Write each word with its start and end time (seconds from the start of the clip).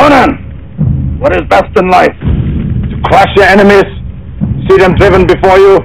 Conan, 0.00 1.20
what 1.20 1.36
is 1.36 1.42
best 1.50 1.76
in 1.76 1.90
life? 1.90 2.16
To 2.18 3.00
crush 3.04 3.28
your 3.36 3.44
enemies, 3.44 3.84
see 4.66 4.78
them 4.78 4.94
driven 4.94 5.26
before 5.26 5.58
you, 5.58 5.76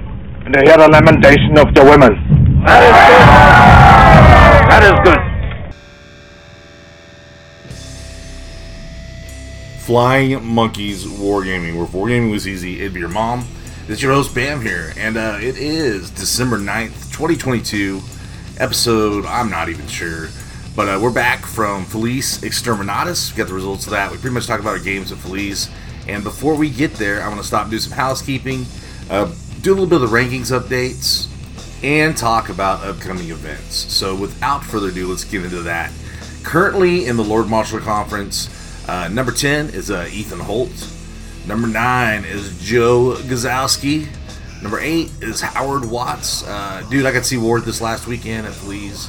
and 0.46 0.54
to 0.54 0.62
hear 0.64 0.78
the 0.78 0.88
lamentation 0.88 1.58
of 1.58 1.76
the 1.76 1.84
women. 1.84 2.16
That 2.64 2.82
is 2.88 2.96
good. 3.12 3.26
That 4.72 4.84
is 4.86 4.98
good. 5.04 5.20
Flying 9.82 10.46
Monkeys 10.46 11.06
Wargaming, 11.06 11.76
where 11.76 11.86
Wargaming 11.86 12.32
was 12.32 12.48
easy, 12.48 12.80
it'd 12.80 12.94
be 12.94 13.02
your 13.02 13.10
mom. 13.10 13.46
It's 13.90 14.02
your 14.02 14.14
host, 14.14 14.34
Bam, 14.34 14.62
here, 14.62 14.94
and 14.96 15.18
uh, 15.18 15.40
it 15.42 15.58
is 15.58 16.10
December 16.10 16.58
9th, 16.58 17.12
2022, 17.12 18.02
episode, 18.60 19.26
I'm 19.26 19.50
not 19.50 19.68
even 19.68 19.86
sure, 19.88 20.30
but 20.76 20.90
uh, 20.90 21.00
we're 21.02 21.10
back 21.12 21.46
from 21.46 21.86
Felice 21.86 22.40
Exterminatus. 22.40 23.32
We 23.32 23.38
got 23.38 23.48
the 23.48 23.54
results 23.54 23.86
of 23.86 23.92
that. 23.92 24.12
We 24.12 24.18
pretty 24.18 24.34
much 24.34 24.46
talked 24.46 24.60
about 24.60 24.72
our 24.72 24.84
games 24.84 25.10
at 25.12 25.18
Felice, 25.20 25.70
and 26.08 26.22
before 26.22 26.56
we 26.56 26.70
get 26.70 26.94
there, 26.96 27.22
I 27.22 27.30
want 27.30 27.40
to 27.40 27.48
stop 27.48 27.64
and 27.64 27.72
do 27.72 27.80
some 27.80 27.94
housekeeping, 27.94 28.66
uh, 29.10 29.34
do 29.62 29.72
a 29.72 29.76
little 29.76 29.88
bit 29.88 30.02
of 30.02 30.10
the 30.10 30.16
rankings 30.18 30.52
updates, 30.58 31.32
and 31.82 32.18
talk 32.18 32.50
about 32.50 32.84
upcoming 32.84 33.30
events. 33.30 33.76
So 33.76 34.16
without 34.16 34.66
further 34.66 34.90
ado, 34.90 35.08
let's 35.08 35.24
get 35.24 35.46
into 35.46 35.62
that. 35.62 35.94
Currently 36.44 37.06
in 37.06 37.16
the 37.16 37.24
Lord 37.24 37.48
Marshall 37.48 37.80
Conference, 37.80 38.50
uh, 38.90 39.08
number 39.08 39.32
10 39.32 39.70
is 39.70 39.90
uh, 39.90 40.10
Ethan 40.12 40.40
Holt. 40.40 40.92
Number 41.48 41.68
9 41.68 42.26
is 42.26 42.60
Joe 42.62 43.16
Gazowski. 43.20 44.08
Number 44.62 44.80
8 44.80 45.10
is 45.22 45.40
Howard 45.40 45.86
Watts. 45.86 46.46
Uh, 46.46 46.84
dude, 46.90 47.06
I 47.06 47.14
got 47.14 47.20
to 47.20 47.24
see 47.24 47.38
Ward 47.38 47.64
this 47.64 47.82
last 47.82 48.08
weekend 48.08 48.46
at 48.46 48.54
Fleas. 48.54 49.08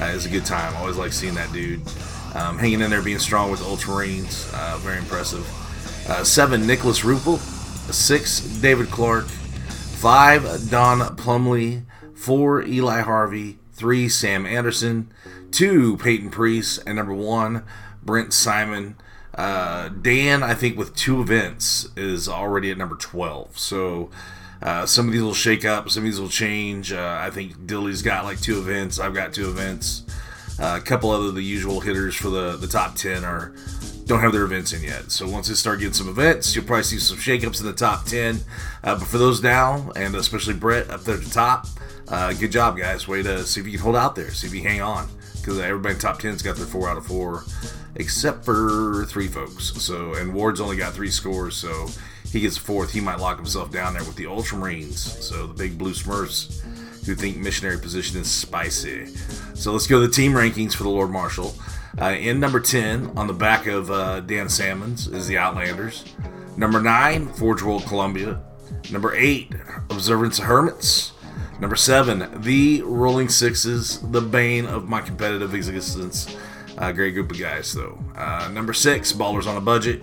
Uh, 0.00 0.06
it 0.06 0.14
was 0.14 0.26
a 0.26 0.30
good 0.30 0.44
time. 0.44 0.74
Always 0.76 0.96
like 0.96 1.12
seeing 1.12 1.34
that 1.34 1.52
dude. 1.52 1.80
Um, 2.34 2.58
hanging 2.58 2.82
in 2.82 2.90
there, 2.90 3.00
being 3.02 3.18
strong 3.18 3.50
with 3.50 3.60
the 3.60 3.66
Ultramarines. 3.66 4.52
Uh, 4.52 4.76
very 4.78 4.98
impressive. 4.98 5.46
Uh, 6.08 6.22
7, 6.22 6.66
Nicholas 6.66 7.00
Rupel. 7.00 7.38
6, 7.38 8.40
David 8.60 8.90
Clark. 8.90 9.24
5, 9.26 10.70
Don 10.70 11.16
Plumley. 11.16 11.82
4, 12.14 12.62
Eli 12.64 13.00
Harvey. 13.00 13.58
3, 13.72 14.08
Sam 14.08 14.44
Anderson. 14.44 15.10
2, 15.52 15.96
Peyton 15.96 16.30
Priest. 16.30 16.82
And 16.86 16.96
number 16.96 17.14
1, 17.14 17.64
Brent 18.02 18.32
Simon. 18.34 18.96
Uh, 19.34 19.88
Dan, 19.88 20.42
I 20.42 20.54
think, 20.54 20.76
with 20.76 20.94
two 20.94 21.20
events, 21.20 21.88
is 21.96 22.28
already 22.28 22.70
at 22.70 22.78
number 22.78 22.96
12. 22.96 23.58
So 23.58 24.10
uh, 24.66 24.84
some 24.84 25.06
of 25.06 25.12
these 25.12 25.22
will 25.22 25.32
shake 25.32 25.64
up, 25.64 25.88
some 25.88 26.02
of 26.02 26.04
these 26.06 26.18
will 26.18 26.28
change. 26.28 26.92
Uh, 26.92 27.18
I 27.20 27.30
think 27.30 27.66
Dilly's 27.66 28.02
got 28.02 28.24
like 28.24 28.40
two 28.40 28.58
events. 28.58 28.98
I've 28.98 29.14
got 29.14 29.32
two 29.32 29.48
events. 29.48 30.02
Uh, 30.58 30.78
a 30.80 30.84
couple 30.84 31.10
other 31.10 31.30
the 31.30 31.40
usual 31.40 31.78
hitters 31.78 32.16
for 32.16 32.30
the, 32.30 32.56
the 32.56 32.66
top 32.66 32.96
10 32.96 33.24
are 33.24 33.54
don't 34.06 34.20
have 34.20 34.32
their 34.32 34.42
events 34.42 34.72
in 34.72 34.82
yet. 34.82 35.12
So 35.12 35.28
once 35.28 35.46
they 35.46 35.54
start 35.54 35.78
getting 35.78 35.94
some 35.94 36.08
events, 36.08 36.56
you'll 36.56 36.64
probably 36.64 36.82
see 36.82 36.98
some 36.98 37.16
shakeups 37.16 37.60
in 37.60 37.66
the 37.66 37.72
top 37.72 38.06
10. 38.06 38.40
Uh, 38.82 38.98
but 38.98 39.06
for 39.06 39.18
those 39.18 39.40
now, 39.40 39.92
and 39.94 40.16
especially 40.16 40.54
Brett 40.54 40.90
up 40.90 41.02
there 41.02 41.14
at 41.14 41.22
the 41.22 41.30
top, 41.30 41.66
uh, 42.08 42.32
good 42.32 42.50
job, 42.50 42.76
guys. 42.76 43.06
Way 43.06 43.22
to 43.22 43.44
see 43.44 43.60
if 43.60 43.66
you 43.66 43.72
can 43.72 43.82
hold 43.82 43.96
out 43.96 44.16
there, 44.16 44.32
see 44.32 44.48
if 44.48 44.54
you 44.54 44.62
hang 44.62 44.80
on. 44.80 45.08
Because 45.36 45.60
everybody 45.60 45.94
in 45.94 46.00
top 46.00 46.20
10's 46.20 46.42
got 46.42 46.56
their 46.56 46.66
four 46.66 46.88
out 46.88 46.96
of 46.96 47.06
four 47.06 47.44
except 47.96 48.44
for 48.44 49.06
three 49.08 49.28
folks. 49.28 49.72
So, 49.82 50.14
and 50.14 50.34
Ward's 50.34 50.60
only 50.60 50.76
got 50.76 50.92
three 50.92 51.10
scores, 51.10 51.56
so 51.56 51.88
he 52.36 52.42
gets 52.42 52.56
fourth. 52.56 52.92
He 52.92 53.00
might 53.00 53.18
lock 53.18 53.36
himself 53.36 53.70
down 53.70 53.94
there 53.94 54.04
with 54.04 54.16
the 54.16 54.24
Ultramarines. 54.24 54.98
So 54.98 55.46
the 55.46 55.54
big 55.54 55.78
blue 55.78 55.92
Smurfs 55.92 56.62
who 57.06 57.14
think 57.14 57.36
missionary 57.38 57.78
position 57.78 58.20
is 58.20 58.30
spicy. 58.30 59.06
So 59.54 59.72
let's 59.72 59.86
go 59.86 60.00
to 60.00 60.06
the 60.06 60.12
team 60.12 60.32
rankings 60.32 60.74
for 60.74 60.82
the 60.82 60.90
Lord 60.90 61.10
Marshal. 61.10 61.54
Uh, 62.00 62.10
in 62.10 62.38
number 62.40 62.60
10, 62.60 63.12
on 63.16 63.26
the 63.26 63.32
back 63.32 63.66
of 63.66 63.90
uh, 63.90 64.20
Dan 64.20 64.48
Salmons, 64.48 65.06
is 65.06 65.26
the 65.26 65.38
Outlanders. 65.38 66.04
Number 66.56 66.82
9, 66.82 67.28
Forge 67.28 67.62
World 67.62 67.84
Columbia. 67.86 68.42
Number 68.92 69.14
8, 69.14 69.52
Observance 69.90 70.38
Hermits. 70.38 71.12
Number 71.58 71.76
7, 71.76 72.42
The 72.42 72.82
Rolling 72.82 73.30
Sixes, 73.30 74.00
the 74.10 74.20
bane 74.20 74.66
of 74.66 74.88
my 74.88 75.00
competitive 75.00 75.54
existence. 75.54 76.36
Uh, 76.76 76.92
great 76.92 77.12
group 77.14 77.30
of 77.30 77.38
guys, 77.38 77.72
though. 77.72 77.98
Uh, 78.14 78.50
number 78.52 78.74
six, 78.74 79.12
Ballers 79.12 79.46
on 79.46 79.56
a 79.56 79.60
Budget. 79.60 80.02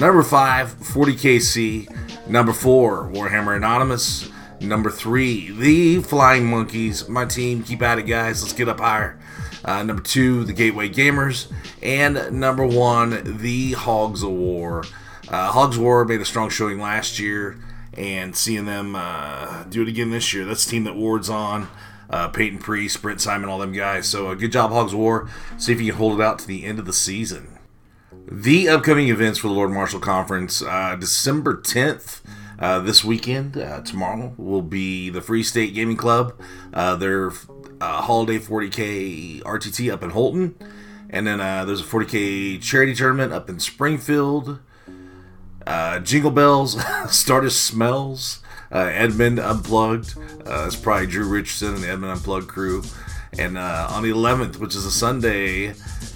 Number 0.00 0.22
five, 0.22 0.78
40KC. 0.78 2.26
Number 2.26 2.54
four, 2.54 3.10
Warhammer 3.12 3.54
Anonymous. 3.54 4.30
Number 4.58 4.90
three, 4.90 5.50
The 5.50 6.00
Flying 6.00 6.46
Monkeys. 6.46 7.06
My 7.06 7.26
team, 7.26 7.62
keep 7.62 7.82
at 7.82 7.98
it, 7.98 8.04
guys. 8.04 8.42
Let's 8.42 8.54
get 8.54 8.66
up 8.66 8.80
higher. 8.80 9.18
Uh, 9.62 9.82
number 9.82 10.00
two, 10.00 10.44
The 10.44 10.54
Gateway 10.54 10.88
Gamers. 10.88 11.52
And 11.82 12.32
number 12.40 12.66
one, 12.66 13.42
The 13.42 13.72
Hogs 13.72 14.22
of 14.22 14.30
War. 14.30 14.84
Uh, 15.28 15.52
Hogs 15.52 15.76
of 15.76 15.82
War 15.82 16.06
made 16.06 16.22
a 16.22 16.24
strong 16.24 16.48
showing 16.48 16.80
last 16.80 17.18
year, 17.18 17.58
and 17.92 18.34
seeing 18.34 18.64
them 18.64 18.96
uh, 18.96 19.64
do 19.64 19.82
it 19.82 19.88
again 19.88 20.10
this 20.12 20.32
year, 20.32 20.46
that's 20.46 20.64
the 20.64 20.70
team 20.70 20.84
that 20.84 20.96
Ward's 20.96 21.28
on 21.28 21.68
uh, 22.08 22.28
Peyton 22.28 22.58
Priest, 22.58 23.02
Brent 23.02 23.20
Simon, 23.20 23.50
all 23.50 23.58
them 23.58 23.72
guys. 23.72 24.08
So 24.08 24.28
uh, 24.28 24.34
good 24.34 24.52
job, 24.52 24.70
Hogs 24.70 24.94
of 24.94 24.98
War. 24.98 25.28
See 25.58 25.72
if 25.72 25.80
you 25.82 25.92
can 25.92 25.98
hold 25.98 26.18
it 26.18 26.24
out 26.24 26.38
to 26.38 26.46
the 26.46 26.64
end 26.64 26.78
of 26.78 26.86
the 26.86 26.94
season. 26.94 27.58
The 28.26 28.68
upcoming 28.68 29.08
events 29.08 29.38
for 29.38 29.48
the 29.48 29.54
Lord 29.54 29.70
Marshall 29.70 30.00
Conference, 30.00 30.62
uh, 30.62 30.96
December 30.96 31.56
10th. 31.56 32.20
Uh, 32.58 32.78
this 32.80 33.02
weekend, 33.02 33.56
uh, 33.56 33.80
tomorrow, 33.80 34.34
will 34.36 34.62
be 34.62 35.08
the 35.08 35.20
Free 35.20 35.42
State 35.42 35.74
Gaming 35.74 35.96
Club, 35.96 36.34
uh, 36.74 36.94
their 36.96 37.32
holiday 37.80 38.38
40K 38.38 39.42
RTT 39.42 39.90
up 39.90 40.02
in 40.02 40.10
Holton. 40.10 40.54
And 41.08 41.26
then 41.26 41.38
there's 41.38 41.80
a 41.80 41.84
40K 41.84 42.60
charity 42.60 42.94
tournament 42.94 43.32
up 43.32 43.48
in 43.48 43.58
Springfield. 43.58 44.60
Jingle 46.02 46.30
Bells, 46.30 46.78
Stardust 47.10 47.64
Smells, 47.64 48.40
uh, 48.72 48.90
Edmund 48.92 49.38
Unplugged. 49.38 50.16
Uh, 50.46 50.64
it's 50.66 50.76
probably 50.76 51.06
Drew 51.06 51.28
Richardson 51.28 51.74
and 51.74 51.82
the 51.82 51.88
Edmund 51.88 52.12
Unplugged 52.12 52.48
crew. 52.48 52.82
And 53.38 53.56
uh, 53.56 53.88
on 53.90 54.02
the 54.02 54.10
11th, 54.10 54.56
which 54.56 54.74
is 54.74 54.84
a 54.84 54.90
Sunday 54.90 55.74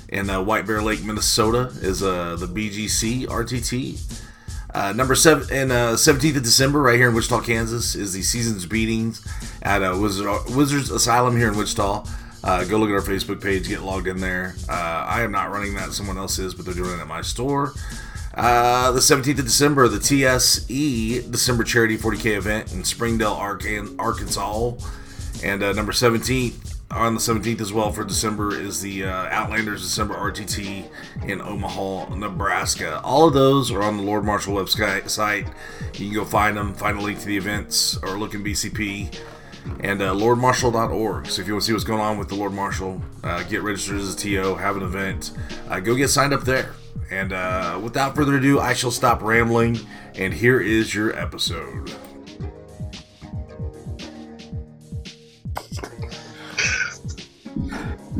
in 0.09 0.31
uh, 0.31 0.43
White 0.43 0.67
Bear 0.67 0.83
Lake, 0.83 1.05
Minnesota, 1.05 1.73
is 1.81 2.03
uh, 2.03 2.37
the 2.37 2.47
BGC 2.47 3.27
RTT. 3.27 4.21
Uh, 4.75 4.93
number 4.93 5.15
seven 5.15 5.47
and 5.53 5.71
uh, 5.71 5.93
17th 5.93 6.37
of 6.37 6.43
December, 6.43 6.83
right 6.83 6.97
here 6.97 7.09
in 7.09 7.15
Wichita, 7.15 7.41
Kansas, 7.43 7.95
is 7.95 8.13
the 8.13 8.23
season's 8.23 8.67
beatings 8.67 9.25
at 9.63 9.83
uh, 9.83 9.97
Wizard, 10.01 10.27
Wizards 10.55 10.91
Asylum 10.91 11.37
here 11.37 11.49
in 11.49 11.57
Wichita. 11.57 12.05
Uh, 12.43 12.65
go 12.65 12.77
look 12.77 12.89
at 12.89 12.95
our 12.95 13.01
Facebook 13.01 13.41
page, 13.41 13.69
get 13.69 13.83
logged 13.83 14.07
in 14.09 14.21
there. 14.21 14.55
I 14.69 15.23
am 15.23 15.33
not 15.33 15.51
running 15.51 15.75
that; 15.75 15.93
someone 15.93 16.19
else 16.19 16.39
is, 16.39 16.55
but 16.55 16.65
they're 16.65 16.75
doing 16.75 16.99
it 16.99 17.01
at 17.01 17.07
my 17.07 17.23
store. 17.23 17.73
The 18.35 19.01
17th 19.01 19.39
of 19.39 19.45
December, 19.45 19.89
the 19.89 20.01
TSE 20.01 21.31
December 21.31 21.65
Charity 21.65 21.97
40K 21.97 22.37
event 22.37 22.73
in 22.73 22.85
Springdale, 22.85 23.33
Arkansas. 23.33 24.73
And 25.43 25.61
number 25.77 25.93
17 25.93 26.53
on 26.95 27.15
the 27.15 27.21
17th 27.21 27.61
as 27.61 27.73
well 27.73 27.91
for 27.91 28.05
December 28.05 28.55
is 28.55 28.81
the 28.81 29.05
uh, 29.05 29.27
Outlanders 29.31 29.83
December 29.83 30.15
RTT 30.15 30.89
in 31.27 31.41
Omaha, 31.41 32.15
Nebraska. 32.15 33.01
All 33.03 33.27
of 33.27 33.35
those 33.35 33.73
are 33.73 33.83
on 33.83 33.97
the 33.97 34.03
Lord 34.03 34.25
Marshall 34.25 34.55
website. 34.55 35.11
Site. 35.11 35.49
You 35.95 36.07
can 36.07 36.15
go 36.15 36.25
find 36.25 36.57
them, 36.57 36.73
find 36.73 36.97
a 36.97 37.01
link 37.01 37.19
to 37.19 37.27
the 37.27 37.37
events, 37.37 37.97
or 37.99 38.17
look 38.17 38.35
in 38.35 38.45
BCP 38.45 39.19
and 39.81 40.01
uh, 40.01 40.15
lordmarshall.org. 40.15 41.27
So 41.27 41.43
if 41.43 41.49
you 41.49 41.55
want 41.55 41.63
to 41.63 41.67
see 41.67 41.73
what's 41.73 41.85
going 41.85 42.01
on 42.01 42.17
with 42.17 42.29
the 42.29 42.37
Lord 42.37 42.53
Marshall, 42.53 43.03
uh, 43.25 43.43
get 43.45 43.63
registered 43.63 43.97
as 43.97 44.15
a 44.15 44.17
TO, 44.17 44.55
have 44.55 44.77
an 44.77 44.83
event, 44.83 45.33
uh, 45.69 45.81
go 45.81 45.95
get 45.95 46.09
signed 46.09 46.33
up 46.33 46.43
there. 46.43 46.75
And 47.11 47.33
uh, 47.33 47.81
without 47.83 48.15
further 48.15 48.37
ado, 48.37 48.61
I 48.61 48.73
shall 48.73 48.91
stop 48.91 49.21
rambling, 49.21 49.79
and 50.15 50.33
here 50.33 50.61
is 50.61 50.95
your 50.95 51.17
episode. 51.19 51.93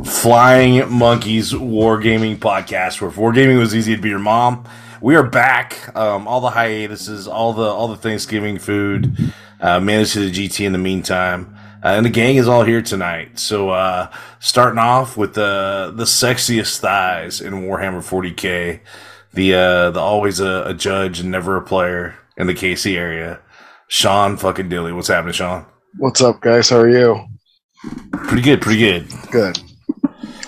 Flying 0.05 0.87
Monkeys 0.91 1.51
Wargaming 1.51 2.37
Podcast, 2.37 3.01
where 3.01 3.09
wargaming 3.09 3.57
was 3.57 3.75
easy 3.75 3.95
to 3.95 4.01
be 4.01 4.09
your 4.09 4.19
mom. 4.19 4.63
We 5.01 5.15
are 5.15 5.23
back. 5.23 5.95
Um, 5.95 6.27
all 6.27 6.41
the 6.41 6.51
hiatuses, 6.51 7.27
all 7.27 7.53
the 7.53 7.63
all 7.63 7.87
the 7.87 7.95
Thanksgiving 7.95 8.59
food, 8.59 9.17
uh, 9.59 9.79
managed 9.79 10.13
to 10.13 10.19
the 10.19 10.31
GT 10.31 10.63
in 10.63 10.73
the 10.73 10.77
meantime. 10.77 11.57
Uh, 11.83 11.89
and 11.89 12.05
the 12.05 12.11
gang 12.11 12.35
is 12.35 12.47
all 12.47 12.63
here 12.63 12.83
tonight. 12.83 13.39
So, 13.39 13.71
uh, 13.71 14.11
starting 14.39 14.77
off 14.77 15.17
with 15.17 15.33
the 15.33 15.91
the 15.95 16.03
sexiest 16.03 16.79
thighs 16.79 17.41
in 17.41 17.53
Warhammer 17.53 18.03
40k, 18.07 18.81
the 19.33 19.53
uh, 19.55 19.89
the 19.89 19.99
always 19.99 20.39
a, 20.39 20.65
a, 20.67 20.73
judge 20.75 21.19
and 21.19 21.31
never 21.31 21.57
a 21.57 21.61
player 21.63 22.15
in 22.37 22.45
the 22.45 22.53
KC 22.53 22.95
area, 22.95 23.39
Sean 23.87 24.37
fucking 24.37 24.69
Dilly. 24.69 24.91
What's 24.91 25.07
happening, 25.07 25.33
Sean? 25.33 25.65
What's 25.97 26.21
up, 26.21 26.41
guys? 26.41 26.69
How 26.69 26.77
are 26.77 26.89
you? 26.89 27.25
Pretty 28.11 28.43
good, 28.43 28.61
pretty 28.61 28.79
good. 28.79 29.07
Good. 29.31 29.59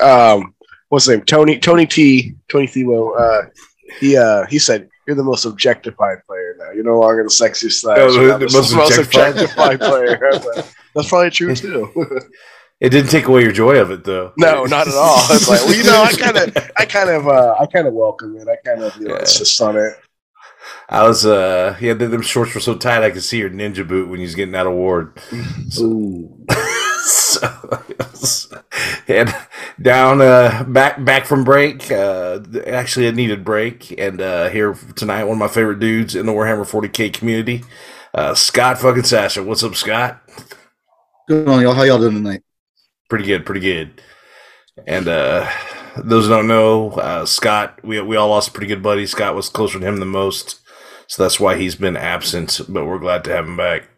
Um, 0.01 0.53
what's 0.89 1.05
his 1.05 1.17
name? 1.17 1.25
Tony 1.25 1.59
Tony 1.59 1.85
T. 1.85 2.35
Tony 2.49 2.67
Thibault. 2.67 3.13
Uh, 3.13 3.41
he 3.99 4.17
uh, 4.17 4.45
he 4.47 4.59
said 4.59 4.89
you're 5.05 5.15
the 5.15 5.23
most 5.23 5.45
objectified 5.45 6.17
player 6.25 6.55
now. 6.59 6.71
You're 6.71 6.83
no 6.83 6.99
longer 6.99 7.23
the 7.23 7.29
sexiest 7.29 7.79
side. 7.79 7.99
Oh, 7.99 8.11
the, 8.11 8.38
the, 8.38 8.53
most, 8.53 8.73
most 8.73 8.97
objectified, 8.97 9.79
player. 9.79 10.19
That's 10.94 11.09
probably 11.09 11.29
true 11.29 11.55
too. 11.55 12.21
It 12.79 12.89
didn't 12.89 13.09
take 13.09 13.25
away 13.25 13.41
your 13.41 13.51
joy 13.51 13.79
of 13.79 13.89
it, 13.89 14.03
though. 14.03 14.33
No, 14.38 14.65
not 14.65 14.88
at 14.88 14.94
all. 14.94 15.17
It's 15.31 15.49
like, 15.49 15.61
well, 15.61 15.75
you 15.75 15.83
know, 15.83 16.03
I 16.03 16.11
kind 16.13 16.38
of, 16.38 16.71
I 16.77 16.85
kind 16.85 17.09
of, 17.09 17.27
uh, 17.27 17.55
I 17.59 17.65
kind 17.65 17.88
of 17.88 17.95
welcome 17.95 18.38
it. 18.38 18.47
I 18.47 18.55
kind 18.63 18.83
of, 18.83 18.95
you 18.97 19.07
know, 19.07 19.15
it's 19.15 19.39
just 19.39 19.59
on 19.59 19.77
it. 19.77 19.93
I 20.88 21.07
was, 21.07 21.25
uh, 21.25 21.75
yeah, 21.81 21.93
them 21.95 22.21
shorts 22.21 22.53
were 22.53 22.59
so 22.59 22.75
tight 22.75 23.01
I 23.01 23.09
could 23.09 23.23
see 23.23 23.39
your 23.39 23.50
ninja 23.50 23.88
boot 23.88 24.09
when 24.09 24.19
you 24.19 24.25
was 24.25 24.35
getting 24.35 24.51
that 24.51 24.67
award. 24.67 25.19
Ooh. 25.33 25.69
so, 25.69 26.38
and 29.07 29.35
down, 29.81 30.21
uh, 30.21 30.63
back, 30.68 31.03
back 31.03 31.25
from 31.25 31.44
break. 31.44 31.91
Uh, 31.91 32.39
actually, 32.65 33.07
a 33.07 33.12
needed 33.12 33.44
break, 33.44 33.97
and 34.00 34.21
uh, 34.21 34.50
here 34.50 34.74
tonight, 34.95 35.24
one 35.24 35.33
of 35.33 35.39
my 35.39 35.47
favorite 35.47 35.79
dudes 35.79 36.15
in 36.15 36.25
the 36.25 36.31
Warhammer 36.31 36.69
40k 36.69 37.13
community, 37.13 37.63
uh, 38.13 38.33
Scott 38.33 38.79
fucking 38.79 39.03
Sasha. 39.03 39.44
What's 39.44 39.63
up, 39.63 39.75
Scott? 39.75 40.21
Good 41.27 41.47
on 41.47 41.62
y'all. 41.62 41.74
How 41.74 41.83
y'all 41.83 42.00
doing 42.00 42.15
tonight? 42.15 42.41
Pretty 43.09 43.25
good, 43.25 43.45
pretty 43.45 43.62
good. 43.62 44.01
And 44.85 45.07
uh, 45.07 45.50
those 45.97 46.25
who 46.25 46.29
don't 46.29 46.47
know, 46.47 46.91
uh, 46.91 47.25
Scott, 47.25 47.79
we 47.83 48.00
we 48.01 48.15
all 48.15 48.29
lost 48.29 48.50
a 48.50 48.51
pretty 48.51 48.68
good 48.68 48.83
buddy. 48.83 49.06
Scott 49.06 49.35
was 49.35 49.50
closer 49.50 49.79
to 49.79 49.85
him 49.85 49.97
than 49.97 50.07
most, 50.09 50.59
so 51.07 51.24
that's 51.24 51.39
why 51.39 51.57
he's 51.57 51.75
been 51.75 51.97
absent. 51.97 52.62
But 52.69 52.85
we're 52.85 53.00
glad 53.00 53.24
to 53.25 53.33
have 53.33 53.45
him 53.45 53.57
back. 53.57 53.89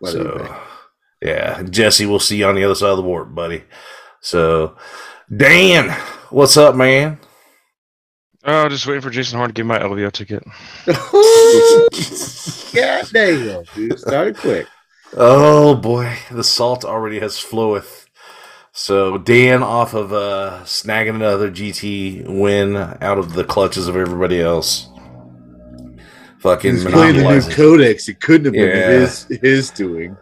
Glad 0.00 0.12
so, 0.12 0.38
back. 0.38 0.63
Yeah, 1.24 1.62
Jesse, 1.64 2.06
we'll 2.06 2.20
see 2.20 2.36
you 2.36 2.46
on 2.46 2.54
the 2.54 2.64
other 2.64 2.74
side 2.74 2.90
of 2.90 2.96
the 2.98 3.02
warp, 3.02 3.34
buddy. 3.34 3.64
So, 4.20 4.76
Dan, 5.34 5.90
what's 6.30 6.56
up, 6.56 6.76
man? 6.76 7.18
Oh, 8.44 8.68
just 8.68 8.86
waiting 8.86 9.00
for 9.00 9.08
Jason 9.10 9.38
Horn 9.38 9.48
to 9.48 9.54
give 9.54 9.64
my 9.66 9.78
LVO 9.78 10.12
ticket. 10.12 10.44
God 12.74 13.08
damn, 13.12 13.64
dude. 13.74 13.98
Started 13.98 14.36
quick. 14.36 14.66
Oh 15.16 15.74
boy, 15.76 16.14
the 16.30 16.44
salt 16.44 16.84
already 16.84 17.20
has 17.20 17.38
floweth. 17.38 18.06
So 18.72 19.16
Dan 19.18 19.62
off 19.62 19.94
of 19.94 20.12
uh, 20.12 20.60
snagging 20.64 21.14
another 21.14 21.50
GT 21.50 22.26
win 22.40 22.76
out 22.76 23.18
of 23.18 23.32
the 23.32 23.44
clutches 23.44 23.86
of 23.88 23.96
everybody 23.96 24.40
else. 24.42 24.88
Fucking 26.40 26.72
He's 26.74 26.84
playing 26.84 27.16
the 27.16 27.22
new 27.30 27.40
codex. 27.54 28.08
It 28.08 28.20
couldn't 28.20 28.46
have 28.46 28.54
been 28.54 28.68
Yeah. 28.68 28.90
his 28.90 29.24
his 29.40 29.70
doing. 29.70 30.16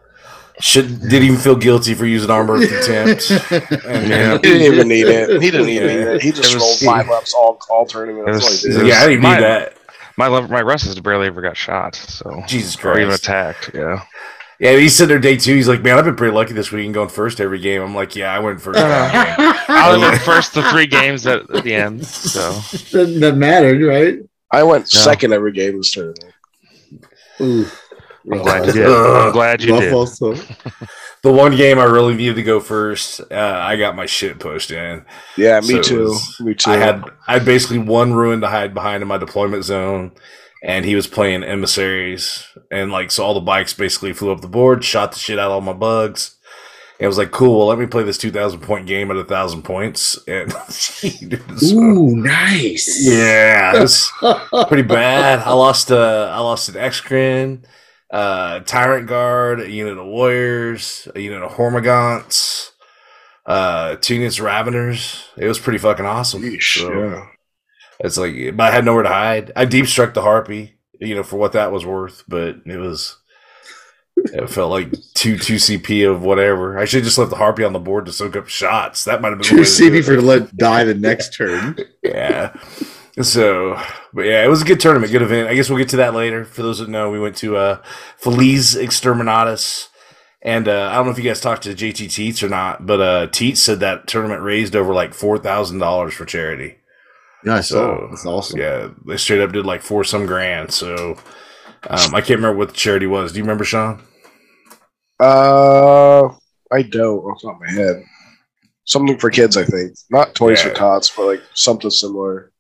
Should 0.63 1.01
didn't 1.01 1.25
even 1.25 1.39
feel 1.39 1.57
guilty 1.57 1.93
for 1.95 2.07
using 2.07 2.31
armor 2.31 2.63
of 2.63 2.69
contempt. 2.69 3.31
Yeah. 3.83 4.35
He 4.35 4.39
didn't 4.39 4.73
even 4.75 4.89
need 4.89 5.07
it. 5.09 5.43
He 5.43 5.51
didn't 5.51 5.69
even 5.69 5.87
need 5.89 6.07
it. 6.07 6.23
He 6.23 6.31
just 6.31 6.53
It 6.53 6.55
was- 6.55 6.63
rolled 6.63 6.79
five 6.79 7.11
ups 7.11 7.35
all 7.35 7.61
all 7.69 7.85
tournament. 7.85 8.29
It 8.29 8.33
That's 8.33 8.45
all 8.45 8.51
was- 8.51 8.63
he 8.63 8.69
he's 8.69 8.77
did. 8.77 8.83
like, 8.85 8.93
yeah, 8.93 9.01
I 9.01 9.09
didn't 9.09 9.23
My- 9.23 9.35
need 9.37 9.43
that. 9.43 9.77
My 10.17 10.29
lev- 10.29 10.51
my 10.51 10.61
Russ 10.63 10.99
barely 11.01 11.27
ever 11.27 11.41
got 11.43 11.57
shot, 11.57 11.95
so 11.97 12.43
Jesus 12.47 12.77
Christ, 12.77 12.99
or 12.99 13.01
even 13.01 13.15
attacked. 13.15 13.71
Yeah, 13.75 14.03
Yeah, 14.61 14.77
he's 14.77 14.95
sitting 14.95 15.09
there 15.09 15.19
day 15.19 15.37
two. 15.39 15.55
He's 15.55 15.67
like, 15.69 15.83
man, 15.83 15.99
I've 15.99 16.05
been 16.05 16.17
pretty 16.17 16.35
lucky 16.35 16.53
this 16.53 16.71
week 16.71 16.85
and 16.85 16.93
going 16.95 17.09
first 17.09 17.41
every 17.41 17.59
game. 17.59 17.81
I'm 17.83 17.95
like, 17.95 18.15
yeah, 18.15 18.33
I 18.33 18.39
went 18.39 18.61
first. 18.61 18.79
Uh-huh. 18.79 19.25
every 19.39 19.45
game. 19.45 19.55
I 19.69 19.97
went 19.97 20.21
first 20.23 20.53
the 20.55 20.63
three 20.65 20.87
games 20.87 21.27
at, 21.27 21.49
at 21.51 21.65
the 21.65 21.75
end. 21.75 22.07
So 22.07 22.51
that 23.19 23.35
mattered, 23.37 23.83
right? 23.83 24.19
I 24.51 24.63
went 24.65 24.83
No. 24.93 25.01
second 25.01 25.33
every 25.33 25.51
game 25.53 25.79
this 25.79 25.91
tournament. 25.91 26.33
Ooh. 27.41 27.67
I'm 28.31 28.39
glad 28.43 28.67
you 28.67 28.73
did. 28.73 28.87
I'm 28.87 29.33
glad 29.33 29.63
you 29.63 29.79
did. 29.81 29.93
also. 29.93 30.35
The 31.23 31.31
one 31.33 31.55
game 31.57 31.79
I 31.79 31.85
really 31.85 32.15
needed 32.17 32.35
to 32.35 32.43
go 32.43 32.59
first, 32.59 33.21
uh, 33.31 33.35
I 33.63 33.77
got 33.77 33.95
my 33.95 34.07
shit 34.07 34.41
pushed 34.41 34.73
in. 34.73 35.05
Yeah, 35.37 35.61
me 35.61 35.77
it 35.77 35.85
too. 35.85 36.01
was- 36.07 36.41
me 36.41 36.53
too. 36.53 36.69
I 36.73 36.77
had 36.79 37.05
I 37.29 37.35
had 37.35 37.45
basically 37.45 37.79
one 37.79 38.13
ruin 38.13 38.41
to 38.41 38.49
hide 38.49 38.75
behind 38.75 39.03
in 39.03 39.09
my 39.09 39.19
deployment 39.19 39.63
zone, 39.63 40.11
and 40.65 40.85
he 40.85 40.97
was 40.97 41.07
playing 41.07 41.45
emissaries, 41.45 42.45
and 42.73 42.91
like 42.91 43.13
so 43.13 43.23
all 43.23 43.35
the 43.35 43.41
bikes 43.41 43.73
basically 43.73 44.13
flew 44.13 44.33
up 44.33 44.41
the 44.41 44.49
board, 44.49 44.83
shot 44.83 45.13
the 45.13 45.21
shit 45.21 45.39
out 45.39 45.47
of 45.47 45.53
all 45.53 45.61
my 45.61 45.73
bugs. 45.73 46.35
And 46.99 47.05
it 47.05 47.07
was 47.07 47.19
like, 47.19 47.31
cool. 47.31 47.57
Well, 47.59 47.69
let 47.69 47.79
me 47.79 47.87
play 47.87 48.03
this 48.03 48.19
two 48.19 48.33
thousand 48.33 48.59
point 48.63 48.89
game 48.89 49.09
at 49.13 49.17
a 49.17 49.23
thousand 49.23 49.63
points, 49.63 50.19
and 50.27 50.51
so- 50.69 51.77
Ooh, 51.77 52.17
nice. 52.17 52.99
yeah, 53.09 53.77
it 53.77 53.81
was 53.81 54.11
pretty 54.67 54.83
bad. 54.83 55.39
I 55.39 55.53
lost 55.53 55.93
uh 55.93 56.33
I 56.35 56.41
lost 56.41 56.69
an 56.69 56.75
Exocrine, 56.75 57.63
uh 58.13 58.61
Tyrant 58.61 59.09
Guard, 59.09 59.61
a 59.61 59.71
unit 59.71 59.99
of 59.99 60.07
Warriors, 60.07 61.09
a 61.15 61.21
unit 61.21 61.43
of 61.43 61.53
Hormagaunts, 61.53 62.71
uh 63.47 63.97
two 64.01 64.15
units 64.17 64.39
of 64.39 64.45
Raveners. 64.45 65.25
It 65.37 65.49
was 65.49 65.59
pretty 65.59 65.79
fucking 65.79 66.07
awesome. 66.07 66.43
Yeesh, 66.43 66.79
So, 66.81 66.93
yeah. 66.93 67.27
It's 68.01 68.17
like 68.19 68.35
but 68.57 68.65
I 68.65 68.71
had 68.75 68.85
nowhere 68.85 69.05
to 69.05 69.09
hide. 69.09 69.53
I 69.57 69.65
deep 69.65 69.87
struck 69.87 70.13
the 70.15 70.23
Harpy, 70.23 70.75
you 71.01 71.15
know, 71.15 71.23
for 71.23 71.37
what 71.37 71.53
that 71.53 71.73
was 71.73 71.87
worth, 71.87 72.25
but 72.29 72.57
it 72.67 72.77
was 72.79 73.17
it 74.17 74.51
felt 74.51 74.71
like 74.71 74.93
two 75.15 75.39
two 75.39 75.55
CP 75.57 76.09
of 76.11 76.23
whatever. 76.23 76.79
I 76.79 76.85
should 76.85 76.99
have 76.99 77.05
just 77.07 77.19
left 77.19 77.31
the 77.31 77.37
Harpy 77.37 77.65
on 77.65 77.73
the 77.73 77.79
board 77.79 78.07
to 78.07 78.13
soak 78.13 78.37
up 78.37 78.49
shots. 78.49 79.05
That 79.05 79.21
might 79.23 79.31
have 79.31 79.39
been 79.39 79.45
the 79.45 79.49
True 79.49 79.59
way 79.61 79.65
to 79.65 79.77
do 79.77 79.91
CB 79.91 79.99
it. 80.01 80.03
for 80.05 80.17
to 80.17 80.23
let 80.23 80.57
die 80.57 80.85
the 80.85 80.95
next 80.95 81.35
turn. 81.35 81.79
yeah. 82.03 82.53
So, 83.21 83.79
but 84.15 84.23
yeah, 84.23 84.43
it 84.43 84.49
was 84.49 84.63
a 84.63 84.65
good 84.65 84.81
tournament, 84.81 85.13
good 85.13 85.21
event. 85.23 85.49
I 85.49 85.55
guess 85.55 85.69
we'll 85.69 85.79
get 85.79 85.91
to 85.91 85.99
that 85.99 86.15
later. 86.15 86.45
For 86.47 86.63
those 86.63 86.79
that 86.79 86.89
know, 86.89 87.11
we 87.11 87.21
went 87.21 87.37
to 87.37 87.57
uh, 87.57 87.83
Feliz 88.17 88.75
Exterminatus. 88.75 89.89
And 90.41 90.67
uh, 90.67 90.89
I 90.91 90.95
don't 90.97 91.05
know 91.07 91.13
if 91.13 91.19
you 91.19 91.25
guys 91.25 91.41
talked 91.41 91.63
to 91.65 91.75
JT 91.75 92.07
Teets 92.07 92.43
or 92.43 92.49
not, 92.49 92.85
but 92.87 93.01
uh, 93.01 93.27
Teets 93.29 93.59
said 93.59 93.81
that 93.81 94.07
tournament 94.09 94.43
raised 94.43 94.75
over 94.75 94.93
like 94.95 95.13
$4,000 95.13 96.13
for 96.13 96.25
charity. 96.25 96.77
Yeah, 97.45 97.57
I 97.57 97.61
saw. 97.61 97.75
So, 97.99 98.07
That's 98.11 98.27
awesome. 98.27 98.61
Yeah, 98.61 98.89
they 99.07 99.17
straight 99.19 99.41
up 99.41 99.53
did 99.53 99.67
like 99.67 99.83
four 99.83 100.05
some 100.05 100.27
grand. 100.27 100.73
So, 100.73 101.17
um, 101.89 102.15
I 102.15 102.21
can't 102.21 102.39
remember 102.41 102.57
what 102.57 102.69
the 102.69 102.75
charity 102.75 103.07
was. 103.07 103.33
Do 103.33 103.39
you 103.39 103.45
remember, 103.45 103.65
Sean? 103.65 104.03
Uh, 105.21 106.29
I 106.73 106.83
don't 106.83 107.19
off 107.25 107.41
the 107.41 107.49
top 107.49 107.57
of 107.57 107.61
my 107.61 107.71
head. 107.71 108.03
Something 108.85 109.19
for 109.19 109.31
kids, 109.31 109.57
I 109.57 109.65
think. 109.65 109.93
Not 110.11 110.35
toys 110.35 110.61
Yeah. 110.63 110.71
for 110.71 110.75
tots, 110.75 111.11
but 111.15 111.27
like 111.27 111.43
something 111.55 111.91
similar. 111.91 112.51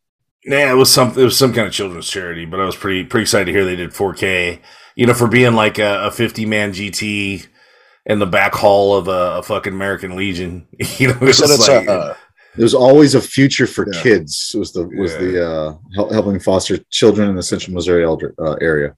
Yeah, 0.45 0.71
it 0.73 0.75
was 0.75 0.93
some 0.93 1.11
it 1.11 1.23
was 1.23 1.37
some 1.39 1.53
kind 1.53 1.67
of 1.67 1.73
children's 1.73 2.09
charity, 2.09 2.45
but 2.47 2.61
I 2.61 2.65
was 2.65 2.77
pretty 2.77 3.05
pretty 3.05 3.23
excited 3.23 3.45
to 3.47 3.53
hear 3.53 3.65
they 3.65 3.77
did 3.77 3.91
4K. 3.91 4.61
You 4.97 5.07
know, 5.07 5.15
for 5.15 5.29
being 5.29 5.55
like 5.55 5.79
a, 5.79 6.07
a 6.07 6.11
50 6.11 6.45
man 6.47 6.73
GT 6.73 7.47
in 8.07 8.19
the 8.19 8.27
back 8.27 8.55
hall 8.55 8.97
of 8.97 9.07
a, 9.09 9.39
a 9.39 9.43
fucking 9.43 9.73
American 9.73 10.17
Legion. 10.17 10.67
You 10.99 11.09
know, 11.09 11.15
it 11.15 11.21
was 11.21 11.41
it's 11.41 11.69
like, 11.69 11.87
a, 11.87 11.91
uh, 11.93 12.15
There's 12.57 12.75
always 12.75 13.15
a 13.15 13.21
future 13.21 13.67
for 13.69 13.87
Yeah. 13.93 14.03
kids. 14.03 14.55
Was 14.59 14.73
the 14.73 14.83
was 14.89 15.13
Yeah. 15.13 15.19
the 15.19 15.47
uh, 15.51 15.75
hel- 15.95 16.13
helping 16.13 16.41
foster 16.41 16.79
children 16.91 17.29
in 17.31 17.37
the 17.37 17.43
Central 17.43 17.73
Missouri 17.75 18.05
elder, 18.05 18.35
uh, 18.39 18.55
area. 18.61 18.97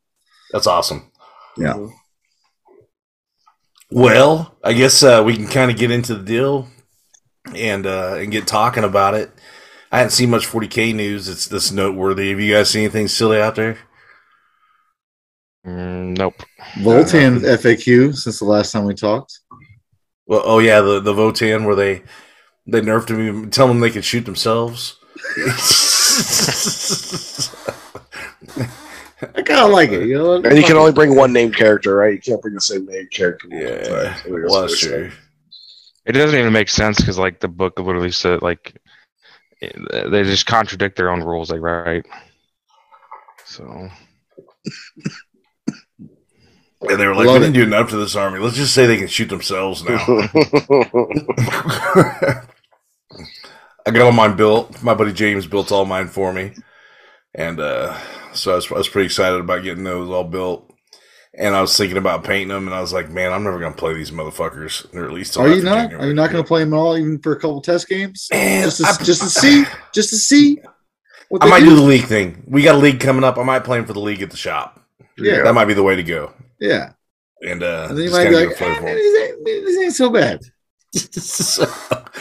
that's 0.53 0.67
awesome. 0.67 1.11
Yeah. 1.59 1.87
Well, 3.91 4.57
I 4.65 4.73
guess 4.73 5.03
uh, 5.03 5.23
we 5.25 5.37
can 5.37 5.47
kind 5.47 5.71
of 5.71 5.77
get 5.77 5.91
into 5.91 6.15
the 6.15 6.25
deal 6.25 6.69
and 7.55 7.87
uh, 7.87 8.15
and 8.19 8.33
get 8.33 8.47
talking 8.47 8.83
about 8.85 9.15
it. 9.15 9.31
I 9.95 9.99
hadn't 9.99 10.11
seen 10.11 10.31
much 10.31 10.49
40k 10.49 10.93
news. 10.93 11.29
It's 11.29 11.47
this 11.47 11.71
noteworthy. 11.71 12.31
Have 12.31 12.41
you 12.41 12.53
guys 12.53 12.69
seen 12.69 12.83
anything 12.83 13.07
silly 13.07 13.41
out 13.41 13.55
there? 13.55 13.79
Mm, 15.65 16.19
nope. 16.19 16.35
Votann 16.79 17.39
FAQ 17.39 18.17
since 18.17 18.41
the 18.41 18.45
last 18.45 18.73
time 18.73 18.87
we 18.87 18.95
talked. 18.95 19.39
Well, 20.27 20.43
oh 20.45 20.59
yeah, 20.59 20.81
the 20.81 20.99
the 20.99 21.13
Votann 21.13 21.65
where 21.65 21.77
they 21.77 22.03
they 22.67 22.81
nerfed 22.81 23.11
him, 23.11 23.51
tell 23.51 23.69
them 23.69 23.79
they 23.79 23.93
could 23.93 24.05
shoot 24.05 24.25
themselves. 24.25 24.97
I 29.23 29.43
kind 29.43 29.61
of 29.61 29.71
like 29.71 29.91
it. 29.91 30.09
You 30.09 30.19
know, 30.19 30.35
and 30.43 30.59
you 30.59 30.65
can 30.65 30.77
only 30.77 30.91
bring 30.91 31.15
one 31.15 31.33
named 31.33 31.55
character, 31.55 31.95
right? 31.95 32.15
You 32.15 32.21
can't 32.21 32.43
bring 32.43 32.55
the 32.55 32.61
same 32.61 32.85
named 32.87 33.13
character. 33.13 33.47
yeah, 33.49 34.11
times. 34.11 34.23
I 34.27 34.31
well, 34.31 34.63
that's 34.63 34.81
true. 34.81 35.13
It 36.05 36.13
doesn't 36.13 36.37
even 36.37 36.53
make 36.53 36.69
sense 36.69 36.97
because 36.97 37.17
like 37.17 37.39
the 37.39 37.47
book 37.47 37.79
literally 37.79 38.11
said 38.11 38.43
like 38.43 38.75
it- 38.75 38.81
they 39.61 40.23
just 40.25 40.47
contradict 40.47 40.97
their 40.97 41.11
own 41.11 41.23
rules. 41.23 41.49
they 41.49 41.59
write. 41.59 42.07
So 43.47 43.89
And 46.89 47.01
they 47.01 47.07
were 47.07 47.15
like, 47.15 47.27
Love 47.27 47.37
we 47.37 47.47
didn't 47.47 47.57
it. 47.57 47.61
do 47.61 47.63
enough 47.65 47.91
to 47.91 47.97
this 47.97 48.15
army. 48.17 48.39
Let's 48.41 48.57
just 48.57 48.75
say 48.75 48.87
they 48.87 48.97
can 48.99 49.07
shoot 49.09 49.29
themselves 49.29 49.83
now. 49.85 49.99
I 53.87 53.91
got 53.91 54.03
all 54.03 54.13
mine 54.13 54.37
built. 54.37 54.83
My 54.83 54.95
buddy 54.95 55.13
James 55.13 55.47
built 55.47 55.71
all 55.73 55.85
mine 55.85 56.09
for 56.09 56.33
me. 56.33 56.53
And 57.35 57.61
uh, 57.61 57.99
so 58.33 58.53
I 58.53 58.55
was, 58.57 58.71
I 58.71 58.75
was 58.77 58.89
pretty 58.89 59.07
excited 59.07 59.41
about 59.41 59.63
getting 59.63 59.85
those 59.85 60.09
all 60.11 60.25
built. 60.25 60.74
And 61.37 61.57
I 61.57 61.61
was 61.61 61.77
thinking 61.77 61.97
about 61.99 62.23
painting 62.23 62.49
them, 62.49 62.67
and 62.69 62.75
I 62.75 62.81
was 62.81 62.93
like, 62.93 63.11
man, 63.11 63.33
I'm 63.33 63.43
never 63.43 63.59
going 63.59 63.73
to 63.73 63.79
play 63.79 63.93
these 63.95 64.13
motherfuckers. 64.13 64.87
Or 64.95 65.05
at 65.05 65.13
least 65.13 65.37
Are 65.37 65.49
you 65.49 65.63
not? 65.63 65.91
January. 65.91 66.05
Are 66.05 66.09
you 66.09 66.15
not 66.15 66.31
going 66.31 66.43
to 66.45 66.47
play 66.47 66.61
them 66.63 66.75
all, 66.75 66.97
even 66.97 67.19
for 67.19 67.33
a 67.33 67.37
couple 67.37 67.61
test 67.61 67.89
games? 67.89 68.29
Man, 68.33 68.65
Just 68.65 68.79
to, 68.79 68.87
I- 68.87 69.05
just 69.05 69.23
to 69.23 69.29
see, 69.29 69.65
just 69.93 70.11
to 70.11 70.17
see. 70.17 70.61
What 71.31 71.43
I 71.43 71.49
might 71.49 71.61
do 71.61 71.75
the 71.75 71.83
league 71.83 72.05
thing. 72.05 72.45
We 72.47 72.63
got 72.63 72.77
a 72.77 72.79
league 72.79 73.01
coming 73.01 73.25
up. 73.25 73.37
I 73.39 73.43
might 73.43 73.65
play 73.65 73.79
'em 73.79 73.85
for 73.87 73.95
the 73.95 74.01
league 74.01 74.23
at 74.23 74.31
the 74.31 74.37
shop. 74.37 74.81
Yeah, 75.19 75.43
That 75.43 75.55
might 75.55 75.65
be 75.65 75.75
the 75.75 75.83
way 75.83 75.97
to 75.97 76.03
go. 76.05 76.33
yeah. 76.61 76.93
And, 77.43 77.63
uh, 77.63 77.87
And 77.91 77.99
then 77.99 78.05
you 78.05 78.11
might 78.13 78.29
be 78.29 78.35
like, 78.37 78.51
eh, 78.51 78.55
flavor 78.55 78.81
this, 78.83 79.23
ain't, 79.23 79.45
this 79.45 79.79
ain't 79.79 79.93
so 79.95 80.11
bad. 80.11 80.41
'em. 80.95 81.69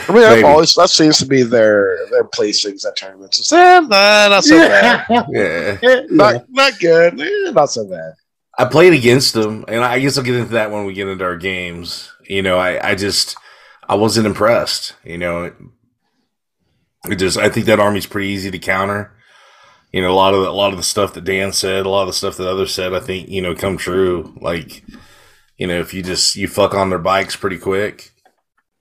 I 0.10 0.12
mean, 0.14 0.24
I've 0.24 0.44
always 0.44 0.74
that 0.74 0.90
seems 0.90 1.20
to 1.20 1.26
be 1.28 1.44
their 1.44 1.98
their 2.10 2.24
placings 2.24 2.86
at 2.86 2.98
tournaments. 2.98 3.38
It's 3.40 3.54
eh, 3.54 3.80
nah, 3.82 4.28
not 4.30 4.44
so 4.44 4.58
bad. 4.68 5.06
yeah. 5.30 5.78
Yeah. 5.82 6.02
Not 6.10 6.46
not 6.50 6.80
good. 6.80 7.22
Eh, 7.22 7.52
not 7.52 7.70
so 7.72 7.88
bad. 7.88 8.14
I 8.58 8.66
played 8.66 8.94
against 8.94 9.34
them, 9.34 9.66
and 9.68 9.84
I 9.84 10.00
guess 10.00 10.18
I'll 10.18 10.24
get 10.24 10.36
into 10.36 10.54
that 10.54 10.72
when 10.72 10.86
we 10.86 10.94
get 10.94 11.08
into 11.08 11.24
our 11.24 11.38
games. 11.38 12.12
You 12.28 12.42
know, 12.42 12.58
I, 12.58 12.92
I 12.92 12.96
just 12.96 13.36
I 13.88 13.96
wasn't 13.96 14.28
impressed. 14.28 14.96
You 15.04 15.18
know, 15.18 15.44
it, 15.46 15.56
it 17.10 17.16
just 17.16 17.38
I 17.38 17.50
think 17.50 17.66
that 17.66 17.80
army's 17.80 18.06
pretty 18.06 18.30
easy 18.30 18.52
to 18.52 18.60
counter. 18.60 19.12
You 19.92 20.02
know, 20.02 20.12
a 20.12 20.16
lot 20.16 20.34
of 20.34 20.42
the, 20.42 20.50
a 20.50 20.52
lot 20.52 20.72
of 20.72 20.78
the 20.78 20.84
stuff 20.84 21.14
that 21.14 21.24
Dan 21.24 21.52
said, 21.52 21.86
a 21.86 21.90
lot 21.90 22.02
of 22.02 22.08
the 22.08 22.14
stuff 22.14 22.38
that 22.38 22.50
others 22.50 22.74
said, 22.74 22.94
I 22.94 23.00
think 23.00 23.30
you 23.30 23.42
know 23.42 23.56
come 23.56 23.78
true. 23.78 24.38
Like, 24.40 24.84
you 25.58 25.68
know, 25.68 25.80
if 25.80 25.94
you 25.94 26.04
just 26.04 26.36
you 26.36 26.48
fuck 26.48 26.74
on 26.74 26.90
their 26.90 27.00
bikes 27.00 27.36
pretty 27.36 27.58
quick 27.58 28.12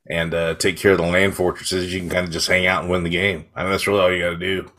and 0.09 0.35
uh, 0.35 0.55
take 0.55 0.77
care 0.77 0.93
of 0.93 0.99
the 0.99 1.05
land 1.05 1.35
fortresses, 1.35 1.93
you 1.93 2.01
can 2.01 2.11
kind 2.11 2.27
of 2.27 2.33
just 2.33 2.49
hang 2.49 2.67
out 2.67 2.83
and 2.83 2.91
win 2.91 3.05
the 3.05 3.11
game. 3.11 3.47
I 3.55 3.63
mean, 3.63 3.73
that's 3.73 3.87
really 3.87 4.01
all 4.01 4.13
you 4.13 4.23
got 4.23 4.31
to 4.31 4.37
do. 4.37 4.71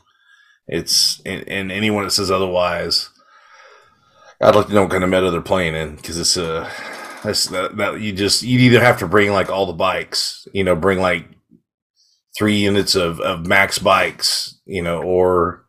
It's 0.67 1.19
and, 1.25 1.47
and 1.47 1.71
anyone 1.71 2.03
that 2.03 2.11
says 2.11 2.31
otherwise, 2.31 3.09
I'd 4.43 4.55
like 4.55 4.67
to 4.67 4.73
know 4.73 4.81
what 4.83 4.91
kind 4.91 5.03
of 5.03 5.09
meta 5.09 5.31
they're 5.31 5.41
playing 5.41 5.75
in 5.75 5.95
because 5.95 6.17
it's 6.19 6.37
uh, 6.37 6.69
that's 7.23 7.47
that, 7.47 7.77
that 7.77 8.01
you 8.01 8.11
just 8.11 8.43
you'd 8.43 8.61
either 8.61 8.81
have 8.83 8.99
to 8.99 9.07
bring 9.07 9.31
like 9.31 9.49
all 9.49 9.65
the 9.65 9.73
bikes, 9.73 10.47
you 10.53 10.63
know, 10.63 10.75
bring 10.75 10.99
like 10.99 11.25
three 12.37 12.57
units 12.57 12.95
of, 12.95 13.19
of 13.21 13.47
max 13.47 13.79
bikes, 13.79 14.59
you 14.65 14.81
know, 14.81 15.01
or 15.01 15.65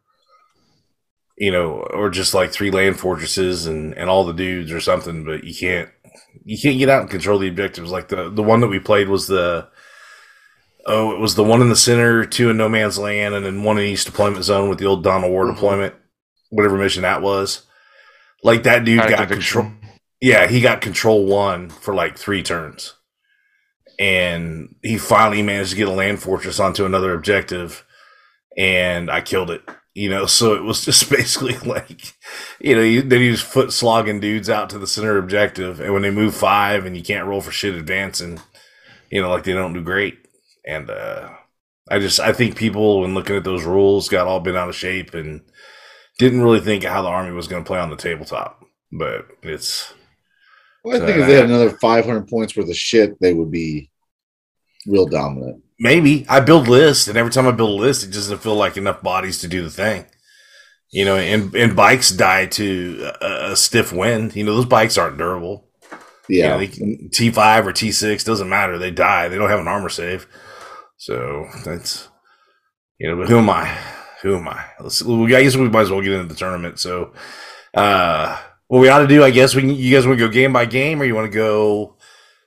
you 1.36 1.50
know, 1.50 1.80
or 1.92 2.10
just 2.10 2.34
like 2.34 2.52
three 2.52 2.70
land 2.70 2.98
fortresses 2.98 3.66
and, 3.66 3.94
and 3.94 4.08
all 4.08 4.24
the 4.24 4.32
dudes 4.32 4.70
or 4.72 4.80
something, 4.80 5.24
but 5.24 5.44
you 5.44 5.54
can't 5.54 5.88
you 6.44 6.58
can't 6.60 6.78
get 6.78 6.88
out 6.88 7.02
and 7.02 7.10
control 7.10 7.38
the 7.38 7.48
objectives. 7.48 7.90
Like 7.90 8.08
the 8.08 8.30
the 8.30 8.42
one 8.42 8.60
that 8.60 8.68
we 8.68 8.78
played 8.78 9.08
was 9.08 9.26
the 9.26 9.68
oh, 10.86 11.12
it 11.12 11.20
was 11.20 11.34
the 11.34 11.44
one 11.44 11.60
in 11.62 11.68
the 11.68 11.76
center, 11.76 12.24
two 12.24 12.50
in 12.50 12.56
no 12.56 12.68
man's 12.68 12.98
land, 12.98 13.34
and 13.34 13.44
then 13.46 13.62
one 13.62 13.78
in 13.78 13.84
each 13.84 14.04
deployment 14.04 14.44
zone 14.44 14.68
with 14.68 14.78
the 14.78 14.86
old 14.86 15.02
Dawn 15.04 15.24
of 15.24 15.30
War 15.30 15.46
Mhm. 15.46 15.54
deployment, 15.54 15.94
whatever 16.50 16.76
mission 16.76 17.02
that 17.02 17.22
was. 17.22 17.62
Like 18.44 18.62
that 18.64 18.84
dude 18.84 18.98
got 19.00 19.28
conviction. 19.28 19.62
control. 19.62 19.72
Yeah, 20.20 20.46
he 20.46 20.60
got 20.60 20.80
control 20.82 21.26
one 21.26 21.70
for 21.70 21.94
like 21.94 22.16
three 22.18 22.42
turns. 22.42 22.94
And 23.98 24.74
he 24.82 24.98
finally 24.98 25.42
managed 25.42 25.70
to 25.70 25.76
get 25.76 25.88
a 25.88 25.92
land 25.92 26.20
fortress 26.20 26.60
onto 26.60 26.84
another 26.84 27.14
objective. 27.14 27.84
And 28.56 29.10
I 29.10 29.22
killed 29.22 29.50
it. 29.50 29.62
You 29.94 30.10
know, 30.10 30.26
so 30.26 30.54
it 30.54 30.62
was 30.62 30.84
just 30.84 31.08
basically 31.10 31.56
like, 31.58 32.14
you 32.60 32.74
know, 32.74 32.82
you, 32.82 33.02
then 33.02 33.20
he 33.20 33.30
was 33.30 33.40
foot 33.40 33.72
slogging 33.72 34.20
dudes 34.20 34.50
out 34.50 34.68
to 34.70 34.78
the 34.78 34.86
center 34.86 35.16
objective. 35.16 35.80
And 35.80 35.92
when 35.92 36.02
they 36.02 36.10
move 36.10 36.34
five 36.34 36.84
and 36.84 36.96
you 36.96 37.02
can't 37.02 37.26
roll 37.26 37.40
for 37.40 37.50
shit 37.52 37.74
advancing, 37.74 38.40
you 39.10 39.22
know, 39.22 39.30
like 39.30 39.44
they 39.44 39.52
don't 39.52 39.72
do 39.72 39.82
great. 39.82 40.18
And 40.66 40.90
uh 40.90 41.30
I 41.90 41.98
just 41.98 42.20
I 42.20 42.32
think 42.32 42.56
people 42.56 43.00
when 43.00 43.14
looking 43.14 43.36
at 43.36 43.44
those 43.44 43.64
rules 43.64 44.08
got 44.08 44.26
all 44.26 44.40
bent 44.40 44.56
out 44.56 44.68
of 44.68 44.74
shape 44.74 45.14
and 45.14 45.42
didn't 46.18 46.42
really 46.42 46.60
think 46.60 46.84
how 46.84 47.02
the 47.02 47.08
army 47.08 47.32
was 47.32 47.48
going 47.48 47.62
to 47.62 47.66
play 47.66 47.78
on 47.78 47.90
the 47.90 47.96
tabletop. 47.96 48.64
But 48.92 49.26
it's 49.42 49.92
Well, 50.84 51.02
I 51.02 51.04
think 51.04 51.18
if 51.18 51.26
they 51.26 51.34
had 51.34 51.46
another 51.46 51.70
500 51.70 52.28
points 52.28 52.56
worth 52.56 52.68
of 52.68 52.76
shit, 52.76 53.18
they 53.20 53.32
would 53.34 53.50
be 53.50 53.90
real 54.86 55.06
dominant. 55.06 55.62
maybe 55.78 56.24
I 56.28 56.40
build 56.40 56.68
lists, 56.68 57.08
and 57.08 57.16
every 57.18 57.32
time 57.32 57.46
I 57.46 57.50
build 57.52 57.70
a 57.70 57.82
list, 57.82 58.04
it 58.04 58.08
just 58.08 58.28
doesn't 58.28 58.42
feel 58.42 58.54
like 58.54 58.76
enough 58.76 59.02
bodies 59.02 59.38
to 59.40 59.48
do 59.48 59.62
the 59.62 59.70
thing. 59.70 60.06
You 60.90 61.04
know, 61.04 61.16
and 61.16 61.52
and 61.56 61.74
bikes 61.74 62.10
die 62.10 62.46
to 62.46 63.10
a, 63.20 63.52
a 63.52 63.56
stiff 63.56 63.92
wind. 63.92 64.36
You 64.36 64.44
know, 64.44 64.54
those 64.54 64.66
bikes 64.66 64.96
aren't 64.96 65.18
durable. 65.18 65.68
Yeah. 66.28 66.64
T 67.12 67.30
five 67.30 67.66
or 67.66 67.72
T 67.72 67.90
six 67.90 68.22
doesn't 68.22 68.48
matter. 68.48 68.78
They 68.78 68.92
die. 68.92 69.26
They 69.28 69.36
don't 69.36 69.50
have 69.50 69.58
an 69.58 69.68
armor 69.68 69.88
save. 69.88 70.28
So 70.96 71.46
that's 71.64 72.08
you 72.98 73.08
know. 73.10 73.16
But 73.16 73.28
who 73.28 73.38
am 73.38 73.50
I? 73.50 73.76
Who 74.24 74.36
am 74.38 74.48
I? 74.48 74.64
Let's. 74.80 75.02
well, 75.02 75.22
I 75.24 75.42
guess 75.42 75.54
we 75.54 75.68
might 75.68 75.82
as 75.82 75.90
well 75.90 76.00
get 76.00 76.12
into 76.12 76.32
the 76.32 76.34
tournament. 76.34 76.78
So, 76.80 77.12
uh, 77.74 78.40
what 78.68 78.80
we 78.80 78.88
ought 78.88 79.00
to 79.00 79.06
do, 79.06 79.22
I 79.22 79.30
guess, 79.30 79.54
we 79.54 79.60
can, 79.60 79.74
you 79.74 79.94
guys 79.94 80.06
want 80.06 80.18
to 80.18 80.26
go 80.26 80.32
game 80.32 80.50
by 80.50 80.64
game, 80.64 81.00
or 81.02 81.04
you 81.04 81.14
want 81.14 81.30
to 81.30 81.36
go 81.36 81.96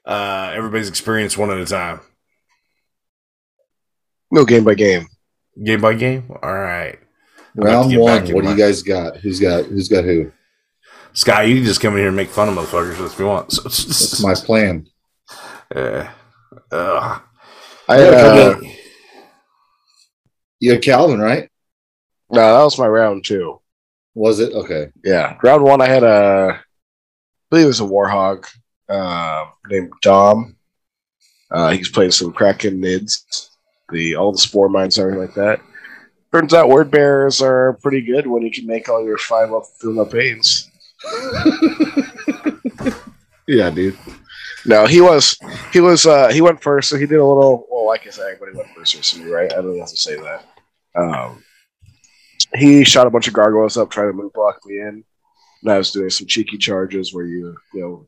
uh, 0.04 0.52
everybody's 0.56 0.90
experience 0.90 1.38
one 1.38 1.52
at 1.52 1.60
a 1.60 1.66
time, 1.68 2.00
No 4.32 4.44
game 4.44 4.64
by 4.64 4.74
game. 4.74 5.06
game 5.64 5.80
by 5.80 5.94
game. 5.94 6.32
All 6.42 6.52
right. 6.54 6.98
I'm 7.56 7.62
about 7.62 7.90
to 7.92 7.98
Round 7.98 7.98
one. 8.26 8.34
What 8.34 8.44
do 8.44 8.50
you 8.50 8.58
guys 8.58 8.82
got? 8.82 9.18
Who's 9.18 9.40
got 9.40 9.66
who's 9.66 9.88
got 9.88 10.04
who? 10.04 10.32
Sky, 11.14 11.44
you 11.44 11.58
can 11.58 11.64
just 11.66 11.80
come 11.80 11.94
in 11.94 12.00
here 12.00 12.08
and 12.08 12.18
make 12.18 12.30
fun 12.30 12.50
of 12.50 12.56
motherfuckers 12.56 13.06
if 13.06 13.20
you 13.20 13.26
want. 13.28 13.52
So, 13.52 13.62
That's 13.64 14.24
my 14.24 14.34
plan. 14.34 14.88
uh, 15.76 16.08
uh, 16.72 17.20
I 17.88 18.00
yeah, 18.00 18.06
uh. 18.10 18.60
You 20.60 20.72
had 20.74 20.82
Calvin, 20.82 21.20
right? 21.20 21.50
No, 22.32 22.42
that 22.58 22.64
was 22.64 22.78
my 22.78 22.88
round 22.88 23.26
two. 23.26 23.60
Was 24.14 24.40
it? 24.40 24.54
Okay. 24.54 24.92
Yeah, 25.04 25.38
round 25.44 25.64
one 25.64 25.82
I 25.82 25.88
had 25.88 26.04
a, 26.04 26.60
I 26.60 26.60
believe 27.50 27.66
it 27.66 27.68
was 27.68 27.80
a 27.82 27.84
warhog 27.84 28.46
uh, 28.90 29.46
named 29.68 29.92
Dom. 30.02 30.56
Uh, 31.50 31.72
he's 31.72 31.90
playing 31.90 32.12
some 32.12 32.34
Kraken 32.34 32.82
nids, 32.82 33.50
the 33.90 34.16
all 34.16 34.32
the 34.32 34.38
spore 34.38 34.70
mines 34.70 35.00
everything 35.00 35.22
like 35.22 35.36
that. 35.36 35.62
Turns 36.34 36.54
out 36.54 36.70
word 36.70 36.92
bearers 36.92 37.42
are 37.42 37.80
pretty 37.82 38.02
good 38.02 38.28
when 38.28 38.44
you 38.44 38.52
can 38.52 38.66
make 38.66 38.90
all 38.90 39.04
your 39.04 39.18
five 39.18 39.54
up 39.54 39.64
fill 39.80 40.02
up 40.02 40.12
pains. 40.12 40.70
Yeah, 43.48 43.70
dude. 43.70 43.98
No, 44.66 44.86
he 44.86 45.00
was 45.00 45.38
he 45.72 45.80
was 45.80 46.06
uh 46.06 46.28
he 46.28 46.42
went 46.42 46.62
first, 46.62 46.90
so 46.90 46.98
he 46.98 47.06
did 47.06 47.20
a 47.20 47.26
little 47.26 47.66
well, 47.72 47.88
like 47.88 48.06
I 48.06 48.10
said, 48.10 48.26
everybody 48.34 48.58
went 48.58 48.76
first 48.76 48.94
recently, 48.94 49.32
right? 49.32 49.52
I 49.52 49.56
don't 49.62 49.80
have 49.80 49.88
to 49.88 49.98
say 49.98 50.18
that. 50.18 50.46
Um 50.96 51.44
he 52.56 52.84
shot 52.84 53.08
a 53.08 53.10
bunch 53.10 53.28
of 53.28 53.34
gargoyles 53.34 53.78
up 53.78 53.90
trying 53.90 54.08
to 54.08 54.14
move 54.14 54.34
block 54.34 54.60
me 54.66 54.80
in. 54.80 55.04
And 55.64 55.72
I 55.72 55.78
was 55.78 55.92
doing 55.92 56.10
some 56.10 56.28
cheeky 56.28 56.58
charges 56.58 57.14
where 57.14 57.26
you 57.26 57.56
you 57.74 57.82
know 57.82 58.08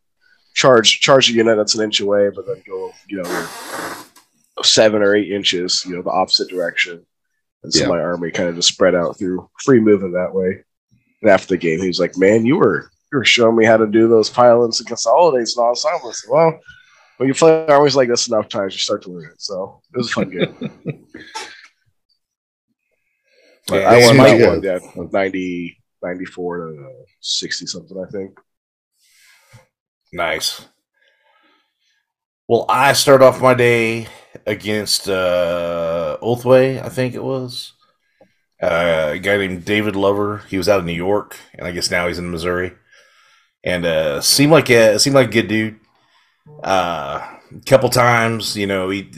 charge 0.53 0.99
charge 0.99 1.29
a 1.29 1.33
unit 1.33 1.57
that's 1.57 1.75
an 1.75 1.83
inch 1.83 1.99
away, 1.99 2.29
but 2.29 2.45
then 2.45 2.61
go, 2.67 2.91
you 3.07 3.21
know, 3.21 3.47
seven 4.63 5.01
or 5.01 5.15
eight 5.15 5.31
inches, 5.31 5.83
you 5.85 5.95
know, 5.95 6.01
the 6.01 6.09
opposite 6.09 6.49
direction. 6.49 7.05
And 7.63 7.73
so 7.73 7.81
Yeah. 7.83 7.89
my 7.89 7.99
army 7.99 8.31
kind 8.31 8.49
of 8.49 8.55
just 8.55 8.67
spread 8.69 8.95
out 8.95 9.17
through 9.17 9.49
free 9.63 9.79
movement 9.79 10.13
that 10.13 10.33
way. 10.33 10.63
And 11.21 11.29
after 11.29 11.47
the 11.47 11.57
game, 11.57 11.81
he 11.81 11.87
was 11.87 11.99
like, 11.99 12.17
Man, 12.17 12.45
you 12.45 12.57
were 12.57 12.89
you 13.11 13.17
were 13.17 13.25
showing 13.25 13.55
me 13.55 13.65
how 13.65 13.77
to 13.77 13.87
do 13.87 14.07
those 14.07 14.29
pile-ins 14.29 14.79
and 14.79 14.87
consolidates 14.87 15.57
and 15.57 15.65
all 15.65 15.75
said, 15.75 15.91
well, 16.29 16.59
when 17.17 17.27
you 17.27 17.33
play 17.33 17.65
armies 17.67 17.95
like 17.95 18.07
this 18.07 18.27
enough 18.27 18.47
times, 18.47 18.73
you 18.75 18.79
start 18.79 19.01
to 19.01 19.09
learn 19.09 19.25
it. 19.31 19.41
So 19.41 19.81
it 19.93 19.97
was 19.97 20.09
a 20.09 20.11
fun 20.11 20.29
game. 20.29 20.71
Yeah, 23.71 23.89
I 23.89 24.05
won 24.07 24.17
that 24.17 24.81
one, 24.95 25.09
yeah, 25.11 25.19
90, 25.19 25.77
94 26.01 26.57
to 26.57 26.85
uh, 26.85 27.05
60 27.21 27.65
something, 27.65 27.97
I 28.05 28.09
think. 28.09 28.39
Nice. 30.11 30.65
Well, 32.47 32.65
I 32.67 32.93
start 32.93 33.21
off 33.21 33.41
my 33.41 33.53
day 33.53 34.07
against 34.45 35.07
uh, 35.07 36.17
Oathway, 36.21 36.83
I 36.83 36.89
think 36.89 37.13
it 37.13 37.23
was. 37.23 37.73
Uh, 38.61 39.11
a 39.13 39.19
guy 39.19 39.37
named 39.37 39.63
David 39.63 39.95
Lover. 39.95 40.43
He 40.49 40.57
was 40.57 40.67
out 40.67 40.79
of 40.79 40.85
New 40.85 40.91
York, 40.91 41.37
and 41.53 41.65
I 41.65 41.71
guess 41.71 41.91
now 41.91 42.07
he's 42.07 42.19
in 42.19 42.29
Missouri. 42.29 42.73
And 43.63 43.85
uh, 43.85 44.21
seemed 44.21 44.51
like 44.51 44.69
a 44.69 44.99
seemed 44.99 45.15
like 45.15 45.27
a 45.29 45.31
good 45.31 45.47
dude. 45.47 45.79
Uh, 46.63 47.37
a 47.55 47.61
couple 47.65 47.89
times, 47.89 48.57
you 48.57 48.67
know, 48.67 48.89
he. 48.89 49.09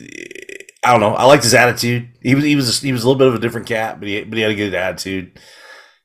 I 0.84 0.92
don't 0.92 1.00
know. 1.00 1.14
I 1.16 1.26
liked 1.26 1.44
his 1.44 1.54
attitude. 1.54 2.10
He 2.22 2.34
was 2.36 2.44
he 2.44 2.56
was 2.56 2.82
he 2.82 2.92
was 2.92 3.04
a 3.04 3.08
little 3.08 3.20
bit 3.20 3.28
of 3.28 3.36
a 3.36 3.40
different 3.40 3.68
cat, 3.68 4.00
but 4.00 4.08
he 4.08 4.24
but 4.24 4.36
he 4.36 4.42
had 4.42 4.52
a 4.52 4.56
good 4.56 4.74
attitude. 4.74 5.40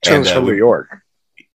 Comes 0.04 0.28
uh, 0.28 0.34
from 0.34 0.44
we- 0.44 0.52
New 0.52 0.58
York. 0.58 0.88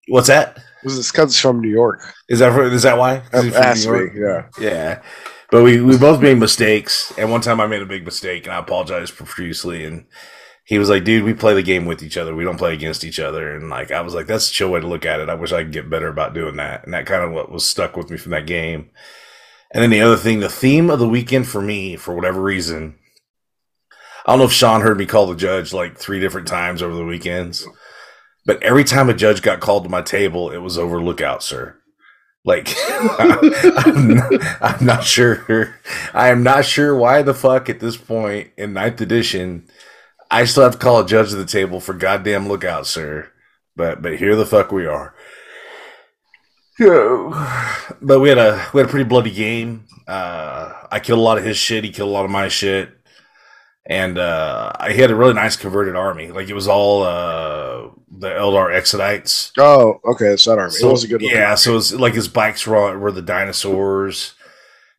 what's 0.09 0.29
that? 0.29 0.57
Was 0.85 0.97
This 0.97 1.07
is 1.07 1.13
comes 1.13 1.39
from 1.39 1.61
New 1.61 1.71
York. 1.71 2.01
Is 2.29 2.39
that 2.39 2.57
is 2.73 2.83
that 2.85 2.97
why? 2.99 3.19
'Cause 3.31 3.45
he's 3.45 3.53
from 3.55 3.63
Has 3.63 3.87
New 3.87 3.93
York? 3.97 4.15
be, 4.15 4.21
yeah. 4.21 4.47
Yeah. 4.61 5.03
But 5.51 5.63
we, 5.65 5.81
we 5.81 5.97
both 5.97 6.21
made 6.21 6.37
mistakes. 6.39 7.11
And 7.17 7.31
one 7.31 7.41
time 7.41 7.59
I 7.61 7.67
made 7.67 7.81
a 7.81 7.87
big 7.87 8.05
mistake 8.05 8.45
and 8.47 8.55
I 8.55 8.59
apologized 8.59 9.17
profusely. 9.17 9.83
And 9.85 10.05
he 10.67 10.79
was 10.79 10.91
like, 10.91 11.05
dude, 11.05 11.25
we 11.25 11.33
play 11.33 11.55
the 11.55 11.63
game 11.63 11.87
with 11.87 12.03
each 12.03 12.19
other. 12.19 12.35
We 12.35 12.45
don't 12.45 12.59
play 12.59 12.75
against 12.75 13.03
each 13.03 13.19
other. 13.19 13.57
And 13.57 13.71
like, 13.71 13.91
I 13.91 14.03
was 14.03 14.15
like, 14.15 14.27
that's 14.27 14.51
a 14.51 14.53
chill 14.53 14.69
way 14.71 14.81
to 14.81 14.87
look 14.87 15.07
at 15.07 15.21
it. 15.21 15.31
I 15.31 15.35
wish 15.35 15.51
I 15.53 15.63
could 15.63 15.73
get 15.73 15.89
better 15.89 16.09
about 16.09 16.35
doing 16.35 16.57
that. 16.57 16.85
And 16.85 16.93
that 16.93 17.07
kind 17.07 17.25
of 17.25 17.33
what 17.33 17.51
was 17.51 17.65
stuck 17.65 17.97
with 17.97 18.11
me 18.11 18.19
from 18.19 18.33
that 18.33 18.47
game. 18.47 18.91
And 19.73 19.83
then 19.83 19.89
the 19.91 20.03
other 20.03 20.17
thing, 20.19 20.41
the 20.41 20.51
theme 20.51 20.91
of 20.91 20.99
the 20.99 21.09
weekend 21.09 21.49
for 21.49 21.63
me, 21.63 21.97
for 21.97 22.15
whatever 22.15 22.43
reason, 22.43 22.99
I 24.29 24.33
don't 24.33 24.41
know 24.41 24.45
if 24.45 24.53
Sean 24.53 24.83
heard 24.83 24.99
me 24.99 25.07
call 25.07 25.27
the 25.27 25.35
judge 25.35 25.73
like 25.73 25.97
three 25.97 26.21
different 26.21 26.47
times 26.47 26.83
over 26.83 26.95
the 26.95 27.03
weekends, 27.03 27.67
but 28.45 28.63
every 28.63 28.85
time 28.85 29.09
a 29.09 29.15
judge 29.15 29.41
got 29.41 29.61
called 29.61 29.85
to 29.85 29.89
my 29.89 30.03
table, 30.03 30.51
it 30.51 30.59
was 30.59 30.77
over 30.77 31.03
lookout, 31.03 31.43
sir. 31.43 31.79
Like, 32.45 32.75
I'm, 33.19 34.09
not, 34.09 34.33
I'm 34.61 34.85
not 34.85 35.05
sure. 35.05 35.77
I 36.13 36.29
am 36.29 36.43
not 36.43 36.67
sure 36.67 36.95
why 36.95 37.23
the 37.23 37.33
fuck 37.33 37.71
at 37.71 37.81
this 37.81 37.97
point 37.97 38.51
in 38.59 38.75
ninth 38.75 39.01
edition, 39.01 39.67
I 40.31 40.45
still 40.45 40.65
have 40.65 40.73
to 40.73 40.79
call 40.79 41.01
a 41.01 41.07
judge 41.07 41.31
to 41.31 41.37
the 41.37 41.47
table 41.47 41.81
for 41.81 41.95
goddamn 41.95 42.49
lookout, 42.49 42.87
sir. 42.87 43.31
But 43.77 44.03
but 44.03 44.19
here 44.19 44.37
the 44.37 44.45
fuck 44.45 44.71
we 44.71 44.85
are. 44.85 45.15
Yeah. 46.79 47.97
But 48.03 48.21
we 48.21 48.29
had 48.29 48.37
a 48.37 48.69
we 48.75 48.81
had 48.81 48.89
a 48.89 48.91
pretty 48.91 49.09
bloody 49.09 49.31
game. 49.31 49.87
Uh, 50.07 50.75
I 50.91 51.01
killed 51.01 51.19
a 51.19 51.23
lot 51.23 51.39
of 51.39 51.45
his 51.45 51.57
shit. 51.57 51.85
He 51.85 51.91
killed 51.91 52.11
a 52.11 52.13
lot 52.13 52.27
of 52.27 52.31
my 52.31 52.49
shit. 52.49 52.98
And 53.89 54.19
uh, 54.19 54.73
I 54.79 54.93
had 54.93 55.11
a 55.11 55.15
really 55.17 55.33
nice 55.35 55.57
converted 55.57 55.97
army. 55.97 56.31
Like 56.31 56.49
it 56.49 56.55
was 56.55 56.69
all 56.69 57.03
uh, 57.05 57.89
the 58.11 58.29
Eldar 58.29 58.71
Exodites. 58.71 59.53
Oh, 59.59 60.01
okay. 60.05 60.27
It's 60.27 60.45
that 60.45 60.59
army. 60.59 60.73
So, 60.73 60.89
it 60.89 60.93
was 60.93 61.05
a 61.05 61.09
good. 61.09 61.23
Yeah, 61.23 61.55
so 61.55 61.77
it's 61.77 61.93
like 61.93 62.15
his 62.15 62.29
bikes 62.29 62.67
were, 62.67 62.99
were 62.99 63.13
the 63.13 63.23
dinosaurs. 63.23 64.35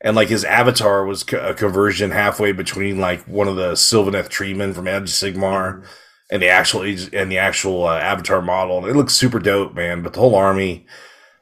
and 0.01 0.15
like 0.15 0.29
his 0.29 0.45
avatar 0.45 1.05
was 1.05 1.23
a 1.33 1.53
conversion 1.53 2.11
halfway 2.11 2.51
between 2.51 2.99
like 2.99 3.21
one 3.27 3.47
of 3.47 3.55
the 3.57 3.73
Sylvaneth 3.73 4.29
treemen 4.29 4.73
from 4.73 4.87
of 4.87 5.03
Sigmar 5.03 5.85
and 6.31 6.41
the 6.41 6.47
actual 6.47 6.81
and 6.81 7.31
the 7.31 7.37
actual 7.37 7.85
uh, 7.85 7.97
avatar 7.99 8.41
model. 8.41 8.85
It 8.85 8.95
looks 8.95 9.13
super 9.13 9.39
dope, 9.39 9.73
man. 9.73 10.01
But 10.01 10.13
the 10.13 10.19
whole 10.19 10.35
army 10.35 10.85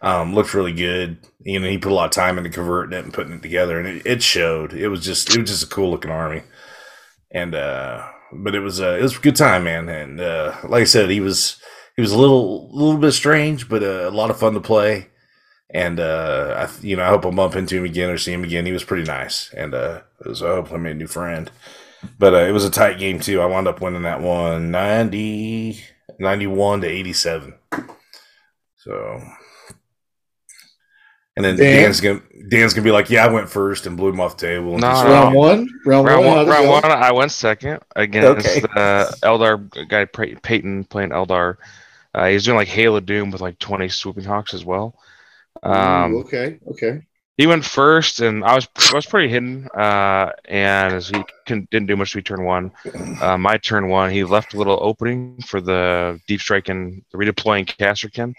um, 0.02 0.34
looked 0.34 0.54
really 0.54 0.74
good. 0.74 1.18
You 1.44 1.60
know, 1.60 1.70
he 1.70 1.78
put 1.78 1.92
a 1.92 1.96
lot 1.96 2.06
of 2.06 2.12
time 2.12 2.38
into 2.38 2.50
converting 2.50 2.98
it 2.98 3.06
and 3.06 3.14
putting 3.14 3.34
it 3.34 3.42
together, 3.42 3.80
and 3.80 3.88
it, 3.88 4.06
it 4.06 4.24
showed. 4.24 4.74
It 4.74 4.90
was 4.90 5.04
just 5.06 5.34
it 5.36 5.40
was 5.40 5.50
just 5.50 5.64
a 5.64 5.68
cool 5.68 5.92
looking 5.92 6.12
army, 6.12 6.44
and 7.32 7.56
uh, 7.56 8.08
but 8.32 8.56
it 8.56 8.60
was 8.60 8.82
uh, 8.82 8.98
it 9.00 9.02
was 9.02 9.18
a 9.18 9.22
good 9.22 9.36
time, 9.36 9.66
man. 9.66 9.90
And 9.90 10.20
uh, 10.20 10.56
like 10.68 10.82
I 10.82 10.86
said, 10.86 11.10
he 11.10 11.20
was 11.20 11.60
he 11.96 12.02
was 12.02 12.12
a 12.12 12.18
little 12.18 12.70
little 12.72 13.00
bit 13.00 13.12
strange, 13.14 13.70
but 13.70 13.84
uh, 13.84 14.08
a 14.08 14.12
lot 14.12 14.30
of 14.30 14.40
fun 14.40 14.54
to 14.54 14.62
play. 14.62 15.08
And 15.70 16.00
uh, 16.00 16.68
I, 16.68 16.82
you 16.82 16.96
know, 16.96 17.04
I 17.04 17.10
hope 17.10 17.26
I 17.26 17.30
bump 17.32 17.56
into 17.56 17.78
him 17.78 17.84
again 17.84 18.10
or 18.10 18.18
see 18.18 18.32
him 18.32 18.44
again. 18.46 18.66
He 18.66 18.72
was 18.72 18.86
pretty 18.86 19.04
nice, 19.04 19.54
and 19.54 19.74
uh, 19.74 20.02
was, 20.26 20.42
I 20.42 20.48
hope 20.48 20.72
I 20.72 20.78
made 20.78 20.92
a 20.92 21.00
new 21.00 21.08
friend. 21.08 21.52
But 22.20 22.34
uh, 22.34 22.46
it 22.46 22.52
was 22.52 22.64
a 22.66 22.72
tight 22.72 23.00
game 23.00 23.20
too. 23.20 23.42
I 23.42 23.46
wound 23.48 23.68
up 23.68 23.82
winning 23.82 24.04
that 24.04 24.22
one 24.22 24.72
90, 24.72 25.82
91 26.20 26.82
to 26.82 26.88
eighty 26.88 27.14
seven. 27.14 27.56
So, 28.78 29.22
and 31.38 31.46
then 31.46 31.56
Dan? 31.56 31.84
Dan's 31.84 32.02
gonna 32.02 32.22
Dan's 32.50 32.74
gonna 32.74 32.84
be 32.84 32.92
like, 32.92 33.10
"Yeah, 33.10 33.26
I 33.26 33.30
went 33.32 33.50
first 33.50 33.86
and 33.88 33.96
blew 33.96 34.10
him 34.10 34.20
off 34.20 34.36
the 34.38 34.48
table." 34.48 34.74
and 34.74 34.82
No, 34.82 34.90
just- 34.90 35.04
no. 35.06 35.12
round 35.12 35.36
one, 35.36 35.68
round, 35.86 36.06
Round 36.08 36.26
one, 36.26 36.28
one, 36.28 36.38
how'd 36.38 36.48
round 36.50 36.68
one, 36.70 36.86
I 36.92 37.12
went 37.14 37.32
second 37.32 37.80
against 37.96 38.46
Okay. 38.48 38.62
uh, 38.76 39.06
Eldar 39.24 39.88
guy 39.88 40.06
Peyton 40.06 40.84
playing 40.86 41.10
Eldar. 41.12 41.56
Uh, 42.14 42.28
he's 42.28 42.44
doing 42.46 42.58
like 42.58 42.68
Hail 42.68 42.98
of 42.98 43.06
Doom 43.06 43.32
with 43.32 43.42
like 43.42 43.60
20 43.60 43.88
swooping 43.90 44.24
hawks 44.24 44.54
as 44.54 44.66
well. 44.66 44.96
Um, 45.64 46.14
Ooh, 46.14 46.20
okay, 46.22 46.58
okay. 46.72 47.02
he 47.38 47.46
went 47.48 47.64
first, 47.66 48.22
and 48.22 48.44
I 48.44 48.56
was 48.56 48.68
I 48.92 48.96
was 48.96 49.06
pretty 49.06 49.28
hidden, 49.28 49.68
uh, 49.78 50.32
and 50.46 50.94
as 50.96 51.10
he 51.10 51.24
can, 51.46 51.68
didn't 51.72 51.88
do 51.88 51.96
much 51.98 52.12
to 52.14 52.22
turn 52.22 52.44
one. 52.44 52.72
Uh, 53.22 53.38
my 53.38 53.58
turn 53.58 53.90
one, 53.90 54.10
he 54.12 54.24
left 54.24 54.54
a 54.54 54.58
little 54.58 54.80
opening 54.82 55.40
for 55.46 55.60
the 55.62 56.20
deep 56.28 56.42
strike 56.42 56.70
and 56.70 57.04
the 57.12 57.18
redeploying 57.18 57.66
Kasrkin, 57.68 58.34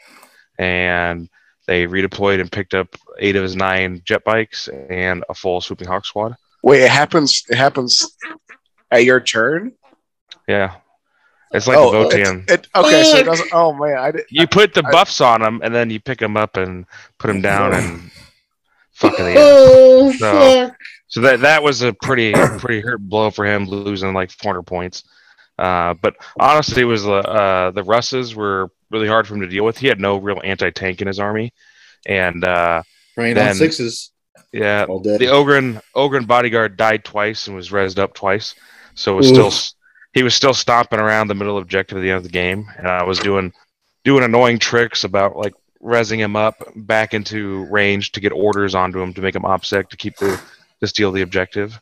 and 0.58 1.28
they 1.68 1.86
redeployed 1.86 2.40
and 2.40 2.50
picked 2.50 2.72
up 2.74 2.96
eight 3.20 3.36
of 3.36 3.42
his 3.42 3.54
nine 3.54 4.00
jet 4.04 4.24
bikes 4.24 4.68
and 4.88 5.22
a 5.28 5.34
full 5.34 5.60
swooping 5.60 5.86
hawk 5.86 6.06
squad. 6.06 6.34
Wait, 6.62 6.80
it 6.80 6.90
happens. 6.90 7.44
It 7.50 7.56
happens 7.56 8.16
at 8.90 9.04
your 9.04 9.20
turn. 9.20 9.72
Yeah, 10.48 10.76
it's 11.52 11.66
like 11.68 11.76
oh, 11.76 11.92
the 11.92 12.00
it's- 12.16 12.28
Votian. 12.28 12.50
It, 12.50 12.66
okay, 12.74 13.04
so 13.04 13.16
it 13.18 13.24
doesn't. 13.24 13.50
Oh 13.52 13.74
man, 13.74 13.98
I 13.98 14.10
did. 14.12 14.24
You 14.30 14.46
put 14.48 14.72
the 14.72 14.82
I- 14.84 14.90
buffs 14.90 15.20
on 15.20 15.42
them, 15.42 15.60
and 15.62 15.74
then 15.74 15.90
you 15.90 16.00
pick 16.00 16.18
them 16.18 16.36
up 16.38 16.56
and 16.56 16.86
put 17.18 17.28
them 17.28 17.42
down 17.42 17.74
and 17.74 18.10
fucking 18.92 19.24
the 19.24 19.30
end. 19.32 19.38
Oh 19.40 20.12
No. 20.20 20.66
fuck! 20.68 20.76
So 21.08 21.20
that 21.20 21.40
that 21.40 21.62
was 21.62 21.82
a 21.82 21.92
pretty 21.92 22.32
pretty 22.32 22.80
hurt 22.80 23.00
blow 23.00 23.30
for 23.30 23.44
him, 23.44 23.66
losing 23.66 24.14
like 24.14 24.30
400 24.30 24.62
points. 24.62 25.04
Uh, 25.58 25.94
but 25.94 26.14
honestly, 26.38 26.82
it 26.82 26.86
was 26.86 27.02
the 27.02 27.10
uh, 27.10 27.70
the 27.72 27.82
Russes 27.82 28.34
were 28.34 28.70
really 28.90 29.08
hard 29.08 29.26
for 29.26 29.34
him 29.34 29.40
to 29.40 29.48
deal 29.48 29.64
with. 29.64 29.78
He 29.78 29.88
had 29.88 30.00
no 30.00 30.16
real 30.16 30.40
anti 30.44 30.70
tank 30.70 31.00
in 31.00 31.06
his 31.06 31.18
army, 31.18 31.52
and 32.06 32.44
uh, 32.44 32.82
Praying 33.14 33.34
Then- 33.34 33.48
on 33.48 33.54
sixes, 33.56 34.12
yeah, 34.52 34.86
the 34.86 35.28
Ogryn 35.30 35.82
Ogryn 35.96 36.26
bodyguard 36.26 36.76
died 36.76 37.04
twice 37.04 37.48
and 37.48 37.56
was 37.56 37.70
rezzed 37.70 37.98
up 37.98 38.14
twice, 38.14 38.54
so 38.94 39.14
it 39.14 39.16
was 39.16 39.30
Oof. 39.30 39.52
still 39.52 39.76
he 40.12 40.22
was 40.22 40.34
still 40.34 40.54
stomping 40.54 41.00
around 41.00 41.28
the 41.28 41.34
middle 41.34 41.58
objective 41.58 41.98
at 41.98 42.00
the 42.02 42.10
end 42.10 42.18
of 42.18 42.22
the 42.22 42.28
game, 42.28 42.66
and 42.78 42.86
I 42.86 43.02
was 43.02 43.18
doing 43.18 43.52
doing 44.04 44.24
annoying 44.24 44.58
tricks 44.58 45.04
about 45.04 45.36
like 45.36 45.54
rezzing 45.82 46.18
him 46.18 46.34
up 46.36 46.62
back 46.74 47.12
into 47.12 47.64
range 47.66 48.12
to 48.12 48.20
get 48.20 48.32
orders 48.32 48.74
onto 48.74 49.00
him 49.00 49.12
to 49.14 49.20
make 49.20 49.34
him 49.34 49.42
opsec 49.42 49.88
to 49.90 49.96
keep 49.96 50.16
the 50.16 50.40
to 50.80 50.86
steal 50.86 51.12
the 51.12 51.22
objective. 51.22 51.80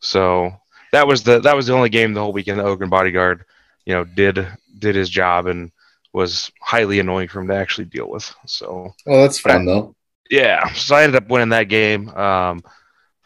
So 0.00 0.52
that 0.92 1.06
was 1.06 1.22
the 1.22 1.40
that 1.40 1.56
was 1.56 1.66
the 1.66 1.74
only 1.74 1.88
game 1.88 2.14
the 2.14 2.20
whole 2.20 2.32
weekend 2.32 2.58
the 2.58 2.64
Ogryn 2.64 2.90
bodyguard 2.90 3.44
you 3.84 3.94
know 3.94 4.04
did 4.04 4.46
did 4.78 4.94
his 4.94 5.08
job 5.08 5.46
and 5.46 5.72
was 6.12 6.50
highly 6.60 6.98
annoying 7.00 7.28
for 7.28 7.40
him 7.40 7.48
to 7.48 7.54
actually 7.54 7.84
deal 7.84 8.08
with. 8.08 8.34
So 8.46 8.94
oh, 9.06 9.20
that's 9.20 9.38
fun 9.38 9.64
though. 9.64 9.94
yeah, 10.30 10.72
so 10.72 10.94
I 10.94 11.02
ended 11.02 11.22
up 11.22 11.28
winning 11.28 11.50
that 11.50 11.68
game. 11.68 12.08
Um, 12.10 12.62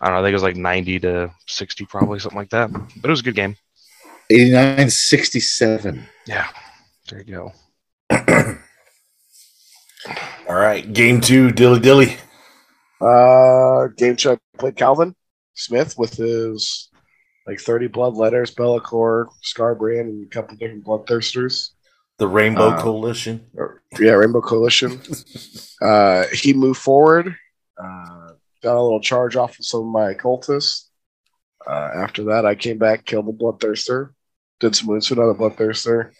I 0.00 0.06
don't 0.06 0.14
know, 0.14 0.20
I 0.20 0.22
think 0.22 0.32
it 0.32 0.34
was 0.34 0.42
like 0.42 0.56
90 0.56 1.00
to 1.00 1.32
60, 1.46 1.84
probably 1.86 2.18
something 2.18 2.38
like 2.38 2.50
that. 2.50 2.72
But 2.72 3.04
it 3.04 3.10
was 3.10 3.20
a 3.20 3.24
good 3.24 3.36
game. 3.36 3.56
89 4.30 4.90
67. 4.90 6.08
Yeah, 6.26 6.48
there 7.08 7.22
you 7.22 7.34
go. 7.34 7.52
All 10.48 10.56
right, 10.56 10.92
game 10.92 11.20
two, 11.20 11.52
dilly 11.52 11.80
dilly. 11.80 12.16
Uh, 13.00 13.88
game 13.96 14.16
two, 14.16 14.32
I 14.32 14.38
played 14.58 14.76
Calvin 14.76 15.14
Smith 15.54 15.96
with 15.96 16.14
his 16.14 16.88
like 17.46 17.60
30 17.60 17.88
blood 17.88 18.14
letters, 18.14 18.50
Be'lakor, 18.52 19.26
Skarbrand, 19.42 20.00
and 20.02 20.26
a 20.26 20.28
couple 20.28 20.56
different 20.56 20.84
bloodthirsters. 20.84 21.70
The 22.18 22.28
Rainbow 22.28 22.68
Uh, 22.70 22.82
Coalition. 22.82 23.46
Or- 23.56 23.82
yeah, 23.98 24.12
Rainbow 24.12 24.40
Coalition. 24.40 25.00
uh, 25.82 26.24
he 26.32 26.52
moved 26.52 26.80
forward, 26.80 27.34
uh, 27.82 28.32
got 28.62 28.76
a 28.76 28.82
little 28.82 29.00
charge 29.00 29.34
off 29.36 29.58
of 29.58 29.64
some 29.64 29.80
of 29.80 29.86
my 29.86 30.10
occultists. 30.10 30.90
Uh, 31.66 31.90
after 31.94 32.24
that, 32.24 32.44
I 32.46 32.54
came 32.54 32.78
back, 32.78 33.04
killed 33.04 33.26
the 33.26 33.32
Bloodthirster, 33.32 34.10
did 34.60 34.74
some 34.76 34.88
wounds 34.88 35.08
to 35.08 35.14
another 35.14 35.34
Bloodthirster. 35.34 36.10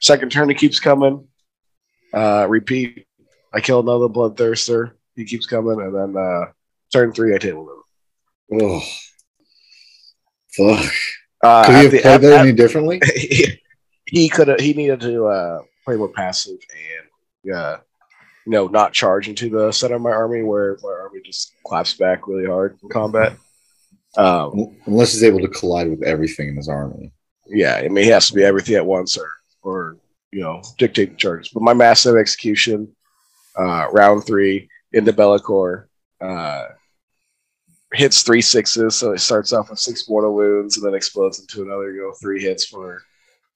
Second 0.00 0.30
turn, 0.30 0.48
he 0.48 0.54
keeps 0.54 0.80
coming. 0.80 1.26
Uh, 2.12 2.46
repeat, 2.48 3.06
I 3.52 3.60
kill 3.60 3.80
another 3.80 4.08
Bloodthirster. 4.08 4.92
He 5.16 5.24
keeps 5.24 5.46
coming, 5.46 5.80
and 5.80 5.94
then 5.94 6.16
uh, 6.22 6.46
turn 6.92 7.12
three, 7.12 7.34
I 7.34 7.38
table 7.38 7.68
him. 8.50 8.60
Oh, 8.62 8.82
fuck. 10.58 10.92
Uh, 11.42 11.64
Could 11.66 11.74
he 11.76 11.82
have 11.82 11.90
the- 11.92 11.98
played 12.00 12.14
at- 12.14 12.20
that 12.22 12.32
at- 12.32 12.40
any 12.46 12.52
differently? 12.52 13.00
he 14.06 14.28
could 14.28 14.48
have 14.48 14.60
he 14.60 14.72
needed 14.74 15.00
to 15.00 15.26
uh, 15.26 15.60
play 15.84 15.96
more 15.96 16.08
passive 16.08 16.56
and 17.44 17.54
uh, 17.54 17.76
you 18.46 18.52
know 18.52 18.66
not 18.66 18.92
charge 18.92 19.28
into 19.28 19.48
the 19.48 19.70
center 19.72 19.96
of 19.96 20.02
my 20.02 20.10
army 20.10 20.42
where 20.42 20.76
my 20.82 20.90
army 20.90 21.20
just 21.24 21.52
claps 21.64 21.94
back 21.94 22.26
really 22.26 22.46
hard 22.46 22.76
in 22.82 22.88
combat. 22.88 23.34
Um, 24.16 24.76
Unless 24.86 25.12
he's 25.12 25.22
able 25.22 25.40
to 25.40 25.48
collide 25.48 25.88
with 25.90 26.02
everything 26.02 26.48
in 26.48 26.56
his 26.56 26.68
army. 26.68 27.12
yeah, 27.46 27.76
I 27.76 27.88
mean 27.88 28.04
he 28.04 28.10
has 28.10 28.26
to 28.28 28.34
be 28.34 28.42
everything 28.44 28.74
at 28.76 28.84
once 28.86 29.16
or 29.16 29.30
or 29.62 29.96
you 30.32 30.40
know 30.40 30.62
dictate 30.78 31.10
the 31.10 31.16
charges. 31.16 31.50
But 31.52 31.62
my 31.62 31.74
massive 31.74 32.16
execution, 32.16 32.94
uh, 33.56 33.88
round 33.92 34.24
three 34.26 34.68
into 34.92 35.12
Be'lakor, 35.12 35.84
uh, 36.20 36.64
hits 37.98 38.22
three 38.22 38.40
sixes, 38.40 38.94
so 38.94 39.12
it 39.12 39.18
starts 39.18 39.52
off 39.52 39.70
with 39.70 39.78
six 39.78 40.08
mortal 40.08 40.34
wounds 40.34 40.76
and 40.76 40.86
then 40.86 40.94
explodes 40.94 41.38
into 41.40 41.62
another 41.62 41.92
you 41.92 42.02
know 42.02 42.12
three 42.20 42.40
hits 42.40 42.64
for 42.64 43.02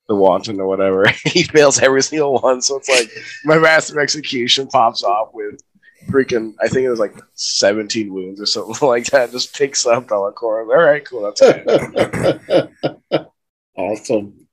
the 0.08 0.14
wanton 0.14 0.60
or 0.60 0.66
whatever. 0.66 1.06
he 1.24 1.44
fails 1.44 1.80
every 1.80 2.02
single 2.02 2.40
one, 2.40 2.60
so 2.60 2.76
it's 2.76 2.88
like 2.88 3.10
my 3.44 3.58
master 3.58 4.00
execution 4.00 4.66
pops 4.66 5.02
off 5.02 5.30
with 5.32 5.60
freaking 6.08 6.54
I 6.60 6.66
think 6.66 6.84
it 6.84 6.90
was 6.90 6.98
like 6.98 7.14
17 7.34 8.12
wounds 8.12 8.40
or 8.40 8.46
something 8.46 8.76
like 8.88 9.06
that. 9.06 9.30
Just 9.30 9.54
picks 9.56 9.86
up 9.86 10.08
Be'lakor. 10.08 10.42
All 10.42 10.64
right, 10.64 11.04
cool, 11.04 11.22
that's 11.22 11.40
good. 11.40 13.26
awesome. 13.76 14.46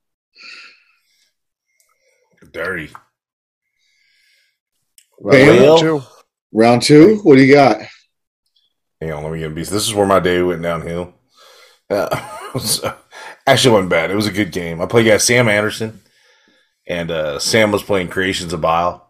Dirty. 2.52 2.90
Well, 5.20 5.80
Two. 5.80 6.02
Round 6.52 6.82
two, 6.82 7.18
what 7.18 7.36
do 7.36 7.44
you 7.44 7.54
got? 7.54 7.82
Hang 9.02 9.12
on, 9.14 9.24
let 9.24 9.32
me 9.32 9.40
get 9.40 9.52
a 9.52 9.56
piece. 9.56 9.70
This 9.70 9.88
is 9.88 9.94
where 9.94 10.06
my 10.06 10.20
day 10.20 10.42
went 10.42 10.62
downhill. 10.62 11.14
Uh, 11.90 12.58
so- 12.60 12.96
actually, 13.48 13.74
wasn't 13.74 13.90
bad. 13.90 14.12
It 14.12 14.16
was 14.16 14.28
a 14.28 14.32
good 14.32 14.52
game. 14.52 14.82
I 14.82 14.86
played 14.86 15.08
guy 15.08 15.18
Sam 15.18 15.48
Anderson, 15.48 16.02
and 16.88 17.10
uh, 17.12 17.40
Sam 17.40 17.72
was 17.72 17.84
playing 17.84 18.10
Creations 18.10 18.54
of 18.54 18.62
Bile, 18.62 19.08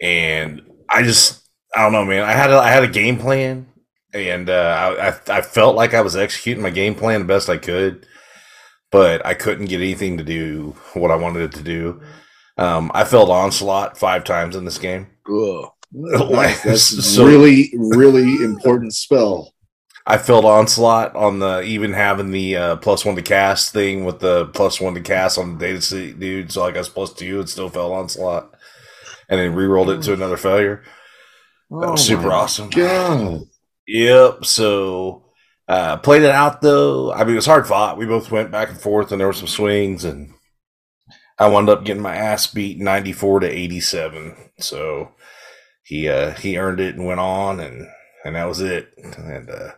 and 0.00 0.62
I 0.88 1.02
just 1.02 1.42
I 1.74 1.82
don't 1.82 1.92
know, 1.92 2.04
man. 2.04 2.22
I 2.24 2.32
had 2.32 2.50
a, 2.50 2.58
I 2.58 2.70
had 2.70 2.84
a 2.84 2.88
game 2.88 3.18
plan, 3.18 3.66
and 4.12 4.48
uh, 4.48 4.96
I, 4.98 5.08
I 5.08 5.38
I 5.38 5.42
felt 5.42 5.76
like 5.76 5.94
I 5.94 6.00
was 6.00 6.16
executing 6.16 6.62
my 6.62 6.70
game 6.70 6.94
plan 6.94 7.20
the 7.20 7.26
best 7.26 7.48
I 7.50 7.58
could, 7.58 8.06
but 8.90 9.24
I 9.26 9.34
couldn't 9.34 9.66
get 9.66 9.80
anything 9.80 10.18
to 10.18 10.24
do 10.24 10.74
what 10.94 11.10
I 11.10 11.16
wanted 11.16 11.42
it 11.42 11.52
to 11.58 11.62
do. 11.62 12.00
Um, 12.56 12.90
I 12.94 13.04
failed 13.04 13.30
onslaught 13.30 13.98
five 13.98 14.24
times 14.24 14.54
in 14.56 14.64
this 14.64 14.78
game. 14.78 15.08
Ugh. 15.28 15.70
Nice. 16.30 16.62
That's 16.64 16.82
So- 16.82 17.24
really, 17.26 17.72
really 17.76 18.42
important 18.42 18.94
spell. 18.94 19.52
I 20.06 20.18
failed 20.18 20.44
onslaught 20.44 21.16
on 21.16 21.38
the 21.38 21.62
even 21.62 21.94
having 21.94 22.30
the 22.30 22.56
uh, 22.56 22.76
plus 22.76 23.06
one 23.06 23.16
to 23.16 23.22
cast 23.22 23.72
thing 23.72 24.04
with 24.04 24.18
the 24.20 24.46
plus 24.48 24.78
one 24.78 24.92
to 24.94 25.00
cast 25.00 25.38
on 25.38 25.56
the 25.56 25.66
data 25.66 25.80
sheet, 25.80 26.20
dude. 26.20 26.52
So 26.52 26.62
I 26.62 26.72
guess 26.72 26.90
plus 26.90 27.14
two 27.14 27.40
and 27.40 27.48
still 27.48 27.70
fell 27.70 27.92
onslaught, 27.94 28.54
and 29.30 29.40
then 29.40 29.54
re-rolled 29.54 29.88
it 29.88 30.02
to 30.02 30.12
another 30.12 30.36
failure. 30.36 30.82
That 31.70 31.90
was 31.92 32.06
super 32.06 32.30
awesome. 32.30 32.68
God. 32.68 33.44
Yep. 33.88 34.44
So 34.44 35.24
uh, 35.68 35.96
played 35.96 36.22
it 36.22 36.30
out 36.30 36.60
though. 36.60 37.10
I 37.10 37.24
mean, 37.24 37.32
it 37.32 37.36
was 37.36 37.46
hard 37.46 37.66
fought. 37.66 37.96
We 37.96 38.04
both 38.04 38.30
went 38.30 38.50
back 38.50 38.68
and 38.68 38.78
forth, 38.80 39.10
and 39.10 39.18
there 39.18 39.26
were 39.28 39.32
some 39.32 39.48
swings, 39.48 40.04
and 40.04 40.34
I 41.38 41.48
wound 41.48 41.70
up 41.70 41.82
getting 41.86 42.02
my 42.02 42.14
ass 42.14 42.46
beat 42.46 42.78
ninety 42.78 43.12
four 43.14 43.40
to 43.40 43.48
eighty 43.48 43.80
seven. 43.80 44.36
So 44.58 45.12
he 45.84 46.08
uh, 46.08 46.32
he 46.32 46.58
earned 46.58 46.80
it 46.80 46.96
and 46.96 47.06
went 47.06 47.20
on, 47.20 47.60
and 47.60 47.86
and 48.24 48.34
that 48.34 48.44
was 48.48 48.60
it. 48.60 48.92
And 48.96 49.48
uh, 49.50 49.70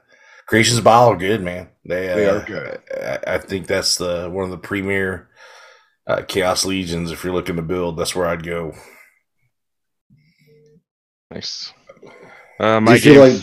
Creations 0.47 0.81
Bile 0.81 1.09
are 1.11 1.16
good, 1.16 1.42
man. 1.42 1.69
They, 1.85 2.09
uh, 2.11 2.16
They 2.16 2.29
are 2.29 2.45
good. 2.45 2.81
I, 2.95 3.35
I 3.35 3.38
think 3.38 3.66
that's 3.66 3.97
the 3.97 4.29
one 4.33 4.45
of 4.45 4.51
the 4.51 4.59
premier 4.59 5.29
uh, 6.07 6.23
Chaos 6.27 6.64
Legions. 6.64 7.11
If 7.11 7.25
you're 7.25 7.33
looking 7.35 7.57
to 7.57 7.62
build, 7.62 7.99
that's 7.99 8.14
where 8.14 8.27
I'd 8.27 8.45
go. 8.45 8.73
Nice. 11.31 11.73
Uh, 12.61 12.79
Do 12.79 12.85
my 12.85 12.95
you 12.95 13.01
feel 13.01 13.27
game. 13.27 13.40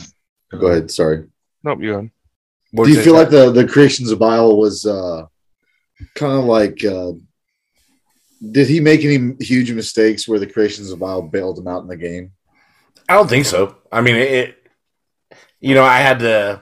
like? 0.51 0.59
Go 0.61 0.67
ahead. 0.67 0.91
Sorry. 0.91 1.27
nope, 1.63 1.79
you 1.81 1.91
go 1.91 1.97
ahead. 1.99 2.11
What'd 2.71 2.91
Do 2.93 2.97
you 2.97 3.03
feel 3.03 3.13
Ty? 3.13 3.19
like 3.19 3.29
the 3.29 3.51
the 3.51 3.67
creations 3.67 4.11
of 4.11 4.19
Bile 4.19 4.57
was 4.57 4.85
uh, 4.85 5.25
kind 6.15 6.33
of 6.33 6.45
like? 6.45 6.83
Uh, 6.83 7.13
did 8.51 8.67
he 8.67 8.79
make 8.79 9.03
any 9.05 9.35
huge 9.39 9.71
mistakes 9.71 10.27
where 10.27 10.39
the 10.39 10.47
creations 10.47 10.91
of 10.91 10.99
Bile 10.99 11.21
bailed 11.21 11.57
him 11.59 11.67
out 11.67 11.81
in 11.81 11.87
the 11.87 11.95
game? 11.97 12.31
I 13.09 13.13
don't 13.15 13.29
think 13.29 13.45
so. 13.45 13.77
I 13.91 14.01
mean, 14.01 14.15
it, 14.15 14.57
you 15.59 15.75
know, 15.75 15.83
I 15.83 15.97
had 15.97 16.19
to. 16.19 16.61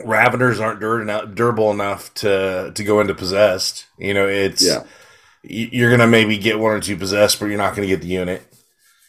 Raveners 0.00 0.60
aren't 0.60 1.34
durable 1.34 1.70
enough 1.72 2.14
to 2.14 2.70
to 2.74 2.84
go 2.84 3.00
into 3.00 3.14
possessed. 3.14 3.86
You 3.98 4.14
know, 4.14 4.28
it's 4.28 4.64
Yeah. 4.64 4.84
you're 5.42 5.90
gonna 5.90 6.06
maybe 6.06 6.38
get 6.38 6.58
one 6.58 6.72
or 6.72 6.80
two 6.80 6.96
possessed, 6.96 7.40
but 7.40 7.46
you're 7.46 7.58
not 7.58 7.74
gonna 7.74 7.88
get 7.88 8.00
the 8.02 8.06
unit. 8.08 8.42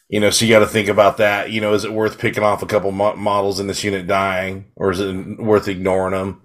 You 0.08 0.20
know, 0.20 0.32
so 0.32 0.44
you 0.46 0.52
got 0.52 0.60
to 0.60 0.66
think 0.68 0.88
about 0.88 1.18
that. 1.18 1.52
You 1.52 1.62
know, 1.62 1.76
is 1.76 1.86
it 1.86 1.94
worth 1.94 2.18
picking 2.18 2.42
off 2.42 2.64
a 2.64 2.66
couple 2.66 2.90
mo- 2.92 3.16
models 3.16 3.60
in 3.60 3.68
this 3.68 3.84
unit 3.84 4.08
dying, 4.08 4.72
or 4.76 4.90
is 4.90 5.00
it 5.00 5.14
worth 5.40 5.68
ignoring 5.68 6.14
them? 6.14 6.42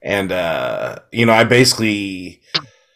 And 0.00 0.30
uh, 0.30 1.00
you 1.10 1.26
know, 1.26 1.32
I 1.32 1.42
basically, 1.42 2.42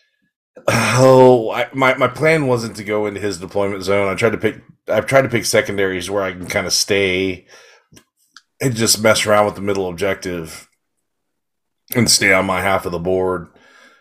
oh, 0.69 1.51
I, 1.51 1.67
my 1.75 1.95
my 1.97 2.07
plan 2.07 2.47
wasn't 2.47 2.77
to 2.77 2.85
go 2.85 3.07
into 3.07 3.19
his 3.21 3.39
deployment 3.39 3.83
zone. 3.83 4.09
I 4.09 4.15
tried 4.15 4.31
to 4.31 4.39
pick, 4.39 4.63
I've 4.89 5.07
tried 5.07 5.23
to 5.23 5.29
pick 5.29 5.45
secondaries 5.45 6.09
where 6.11 6.23
I 6.23 6.33
can 6.33 6.47
kind 6.47 6.67
of 6.67 6.73
stay 6.73 7.47
and 8.61 8.75
just 8.75 9.03
mess 9.03 9.27
around 9.27 9.47
with 9.47 9.55
the 9.55 9.61
middle 9.61 9.89
objective 9.89 10.69
and 11.95 12.11
stay 12.11 12.33
on 12.33 12.47
my 12.47 12.61
half 12.63 12.87
of 12.87 12.93
the 12.93 12.99
board 12.99 13.49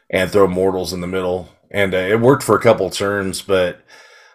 and 0.10 0.32
throw 0.32 0.48
mortals 0.48 0.94
in 0.94 1.02
the 1.02 1.08
middle. 1.08 1.50
And 1.72 1.94
uh, 1.94 1.98
it 1.98 2.22
worked 2.22 2.44
for 2.44 2.56
a 2.56 2.62
couple 2.62 2.90
turns, 2.90 3.42
but 3.42 3.82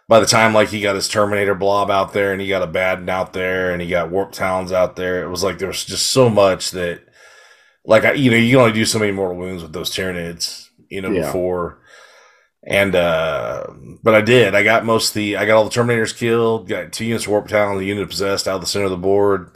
by 0.09 0.21
the 0.21 0.27
time 0.27 0.53
like 0.53 0.69
he 0.69 0.81
got 0.81 0.97
his 0.97 1.09
Terminator 1.09 1.55
blob 1.55 1.91
out 1.91 2.13
there 2.13 2.33
and 2.33 2.41
he 2.41 2.49
got 2.49 2.63
a 2.63 2.67
Baden 2.67 3.09
out 3.09 3.33
there 3.33 3.73
and 3.73 3.81
he 3.81 3.89
got 3.89 4.11
Warp 4.11 4.33
Talons 4.33 4.73
out 4.73 4.97
there, 4.97 5.23
it 5.23 5.29
was 5.29 5.45
like 5.45 5.59
there 5.59 5.69
was 5.69 5.85
just 5.85 6.09
so 6.09 6.29
much 6.29 6.73
that, 6.73 7.01
like 7.85 8.05
I, 8.05 8.13
you 8.13 8.31
know, 8.31 8.37
you 8.37 8.51
can 8.51 8.61
only 8.61 8.73
do 8.73 8.85
so 8.85 8.99
many 8.99 9.13
mortal 9.13 9.37
wounds 9.37 9.63
with 9.63 9.73
those 9.73 9.91
Tyranids, 9.91 10.69
you 10.89 11.01
know, 11.01 11.11
Yeah. 11.13 11.27
before. 11.27 11.80
And 12.67 12.95
uh 12.95 13.67
but 14.03 14.15
I 14.15 14.21
did. 14.21 14.55
I 14.55 14.63
got 14.63 14.85
most 14.85 15.11
of 15.11 15.15
the 15.15 15.37
I 15.37 15.47
got 15.47 15.57
all 15.57 15.65
the 15.65 15.71
Terminators 15.71 16.17
killed, 16.17 16.69
got 16.69 16.93
two 16.93 17.05
units 17.07 17.25
of 17.25 17.31
Warp 17.31 17.49
Talon, 17.49 17.79
the 17.79 17.87
unit 17.87 18.09
possessed 18.09 18.47
out 18.47 18.57
of 18.57 18.61
the 18.61 18.67
center 18.67 18.85
of 18.87 18.91
the 18.91 18.97
board, 18.97 19.51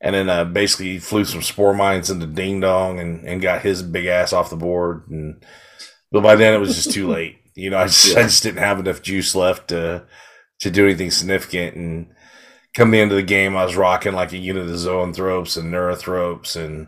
and 0.00 0.14
then 0.14 0.28
uh 0.28 0.44
basically 0.44 0.98
flew 0.98 1.24
some 1.24 1.42
spore 1.42 1.74
mines 1.74 2.08
into 2.10 2.26
Ding 2.26 2.60
Dong 2.60 3.00
and, 3.00 3.26
and 3.26 3.42
got 3.42 3.62
his 3.62 3.82
big 3.82 4.06
ass 4.06 4.32
off 4.32 4.50
the 4.50 4.56
board 4.56 5.08
and 5.10 5.44
but 6.12 6.22
by 6.22 6.36
then 6.36 6.54
it 6.54 6.58
was 6.58 6.76
just 6.76 6.92
too 6.92 7.08
late. 7.12 7.38
You 7.54 7.70
know, 7.70 7.78
I 7.78 7.86
just 7.86 8.16
I 8.16 8.22
just 8.22 8.42
didn't 8.42 8.58
have 8.58 8.78
enough 8.78 9.02
juice 9.02 9.34
left 9.34 9.68
to 9.68 10.04
to 10.60 10.70
do 10.70 10.84
anything 10.84 11.10
significant. 11.10 11.76
And 11.76 12.08
come 12.74 12.90
the 12.90 13.00
end 13.00 13.10
of 13.10 13.16
the 13.16 13.22
game, 13.22 13.56
I 13.56 13.64
was 13.64 13.76
rocking 13.76 14.12
like 14.12 14.32
a 14.32 14.38
unit 14.38 14.64
of 14.64 14.70
Zoanthropes 14.70 15.56
and 15.56 15.72
Neurothropes 15.72 16.56
and 16.56 16.86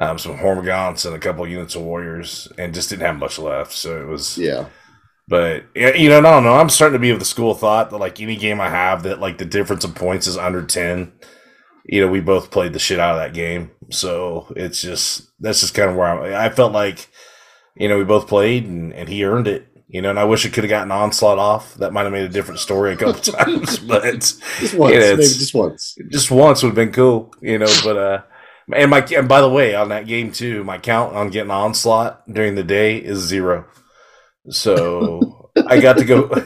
um, 0.00 0.18
some 0.18 0.38
Hormagaunts 0.38 1.04
and 1.04 1.14
a 1.14 1.18
couple 1.18 1.46
units 1.46 1.74
of 1.74 1.82
Warriors, 1.82 2.48
and 2.58 2.74
just 2.74 2.88
didn't 2.88 3.06
have 3.06 3.18
much 3.18 3.38
left. 3.38 3.72
So 3.72 4.00
it 4.00 4.06
was, 4.06 4.38
Yeah. 4.38 4.66
But 5.30 5.64
yeah, 5.74 5.94
you 5.94 6.10
know, 6.10 6.18
I 6.18 6.22
don't 6.22 6.44
know. 6.44 6.54
I'm 6.54 6.68
starting 6.68 6.92
to 6.94 6.98
be 6.98 7.10
of 7.10 7.18
the 7.20 7.24
school 7.24 7.52
of 7.52 7.60
thought 7.60 7.88
that 7.90 7.96
like 7.98 8.20
any 8.20 8.36
game 8.36 8.60
I 8.60 8.68
have 8.68 9.04
that 9.04 9.20
like 9.20 9.38
the 9.38 9.44
difference 9.46 9.84
of 9.84 9.94
points 9.94 10.26
is 10.26 10.36
under 10.36 10.62
ten. 10.66 11.12
You 11.86 12.02
know, 12.02 12.08
we 12.12 12.20
both 12.20 12.50
played 12.50 12.72
the 12.74 12.78
shit 12.78 12.98
out 13.00 13.14
of 13.14 13.20
that 13.20 13.32
game, 13.32 13.70
so 13.90 14.52
it's 14.56 14.82
just 14.82 15.30
that's 15.40 15.60
just 15.60 15.72
kind 15.74 15.88
of 15.90 15.96
where 15.96 16.06
I'm. 16.08 16.34
I 16.34 16.50
felt 16.54 16.72
like, 16.72 17.08
you 17.76 17.88
know, 17.88 17.96
we 17.96 18.04
both 18.04 18.28
played 18.28 18.66
and, 18.66 18.92
and 18.92 19.08
he 19.08 19.24
earned 19.24 19.48
it. 19.48 19.66
You 19.88 20.00
know, 20.02 20.10
and 20.10 20.20
I 20.20 20.24
wish 20.24 20.44
it 20.44 20.52
could 20.52 20.62
have 20.62 20.68
gotten 20.68 20.92
onslaught 20.92 21.38
off. 21.38 21.74
That 21.76 21.92
might 21.92 22.04
have 22.04 22.12
made 22.12 22.24
a 22.24 22.28
different 22.28 22.60
story 22.60 22.92
a 22.92 22.96
couple 22.96 23.14
times, 23.34 23.78
but 23.88 24.02
Just 24.04 24.74
once. 24.74 24.92
Maybe 24.94 25.04
it's- 25.14 25.36
just 25.38 25.54
once. 25.54 25.96
just 26.10 26.30
once 26.30 26.62
would 26.62 26.68
have 26.68 26.74
been 26.76 26.92
cool, 26.92 27.32
you 27.40 27.58
know. 27.58 27.72
But 27.82 27.96
uh, 27.96 28.22
and 28.72 28.90
my 28.90 29.00
and 29.16 29.28
by 29.28 29.40
the 29.40 29.48
way, 29.50 29.74
on 29.74 29.88
that 29.88 30.06
game 30.06 30.30
too, 30.32 30.62
my 30.64 30.78
count 30.78 31.16
on 31.16 31.30
getting 31.30 31.50
onslaught 31.50 32.22
during 32.32 32.54
the 32.54 32.62
day 32.62 32.98
is 32.98 33.18
zero. 33.18 33.64
So 34.48 35.50
I 35.66 35.80
got 35.80 35.98
to 35.98 36.04
go. 36.04 36.30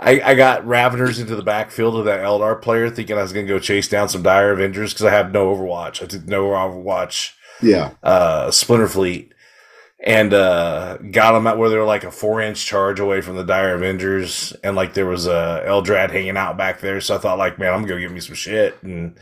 I, 0.00 0.20
I 0.24 0.34
got 0.34 0.64
Raveners 0.64 1.20
into 1.20 1.36
the 1.36 1.42
backfield 1.42 1.96
of 1.96 2.04
that 2.06 2.20
Eldar 2.24 2.60
player, 2.60 2.88
thinking 2.88 3.18
I 3.18 3.22
was 3.22 3.32
going 3.32 3.46
to 3.46 3.52
go 3.52 3.58
chase 3.58 3.88
down 3.88 4.08
some 4.08 4.22
Dire 4.22 4.52
Avengers 4.52 4.92
because 4.92 5.04
I 5.06 5.10
have 5.10 5.32
no 5.32 5.54
Overwatch. 5.54 6.02
I 6.02 6.06
did 6.06 6.28
no 6.28 6.48
Overwatch 6.50 7.32
Yeah. 7.60 7.92
uh, 8.02 8.50
Splinter 8.50 8.88
Fleet 8.88 9.32
and 10.04 10.32
uh, 10.32 10.98
got 11.10 11.32
them 11.32 11.46
at 11.46 11.58
where 11.58 11.68
they 11.68 11.76
were 11.76 11.84
like 11.84 12.04
a 12.04 12.10
four 12.10 12.40
inch 12.40 12.64
charge 12.64 13.00
away 13.00 13.20
from 13.20 13.36
the 13.36 13.44
Dire 13.44 13.74
Avengers, 13.74 14.54
and 14.62 14.76
like 14.76 14.94
there 14.94 15.06
was 15.06 15.26
a 15.26 15.64
Eldrad 15.66 16.10
hanging 16.10 16.36
out 16.36 16.56
back 16.56 16.80
there. 16.80 17.00
So 17.00 17.14
I 17.14 17.18
thought, 17.18 17.38
like, 17.38 17.58
man, 17.58 17.74
I'm 17.74 17.84
gonna 17.86 18.00
give 18.00 18.12
me 18.12 18.20
some 18.20 18.34
shit, 18.36 18.80
and 18.82 19.18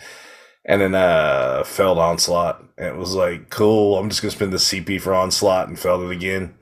and 0.64 0.80
then 0.80 0.94
uh, 0.94 1.62
failed 1.64 1.98
onslaught. 1.98 2.62
And 2.76 2.88
it 2.88 2.96
was 2.96 3.14
like, 3.14 3.50
cool. 3.50 3.96
I'm 3.98 4.08
just 4.10 4.20
gonna 4.20 4.32
spend 4.32 4.52
the 4.52 4.58
CP 4.58 5.00
for 5.00 5.14
onslaught, 5.14 5.68
and 5.68 5.78
failed 5.78 6.02
it 6.02 6.10
again. 6.10 6.54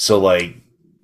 So 0.00 0.18
like, 0.18 0.56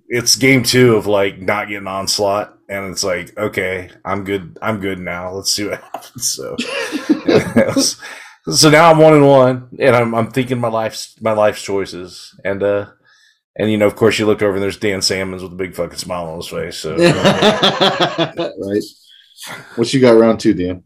it's 0.09 0.37
game 0.37 0.63
two 0.63 0.97
of 0.97 1.07
like 1.07 1.39
not 1.39 1.69
getting 1.69 1.87
onslaught, 1.87 2.57
and 2.67 2.91
it's 2.91 3.05
like, 3.05 3.37
okay, 3.37 3.91
I'm 4.07 4.25
good. 4.25 4.57
I'm 4.63 4.81
good 4.81 4.99
now. 4.99 5.33
Let's 5.33 5.53
see 5.53 5.69
what 5.69 5.83
happens. 5.93 6.33
So. 6.33 6.57
it 6.59 7.77
was- 7.77 8.01
so 8.59 8.71
now 8.71 8.91
I'm 8.91 8.97
one 8.99 9.13
and 9.13 9.27
one, 9.27 9.69
and 9.79 9.95
I'm 9.95 10.15
I'm 10.15 10.31
thinking 10.31 10.59
my 10.59 10.69
life's 10.69 11.15
my 11.21 11.33
life's 11.33 11.61
choices, 11.63 12.35
and 12.43 12.63
uh, 12.63 12.87
and 13.59 13.71
you 13.71 13.77
know, 13.77 13.87
of 13.87 13.97
course, 13.97 14.19
you 14.19 14.25
look 14.25 14.41
over 14.41 14.55
and 14.55 14.63
there's 14.63 14.79
Dan 14.79 15.03
Salmons 15.03 15.43
with 15.43 15.53
a 15.53 15.57
big 15.57 15.75
fucking 15.75 15.99
smile 15.99 16.29
on 16.29 16.37
his 16.37 16.49
face. 16.49 16.79
So 16.79 16.97
right. 16.97 18.83
What 19.75 19.93
you 19.93 20.01
got 20.01 20.13
round 20.19 20.41
two, 20.41 20.55
Dan? 20.55 20.85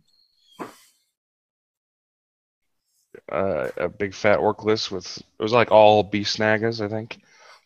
uh, 3.30 3.68
a 3.76 3.88
big 3.88 4.14
fat 4.14 4.38
orc 4.40 4.64
list 4.64 4.90
with 4.90 5.18
it 5.18 5.42
was 5.42 5.52
like 5.52 5.70
all 5.70 6.02
beast 6.02 6.38
snaggas, 6.38 6.84
I 6.84 6.88
think. 6.88 7.20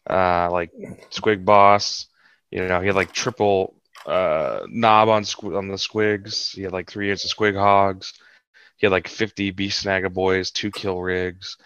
Uh, 0.08 0.50
like 0.50 0.70
Squig 1.10 1.44
Boss, 1.44 2.06
you 2.50 2.66
know, 2.66 2.80
he 2.80 2.86
had 2.86 2.96
like 2.96 3.12
triple 3.12 3.74
uh, 4.06 4.60
knob 4.68 5.08
on 5.08 5.22
squ- 5.22 5.56
on 5.56 5.68
the 5.68 5.74
squigs. 5.74 6.54
He 6.54 6.62
had 6.62 6.72
like 6.72 6.90
three 6.90 7.10
inches 7.10 7.30
of 7.30 7.36
squig 7.36 7.56
hogs. 7.56 8.12
He 8.76 8.86
had 8.86 8.92
like 8.92 9.08
50 9.08 9.50
beast 9.52 9.84
snagga 9.84 10.12
boys, 10.12 10.50
two 10.50 10.70
kill 10.70 11.00
rigs, 11.00 11.56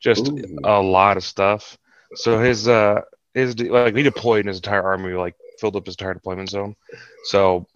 just 0.00 0.28
Ooh. 0.28 0.58
a 0.64 0.80
lot 0.80 1.16
of 1.16 1.24
stuff. 1.24 1.76
So 2.14 2.38
his 2.38 2.68
uh 2.68 3.02
his 3.34 3.54
de- 3.54 3.70
like 3.70 3.96
he 3.96 4.02
deployed 4.02 4.40
in 4.40 4.48
his 4.48 4.58
entire 4.58 4.82
army, 4.82 5.12
like 5.14 5.34
filled 5.58 5.76
up 5.76 5.86
his 5.86 5.94
entire 5.94 6.14
deployment 6.14 6.50
zone. 6.50 6.76
So 7.24 7.66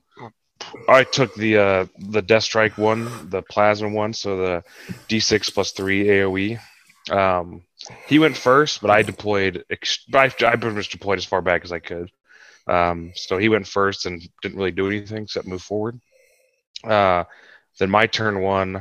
I 0.89 1.05
took 1.05 1.35
the 1.35 1.57
uh 1.57 1.87
the 1.99 2.23
Death 2.23 2.45
Strike 2.45 2.79
one, 2.79 3.29
the 3.31 3.43
plasma 3.43 3.89
one, 3.89 4.13
so 4.13 4.37
the 4.37 4.65
D6 5.09 5.53
plus 5.53 5.73
three 5.73 6.05
AOE. 6.05 6.59
Um, 7.11 7.63
he 8.07 8.19
went 8.19 8.37
first, 8.37 8.81
but 8.81 8.91
I 8.91 9.03
deployed. 9.03 9.65
I, 9.71 9.77
I 10.15 10.29
pretty 10.29 10.71
much 10.71 10.91
deployed 10.91 11.19
as 11.19 11.25
far 11.25 11.43
back 11.43 11.65
as 11.65 11.73
I 11.73 11.79
could. 11.79 12.11
Um, 12.67 13.13
so 13.15 13.39
he 13.39 13.49
went 13.49 13.67
first 13.67 14.07
and 14.07 14.23
didn't 14.41 14.59
really 14.59 14.71
do 14.71 14.87
anything 14.87 15.25
except 15.25 15.47
move 15.47 15.63
forward. 15.63 16.01
Uh, 16.85 17.25
then 17.79 17.91
my 17.91 18.07
turn 18.07 18.41
one, 18.41 18.77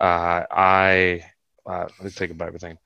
uh, 0.00 0.44
I 0.50 1.24
uh, 1.66 1.86
let 1.98 2.04
me 2.04 2.10
think 2.10 2.30
about 2.30 2.48
everything. 2.48 2.78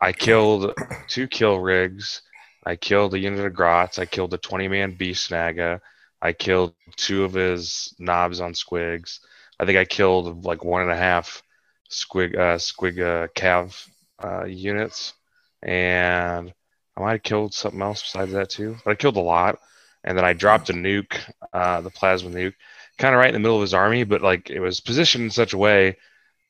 I 0.00 0.12
killed 0.12 0.74
two 1.08 1.26
kill 1.26 1.58
rigs. 1.58 2.22
I 2.64 2.76
killed 2.76 3.14
a 3.14 3.18
unit 3.18 3.44
of 3.44 3.54
grots. 3.54 3.98
I 3.98 4.06
killed 4.06 4.34
a 4.34 4.38
20 4.38 4.68
man 4.68 4.92
beast 4.92 5.30
snagga. 5.30 5.80
I 6.20 6.32
killed 6.32 6.74
two 6.96 7.24
of 7.24 7.32
his 7.32 7.94
knobs 7.98 8.40
on 8.40 8.52
squigs. 8.52 9.20
I 9.58 9.64
think 9.64 9.78
I 9.78 9.84
killed 9.84 10.44
like 10.44 10.64
one 10.64 10.82
and 10.82 10.90
a 10.90 10.96
half 10.96 11.42
squig 11.90 12.34
uh, 12.34 12.58
squig 12.58 13.00
uh, 13.00 13.28
cav 13.28 13.88
uh, 14.22 14.44
units, 14.44 15.14
and 15.62 16.52
I 16.96 17.00
might 17.00 17.12
have 17.12 17.22
killed 17.22 17.54
something 17.54 17.82
else 17.82 18.02
besides 18.02 18.32
that 18.32 18.50
too. 18.50 18.76
But 18.84 18.92
I 18.92 18.94
killed 18.94 19.16
a 19.16 19.20
lot, 19.20 19.58
and 20.04 20.16
then 20.16 20.24
I 20.24 20.32
dropped 20.32 20.70
a 20.70 20.74
nuke, 20.74 21.18
uh, 21.52 21.80
the 21.82 21.90
plasma 21.90 22.30
nuke, 22.30 22.54
kind 22.98 23.14
of 23.14 23.18
right 23.20 23.28
in 23.28 23.34
the 23.34 23.40
middle 23.40 23.56
of 23.56 23.62
his 23.62 23.74
army, 23.74 24.04
but 24.04 24.22
like 24.22 24.50
it 24.50 24.60
was 24.60 24.80
positioned 24.80 25.24
in 25.24 25.30
such 25.30 25.52
a 25.52 25.58
way, 25.58 25.96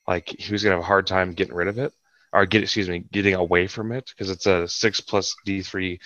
like 0.07 0.29
he 0.29 0.52
was 0.52 0.62
gonna 0.62 0.76
have 0.76 0.83
a 0.83 0.87
hard 0.87 1.07
time 1.07 1.33
getting 1.35 1.55
rid 1.55 1.68
of 1.68 1.79
it, 1.79 1.92
or 2.33 2.46
get 2.46 2.62
excuse 2.62 2.88
me, 2.88 3.00
getting 3.12 3.35
away 3.35 3.66
from 3.66 3.92
it 3.92 4.07
because 4.11 4.31
it's 4.31 4.46
a 4.46 4.68
six 4.68 5.00
plus 5.00 5.35
D 5.44 5.62
three 5.62 6.00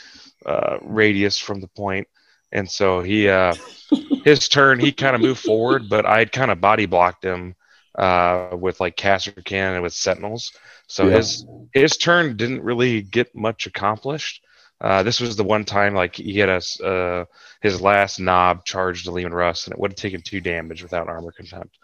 uh, 0.46 0.78
radius 0.82 1.38
from 1.38 1.60
the 1.60 1.68
point. 1.68 2.08
and 2.52 2.70
so 2.70 3.02
he 3.02 3.28
uh, 3.28 3.54
his 4.24 4.48
turn 4.48 4.80
he 4.80 4.92
kind 4.92 5.14
of 5.14 5.22
moved 5.22 5.40
forward, 5.40 5.88
but 5.88 6.06
I 6.06 6.18
had 6.20 6.32
kind 6.32 6.50
of 6.50 6.60
body 6.60 6.86
blocked 6.86 7.24
him 7.24 7.54
uh, 7.96 8.50
with 8.53 8.81
like 8.81 8.96
Kasrkin 8.96 9.74
and 9.74 9.83
with 9.83 9.92
sentinels. 9.92 10.53
So 10.87 11.09
Yeah. 11.09 11.16
his 11.16 11.46
his 11.72 11.96
turn 11.96 12.37
didn't 12.37 12.62
really 12.62 13.03
get 13.03 13.35
much 13.35 13.66
accomplished. 13.66 14.44
Uh, 14.81 15.03
this 15.03 15.20
was 15.20 15.37
the 15.37 15.44
one 15.44 15.64
time 15.64 15.94
like 15.94 16.16
he 16.16 16.38
had 16.38 16.48
us 16.48 16.81
uh, 16.81 17.24
his 17.61 17.81
last 17.81 18.18
knob 18.18 18.64
charged 18.64 19.05
to 19.05 19.11
Leman 19.11 19.35
Russ, 19.35 19.66
and 19.66 19.74
it 19.74 19.79
would 19.79 19.92
have 19.92 19.96
taken 19.98 20.22
two 20.22 20.40
damage 20.40 20.83
without 20.83 21.09
armor 21.09 21.33
contempt. 21.33 21.76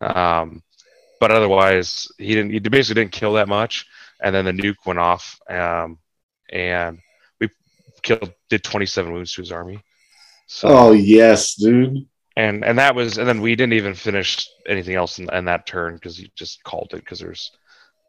Um, 0.00 0.62
but 1.20 1.30
otherwise, 1.30 2.08
he 2.18 2.34
didn't. 2.34 2.50
He 2.50 2.58
basically 2.58 3.02
didn't 3.02 3.12
kill 3.12 3.32
that 3.34 3.48
much. 3.48 3.86
And 4.20 4.34
then 4.34 4.44
the 4.44 4.52
nuke 4.52 4.86
went 4.86 4.98
off, 4.98 5.38
um, 5.48 5.98
and 6.50 6.98
we 7.40 7.48
killed 8.02 8.32
did 8.48 8.62
27 8.62 9.12
wounds 9.12 9.32
to 9.34 9.42
his 9.42 9.52
army. 9.52 9.82
So 10.46 10.68
oh 10.68 10.92
yes, 10.92 11.54
dude. 11.54 12.06
And 12.36 12.64
and 12.64 12.78
that 12.78 12.94
was 12.94 13.18
and 13.18 13.28
then 13.28 13.40
we 13.40 13.54
didn't 13.56 13.74
even 13.74 13.94
finish 13.94 14.48
anything 14.68 14.94
else 14.96 15.18
in, 15.18 15.32
in 15.34 15.44
that 15.46 15.66
turn 15.66 15.94
because 15.94 16.16
he 16.16 16.30
just 16.36 16.62
called 16.64 16.90
it 16.92 16.98
because 16.98 17.18
there's 17.20 17.52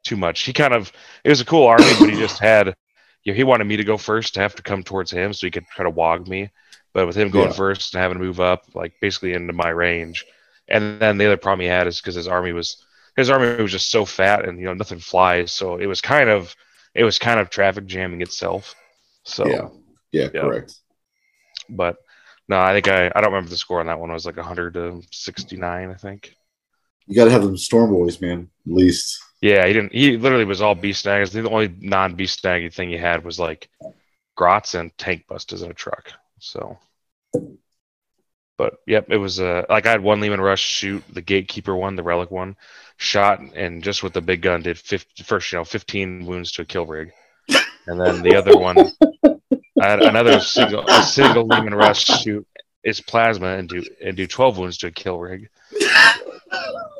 too 0.03 0.17
much. 0.17 0.43
He 0.43 0.53
kind 0.53 0.73
of 0.73 0.91
it 1.23 1.29
was 1.29 1.41
a 1.41 1.45
cool 1.45 1.67
army, 1.67 1.93
but 1.93 2.09
he 2.09 2.15
just 2.15 2.39
had 2.39 2.75
you 3.23 3.33
know, 3.33 3.37
he 3.37 3.43
wanted 3.43 3.65
me 3.65 3.77
to 3.77 3.83
go 3.83 3.97
first 3.97 4.33
to 4.35 4.39
have 4.41 4.55
to 4.55 4.63
come 4.63 4.83
towards 4.83 5.11
him 5.11 5.33
so 5.33 5.47
he 5.47 5.51
could 5.51 5.67
try 5.67 5.83
to 5.83 5.89
wog 5.89 6.27
me. 6.27 6.51
But 6.93 7.07
with 7.07 7.17
him 7.17 7.29
going 7.29 7.49
Yeah. 7.49 7.51
first 7.51 7.93
and 7.93 8.01
having 8.01 8.17
to 8.17 8.23
move 8.23 8.39
up 8.39 8.63
like 8.73 8.93
basically 9.01 9.33
into 9.33 9.53
my 9.53 9.69
range, 9.69 10.25
and 10.69 10.99
then 11.01 11.17
the 11.17 11.25
other 11.25 11.37
problem 11.37 11.61
he 11.61 11.67
had 11.67 11.87
is 11.87 11.99
because 12.01 12.15
his 12.15 12.27
army 12.27 12.53
was 12.53 12.85
his 13.17 13.29
army 13.29 13.61
was 13.61 13.71
just 13.71 13.91
so 13.91 14.05
fat 14.05 14.47
and 14.47 14.59
you 14.59 14.65
know 14.65 14.73
nothing 14.73 14.99
flies, 14.99 15.51
so 15.53 15.77
it 15.77 15.87
was 15.87 16.01
kind 16.01 16.29
of 16.29 16.55
it 16.93 17.03
was 17.03 17.19
kind 17.19 17.39
of 17.39 17.49
traffic 17.49 17.85
jamming 17.85 18.21
itself. 18.21 18.75
So 19.25 19.45
Yeah. 19.51 19.69
Yeah, 20.11 20.29
Yeah. 20.33 20.41
correct. 20.41 20.75
but 21.69 21.97
no, 22.47 22.59
I 22.59 22.73
think 22.73 22.87
I 22.87 23.07
I 23.15 23.21
don't 23.21 23.31
remember 23.31 23.49
the 23.49 23.57
score 23.57 23.79
on 23.79 23.87
that 23.87 23.99
one. 23.99 24.09
It 24.09 24.13
was 24.13 24.25
like 24.25 24.37
100 24.37 24.73
to 24.75 25.01
69, 25.11 25.89
I 25.89 25.93
think. 25.95 26.35
You 27.07 27.15
got 27.15 27.25
to 27.25 27.31
have 27.31 27.43
them 27.43 27.57
storm 27.57 27.91
boys, 27.91 28.19
man. 28.19 28.49
At 28.65 28.73
least. 28.73 29.19
Yeah, 29.41 29.65
he 29.67 29.73
didn't. 29.73 29.93
He 29.93 30.17
literally 30.17 30.45
was 30.45 30.61
all 30.61 30.75
beast 30.75 31.05
snaggas. 31.05 31.31
The 31.31 31.47
only 31.49 31.73
non 31.79 32.15
beast 32.15 32.43
snaggy 32.43 32.73
thing 32.73 32.89
he 32.89 32.97
had 32.97 33.23
was 33.23 33.39
like 33.39 33.69
grots 34.35 34.73
and 34.73 34.95
tank 34.97 35.25
busters 35.27 35.61
in 35.61 35.71
a 35.71 35.73
truck. 35.73 36.11
So, 36.39 36.77
but 38.57 38.75
yep, 38.87 39.07
it 39.09 39.17
was 39.17 39.39
uh, 39.39 39.63
like 39.69 39.85
I 39.85 39.91
had 39.91 40.01
one 40.01 40.19
Leman 40.19 40.41
Russ 40.41 40.59
shoot 40.59 41.03
the 41.11 41.21
gatekeeper 41.21 41.75
one, 41.75 41.95
the 41.95 42.03
relic 42.03 42.31
one, 42.31 42.55
shot 42.97 43.39
and 43.39 43.83
just 43.83 44.03
with 44.03 44.13
the 44.13 44.21
big 44.21 44.41
gun 44.41 44.61
did 44.61 44.77
50, 44.77 45.23
first 45.23 45.51
you 45.51 45.59
know 45.59 45.65
15 45.65 46.25
wounds 46.25 46.51
to 46.53 46.63
a 46.63 46.65
kill 46.65 46.85
rig, 46.85 47.11
and 47.87 47.99
then 47.99 48.21
the 48.21 48.35
other 48.35 48.57
one 48.57 48.91
Had 49.89 50.01
another 50.03 50.39
single 50.39 50.83
a 50.87 51.03
single 51.03 51.45
Leman 51.47 51.73
Russ 51.75 51.99
shoot 51.99 52.45
its 52.83 53.01
plasma 53.01 53.57
and 53.57 53.67
do 53.69 53.83
and 54.03 54.15
do 54.15 54.27
12 54.27 54.57
wounds 54.57 54.77
to 54.79 54.87
a 54.87 54.91
kill 54.91 55.19
rig. 55.19 55.49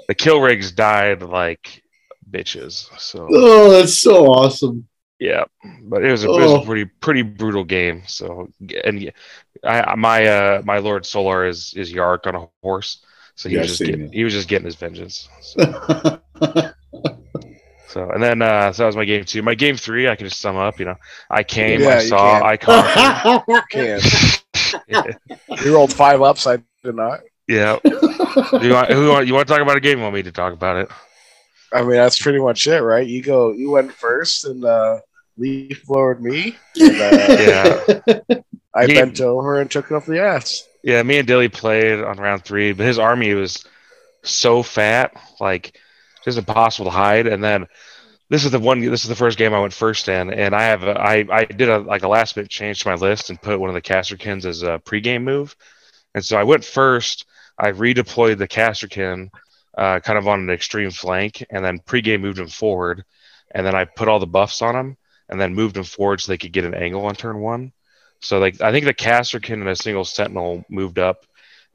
The 0.08 0.16
kill 0.16 0.40
rigs 0.42 0.72
died 0.72 1.22
like 1.24 1.84
bitches. 2.30 2.88
So 3.00 3.28
Oh, 3.32 3.72
that's 3.72 3.98
so 4.00 4.26
awesome. 4.28 4.88
yeah, 5.20 5.46
but 5.84 6.04
it 6.04 6.12
was 6.12 6.24
a, 6.24 6.28
it 6.28 6.32
was 6.42 6.52
Oh. 6.52 6.62
a 6.62 6.66
pretty 6.66 6.86
pretty 6.86 7.22
brutal 7.24 7.64
game. 7.64 8.04
So 8.08 8.50
and 8.84 9.12
I 9.64 9.96
my 9.96 10.26
uh 10.26 10.62
my 10.66 10.78
Lord 10.80 11.06
Solar 11.06 11.48
is 11.48 11.74
is 11.76 11.92
Yarrick 11.94 12.28
on 12.28 12.36
a 12.36 12.48
horse, 12.62 13.04
so 13.36 13.50
he 13.50 13.58
was 13.58 13.68
just 13.68 13.80
getting 13.82 14.08
it. 14.08 14.14
he 14.14 14.24
was 14.24 14.34
just 14.34 14.48
getting 14.48 14.66
his 14.66 14.76
vengeance. 14.76 15.28
So, 16.42 16.72
so 17.96 18.10
and 18.12 18.22
then 18.22 18.42
uh 18.42 18.72
so 18.74 18.84
that 18.84 18.88
was 18.88 18.96
my 18.96 19.06
game 19.06 19.24
two. 19.26 19.42
My 19.42 19.56
game 19.56 19.78
three, 19.78 20.08
I 20.08 20.16
can 20.16 20.28
just 20.28 20.42
sum 20.42 20.56
up. 20.58 20.80
You 20.80 20.86
know, 20.86 20.96
I 21.30 21.44
came, 21.44 21.82
Yeah, 21.82 21.90
I 21.90 22.00
saw, 22.00 22.40
can. 22.40 22.44
I 22.44 22.58
conquered. 22.58 23.64
Can. 23.72 24.00
yeah. 24.88 25.04
You 25.64 25.74
rolled 25.74 25.94
five 25.94 26.22
ups. 26.22 26.46
I 26.48 26.58
did 26.84 26.96
not. 26.96 27.22
yeah. 27.48 27.80
Do 27.84 28.60
you 28.62 28.74
want, 28.74 28.92
who 28.92 29.10
want, 29.10 29.28
you 29.28 29.34
want 29.34 29.48
to 29.48 29.54
talk 29.54 29.62
about 29.62 29.78
a 29.78 29.80
game? 29.80 29.98
You 30.00 30.04
want 30.04 30.16
me 30.16 30.24
to 30.24 30.32
talk 30.32 30.54
about 30.54 30.78
it? 30.78 30.90
I 31.74 31.82
mean, 31.82 31.92
that's 31.92 32.22
pretty 32.22 32.40
much 32.40 32.68
it, 32.68 32.82
right? 32.82 33.06
You 33.08 33.22
go. 33.22 33.52
You 33.52 33.72
went 33.72 33.92
first, 33.92 34.46
and 34.46 34.64
uh, 34.66 35.00
leaf 35.38 35.90
lowered 35.90 36.22
me. 36.22 36.56
And, 36.80 37.02
uh, 37.02 37.38
Yeah. 37.40 37.84
I 38.76 38.86
Yeah. 38.86 39.06
bent 39.06 39.22
over 39.22 39.60
and 39.62 39.72
took 39.72 39.92
off 39.92 40.06
the 40.06 40.20
ass. 40.22 40.68
Yeah, 40.84 41.02
me 41.04 41.18
and 41.18 41.28
Dilly 41.28 41.50
played 41.50 42.02
on 42.04 42.18
round 42.18 42.44
three, 42.44 42.74
but 42.74 42.86
his 42.86 43.00
army 43.00 43.34
was 43.34 43.64
so 44.24 44.62
fat, 44.64 45.14
like 45.40 45.80
just 46.26 46.38
impossible 46.38 46.86
to 46.86 46.98
hide. 46.98 47.28
And 47.28 47.44
then 47.44 47.68
this 48.30 48.44
is 48.44 48.52
the 48.52 48.60
one. 48.60 48.82
This 48.82 49.04
is 49.04 49.10
the 49.10 49.16
first 49.16 49.38
game 49.38 49.54
I 49.54 49.62
went 49.62 49.74
first 49.74 50.10
in, 50.10 50.34
and 50.34 50.56
I 50.56 50.64
have 50.64 50.84
a, 50.84 51.00
I 51.00 51.26
I 51.30 51.46
did 51.46 51.70
a 51.70 51.80
like 51.80 52.04
a 52.04 52.08
last 52.08 52.36
minute 52.36 52.50
change 52.50 52.82
to 52.82 52.90
my 52.90 52.96
list 52.96 53.30
and 53.30 53.42
put 53.42 53.60
one 53.60 53.70
of 53.70 53.76
the 53.76 53.82
Kasrkins 53.82 54.46
as 54.46 54.64
a 54.64 54.82
pregame 54.84 55.24
move, 55.24 55.56
and 56.14 56.26
so 56.26 56.38
I 56.38 56.44
went 56.44 56.66
first. 56.66 57.26
I 57.58 57.72
redeployed 57.72 58.38
the 58.38 58.48
Kasrkin, 58.48 59.30
uh, 59.78 60.00
kind 60.02 60.18
of 60.18 60.28
on 60.28 60.42
an 60.42 60.50
extreme 60.50 60.92
flank, 60.92 61.46
and 61.50 61.64
then 61.64 61.80
pregame 61.80 62.22
moved 62.22 62.40
him 62.40 62.48
forward, 62.48 63.06
and 63.52 63.66
then 63.66 63.76
I 63.76 63.86
put 63.86 64.08
all 64.08 64.20
the 64.20 64.26
buffs 64.26 64.62
on 64.62 64.76
him, 64.76 64.98
and 65.30 65.40
then 65.40 65.54
moved 65.54 65.78
him 65.78 65.84
forward 65.84 66.20
so 66.20 66.32
they 66.32 66.38
could 66.38 66.52
get 66.52 66.66
an 66.66 66.74
angle 66.74 67.06
on 67.06 67.16
turn 67.16 67.40
one. 67.40 67.72
So 68.22 68.40
like 68.40 68.60
I 68.60 68.72
think 68.72 68.86
the 68.86 68.94
Kasrkin 68.94 69.54
and 69.54 69.70
a 69.70 69.76
single 69.76 70.04
Sentinel 70.04 70.66
moved 70.68 70.98
up 70.98 71.26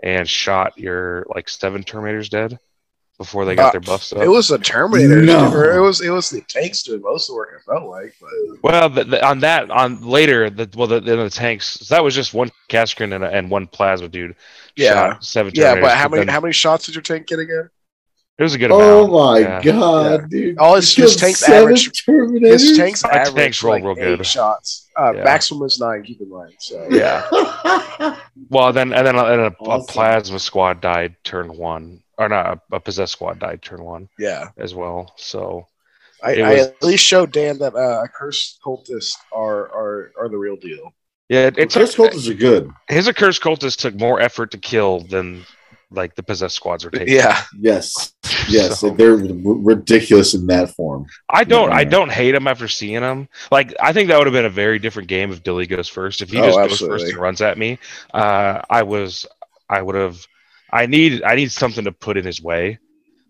and 0.03 0.29
shot 0.29 0.79
your 0.79 1.27
like 1.33 1.49
seven 1.49 1.85
Terminators 1.85 2.29
dead 2.29 2.59
before 3.21 3.45
they 3.45 3.55
got 3.55 3.69
Uh, 3.69 3.73
their 3.73 3.81
buffs 3.83 4.15
up. 4.15 4.23
It 4.23 4.29
was 4.29 4.49
the 4.49 4.57
Terminator. 4.59 5.21
No. 5.21 5.45
It 5.77 5.79
was 5.79 6.01
it 6.01 6.09
was 6.09 6.31
the 6.31 6.41
tanks 6.49 6.83
doing 6.83 7.03
most 7.03 7.29
of 7.29 7.35
the 7.35 7.37
work. 7.37 7.51
It 7.55 7.63
felt 7.71 7.85
like, 7.87 8.15
but 8.19 8.63
well, 8.63 8.89
the, 8.89 9.05
the, 9.05 9.27
on 9.27 9.41
that 9.41 9.71
on 9.71 10.01
later 10.01 10.49
the 10.49 10.67
well 10.75 10.87
the, 10.87 11.01
the, 11.01 11.17
the 11.17 11.29
tanks 11.31 11.67
so 11.83 11.95
that 11.95 12.03
was 12.03 12.15
just 12.15 12.33
one 12.33 12.51
Kasrkin 12.71 13.15
and, 13.15 13.23
and 13.23 13.51
one 13.51 13.67
plasma 13.67 14.09
dude. 14.09 14.37
Yeah. 14.75 14.95
shot 15.13 15.25
seven. 15.25 15.53
yeah. 15.55 15.79
But 15.79 15.97
how 15.99 16.09
many 16.09 16.21
then 16.25 16.29
how 16.29 16.41
many 16.41 16.55
shots 16.55 16.87
did 16.87 16.95
your 16.95 17.03
tank 17.03 17.27
get 17.27 17.39
again? 17.41 17.69
It 18.39 18.43
was 18.43 18.55
a 18.55 18.59
good 18.59 18.71
oh 18.73 19.05
amount. 19.05 19.13
my 19.13 19.39
Yeah. 19.41 19.61
god, 19.63 20.31
dude! 20.31 20.57
Oh, 20.59 20.77
his- 20.77 20.95
his 20.97 21.15
tank's 21.17 21.47
average- 21.47 21.93
Terminators? 22.07 22.53
His 22.53 22.75
tank's 22.79 23.03
My 23.05 23.11
average 23.11 23.35
tanks 23.35 23.63
roll 23.63 23.75
like 23.75 23.85
real 23.85 23.93
eight 23.99 24.17
good. 24.17 24.25
shots. 24.27 24.89
Uh, 24.99 25.13
Yeah. 25.15 25.25
Maximum 25.25 25.67
is 25.67 25.79
nine. 25.79 26.03
Keep 26.05 26.23
in 26.23 26.31
mind. 26.31 26.55
So 26.59 26.87
Yeah. 26.91 27.27
Well, 28.49 28.73
then 28.73 28.95
and 28.95 29.07
then 29.07 29.15
a, 29.17 29.25
and 29.25 29.41
a, 29.43 29.47
a 29.47 29.55
Awesome. 29.61 29.87
plasma 29.93 30.39
squad 30.39 30.81
died 30.81 31.17
turn 31.23 31.55
one, 31.55 32.03
or 32.21 32.29
not 32.29 32.61
a, 32.71 32.77
a 32.77 32.81
possessed 32.81 33.13
squad 33.13 33.39
died 33.39 33.63
turn 33.63 33.83
one 33.83 34.09
yeah. 34.19 34.49
as 34.57 34.75
well. 34.75 35.13
So 35.17 35.67
I, 36.23 36.33
It 36.33 36.43
I 36.43 36.55
at 36.61 36.83
least 36.83 37.05
showed 37.05 37.33
Dan 37.33 37.59
that 37.59 37.75
uh, 37.75 38.07
cursed 38.15 38.61
cultists 38.65 39.15
are 39.33 39.69
are 39.73 40.13
are 40.19 40.29
the 40.29 40.37
real 40.39 40.57
deal. 40.57 40.93
yeah, 41.29 41.47
it, 41.47 41.59
it 41.59 41.73
Chris 41.73 41.95
took, 41.95 42.13
cultists 42.13 42.29
are 42.31 42.35
good. 42.35 42.71
his 42.89 43.09
accursed 43.09 43.43
cultists 43.43 43.77
took 43.77 43.95
more 43.95 44.21
effort 44.21 44.51
to 44.53 44.59
kill 44.59 45.01
than 45.01 45.45
like 45.93 46.15
the 46.15 46.23
possessed 46.23 46.55
squads 46.55 46.85
are 46.85 46.91
taking. 46.91 47.15
Yeah. 47.15 47.41
Yes, 47.59 48.13
yes, 48.49 48.79
So- 48.81 48.91
they're 48.91 49.17
ridiculous 49.17 50.35
in 50.35 50.47
that 50.47 50.71
form. 50.71 51.07
I 51.29 51.43
don't. 51.45 51.73
I 51.73 51.85
don't 51.85 52.13
hate 52.13 52.35
him 52.35 52.47
after 52.47 52.69
seeing 52.69 53.03
him. 53.03 53.29
Like 53.51 53.75
I 53.81 53.93
think 53.93 54.09
that 54.09 54.19
would 54.19 54.27
have 54.27 54.35
been 54.35 54.45
a 54.45 54.51
very 54.51 54.79
different 54.79 55.09
game 55.09 55.33
if 55.33 55.43
Dilly 55.43 55.67
goes 55.67 55.89
first. 55.89 56.23
If 56.23 56.31
he 56.31 56.39
Oh, 56.39 56.47
just 56.47 56.59
goes 56.59 56.81
first 56.81 57.07
and 57.07 57.17
runs 57.19 57.41
at 57.41 57.59
me, 57.59 57.79
uh, 58.15 58.61
I 58.71 58.83
was. 58.83 59.27
I 59.69 59.83
would 59.83 59.95
have. 59.97 60.25
I 60.73 60.87
need. 60.87 61.23
I 61.23 61.35
need 61.35 61.53
something 61.53 61.85
to 61.85 61.93
put 61.93 62.17
in 62.17 62.25
his 62.25 62.43
way. 62.43 62.79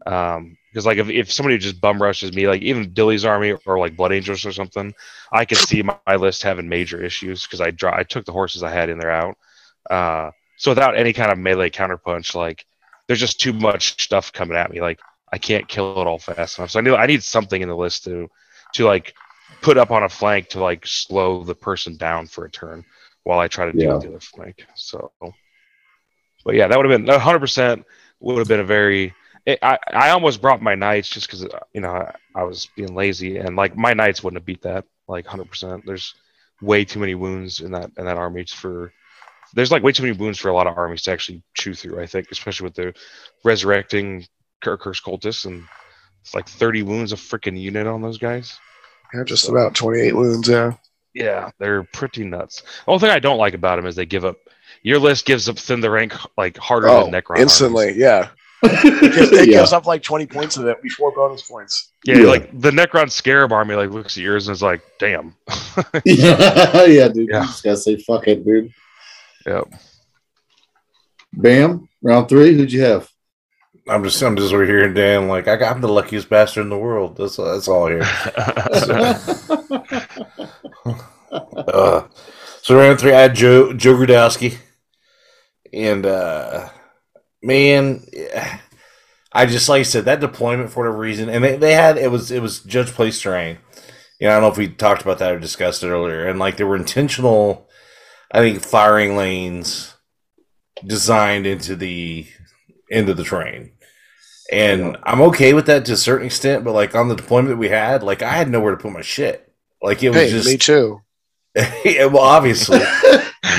Um, 0.07 0.57
because 0.72 0.87
like 0.87 0.98
if, 0.98 1.09
if 1.09 1.33
somebody 1.33 1.59
just 1.59 1.81
bum 1.81 2.00
rushes 2.00 2.33
me, 2.33 2.46
like 2.46 2.62
even 2.62 2.92
Dilly's 2.92 3.24
army 3.24 3.55
or 3.66 3.79
like 3.79 3.96
Blood 3.96 4.12
Angels 4.12 4.46
or 4.46 4.53
something, 4.53 4.94
I 5.33 5.44
could 5.44 5.59
see 5.59 5.83
my, 5.83 5.96
my 6.07 6.16
list 6.16 6.42
having 6.44 6.68
major 6.68 7.03
issues 7.03 7.42
because 7.44 7.61
I 7.61 7.70
draw. 7.72 7.96
I 7.96 8.05
took 8.05 8.24
the 8.24 8.33
horses 8.33 8.62
I 8.62 8.70
had 8.70 8.88
in 8.88 8.98
there 8.98 9.11
out. 9.11 9.37
Uh, 9.90 10.31
so 10.57 10.70
without 10.70 10.96
any 10.96 11.12
kind 11.12 11.33
of 11.33 11.38
melee 11.38 11.70
counterpunch, 11.70 12.35
like 12.35 12.64
there's 13.07 13.20
just 13.20 13.40
too 13.40 13.53
much 13.53 14.03
stuff 14.03 14.33
coming 14.33 14.57
at 14.57 14.70
me. 14.70 14.81
Like 14.81 15.00
I 15.33 15.38
can't 15.38 15.66
kill 15.68 16.00
it 16.00 16.07
all 16.07 16.18
fast 16.18 16.59
enough. 16.59 16.70
So 16.70 16.79
I 16.79 16.83
need 16.83 16.94
I 16.94 17.07
need 17.07 17.22
something 17.24 17.61
in 17.61 17.68
the 17.68 17.76
list 17.76 18.05
to 18.05 18.29
to 18.74 18.85
like 18.87 19.14
put 19.62 19.76
up 19.76 19.90
on 19.90 20.05
a 20.05 20.09
flank 20.09 20.48
to 20.50 20.61
like 20.61 20.87
slow 20.87 21.42
the 21.42 21.55
person 21.55 21.96
down 21.96 22.26
for 22.26 22.44
a 22.44 22.50
turn 22.50 22.85
while 23.24 23.40
I 23.40 23.48
try 23.48 23.66
to 23.66 23.72
deal 23.72 23.90
Yeah. 23.90 23.92
with 23.92 24.03
the 24.03 24.09
other 24.09 24.20
flank. 24.20 24.64
So, 24.76 25.12
but 26.44 26.55
yeah, 26.55 26.68
that 26.68 26.76
would 26.76 26.88
have 26.90 26.98
been 26.98 27.07
100 27.07 27.38
percent 27.38 27.85
would 28.20 28.38
have 28.38 28.48
been 28.48 28.61
a 28.61 28.64
very. 28.64 29.14
It, 29.46 29.59
I 29.62 29.79
I 29.88 30.11
almost 30.11 30.42
brought 30.42 30.62
my 30.62 30.74
knights 30.74 31.09
just 31.09 31.26
because 31.26 31.46
you 31.72 31.81
know 31.81 31.90
I, 31.92 32.14
I 32.35 32.42
was 32.44 32.68
being 32.76 32.94
lazy 32.94 33.38
and 33.38 33.57
like 33.57 33.76
my 33.76 33.94
knights 33.94 34.22
wouldn't 34.22 34.40
have 34.40 34.46
beat 34.46 34.62
that 34.62 34.85
like 35.09 35.24
100. 35.24 35.48
percent 35.48 35.87
There's 35.87 36.14
way 36.61 36.85
too 36.85 37.00
many 37.00 37.14
wounds 37.14 37.61
in 37.61 37.72
that 37.72 37.90
in 37.96 38.05
that 38.05 38.18
army 38.18 38.44
for. 38.44 38.92
There's 39.55 39.72
like 39.72 39.83
way 39.83 39.90
too 39.92 40.05
many 40.05 40.16
wounds 40.16 40.38
for 40.38 40.48
a 40.48 40.55
lot 40.55 40.68
of 40.68 40.79
armies 40.79 41.03
to 41.03 41.11
actually 41.11 41.42
chew 41.55 41.74
through. 41.74 42.00
I 42.00 42.07
think, 42.07 42.29
especially 42.31 42.64
with 42.64 42.74
the 42.74 42.94
resurrecting 43.42 44.26
curse 44.62 45.00
cultists 45.00 45.46
and 45.46 45.64
it's 46.20 46.35
like 46.35 46.48
30 46.48 46.83
wounds 46.83 47.12
a 47.12 47.16
freaking 47.16 47.59
unit 47.59 47.87
on 47.87 48.03
those 48.03 48.18
guys. 48.18 48.59
Yeah, 49.14 49.24
just 49.24 49.48
about 49.48 49.74
twenty 49.74 50.00
eight 50.00 50.14
wounds. 50.14 50.48
Yeah. 50.48 50.74
Yeah, 51.14 51.50
they're 51.58 51.82
pretty 51.82 52.24
nuts. 52.24 52.62
The 52.62 52.90
only 52.92 53.00
thing 53.00 53.10
I 53.10 53.18
don't 53.18 53.38
like 53.38 53.54
about 53.54 53.76
them 53.76 53.86
is 53.86 53.96
they 53.96 54.06
give 54.06 54.24
up. 54.24 54.36
Your 54.82 54.98
list 54.98 55.26
gives 55.26 55.48
up 55.48 55.58
thin 55.58 55.80
the 55.80 55.90
rank 55.90 56.14
like 56.38 56.56
harder 56.56 56.88
Oh, 56.88 57.04
than 57.04 57.12
Necron. 57.12 57.38
instantly. 57.40 57.86
armies. 57.86 57.98
Yeah. 57.98 58.28
It, 58.62 59.12
gives, 59.14 59.32
it 59.32 59.48
yeah. 59.48 59.58
gives 59.60 59.72
up 59.72 59.86
like 59.86 60.02
twenty 60.02 60.26
points 60.26 60.56
of 60.56 60.66
it 60.66 60.82
before 60.82 61.12
bonus 61.12 61.42
points. 61.48 61.90
Yeah, 62.04 62.18
Yeah. 62.18 62.26
like 62.28 62.60
the 62.60 62.70
Necron 62.70 63.10
Scarab 63.10 63.52
army 63.52 63.74
like 63.74 63.90
looks 63.90 64.16
at 64.16 64.22
yours 64.22 64.48
and 64.48 64.54
is 64.54 64.62
like, 64.62 64.82
damn. 64.98 65.34
yeah, 66.04 66.84
yeah, 66.84 67.08
dude. 67.08 67.28
Yeah. 67.30 67.40
You 67.42 67.46
just 67.46 67.64
gotta 67.64 67.76
say 67.76 67.96
fuck 67.96 68.26
it, 68.28 68.44
dude. 68.44 68.72
Yep. 69.46 69.64
Bam, 71.32 71.88
round 72.02 72.28
three. 72.28 72.54
Who'd 72.54 72.72
you 72.72 72.82
have? 72.82 73.08
I'm 73.88 74.04
just 74.04 74.20
I'm 74.22 74.36
just 74.36 74.52
over 74.52 74.64
here 74.66 74.84
and 74.84 74.94
Dan 74.94 75.28
like 75.28 75.48
I 75.48 75.56
got 75.56 75.74
I'm 75.74 75.80
the 75.80 75.88
luckiest 75.88 76.28
bastard 76.28 76.64
in 76.64 76.70
the 76.70 76.78
world. 76.78 77.16
That's 77.16 77.36
that's 77.36 77.68
all 77.68 77.86
here. 77.88 78.02
Uh, 81.30 82.08
so 82.62 82.76
round 82.76 82.98
three, 82.98 83.12
I 83.12 83.20
had 83.20 83.34
Joe 83.34 83.72
Joe 83.72 83.94
Grudowski, 83.94 84.56
and 85.72 86.04
uh, 86.04 86.68
man, 87.42 88.04
I 89.32 89.46
just 89.46 89.68
like 89.68 89.80
I 89.80 89.84
said 89.84 90.04
that 90.06 90.20
deployment 90.20 90.70
for 90.70 90.80
whatever 90.80 90.98
reason, 90.98 91.28
and 91.28 91.44
they, 91.44 91.56
they 91.56 91.74
had 91.74 91.96
it 91.96 92.10
was 92.10 92.30
it 92.30 92.42
was 92.42 92.60
judge 92.60 92.88
place 92.88 93.20
terrain. 93.20 93.58
You 94.20 94.26
know, 94.26 94.32
I 94.32 94.34
don't 94.34 94.42
know 94.42 94.52
if 94.52 94.58
we 94.58 94.68
talked 94.68 95.02
about 95.02 95.18
that 95.18 95.32
or 95.32 95.38
discussed 95.38 95.82
it 95.82 95.88
earlier, 95.88 96.26
and 96.26 96.38
like 96.38 96.56
there 96.56 96.66
were 96.66 96.76
intentional, 96.76 97.68
I 98.32 98.40
think, 98.40 98.62
firing 98.62 99.16
lanes 99.16 99.94
designed 100.84 101.46
into 101.46 101.76
the 101.76 102.26
into 102.88 103.14
the 103.14 103.24
train. 103.24 103.72
And 104.52 104.96
I'm 105.04 105.20
okay 105.22 105.54
with 105.54 105.66
that 105.66 105.84
to 105.84 105.92
a 105.92 105.96
certain 105.96 106.26
extent, 106.26 106.64
but 106.64 106.72
like 106.72 106.96
on 106.96 107.06
the 107.06 107.14
deployment 107.14 107.50
that 107.50 107.56
we 107.56 107.68
had, 107.68 108.02
like 108.02 108.20
I 108.20 108.32
had 108.32 108.50
nowhere 108.50 108.72
to 108.72 108.82
put 108.82 108.92
my 108.92 109.00
shit. 109.00 109.46
Like 109.80 110.02
it 110.02 110.10
was 110.10 110.18
Hey, 110.18 110.30
just 110.30 110.48
me 110.48 110.58
too. 110.58 111.02
yeah, 111.84 112.04
well, 112.06 112.22
obviously, 112.22 112.80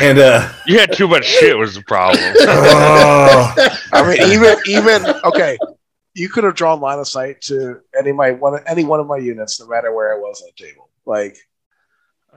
and 0.01 0.17
uh, 0.17 0.49
You 0.65 0.80
had 0.80 0.93
too 0.93 1.08
much 1.08 1.25
shit 1.25 1.58
was 1.58 1.75
the 1.75 1.84
problem. 1.84 2.23
oh, 2.39 3.54
I 3.91 4.08
mean, 4.08 4.32
even 4.32 4.56
even 4.65 5.06
okay, 5.25 5.58
you 6.13 6.30
could 6.30 6.43
have 6.43 6.56
drawn 6.56 6.80
line 6.80 6.99
of 6.99 7.08
sight 7.08 7.41
to 7.41 7.82
any 7.97 8.12
my 8.12 8.32
one 8.32 8.60
any 8.67 8.86
one 8.86 8.99
of 8.99 9.08
my 9.08 9.17
units, 9.17 9.60
no 9.60 9.67
matter 9.67 9.93
where 9.93 10.13
I 10.13 10.17
was 10.17 10.41
on 10.41 10.49
the 10.56 10.65
table. 10.65 10.89
Like, 11.06 11.38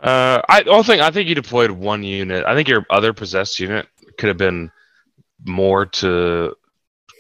Uh, 0.03 0.43
I 0.49 0.63
don't 0.63 0.85
think 0.85 1.03
I 1.03 1.11
think 1.11 1.29
you 1.29 1.35
deployed 1.35 1.71
one 1.71 2.03
unit. 2.03 2.45
I 2.45 2.55
think 2.55 2.69
your 2.69 2.85
other 2.91 3.13
possessed 3.13 3.61
unit 3.61 3.87
could 4.19 4.29
have 4.29 4.39
been 4.39 4.71
more 5.45 5.87
to 5.87 6.57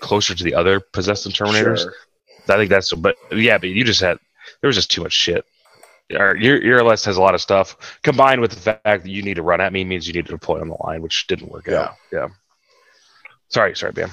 closer 0.00 0.34
to 0.34 0.44
the 0.44 0.54
other 0.54 0.80
possessed 0.80 1.26
and 1.26 1.34
terminators. 1.34 1.82
sure. 1.82 1.94
I 2.48 2.56
think 2.56 2.70
that's 2.70 2.92
but 2.92 3.16
yeah, 3.30 3.58
but 3.58 3.68
you 3.68 3.84
just 3.84 4.00
had 4.00 4.18
there 4.60 4.68
was 4.68 4.76
just 4.76 4.90
too 4.90 5.02
much 5.02 5.12
shit. 5.12 5.44
Your 6.10 6.36
your 6.36 6.62
your 6.62 6.84
list 6.84 7.06
has 7.06 7.16
a 7.16 7.20
lot 7.22 7.34
of 7.34 7.40
stuff 7.40 7.98
combined 8.02 8.40
with 8.42 8.50
the 8.50 8.60
fact 8.60 8.82
that 8.84 9.06
you 9.06 9.22
need 9.22 9.34
to 9.34 9.42
run 9.42 9.60
at 9.60 9.72
me 9.72 9.84
means 9.84 10.06
you 10.06 10.12
need 10.12 10.26
to 10.26 10.32
deploy 10.32 10.60
on 10.60 10.68
the 10.68 10.76
line, 10.84 11.00
which 11.00 11.26
didn't 11.26 11.50
work 11.50 11.66
Yeah. 11.66 11.80
out. 11.80 11.94
Yeah. 12.12 12.28
Sorry, 13.48 13.74
sorry, 13.74 13.92
Bam. 13.92 14.10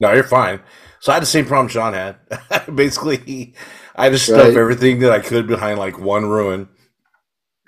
no, 0.00 0.12
you're 0.12 0.22
fine. 0.22 0.60
So 1.00 1.10
I 1.10 1.14
had 1.16 1.22
the 1.22 1.26
same 1.26 1.44
problem 1.46 1.68
Sean 1.68 1.92
had. 1.94 2.16
Basically, 2.74 3.54
I 3.96 4.10
just 4.10 4.26
stuffed 4.26 4.48
Right. 4.48 4.56
everything 4.56 5.00
that 5.00 5.10
I 5.12 5.18
could 5.20 5.46
behind 5.48 5.78
like 5.78 5.98
one 5.98 6.24
ruin, 6.26 6.68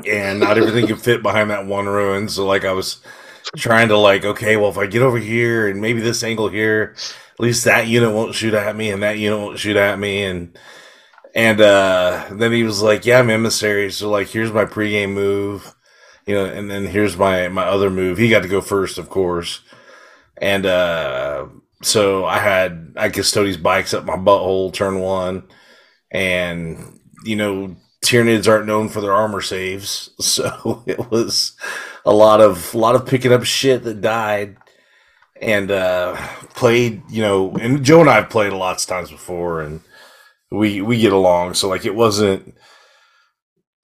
and 0.07 0.39
not 0.41 0.57
everything 0.59 0.87
could 0.87 1.01
fit 1.01 1.23
behind 1.23 1.51
that 1.51 1.67
one 1.67 1.87
ruin. 1.87 2.29
So 2.29 2.47
like 2.47 2.65
I 2.65 2.73
was 2.73 2.99
trying 3.57 3.89
to 3.89 3.97
like, 3.97 4.25
okay, 4.25 4.57
well 4.57 4.71
if 4.71 4.79
I 4.79 4.87
get 4.87 5.03
over 5.03 5.19
here 5.19 5.67
and 5.67 5.81
maybe 5.81 6.01
this 6.01 6.23
angle 6.23 6.49
here, 6.49 6.95
at 7.33 7.41
least 7.41 7.65
that 7.65 7.89
unit 7.89 8.13
won't 8.15 8.35
shoot 8.35 8.55
at 8.55 8.77
me 8.77 8.91
and 8.91 9.03
that 9.03 9.19
unit 9.19 9.39
won't 9.41 9.59
shoot 9.59 9.77
at 9.77 9.99
me 9.99 10.23
and 10.25 10.57
and 11.35 11.61
uh 11.61 12.27
then 12.33 12.53
he 12.53 12.63
was 12.63 12.83
like, 12.83 13.07
Yeah, 13.07 13.21
I'm 13.21 13.31
emissary, 13.31 13.91
so 13.91 14.11
like 14.11 14.29
here's 14.29 14.53
my 14.53 14.65
pregame 14.65 15.13
move, 15.13 15.75
you 16.27 16.35
know, 16.35 16.45
and 16.45 16.71
then 16.71 16.87
here's 16.87 17.17
my 17.17 17.49
my 17.49 17.65
other 17.65 17.91
move. 17.91 18.19
He 18.19 18.29
got 18.31 18.43
to 18.43 18.49
go 18.49 18.61
first, 18.61 18.99
of 18.99 19.09
course. 19.09 19.61
And 20.37 20.67
uh 20.67 21.47
so 21.83 22.25
I 22.25 22.39
had 22.39 22.95
I 22.97 23.11
Custodes 23.11 23.57
bikes 23.57 23.95
up 23.95 24.05
my 24.05 24.17
butthole 24.17 24.73
turn 24.73 25.01
one 25.01 25.45
and 26.11 27.01
you 27.25 27.37
know 27.37 27.77
Tyranids 28.05 28.49
aren't 28.49 28.67
known 28.67 28.89
for 28.89 29.01
their 29.01 29.13
armor 29.13 29.43
saves, 29.43 30.11
so 30.21 30.83
it 30.87 31.11
was 31.11 31.53
a 32.05 32.13
lot 32.13 32.41
of 32.41 32.75
a 32.75 32.79
lot 32.79 32.95
of 32.95 33.07
picking 33.07 33.33
up 33.33 33.45
shit 33.45 33.85
that 33.85 34.01
died, 34.01 34.57
and 35.41 35.71
uh, 35.71 36.17
played. 36.55 37.03
You 37.11 37.23
know, 37.23 37.57
and 37.57 37.85
Joe 37.85 38.01
and 38.01 38.11
I 38.11 38.17
have 38.17 38.31
played 38.31 38.53
a 38.53 38.57
lots 38.57 38.85
of 38.85 38.89
times 38.89 39.11
before, 39.11 39.61
and 39.61 39.81
we 40.51 40.81
we 40.81 40.99
get 41.01 41.13
along. 41.13 41.55
So 41.55 41.69
like, 41.69 41.85
it 41.87 41.95
wasn't. 41.95 42.55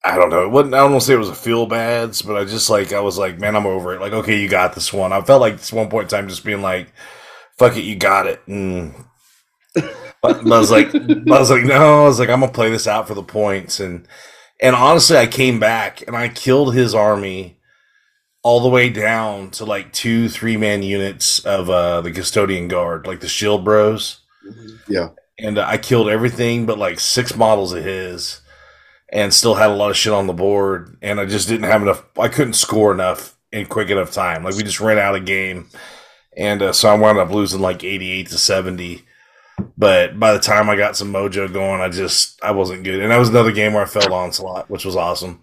I 0.05 0.16
don't 0.16 0.31
know. 0.31 0.44
It 0.44 0.50
wasn't. 0.50 0.74
I 0.74 0.79
don't 0.79 0.92
want 0.92 1.02
to 1.02 1.07
say 1.07 1.14
it 1.14 1.18
was 1.18 1.29
a 1.29 1.35
feel 1.35 1.66
bads, 1.66 2.22
but 2.22 2.37
I 2.37 2.44
just 2.44 2.70
like 2.70 2.92
I 2.92 3.00
was 3.00 3.18
like, 3.18 3.38
man, 3.40 3.57
I'm 3.57 3.66
over 3.66 3.94
it. 3.94 4.00
Like, 4.00 4.12
okay, 4.12 4.38
you 4.38 4.48
got 4.48 4.74
this 4.74 4.92
one. 4.92 5.12
I 5.12 5.20
felt 5.20 5.40
like 5.40 5.57
this 5.59 5.72
one 5.72 5.88
point 5.90 6.05
in 6.05 6.09
time 6.18 6.29
just 6.29 6.44
being 6.44 6.62
like, 6.62 6.92
fuck 7.59 7.76
it, 7.76 7.83
you 7.85 7.96
got 7.96 8.26
it. 8.26 8.40
And 8.46 8.94
I 10.24 10.42
was 10.42 10.70
like, 10.70 10.94
I 10.94 11.38
was 11.38 11.50
like, 11.50 11.64
no, 11.64 12.05
I 12.05 12.07
was 12.07 12.18
like, 12.20 12.29
I'm 12.29 12.40
gonna 12.40 12.52
play 12.52 12.70
this 12.70 12.87
out 12.87 13.09
for 13.09 13.14
the 13.14 13.22
points, 13.22 13.81
and 13.81 14.07
and 14.61 14.76
honestly, 14.76 15.16
I 15.16 15.26
came 15.26 15.61
back 15.61 16.07
and 16.07 16.16
I 16.16 16.29
killed 16.29 16.74
his 16.74 16.94
army 16.94 17.59
all 18.42 18.61
the 18.61 18.68
way 18.68 18.90
down 18.90 19.50
to 19.52 19.64
like 19.64 19.92
two, 19.92 20.29
three 20.29 20.57
man 20.57 20.83
units 20.83 21.40
of 21.44 21.68
uh 21.70 22.00
the 22.00 22.12
custodian 22.12 22.68
guard, 22.68 23.07
like 23.07 23.20
the 23.20 23.29
shield 23.29 23.64
bros, 23.64 24.20
Yeah. 24.88 25.09
And 25.38 25.59
I 25.59 25.79
killed 25.79 26.09
everything 26.09 26.66
but 26.66 26.79
like 26.79 27.01
six 27.01 27.37
models 27.37 27.72
of 27.72 27.85
his, 27.85 28.40
and 29.11 29.33
still 29.33 29.55
had 29.55 29.70
a 29.70 29.75
lot 29.75 29.90
of 29.90 29.96
shit 29.96 30.12
on 30.12 30.27
the 30.27 30.33
board, 30.33 30.96
and 31.03 31.20
I 31.20 31.27
just 31.27 31.49
didn't 31.49 31.70
have 31.70 31.83
enough. 31.83 32.05
I 32.18 32.29
couldn't 32.29 32.55
score 32.55 32.92
enough 32.92 33.37
in 33.53 33.66
quick 33.66 33.90
enough 33.90 34.12
time. 34.12 34.44
Like 34.44 34.57
we 34.57 34.62
just 34.62 34.81
ran 34.81 34.99
out 34.99 35.16
of 35.16 35.25
game, 35.25 35.68
and 36.37 36.62
uh, 36.62 36.72
so 36.72 36.88
I 36.88 36.94
wound 36.94 37.18
up 37.18 37.31
losing 37.31 37.61
like 37.61 37.85
eighty 37.85 38.11
eight 38.11 38.29
to 38.29 38.38
seventy. 38.38 39.03
But 39.79 40.18
by 40.18 40.33
the 40.33 40.38
time 40.38 40.68
I 40.68 40.77
got 40.77 40.96
some 40.96 41.12
mojo 41.12 41.53
going, 41.53 41.81
I 41.81 41.88
just 41.88 42.42
I 42.42 42.51
wasn't 42.51 42.85
good, 42.85 43.01
and 43.01 43.11
that 43.11 43.18
was 43.18 43.29
another 43.29 43.53
game 43.53 43.72
where 43.72 43.83
I 43.83 43.87
fell 43.87 44.12
onslaught, 44.12 44.68
which 44.70 44.85
was 44.85 44.96
awesome. 44.96 45.40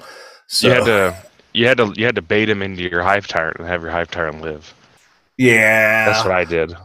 So 0.48 0.68
you 0.68 0.74
had 0.74 0.86
to 0.86 1.16
you 1.54 1.68
had 1.68 1.78
to 1.78 1.94
you 1.96 2.06
had 2.06 2.16
to 2.16 2.22
bait 2.22 2.50
him 2.50 2.62
into 2.62 2.84
your 2.84 3.02
hive 3.02 3.28
tyrant 3.28 3.58
and 3.60 3.68
have 3.68 3.82
your 3.82 3.92
hive 3.92 4.12
tyrant 4.12 4.42
live. 4.42 4.74
yeah, 5.38 6.06
That's 6.06 6.24
what 6.24 6.34
I 6.34 6.46
did. 6.46 6.76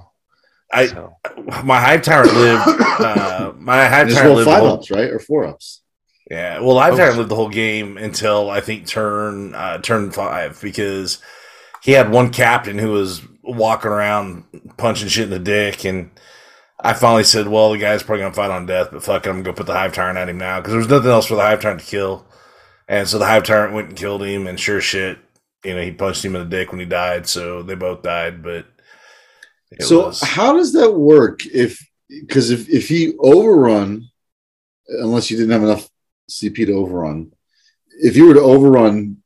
I 0.73 0.87
So, 0.87 1.17
my 1.65 1.81
hive 1.81 2.03
tyrant 2.03 2.35
lived. 2.35 2.63
Uh, 2.69 3.53
my 3.59 3.87
hive 3.87 4.11
tyrant 4.13 4.35
lived. 4.37 4.49
five 4.51 4.61
whole- 4.61 4.73
ups, 4.75 4.91
right? 4.91 5.11
Or 5.11 5.19
four 5.19 5.45
ups. 5.47 5.83
Yeah, 6.31 6.61
well, 6.61 6.75
Live 6.75 6.93
Oh. 6.93 6.97
Tyrant 6.99 7.17
lived 7.17 7.31
the 7.31 7.37
whole 7.37 7.49
game 7.49 7.97
until 7.97 8.51
I 8.51 8.61
think 8.61 8.87
turn 8.87 9.55
uh, 9.55 9.79
turn 9.79 10.11
five 10.11 10.61
because 10.61 11.23
he 11.83 11.93
had 11.93 12.11
one 12.11 12.31
captain 12.31 12.77
who 12.77 12.91
was 12.93 13.23
walking 13.43 13.91
around 13.91 14.45
punching 14.77 15.09
shit 15.09 15.25
in 15.25 15.31
the 15.31 15.39
dick, 15.39 15.87
and 15.87 16.11
I 16.79 16.93
finally 16.93 17.25
said, 17.25 17.49
"Well, 17.49 17.73
the 17.73 17.79
guy's 17.79 18.03
probably 18.03 18.25
gonna 18.25 18.35
fight 18.35 18.51
on 18.51 18.67
death, 18.67 18.89
but 18.93 19.03
fuck 19.03 19.25
it, 19.25 19.31
I'm 19.31 19.37
gonna 19.37 19.45
go 19.45 19.53
put 19.55 19.65
the 19.67 19.73
Hive 19.73 19.95
Tyrant 19.95 20.19
at 20.19 20.29
him 20.29 20.37
now 20.37 20.59
because 20.61 20.73
there 20.73 20.79
was 20.81 20.89
nothing 20.91 21.11
else 21.11 21.25
for 21.25 21.35
the 21.37 21.41
Hive 21.41 21.63
Tyrant 21.63 21.81
to 21.81 21.87
kill." 21.87 22.27
And 22.87 23.09
so 23.09 23.19
the 23.19 23.25
Hive 23.27 23.45
Tyrant 23.45 23.73
went 23.73 23.89
and 23.89 23.97
killed 23.97 24.23
him, 24.23 24.47
and 24.47 24.61
sure 24.61 24.83
shit, 24.83 25.19
you 25.65 25.75
know, 25.75 25.81
he 25.81 25.93
punched 25.93 26.23
him 26.25 26.37
in 26.37 26.43
the 26.43 26.57
dick 26.57 26.73
when 26.73 26.81
he 26.81 26.87
died, 26.87 27.27
so 27.27 27.63
they 27.63 27.75
both 27.75 28.03
died. 28.03 28.43
But 28.43 28.67
it 29.73 29.83
so 29.83 30.07
was- 30.07 30.23
how 30.23 30.57
does 30.57 30.73
that 30.73 30.93
work? 30.93 31.45
If 31.47 31.79
because 32.09 32.51
if 32.51 32.69
if 32.69 32.89
he 32.89 33.15
overrun, 33.19 34.09
unless 34.89 35.31
you 35.31 35.37
didn't 35.37 35.53
have 35.53 35.63
enough 35.63 35.89
CP 36.31 36.67
to 36.67 36.73
overrun, 36.73 37.33
if 38.01 38.17
you 38.17 38.27
were 38.27 38.35
to 38.35 38.41
overrun 38.41 39.19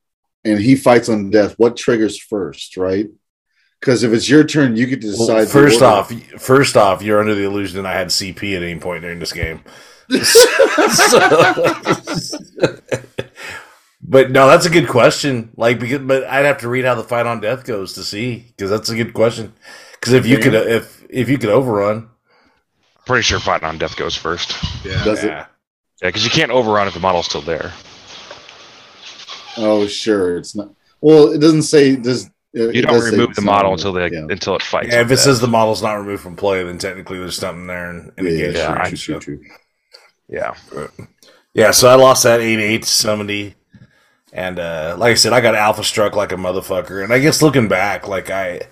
and 0.44 0.58
he 0.58 0.76
fights 0.76 1.08
on 1.08 1.30
death, 1.30 1.54
what 1.58 1.76
triggers 1.76 2.18
first, 2.18 2.76
right? 2.76 3.08
Because 3.80 4.02
if 4.04 4.12
it's 4.12 4.28
your 4.28 4.44
turn, 4.44 4.76
you 4.76 4.86
get 4.86 5.00
to 5.00 5.10
decide. 5.10 5.42
the 5.42 5.46
first 5.50 5.82
off, 5.82 6.12
first 6.40 6.76
off, 6.76 7.02
you're 7.02 7.20
under 7.20 7.34
the 7.34 7.44
illusion 7.44 7.82
that 7.82 7.92
I 7.92 7.98
had 7.98 8.08
CP 8.08 8.56
at 8.56 8.62
any 8.62 8.78
point 8.78 9.02
during 9.02 9.18
this 9.18 9.32
game. 9.32 9.62
So- 10.22 10.48
but 14.02 14.30
no, 14.30 14.48
that's 14.48 14.66
a 14.66 14.70
good 14.70 14.88
question. 14.88 15.50
Like, 15.56 15.80
because 15.80 16.00
but 16.00 16.24
I'd 16.24 16.44
have 16.44 16.58
to 16.58 16.68
read 16.68 16.84
how 16.84 16.94
the 16.94 17.04
fight 17.04 17.26
on 17.26 17.40
death 17.40 17.64
goes 17.64 17.94
to 17.94 18.04
see 18.04 18.52
because 18.56 18.70
that's 18.70 18.90
a 18.90 18.96
good 18.96 19.14
question. 19.14 19.52
Because 20.02 20.14
if 20.14 20.26
you 20.26 20.38
could, 20.38 20.54
if 20.54 21.06
if 21.08 21.28
you 21.28 21.38
could 21.38 21.50
overrun, 21.50 22.10
pretty 23.06 23.22
sure 23.22 23.38
fighting 23.38 23.68
on 23.68 23.78
death 23.78 23.96
goes 23.96 24.16
first. 24.16 24.50
yeah, 24.84 25.04
Does 25.04 25.22
it? 25.22 25.28
Yeah, 25.28 25.46
because 26.02 26.24
you 26.24 26.30
can't 26.30 26.50
overrun 26.50 26.88
if 26.88 26.94
the 26.94 26.98
model's 26.98 27.26
still 27.26 27.40
there. 27.40 27.72
Oh, 29.56 29.86
sure, 29.86 30.36
it's 30.38 30.56
not. 30.56 30.70
Well, 31.00 31.30
it 31.32 31.38
doesn't 31.38 31.62
say. 31.62 31.94
Does 31.94 32.28
it 32.52 32.74
You 32.74 32.82
don't 32.82 32.94
does 32.94 33.12
remove 33.12 33.36
the 33.36 33.42
model 33.42 33.72
until 33.74 33.92
they 33.92 34.10
Yeah. 34.10 34.26
until 34.28 34.56
it 34.56 34.62
fights. 34.62 34.88
Yeah, 34.90 35.02
if 35.02 35.06
it 35.06 35.10
death. 35.10 35.20
says 35.20 35.40
the 35.40 35.46
model's 35.46 35.82
not 35.84 35.94
removed 35.94 36.22
from 36.24 36.34
play, 36.34 36.64
then 36.64 36.78
technically 36.78 37.18
there's 37.18 37.36
something 37.36 37.68
there 37.68 37.88
in, 37.90 38.12
in 38.18 38.24
Yeah, 38.24 38.30
the 38.32 38.36
yeah, 38.38 38.42
game. 38.44 38.54
yeah, 38.54 38.84
true, 38.88 38.96
true, 38.96 39.20
true, 39.20 39.38
true. 39.38 39.44
yeah, 40.28 40.54
Yeah, 41.54 41.70
so 41.70 41.88
I 41.88 41.94
lost 41.94 42.24
that 42.24 42.40
88 42.40 42.82
to 42.82 42.88
somebody. 42.88 43.54
And 44.32 44.58
uh, 44.58 44.96
like 44.98 45.12
I 45.12 45.14
said, 45.14 45.32
I 45.34 45.40
got 45.42 45.54
alpha 45.54 45.84
struck 45.84 46.16
like 46.16 46.32
a 46.32 46.36
motherfucker. 46.36 47.04
And 47.04 47.12
I 47.12 47.18
guess 47.20 47.42
looking 47.42 47.68
back, 47.68 48.08
like 48.08 48.30
I, 48.30 48.62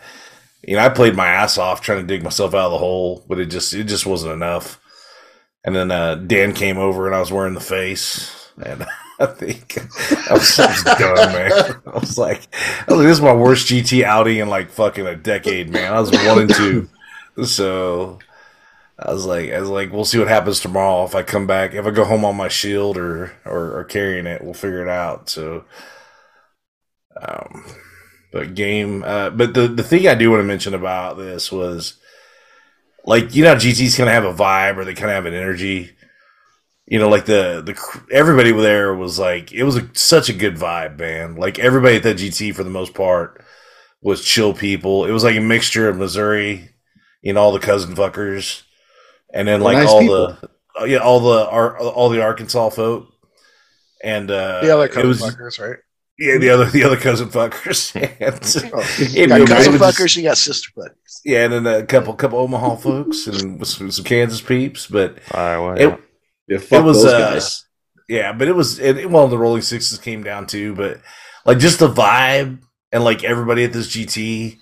you 0.62 0.76
know, 0.76 0.82
I 0.84 0.88
played 0.88 1.16
my 1.16 1.26
ass 1.26 1.58
off 1.58 1.80
trying 1.80 2.00
to 2.00 2.06
dig 2.06 2.22
myself 2.22 2.54
out 2.54 2.66
of 2.66 2.72
the 2.72 2.78
hole, 2.78 3.24
but 3.28 3.38
it 3.38 3.46
just 3.46 3.72
it 3.72 3.84
just 3.84 4.06
wasn't 4.06 4.32
enough. 4.32 4.80
And 5.64 5.74
then 5.74 5.90
uh, 5.90 6.14
Dan 6.16 6.54
came 6.54 6.78
over 6.78 7.06
and 7.06 7.14
I 7.14 7.20
was 7.20 7.32
wearing 7.32 7.54
the 7.54 7.60
face, 7.60 8.50
and 8.62 8.86
I 9.20 9.26
think 9.26 9.78
I 10.30 10.34
was, 10.34 10.58
I 10.58 10.66
was 10.66 10.84
done, 10.84 11.32
man. 11.32 11.52
I 11.86 11.98
was 11.98 12.18
like, 12.18 12.50
this 12.88 13.12
is 13.12 13.20
my 13.20 13.34
worst 13.34 13.68
GT 13.68 14.02
outing 14.02 14.38
in 14.38 14.48
like 14.48 14.70
fucking 14.70 15.06
a 15.06 15.16
decade, 15.16 15.70
man. 15.70 15.92
I 15.92 16.00
was 16.00 16.10
one 16.10 16.40
and 16.40 16.54
two, 16.54 16.88
so 17.44 18.18
I 18.98 19.12
was 19.12 19.24
like, 19.24 19.50
I 19.50 19.60
was 19.60 19.70
like, 19.70 19.92
we'll 19.92 20.04
see 20.04 20.18
what 20.18 20.28
happens 20.28 20.60
tomorrow. 20.60 21.04
If 21.04 21.14
I 21.14 21.22
come 21.22 21.46
back, 21.46 21.72
if 21.74 21.86
I 21.86 21.90
go 21.90 22.04
home 22.04 22.24
on 22.24 22.36
my 22.36 22.48
shield 22.48 22.98
or 22.98 23.32
or, 23.46 23.78
or 23.78 23.84
carrying 23.84 24.26
it, 24.26 24.44
we'll 24.44 24.54
figure 24.54 24.82
it 24.82 24.88
out. 24.88 25.30
So, 25.30 25.64
um, 27.20 27.64
but 28.32 28.54
game, 28.54 29.02
uh, 29.04 29.30
but 29.30 29.54
the 29.54 29.68
the 29.68 29.82
thing 29.82 30.06
I 30.06 30.14
do 30.14 30.30
want 30.30 30.40
to 30.40 30.46
mention 30.46 30.74
about 30.74 31.16
this 31.16 31.50
was, 31.50 31.98
like, 33.04 33.34
you 33.34 33.44
know, 33.44 33.54
GT's 33.54 33.96
kind 33.96 34.08
of 34.08 34.14
have 34.14 34.24
a 34.24 34.34
vibe 34.34 34.76
or 34.76 34.84
they 34.84 34.94
kind 34.94 35.10
of 35.10 35.14
have 35.14 35.26
an 35.26 35.34
energy. 35.34 35.90
You 36.86 36.98
know, 36.98 37.08
like 37.08 37.26
the 37.26 37.62
the 37.64 38.02
everybody 38.10 38.52
there 38.52 38.94
was 38.94 39.18
like, 39.18 39.52
it 39.52 39.62
was 39.62 39.76
a, 39.76 39.88
such 39.92 40.28
a 40.28 40.32
good 40.32 40.56
vibe, 40.56 40.98
man. 40.98 41.36
Like 41.36 41.58
everybody 41.58 41.96
at 41.96 42.02
that 42.02 42.16
GT 42.16 42.54
for 42.54 42.64
the 42.64 42.70
most 42.70 42.94
part 42.94 43.44
was 44.02 44.24
chill 44.24 44.54
people. 44.54 45.04
It 45.04 45.12
was 45.12 45.22
like 45.22 45.36
a 45.36 45.40
mixture 45.40 45.88
of 45.88 45.96
Missouri, 45.96 46.70
you 47.22 47.32
know, 47.32 47.40
all 47.40 47.52
the 47.52 47.60
cousin 47.60 47.94
fuckers 47.94 48.62
and 49.32 49.46
then 49.46 49.60
like 49.60 49.76
nice 49.76 49.88
all 49.88 50.00
people. 50.00 50.26
the 50.26 50.50
oh, 50.76 50.84
yeah 50.84 50.98
all 50.98 51.20
the 51.20 51.44
all 51.44 52.08
the 52.08 52.22
Arkansas 52.22 52.70
folk, 52.70 53.08
and 54.02 54.30
uh, 54.30 54.60
the 54.60 54.70
other 54.74 54.84
it 54.84 54.92
couple 54.92 55.08
was 55.08 55.20
fuckers, 55.20 55.60
right? 55.60 55.78
Yeah 56.20 56.38
the 56.38 56.50
other 56.50 56.66
the 56.66 56.84
other 56.84 56.96
cousin 56.96 57.28
fuckers. 57.28 57.94
and, 58.20 58.72
Oh, 58.72 58.80
it- 58.98 59.12
You 59.12 59.26
got 59.46 59.48
cousin 59.48 59.72
was- 59.72 59.82
fuckers, 59.82 60.16
you 60.16 60.22
got 60.22 60.38
sister 60.38 60.70
fuckers. 60.76 61.20
yeah, 61.24 61.44
and 61.44 61.52
then 61.52 61.66
a 61.66 61.84
couple 61.86 62.14
couple 62.14 62.38
Omaha 62.38 62.76
folks 62.76 63.26
and 63.26 63.66
some, 63.66 63.90
some 63.90 64.04
Kansas 64.04 64.40
peeps, 64.40 64.86
but 64.86 65.18
I 65.32 65.58
was. 65.58 65.80
it, 65.80 65.98
Yeah, 66.46 66.58
fuck 66.58 66.80
It 66.80 66.84
was, 66.84 67.02
those 67.02 67.12
uh, 67.12 67.18
guys. 67.32 67.64
Yeah, 68.08 68.32
but 68.32 68.46
it 68.48 68.54
was 68.54 68.78
it, 68.78 69.10
well 69.10 69.26
the 69.28 69.38
Rolling 69.38 69.62
Sixes 69.62 69.98
came 69.98 70.22
down 70.22 70.46
too, 70.46 70.74
but 70.74 71.00
like 71.46 71.58
just 71.58 71.78
the 71.78 71.88
vibe 71.88 72.58
and 72.92 73.04
like 73.04 73.24
everybody 73.24 73.64
at 73.64 73.72
this 73.72 73.88
GT, 73.88 74.58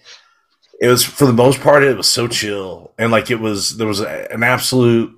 it 0.81 0.87
was 0.89 1.03
for 1.05 1.27
the 1.27 1.33
most 1.33 1.61
part 1.61 1.83
it 1.83 1.97
was 1.97 2.09
so 2.09 2.29
chill 2.29 2.93
and 2.99 3.11
like 3.11 3.31
it 3.31 3.41
was 3.41 3.77
there 3.79 3.87
was 3.87 4.01
a, 4.01 4.29
an 4.33 4.43
absolute 4.43 5.15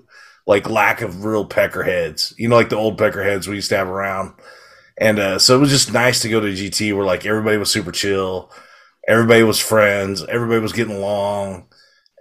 like 0.47 0.71
lack 0.71 1.01
of 1.03 1.25
real 1.25 1.47
peckerheads, 1.47 2.33
you 2.39 2.49
know, 2.49 2.57
like 2.57 2.71
the 2.71 2.77
old 2.77 2.99
peckerheads 2.99 3.47
we 3.47 3.57
used 3.57 3.69
to 3.71 3.77
have 3.77 3.89
around, 3.89 4.33
and 5.01 5.19
uh, 5.19 5.39
so 5.39 5.57
it 5.57 5.61
was 5.61 5.71
just 5.71 5.93
nice 5.93 6.21
to 6.21 6.29
go 6.29 6.41
to 6.41 6.47
GT 6.47 6.95
where 6.95 7.07
like 7.07 7.25
everybody 7.25 7.57
was 7.57 7.71
super 7.71 7.91
chill, 7.91 8.53
everybody 9.09 9.43
was 9.43 9.59
friends, 9.59 10.23
everybody 10.29 10.61
was 10.61 10.75
getting 10.75 10.95
along, 10.95 11.67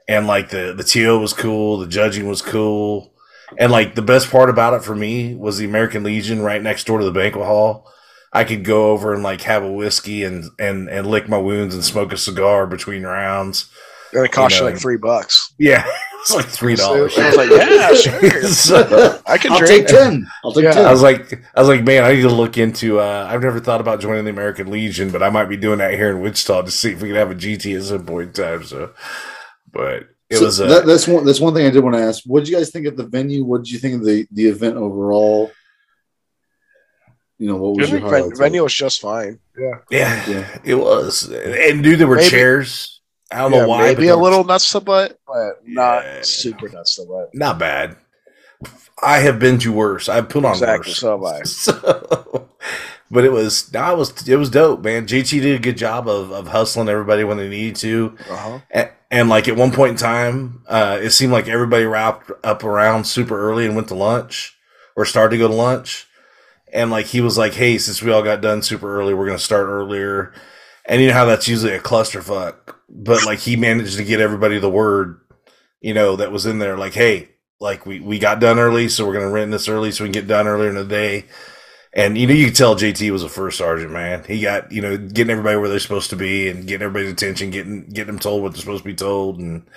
and 0.07 0.25
like 0.25 0.49
the 0.49 0.73
the 0.75 0.84
TO 0.84 1.19
was 1.19 1.34
cool, 1.34 1.77
the 1.77 1.88
judging 1.88 2.27
was 2.27 2.41
cool. 2.41 3.13
And 3.57 3.71
like 3.71 3.95
the 3.95 4.01
best 4.01 4.32
part 4.32 4.49
about 4.49 4.75
it 4.75 4.84
for 4.84 4.95
me 4.95 5.36
was 5.36 5.57
the 5.57 5.65
American 5.65 6.03
Legion 6.03 6.41
right 6.41 6.61
next 6.61 6.86
door 6.86 6.99
to 6.99 7.05
the 7.05 7.11
banquet 7.11 7.45
hall. 7.45 7.91
I 8.32 8.43
could 8.43 8.63
go 8.63 8.91
over 8.91 9.13
and 9.13 9.23
like 9.23 9.41
have 9.41 9.63
a 9.63 9.71
whiskey 9.71 10.23
and 10.23 10.45
and 10.57 10.88
and 10.88 11.07
lick 11.07 11.27
my 11.27 11.38
wounds 11.38 11.75
and 11.75 11.84
smoke 11.84 12.13
a 12.13 12.17
cigar 12.17 12.65
between 12.67 13.03
rounds. 13.03 13.69
And 14.14 14.26
it 14.26 14.32
cost 14.32 14.55
You 14.60 14.66
you, 14.66 14.72
like 14.72 14.80
three 14.82 14.97
bucks. 14.97 15.53
Yeah, 15.60 15.84
it's 16.22 16.34
like 16.34 16.45
three 16.60 16.76
dollars. 16.76 17.14
So 17.16 17.22
I 17.22 17.28
was 17.28 17.38
like, 17.38 17.49
yeah, 17.51 17.93
sure. 17.93 18.43
So, 18.43 19.22
I 19.28 19.38
can 19.38 19.51
I'll 19.51 19.60
drink. 19.60 19.88
take 19.88 19.88
ten. 19.88 20.28
I'll 20.43 20.51
take 20.51 20.64
Yeah. 20.64 20.72
I 20.72 20.74
ten. 20.74 20.91
was 20.91 21.01
like, 21.03 21.34
I 21.55 21.60
was 21.60 21.68
like, 21.70 21.84
man, 21.84 22.03
I 22.03 22.14
need 22.14 22.22
to 22.24 22.30
look 22.30 22.57
into. 22.57 22.99
Uh, 22.99 23.28
I've 23.30 23.41
never 23.43 23.60
thought 23.60 23.82
about 23.82 23.99
joining 23.99 24.24
the 24.26 24.32
American 24.32 24.72
Legion, 24.72 25.12
but 25.12 25.22
I 25.22 25.30
might 25.30 25.45
be 25.45 25.57
doing 25.57 25.78
that 25.80 25.93
here 25.93 26.10
in 26.10 26.22
Wichita 26.22 26.64
to 26.64 26.72
see 26.72 26.91
if 26.93 27.01
we 27.01 27.10
can 27.10 27.18
have 27.18 27.30
a 27.32 27.36
GT 27.36 27.78
at 27.78 27.84
some 27.84 28.05
point 28.05 28.28
in 28.38 28.43
time. 28.43 28.64
So, 28.64 28.93
but 29.72 30.07
it 30.30 30.38
So 30.38 30.45
was 30.45 30.60
uh, 30.60 30.68
that, 30.68 30.86
that's 30.88 31.07
one. 31.07 31.24
That's 31.26 31.39
one 31.39 31.53
thing 31.53 31.68
I 31.68 31.70
did 31.70 31.84
want 31.84 31.95
to 31.95 32.01
ask. 32.01 32.24
What 32.26 32.39
did 32.39 32.49
you 32.49 32.55
guys 32.57 32.72
think 32.72 32.88
of 32.88 32.97
the 32.97 33.05
venue? 33.05 33.43
What 33.45 33.64
did 33.64 33.72
you 33.72 33.78
think 33.80 33.95
of 33.95 34.05
the 34.05 34.28
the 34.32 34.47
event 34.47 34.76
overall? 34.78 35.51
You 37.38 37.47
know, 37.47 37.55
what 37.55 37.78
was 37.78 37.89
your 37.89 37.99
think 38.01 38.12
ven- 38.12 38.36
venue 38.36 38.64
was 38.64 38.74
just 38.74 38.99
fine. 39.01 39.39
Yeah. 39.57 39.76
yeah, 39.89 40.30
Yeah. 40.30 40.57
it 40.66 40.76
was. 40.76 41.30
And 41.32 41.82
dude, 41.82 41.97
there 41.99 42.07
were 42.07 42.18
Maybe- 42.18 42.30
chairs. 42.30 42.99
I 43.32 43.39
don't 43.39 43.51
Yeah, 43.53 43.59
know 43.61 43.67
why. 43.67 43.93
Maybe 43.93 44.07
a 44.07 44.17
little 44.17 44.43
nuts 44.43 44.71
to 44.71 44.80
butt, 44.80 45.19
but 45.27 45.61
not 45.65 46.03
Yeah. 46.03 46.21
super 46.23 46.69
nuts 46.69 46.95
to 46.95 47.05
butt. 47.05 47.30
not 47.34 47.59
bad. 47.59 47.95
I 49.01 49.19
have 49.19 49.39
been 49.39 49.59
to 49.59 49.71
worse. 49.71 50.09
I've 50.09 50.27
put 50.30 50.43
on 50.43 50.51
Exactly, 50.51 50.89
worse. 50.91 50.97
so 50.99 51.11
have 51.11 51.23
I. 51.23 51.41
So, 51.43 52.49
but 53.11 53.23
it 53.25 53.32
was 53.32 53.71
no, 53.73 53.93
it 53.93 53.97
was 53.97 54.27
it 54.27 54.36
was 54.36 54.49
dope, 54.49 54.84
man. 54.84 55.07
JT 55.07 55.41
did 55.41 55.55
a 55.55 55.63
good 55.63 55.77
job 55.77 56.07
of, 56.07 56.32
of 56.32 56.47
hustling 56.47 56.89
everybody 56.89 57.23
when 57.23 57.38
they 57.38 57.47
needed 57.49 57.75
to, 57.77 58.15
Uh-huh. 58.30 58.59
and, 58.71 58.89
and 59.09 59.30
like 59.30 59.47
at 59.47 59.55
one 59.55 59.71
point 59.71 59.91
in 59.91 59.97
time, 59.97 60.63
uh, 60.67 60.99
it 61.01 61.11
seemed 61.11 61.32
like 61.32 61.47
everybody 61.47 61.86
wrapped 61.86 62.32
up 62.43 62.63
around 62.63 63.05
super 63.05 63.39
early 63.39 63.65
and 63.65 63.75
went 63.75 63.88
to 63.88 63.95
lunch 63.95 64.57
or 64.95 65.05
started 65.05 65.38
to 65.38 65.39
go 65.39 65.47
to 65.47 65.53
lunch, 65.53 66.05
and 66.73 66.91
like 66.91 67.07
he 67.07 67.21
was 67.21 67.38
like, 67.38 67.53
"Hey, 67.53 67.77
since 67.77 68.01
we 68.03 68.11
all 68.11 68.21
got 68.23 68.41
done 68.41 68.61
super 68.61 68.93
early, 68.99 69.13
we're 69.13 69.25
gonna 69.27 69.39
start 69.39 69.67
earlier." 69.67 70.34
And 70.89 71.01
you 71.01 71.07
know 71.07 71.13
how 71.13 71.25
that's 71.25 71.47
usually 71.47 71.73
a 71.73 71.79
clusterfuck, 71.79 72.75
but 72.89 73.23
like 73.25 73.39
he 73.39 73.55
managed 73.55 73.97
to 73.97 74.03
get 74.03 74.19
everybody 74.19 74.57
the 74.59 74.69
word, 74.71 75.21
you 75.81 75.93
know, 75.93 76.15
that 76.17 76.31
was 76.31 76.45
in 76.47 76.57
there. 76.59 76.77
Like, 76.77 76.93
hey, 76.95 77.29
like 77.59 77.85
we 77.85 77.99
we 77.99 78.17
got 78.19 78.39
done 78.39 78.57
early, 78.59 78.89
so 78.89 79.05
we're 79.05 79.13
gonna 79.13 79.29
rent 79.29 79.51
this 79.51 79.69
early 79.69 79.91
so 79.91 80.03
we 80.03 80.07
can 80.07 80.13
get 80.23 80.27
done 80.27 80.47
earlier 80.47 80.69
in 80.69 80.75
the 80.75 80.83
day. 80.83 81.25
And 81.93 82.17
you 82.17 82.25
know, 82.27 82.33
you 82.33 82.47
could 82.47 82.55
tell 82.55 82.75
JT 82.75 83.11
was 83.11 83.23
a 83.23 83.29
first 83.29 83.59
sergeant, 83.59 83.91
man. 83.91 84.23
He 84.23 84.41
got 84.41 84.71
you 84.71 84.81
know 84.81 84.97
getting 84.97 85.29
everybody 85.31 85.57
where 85.57 85.69
they're 85.69 85.79
supposed 85.79 86.09
to 86.09 86.15
be 86.15 86.49
and 86.49 86.67
getting 86.67 86.83
everybody's 86.85 87.11
attention, 87.13 87.51
getting 87.51 87.87
getting 87.87 88.07
them 88.07 88.19
told 88.19 88.41
what 88.41 88.53
they're 88.53 88.59
supposed 88.61 88.83
to 88.83 88.89
be 88.89 88.95
told, 88.95 89.39
and 89.39 89.67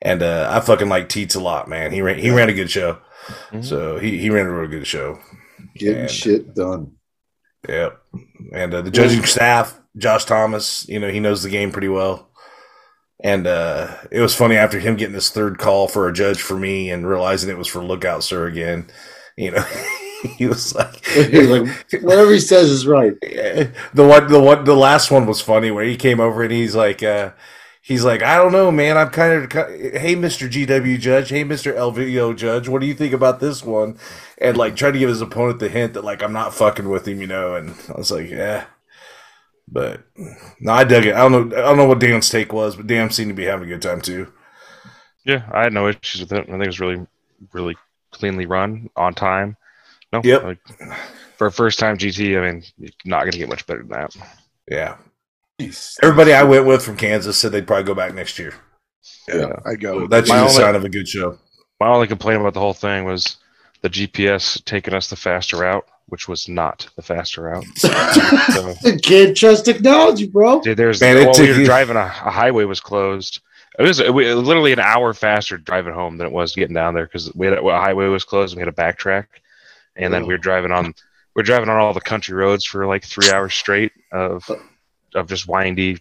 and 0.00 0.22
uh, 0.22 0.48
I 0.48 0.60
fucking 0.60 0.88
like 0.88 1.08
Teets 1.08 1.34
a 1.34 1.40
lot, 1.40 1.68
man. 1.68 1.90
He 1.92 2.02
ran 2.02 2.18
he 2.20 2.30
ran 2.30 2.48
a 2.50 2.54
good 2.54 2.70
show, 2.70 2.98
Mhm. 3.50 3.64
so 3.64 3.98
he 3.98 4.18
he 4.18 4.30
ran 4.30 4.46
a 4.46 4.52
real 4.52 4.70
good 4.70 4.86
show. 4.86 5.18
Getting 5.74 6.02
And- 6.02 6.10
shit 6.10 6.54
done. 6.54 6.92
Yep. 7.68 7.98
And 8.54 8.74
uh, 8.74 8.82
the 8.82 8.90
judging 8.90 9.24
staff, 9.24 9.78
Josh 9.96 10.24
Thomas, 10.24 10.88
you 10.88 10.98
know, 10.98 11.10
he 11.10 11.20
knows 11.20 11.42
the 11.42 11.50
game 11.50 11.70
pretty 11.70 11.88
well. 11.88 12.30
And 13.22 13.46
uh, 13.46 13.96
it 14.10 14.20
was 14.20 14.34
funny 14.34 14.56
after 14.56 14.80
him 14.80 14.96
getting 14.96 15.14
this 15.14 15.30
third 15.30 15.58
call 15.58 15.86
for 15.86 16.08
a 16.08 16.12
judge 16.12 16.42
for 16.42 16.58
me 16.58 16.90
and 16.90 17.06
realizing 17.06 17.50
it 17.50 17.58
was 17.58 17.68
for 17.68 17.82
Lookout 17.82 18.24
Sir 18.24 18.46
again. 18.46 18.88
You 19.36 19.52
know, 19.52 19.64
he 20.36 20.46
was 20.46 20.74
like, 20.74 20.94
like 21.16 22.02
whatever 22.02 22.32
he 22.32 22.40
says 22.40 22.68
is 22.70 22.86
right. 22.86 23.14
The 23.94 24.06
one, 24.06 24.28
the 24.28 24.40
one, 24.40 24.64
the 24.64 24.74
last 24.74 25.10
one 25.10 25.26
was 25.26 25.40
funny 25.40 25.70
where 25.70 25.84
he 25.84 25.96
came 25.96 26.20
over 26.20 26.42
and 26.42 26.52
he's 26.52 26.74
like, 26.74 27.02
uh, 27.02 27.32
he's 27.80 28.04
like, 28.04 28.22
I 28.22 28.36
don't 28.36 28.52
know, 28.52 28.70
man. 28.70 28.96
I'm 28.96 29.10
kind 29.10 29.44
of, 29.44 29.52
hey, 29.52 30.16
Mr. 30.16 30.50
GW 30.50 30.98
Judge, 30.98 31.28
hey, 31.28 31.44
Mr. 31.44 31.74
LVO 31.74 32.36
Judge, 32.36 32.68
what 32.68 32.80
do 32.80 32.86
you 32.86 32.94
think 32.94 33.12
about 33.12 33.40
this 33.40 33.62
one? 33.62 33.98
And 34.38 34.56
like, 34.56 34.74
trying 34.74 34.94
to 34.94 34.98
give 34.98 35.08
his 35.08 35.20
opponent 35.20 35.60
the 35.60 35.68
hint 35.68 35.94
that 35.94 36.04
like 36.04 36.22
I'm 36.22 36.32
not 36.32 36.54
fucking 36.54 36.88
with 36.88 37.06
him, 37.06 37.20
you 37.20 37.26
know. 37.26 37.54
And 37.54 37.76
I 37.88 37.98
was 37.98 38.10
like, 38.10 38.30
yeah, 38.30 38.66
but 39.68 40.02
no, 40.60 40.72
I 40.72 40.84
dug 40.84 41.06
it. 41.06 41.14
I 41.14 41.28
don't 41.28 41.48
know, 41.50 41.56
I 41.56 41.60
don't 41.62 41.76
know 41.76 41.86
what 41.86 41.98
Dan's 42.00 42.28
take 42.28 42.52
was, 42.52 42.76
but 42.76 42.86
Dan 42.86 43.10
seemed 43.10 43.30
to 43.30 43.34
be 43.34 43.44
having 43.44 43.66
a 43.66 43.72
good 43.72 43.82
time 43.82 44.00
too. 44.00 44.32
Yeah, 45.24 45.48
I 45.52 45.62
had 45.64 45.72
no 45.72 45.88
issues 45.88 46.20
with 46.20 46.32
it. 46.32 46.40
I 46.48 46.50
think 46.50 46.64
it 46.64 46.66
was 46.66 46.80
really, 46.80 47.06
really 47.52 47.76
cleanly 48.10 48.46
run 48.46 48.90
on 48.96 49.14
time. 49.14 49.56
No, 50.12 50.20
Yep. 50.22 50.42
like, 50.42 50.58
for 51.38 51.46
a 51.46 51.52
first 51.52 51.78
time 51.78 51.96
GT, 51.96 52.36
I 52.38 52.50
mean, 52.52 52.62
you're 52.76 52.90
not 53.04 53.20
going 53.20 53.32
to 53.32 53.38
get 53.38 53.48
much 53.48 53.66
better 53.66 53.80
than 53.80 53.88
that. 53.90 54.16
Yeah, 54.70 54.96
everybody 56.02 56.32
I 56.34 56.42
went 56.42 56.66
with 56.66 56.84
from 56.84 56.96
Kansas 56.96 57.38
said 57.38 57.52
they'd 57.52 57.66
probably 57.66 57.84
go 57.84 57.94
back 57.94 58.14
next 58.14 58.38
year. 58.38 58.54
Yeah, 59.28 59.52
I 59.64 59.74
go. 59.74 60.06
That's 60.06 60.28
My 60.28 60.42
usually 60.42 60.62
a 60.64 60.66
only- 60.66 60.72
sign 60.72 60.74
of 60.76 60.84
a 60.84 60.88
good 60.88 61.08
show. 61.08 61.38
My 61.80 61.88
only 61.88 62.06
complaint 62.06 62.40
about 62.40 62.54
the 62.54 62.60
whole 62.60 62.74
thing 62.74 63.04
was 63.04 63.38
the 63.80 63.90
GPS 63.90 64.62
taking 64.64 64.94
us 64.94 65.08
the 65.10 65.16
faster 65.16 65.56
route, 65.58 65.84
which 66.06 66.28
was 66.28 66.48
not 66.48 66.88
the 66.96 67.02
faster 67.02 67.42
route. 67.42 67.64
so, 67.76 68.74
Can't 69.02 69.36
trust 69.36 69.64
technology, 69.64 70.26
bro. 70.26 70.60
dude, 70.60 70.76
there's 70.76 71.00
Man, 71.00 71.24
while 71.26 71.34
we 71.38 71.48
were 71.50 71.58
you- 71.60 71.64
driving, 71.64 71.96
a, 71.96 72.00
a 72.00 72.30
highway 72.30 72.64
was 72.64 72.80
closed. 72.80 73.40
It 73.78 73.82
was, 73.84 74.00
it 74.00 74.12
was 74.12 74.26
literally 74.36 74.72
an 74.72 74.80
hour 74.80 75.14
faster 75.14 75.56
driving 75.56 75.94
home 75.94 76.18
than 76.18 76.26
it 76.26 76.32
was 76.32 76.54
getting 76.54 76.74
down 76.74 76.92
there 76.92 77.06
because 77.06 77.34
we 77.34 77.46
had 77.46 77.56
a, 77.56 77.62
a 77.62 77.78
highway 77.78 78.06
was 78.08 78.24
closed 78.24 78.52
and 78.54 78.58
we 78.62 78.66
had 78.66 78.76
to 78.76 78.82
backtrack, 78.82 79.26
and 79.96 80.12
then 80.12 80.26
we 80.26 80.34
were 80.34 80.38
driving 80.38 80.72
on 80.72 80.94
we 81.34 81.40
are 81.40 81.44
driving 81.44 81.70
on 81.70 81.78
all 81.78 81.94
the 81.94 82.00
country 82.02 82.34
roads 82.34 82.66
for 82.66 82.86
like 82.86 83.02
three 83.02 83.30
hours 83.30 83.54
straight 83.54 83.92
of 84.12 84.46
of 85.14 85.26
just 85.26 85.48
windy 85.48 85.82
You 85.84 85.98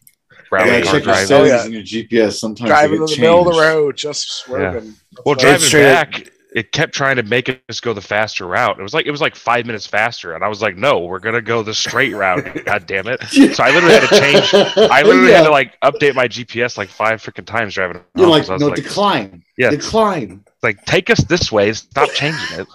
route 0.52 0.66
gotta 0.66 0.84
car 0.84 0.84
check 0.84 0.92
your 0.94 1.02
driving. 1.02 1.24
Oh, 1.24 1.26
settings 1.26 1.50
yeah. 1.50 1.66
in 1.66 1.72
your 1.72 1.82
GPS. 1.84 2.34
Sometimes 2.34 2.70
Driving 2.70 2.92
they 2.92 3.04
in 3.04 3.06
get 3.08 3.16
the 3.16 3.22
middle 3.22 3.48
of 3.48 3.56
the 3.56 3.62
road, 3.62 3.96
just 3.96 4.30
swerving. 4.34 4.94
Well, 5.26 5.36
driving 5.36 5.62
straight- 5.62 5.84
back, 5.84 6.30
it 6.54 6.72
kept 6.74 6.94
trying 6.94 7.16
to 7.16 7.24
make 7.24 7.62
us 7.70 7.80
go 7.80 7.94
the 7.94 8.02
faster 8.02 8.46
route. 8.46 8.78
It 8.78 8.82
was 8.84 8.94
like 8.94 9.06
it 9.06 9.12
was 9.12 9.22
like 9.22 9.36
five 9.36 9.66
minutes 9.66 9.88
faster, 9.88 10.34
and 10.34 10.44
I 10.44 10.48
was 10.50 10.62
like, 10.62 10.76
"No, 10.76 11.00
we're 11.00 11.20
gonna 11.20 11.42
go 11.42 11.64
the 11.64 11.74
straight 11.74 12.14
route." 12.14 12.66
God 12.66 12.86
damn 12.88 13.08
it! 13.08 13.24
So 13.24 13.64
I 13.64 13.72
literally 13.72 13.96
had 13.96 14.10
to 14.10 14.20
change. 14.20 14.54
I 14.92 15.02
literally 15.04 15.30
Yeah. 15.32 15.38
had 15.38 15.44
to 15.46 15.52
like 15.52 15.80
update 15.82 16.14
my 16.16 16.28
GPS 16.28 16.78
like 16.78 16.90
five 16.90 17.22
freaking 17.24 17.46
times 17.46 17.74
driving. 17.74 18.02
You're 18.16 18.28
like, 18.28 18.42
'cause 18.44 18.50
I 18.50 18.54
was 18.54 18.62
no, 18.62 18.68
like, 18.68 18.76
decline. 18.84 19.44
Yeah. 19.58 19.70
Decline. 19.70 20.44
like, 20.62 20.84
take 20.86 21.10
us 21.10 21.24
this 21.24 21.52
way. 21.52 21.72
Stop 21.74 22.12
changing 22.12 22.60
it. 22.60 22.68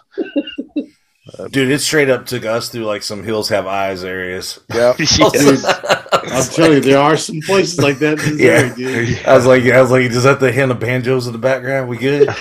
Dude, 1.51 1.71
it 1.71 1.81
straight 1.81 2.09
up 2.09 2.25
took 2.25 2.45
us 2.45 2.69
through 2.71 2.85
like 2.85 3.03
some 3.03 3.23
hills 3.25 3.49
have 3.51 3.67
eyes 3.67 4.05
areas. 4.05 4.61
Yeah. 4.73 4.95
Dude, 4.97 5.09
I'll 6.13 6.45
tell 6.45 6.73
you, 6.73 6.81
there 6.81 6.99
are 6.99 7.17
some 7.17 7.41
places 7.41 7.79
like 7.81 7.99
that 7.99 8.19
in 8.25 8.39
Yeah. 8.39 8.69
Missouri, 8.77 9.07
dude. 9.07 9.25
I 9.27 9.35
was 9.35 9.47
like, 9.47 9.65
I 9.65 9.81
was 9.81 9.91
like, 9.91 10.03
is 10.03 10.23
that 10.25 10.41
the 10.41 10.53
hint 10.53 10.71
of 10.73 10.81
banjos 10.81 11.27
in 11.27 11.33
the 11.33 11.39
background? 11.39 11.89
We 11.89 11.97
good? 11.99 12.29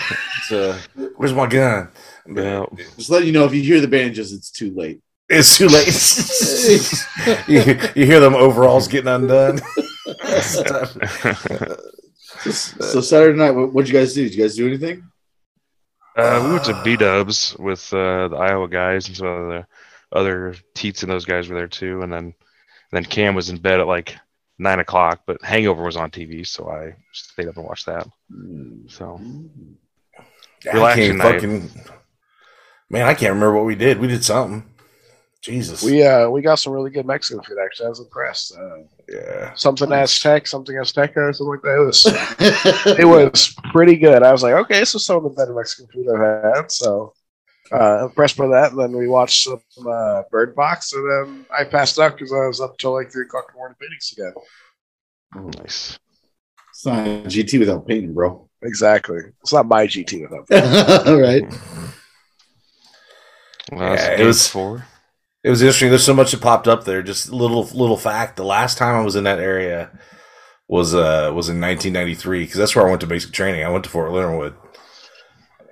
So, 0.47 0.77
where's 1.15 1.33
my 1.33 1.47
gun? 1.47 1.89
Yeah. 2.27 2.67
Just 2.97 3.09
let 3.09 3.25
you 3.25 3.31
know 3.31 3.45
if 3.45 3.53
you 3.55 3.63
hear 3.63 3.81
the 3.81 3.87
banjos, 3.87 4.31
it's 4.31 4.51
too 4.51 4.71
late. 4.75 5.01
It's 5.27 5.57
too 5.57 5.67
late. 5.67 5.87
you, 7.47 7.79
you 7.95 8.05
hear 8.05 8.19
them 8.19 8.35
overalls 8.35 8.87
getting 8.87 9.07
undone. 9.07 9.59
So 12.51 13.01
Saturday 13.01 13.37
night, 13.37 13.51
what 13.51 13.73
did 13.85 13.87
you 13.91 13.99
guys 13.99 14.13
do? 14.13 14.23
Did 14.23 14.35
you 14.35 14.43
guys 14.43 14.55
do 14.55 14.67
anything? 14.67 15.09
Uh, 16.15 16.41
we 16.45 16.51
went 16.53 16.63
to 16.65 16.79
B 16.83 16.95
Dubs 16.95 17.55
with 17.57 17.91
uh, 17.91 18.27
the 18.27 18.35
Iowa 18.37 18.67
guys 18.69 19.07
and 19.07 19.17
some 19.17 19.27
of 19.27 19.47
the 19.47 19.65
other 20.11 20.55
teats 20.75 21.01
and 21.01 21.11
those 21.11 21.25
guys 21.25 21.49
were 21.49 21.55
there 21.55 21.67
too. 21.67 22.03
And 22.03 22.13
then, 22.13 22.33
then 22.95 23.05
Cam 23.05 23.35
was 23.35 23.49
in 23.49 23.57
bed 23.57 23.79
at 23.79 23.87
like 23.87 24.15
nine 24.57 24.79
o'clock, 24.79 25.21
but 25.25 25.43
Hangover 25.43 25.83
was 25.83 25.97
on 25.97 26.11
TV, 26.11 26.47
so 26.47 26.69
I 26.69 26.95
stayed 27.11 27.47
up 27.47 27.57
and 27.57 27.65
watched 27.65 27.85
that. 27.87 28.07
So 28.87 29.19
Relaxing 30.73 31.17
night. 31.17 31.33
fucking 31.33 31.69
man, 32.89 33.07
I 33.07 33.13
can't 33.13 33.33
remember 33.33 33.55
what 33.55 33.65
we 33.65 33.75
did. 33.75 33.99
We 33.99 34.07
did 34.07 34.23
something. 34.23 34.63
Jesus. 35.41 35.83
We 35.83 36.03
uh 36.03 36.27
we 36.27 36.41
got 36.41 36.55
some 36.55 36.73
really 36.73 36.89
good 36.89 37.05
Mexican 37.05 37.43
food. 37.43 37.57
Actually, 37.63 37.85
I 37.85 37.89
was 37.89 37.99
impressed. 37.99 38.57
Uh, 38.57 38.77
yeah. 39.07 39.53
something 39.53 39.91
Aztec, 39.91 40.47
something 40.47 40.75
Azteca, 40.75 41.17
or 41.17 41.33
something 41.33 41.51
like 41.51 41.61
that. 41.61 41.81
It 41.81 41.85
was 41.85 42.97
it 42.99 43.05
was 43.05 43.55
pretty 43.71 43.95
good. 43.95 44.23
I 44.23 44.31
was 44.31 44.41
like, 44.41 44.55
okay, 44.55 44.79
this 44.79 44.95
is 44.95 45.05
some 45.05 45.17
of 45.17 45.23
the 45.23 45.29
better 45.29 45.53
Mexican 45.53 45.87
food 45.93 46.07
I've 46.09 46.55
had. 46.55 46.71
So 46.71 47.13
uh, 47.71 48.05
impressed 48.05 48.37
by 48.37 48.47
that. 48.47 48.71
And 48.71 48.79
then 48.79 48.91
we 48.97 49.07
watched 49.07 49.43
some 49.43 49.61
uh, 49.87 50.23
Bird 50.31 50.55
Box, 50.55 50.93
and 50.93 51.09
then 51.09 51.45
I 51.57 51.63
passed 51.63 51.99
out 51.99 52.13
because 52.17 52.31
I 52.33 52.45
was 52.47 52.61
up 52.61 52.77
till 52.77 52.93
like 52.93 53.11
three 53.11 53.23
o'clock 53.25 53.45
in 53.49 53.53
the 53.53 53.57
morning 53.57 53.77
paintings 53.79 54.13
again. 54.17 54.33
Oh, 55.35 55.61
nice. 55.61 55.99
It's 56.71 56.85
not 56.85 57.05
GT 57.05 57.59
without 57.59 57.87
painting, 57.87 58.13
bro. 58.13 58.49
Exactly. 58.61 59.19
It's 59.41 59.53
not 59.53 59.65
my 59.67 59.85
GT 59.87 60.21
without 60.23 60.47
that. 60.49 61.07
All 61.07 61.19
right. 61.21 61.43
Well, 63.71 63.95
Yeah, 63.95 64.21
it 64.21 64.25
was- 64.25 64.47
four. 64.47 64.85
It 65.43 65.49
was 65.51 65.61
interesting. 65.61 65.89
There's 65.89 66.03
so 66.03 66.15
much 66.15 66.31
that 66.31 66.41
popped 66.41 66.67
up 66.67 66.85
there. 66.85 67.03
Just 67.03 67.31
little 67.31 67.65
little 67.65 67.97
fact. 67.97 68.35
The 68.35 68.43
last 68.43 68.79
time 68.79 68.95
I 68.95 69.01
was 69.05 69.15
in 69.15 69.25
that 69.25 69.37
area 69.37 69.91
was 70.67 70.95
uh 70.95 71.31
was 71.35 71.49
in 71.49 71.61
1993 71.61 72.39
because 72.45 72.57
that's 72.57 72.75
where 72.75 72.83
I 72.83 72.89
went 72.89 73.01
to 73.01 73.07
basic 73.07 73.31
training. 73.31 73.63
I 73.63 73.69
went 73.69 73.83
to 73.83 73.89
Fort 73.91 74.11
Leonard 74.11 74.39
Wood, 74.39 74.55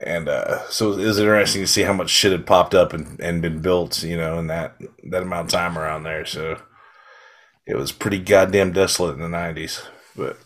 and 0.05 0.29
uh, 0.29 0.67
so 0.69 0.93
it 0.93 1.05
was 1.05 1.19
interesting 1.19 1.61
to 1.61 1.67
see 1.67 1.81
how 1.81 1.93
much 1.93 2.09
shit 2.09 2.31
had 2.31 2.45
popped 2.45 2.75
up 2.75 2.93
and, 2.93 3.19
and 3.19 3.41
been 3.41 3.61
built. 3.61 4.03
You 4.03 4.17
know, 4.17 4.39
in 4.39 4.47
that 4.47 4.75
that 5.05 5.23
amount 5.23 5.47
of 5.47 5.51
time 5.51 5.77
around 5.77 6.03
there. 6.03 6.25
So 6.25 6.57
it 7.65 7.75
was 7.75 7.91
pretty 7.91 8.19
goddamn 8.19 8.73
desolate 8.73 9.15
in 9.15 9.21
the 9.21 9.37
90s. 9.37 9.85
But 10.15 10.37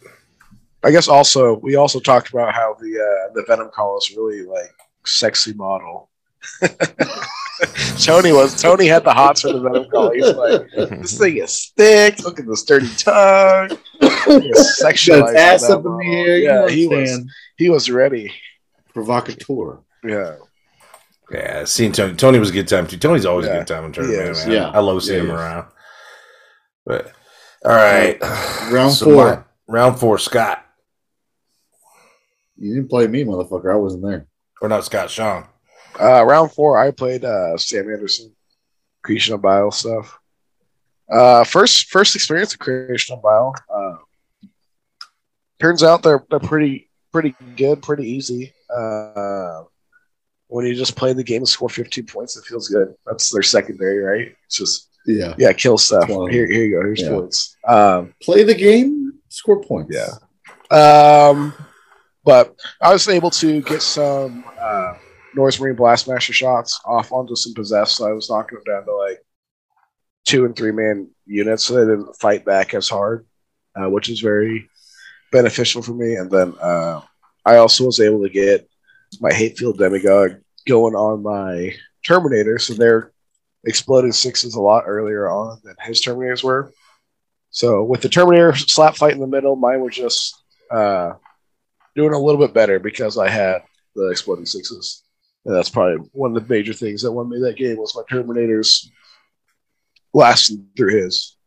I 0.84 0.92
guess 0.92 1.08
also 1.08 1.58
we 1.60 1.76
also 1.76 2.00
talked 2.00 2.30
about 2.30 2.54
how 2.54 2.76
the 2.80 3.00
uh, 3.00 3.34
the 3.34 3.44
Venom 3.48 3.70
call 3.70 3.98
is 3.98 4.16
really 4.16 4.44
like 4.44 4.74
sexy 5.06 5.54
model. 5.54 6.10
Tony 8.00 8.32
was 8.32 8.62
Tony 8.62 8.86
had 8.86 9.04
the 9.04 9.14
hots 9.14 9.42
for 9.42 9.52
the 9.52 9.60
Venom 9.60 9.90
call. 9.90 10.12
He's 10.12 10.34
like, 10.34 10.70
this 11.02 11.18
thing 11.18 11.38
is 11.38 11.74
thick. 11.76 12.24
Look 12.24 12.40
at 12.40 12.48
this 12.48 12.64
dirty 12.64 12.90
tongue. 12.96 13.78
It's 14.00 14.82
sexualized 14.84 15.36
ass 15.36 15.70
up 15.70 15.86
in 15.86 15.98
the 15.98 16.16
air. 16.16 16.38
Yeah, 16.38 16.70
he 16.70 16.88
was 16.88 17.20
he 17.58 17.70
was 17.70 17.90
ready. 17.90 18.32
Provocateur. 19.04 19.80
Yeah, 20.04 20.36
yeah, 21.32 21.64
seeing 21.66 21.92
Tony 21.92 22.16
Tony 22.16 22.40
was 22.40 22.50
a 22.50 22.54
good 22.54 22.68
time 22.68 22.88
too. 22.88 22.98
Tony's 22.98 23.26
always 23.26 23.46
a 23.48 23.50
good 23.50 23.68
time 23.68 23.84
in 23.86 23.92
he 23.92 23.96
tournament, 23.96 24.30
is. 24.30 24.46
man. 24.46 24.56
Yeah. 24.56 24.70
I 24.70 24.80
love 24.80 25.04
seeing 25.04 25.26
Yeah, 25.26 25.30
him 25.32 25.36
around. 25.36 25.68
But 26.86 27.12
all 27.66 27.72
right, 27.76 28.18
Round 28.72 28.92
So 28.94 29.06
four. 29.06 29.26
my- 29.36 29.44
round 29.68 30.00
four, 30.00 30.18
Scott. 30.18 30.64
You 32.58 32.76
didn't 32.76 32.90
play 32.90 33.08
me, 33.08 33.24
motherfucker. 33.24 33.72
I 33.72 33.76
wasn't 33.76 34.04
there. 34.04 34.26
Or 34.62 34.70
not 34.70 34.86
Scott, 34.86 35.10
Sean. 35.12 35.46
uh, 36.00 36.24
round 36.24 36.52
four. 36.54 36.78
I 36.78 36.92
played 36.92 37.24
uh, 37.24 37.56
Sam 37.58 37.92
Anderson, 37.92 38.36
Creation 39.04 39.36
of 39.36 39.42
Bile 39.42 39.70
stuff. 39.72 40.18
Uh, 41.12 41.44
first 41.44 41.88
first 41.90 42.16
experience 42.16 42.54
of 42.54 42.60
Creation 42.60 43.16
of 43.16 43.22
Bile. 43.22 43.54
Uh, 43.74 44.48
turns 45.60 45.84
out 45.84 46.02
they're 46.04 46.26
they're 46.30 46.40
pretty 46.40 46.90
pretty 47.12 47.36
good, 47.56 47.82
pretty 47.84 48.10
easy. 48.10 48.54
Uh, 48.76 49.64
when 50.48 50.66
you 50.66 50.76
just 50.76 50.96
play 50.96 51.14
the 51.14 51.24
game 51.24 51.42
and 51.42 51.50
score 51.50 51.70
15 51.70 52.06
points, 52.06 52.38
it 52.38 52.46
feels 52.46 52.70
good. 52.70 52.94
That's 53.06 53.32
their 53.32 53.44
secondary, 53.44 54.00
right? 54.00 54.36
It's 54.46 54.58
just 54.58 54.90
Yeah. 55.06 55.34
yeah, 55.38 55.54
kill 55.54 55.78
stuff. 55.78 56.08
Well, 56.10 56.26
Here, 56.26 56.48
here 56.48 56.64
you 56.66 56.76
go. 56.76 56.82
Here's 56.82 57.02
yeah. 57.02 57.10
points. 57.10 57.56
Um, 57.68 58.14
Play 58.24 58.44
the 58.44 58.56
game, 58.56 59.14
score 59.30 59.62
points. 59.62 59.96
Yeah. 59.96 60.10
um, 60.72 61.54
but 62.24 62.56
I 62.82 62.92
was 62.94 63.08
able 63.08 63.32
to 63.32 63.62
get 63.62 63.82
some 63.82 64.44
uh, 64.60 64.94
Noise 65.36 65.60
Marine 65.60 65.76
Blastmaster 65.78 66.34
shots 66.34 66.80
off 66.86 67.12
onto 67.12 67.36
some 67.36 67.54
possessed. 67.54 67.96
So 67.98 68.08
I 68.10 68.12
was 68.14 68.30
knocking 68.30 68.58
them 68.58 68.74
down 68.76 68.86
to 68.86 68.94
like 68.96 69.20
two 70.26 70.46
and 70.46 70.56
three 70.56 70.72
man 70.72 71.10
units, 71.26 71.66
so 71.66 71.74
they 71.76 71.90
didn't 71.90 72.14
fight 72.18 72.44
back 72.44 72.74
as 72.74 72.90
hard, 72.90 73.26
uh, 73.76 73.90
which 73.90 74.10
is 74.10 74.20
very 74.20 74.70
beneficial 75.32 75.82
for 75.82 75.94
me. 75.94 76.16
And 76.16 76.30
then 76.30 76.54
uh, 76.62 77.02
I 77.48 77.58
also 77.58 77.86
was 77.86 78.02
able 78.02 78.22
to 78.24 78.30
get 78.30 78.70
my 79.22 79.32
Hatefield 79.32 79.78
Demagogue 79.78 80.42
going 80.68 80.96
on 80.96 81.24
my 81.24 81.74
Terminator, 82.06 82.60
so 82.60 82.74
they're 82.74 83.14
exploding 83.64 84.12
sixes 84.12 84.56
a 84.56 84.62
lot 84.62 84.84
earlier 84.86 85.30
on 85.30 85.62
than 85.64 85.76
his 85.82 86.04
Terminators 86.04 86.44
were. 86.44 86.74
So 87.50 87.86
with 87.86 88.02
the 88.02 88.10
Terminator 88.10 88.54
slap 88.54 88.98
fight 88.98 89.14
in 89.14 89.22
the 89.22 89.28
middle, 89.28 89.56
mine 89.56 89.80
was 89.80 89.96
just 89.96 90.44
uh, 90.70 91.14
doing 91.96 92.14
a 92.14 92.20
little 92.20 92.46
bit 92.46 92.54
better 92.54 92.80
because 92.80 93.18
I 93.18 93.30
had 93.30 93.64
the 93.96 94.10
exploding 94.10 94.46
sixes. 94.46 95.04
And 95.46 95.56
that's 95.56 95.70
probably 95.70 96.06
one 96.12 96.36
of 96.36 96.46
the 96.46 96.54
major 96.54 96.74
things 96.74 97.02
that 97.04 97.14
won 97.14 97.30
me 97.30 97.40
that 97.40 97.56
game 97.56 97.78
was 97.78 97.96
my 97.96 98.04
Terminators 98.12 98.90
lasting 100.14 100.68
through 100.76 101.02
his. 101.02 101.38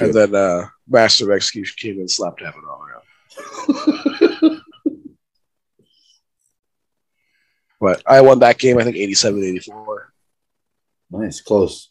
And 0.00 0.14
then 0.14 0.34
uh, 0.34 0.68
Master 0.88 1.24
of 1.30 1.36
Execution 1.36 1.76
came 1.78 1.94
in 1.96 2.00
and 2.00 2.10
slapped 2.10 2.40
heaven 2.40 2.62
all 2.66 2.82
around. 2.82 4.04
But 7.80 8.02
I 8.06 8.20
won 8.20 8.40
that 8.40 8.58
game, 8.58 8.78
I 8.78 8.84
think 8.84 8.96
87 8.96 9.42
84. 9.42 10.12
nice, 11.10 11.40
close. 11.40 11.88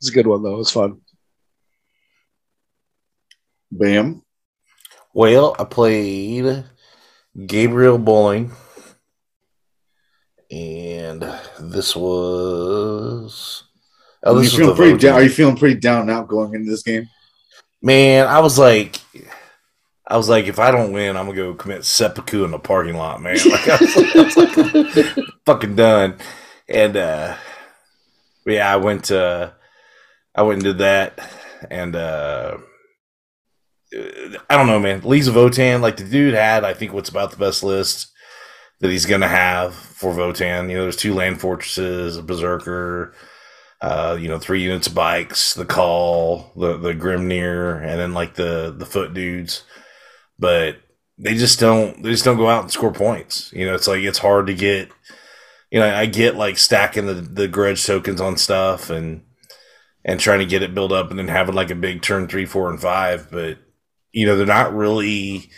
It's 0.00 0.10
a 0.10 0.12
good 0.12 0.26
one, 0.26 0.42
though. 0.42 0.54
It 0.54 0.58
was 0.58 0.70
fun. 0.72 1.00
Bam. 3.70 4.22
Well, 5.14 5.54
I 5.58 5.64
played 5.64 6.64
Gabriel 7.46 7.98
Bowling, 7.98 8.50
and 10.50 11.22
this 11.60 11.94
was. 11.94 13.64
Oh, 14.24 14.32
are, 14.32 14.34
you 14.34 14.40
was 14.40 14.54
feeling 14.54 14.76
pretty 14.76 14.98
down, 14.98 15.14
are 15.14 15.22
you 15.22 15.28
feeling 15.28 15.56
pretty 15.56 15.78
down 15.78 16.02
and 16.02 16.10
out 16.10 16.28
going 16.28 16.54
into 16.54 16.70
this 16.70 16.82
game? 16.82 17.08
Man, 17.80 18.26
I 18.26 18.40
was 18.40 18.58
like, 18.58 18.98
I 20.06 20.16
was 20.16 20.28
like, 20.28 20.46
if 20.46 20.58
I 20.58 20.70
don't 20.70 20.92
win, 20.92 21.16
I'm 21.16 21.26
gonna 21.26 21.36
go 21.36 21.54
commit 21.54 21.84
seppuku 21.84 22.44
in 22.44 22.50
the 22.50 22.58
parking 22.58 22.96
lot, 22.96 23.22
man. 23.22 23.38
Like, 23.50 23.68
I 23.68 23.78
was, 23.80 23.96
I 23.96 24.22
was 24.22 24.36
like, 24.36 25.26
fucking 25.46 25.76
done. 25.76 26.18
And 26.68 26.96
uh, 26.96 27.36
yeah, 28.46 28.72
I 28.72 28.76
went. 28.76 29.10
Uh, 29.10 29.50
I 30.34 30.42
went 30.42 30.56
and 30.56 30.64
did 30.64 30.78
that, 30.78 31.20
and 31.70 31.94
uh, 31.94 32.58
I 34.50 34.56
don't 34.56 34.66
know, 34.66 34.80
man. 34.80 35.02
Lisa 35.04 35.30
Votann, 35.30 35.80
like 35.80 35.96
the 35.96 36.04
dude 36.04 36.34
had, 36.34 36.64
I 36.64 36.74
think, 36.74 36.92
what's 36.92 37.08
about 37.08 37.30
the 37.30 37.36
best 37.36 37.62
list 37.62 38.10
that 38.80 38.90
he's 38.90 39.06
gonna 39.06 39.28
have 39.28 39.74
for 39.74 40.12
Votann. 40.12 40.68
You 40.68 40.76
know, 40.76 40.82
there's 40.82 40.96
two 40.96 41.14
land 41.14 41.40
fortresses, 41.40 42.16
a 42.16 42.22
berserker, 42.22 43.14
uh, 43.80 44.18
you 44.20 44.28
know, 44.28 44.38
three 44.38 44.62
units 44.62 44.88
of 44.88 44.94
bikes, 44.94 45.54
the 45.54 45.64
Kâhl, 45.64 46.52
the 46.56 46.76
the 46.76 46.94
Grimnyr, 46.94 47.80
and 47.80 48.00
then 48.00 48.12
like 48.12 48.34
the 48.34 48.74
the 48.76 48.86
foot 48.86 49.14
dudes. 49.14 49.62
But 50.44 50.76
they 51.16 51.34
just 51.34 51.58
don't 51.58 52.02
they 52.02 52.10
just 52.10 52.24
don't 52.26 52.36
go 52.36 52.50
out 52.50 52.62
and 52.64 52.70
score 52.70 52.92
points. 52.92 53.50
You 53.54 53.64
know, 53.64 53.74
it's 53.74 53.88
like 53.88 54.02
it's 54.02 54.18
hard 54.18 54.46
to 54.48 54.54
get 54.54 54.90
you 55.70 55.80
know, 55.80 55.88
I 55.88 56.04
get 56.06 56.36
like 56.36 56.58
stacking 56.58 57.06
the, 57.06 57.14
the 57.14 57.48
grudge 57.48 57.84
tokens 57.86 58.20
on 58.20 58.36
stuff 58.36 58.90
and 58.90 59.22
and 60.04 60.20
trying 60.20 60.40
to 60.40 60.46
get 60.52 60.62
it 60.62 60.74
built 60.74 60.92
up 60.92 61.08
and 61.08 61.18
then 61.18 61.28
having 61.28 61.54
like 61.54 61.70
a 61.70 61.74
big 61.74 62.02
turn 62.02 62.28
three, 62.28 62.44
four, 62.44 62.68
and 62.68 62.78
five, 62.80 63.28
but 63.30 63.56
you 64.12 64.26
know, 64.26 64.36
they're 64.36 64.46
not 64.60 64.74
really 64.74 65.50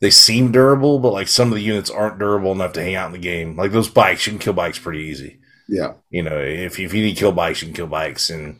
they 0.00 0.10
seem 0.10 0.52
durable, 0.52 0.98
but 1.00 1.12
like 1.12 1.28
some 1.28 1.48
of 1.48 1.54
the 1.54 1.62
units 1.72 1.90
aren't 1.90 2.18
durable 2.18 2.52
enough 2.52 2.72
to 2.72 2.82
hang 2.82 2.94
out 2.94 3.08
in 3.08 3.12
the 3.12 3.18
game. 3.18 3.56
Like 3.56 3.72
those 3.72 3.90
bikes, 3.90 4.26
you 4.26 4.32
can 4.32 4.40
kill 4.40 4.54
bikes 4.54 4.78
pretty 4.78 5.00
easy 5.00 5.38
Yeah. 5.68 5.92
you 6.08 6.22
know, 6.22 6.38
if 6.40 6.80
if 6.80 6.94
you 6.94 7.02
need 7.02 7.14
to 7.14 7.20
kill 7.20 7.32
bikes, 7.32 7.60
you 7.60 7.68
can 7.68 7.76
kill 7.76 7.88
bikes, 7.88 8.30
and 8.30 8.58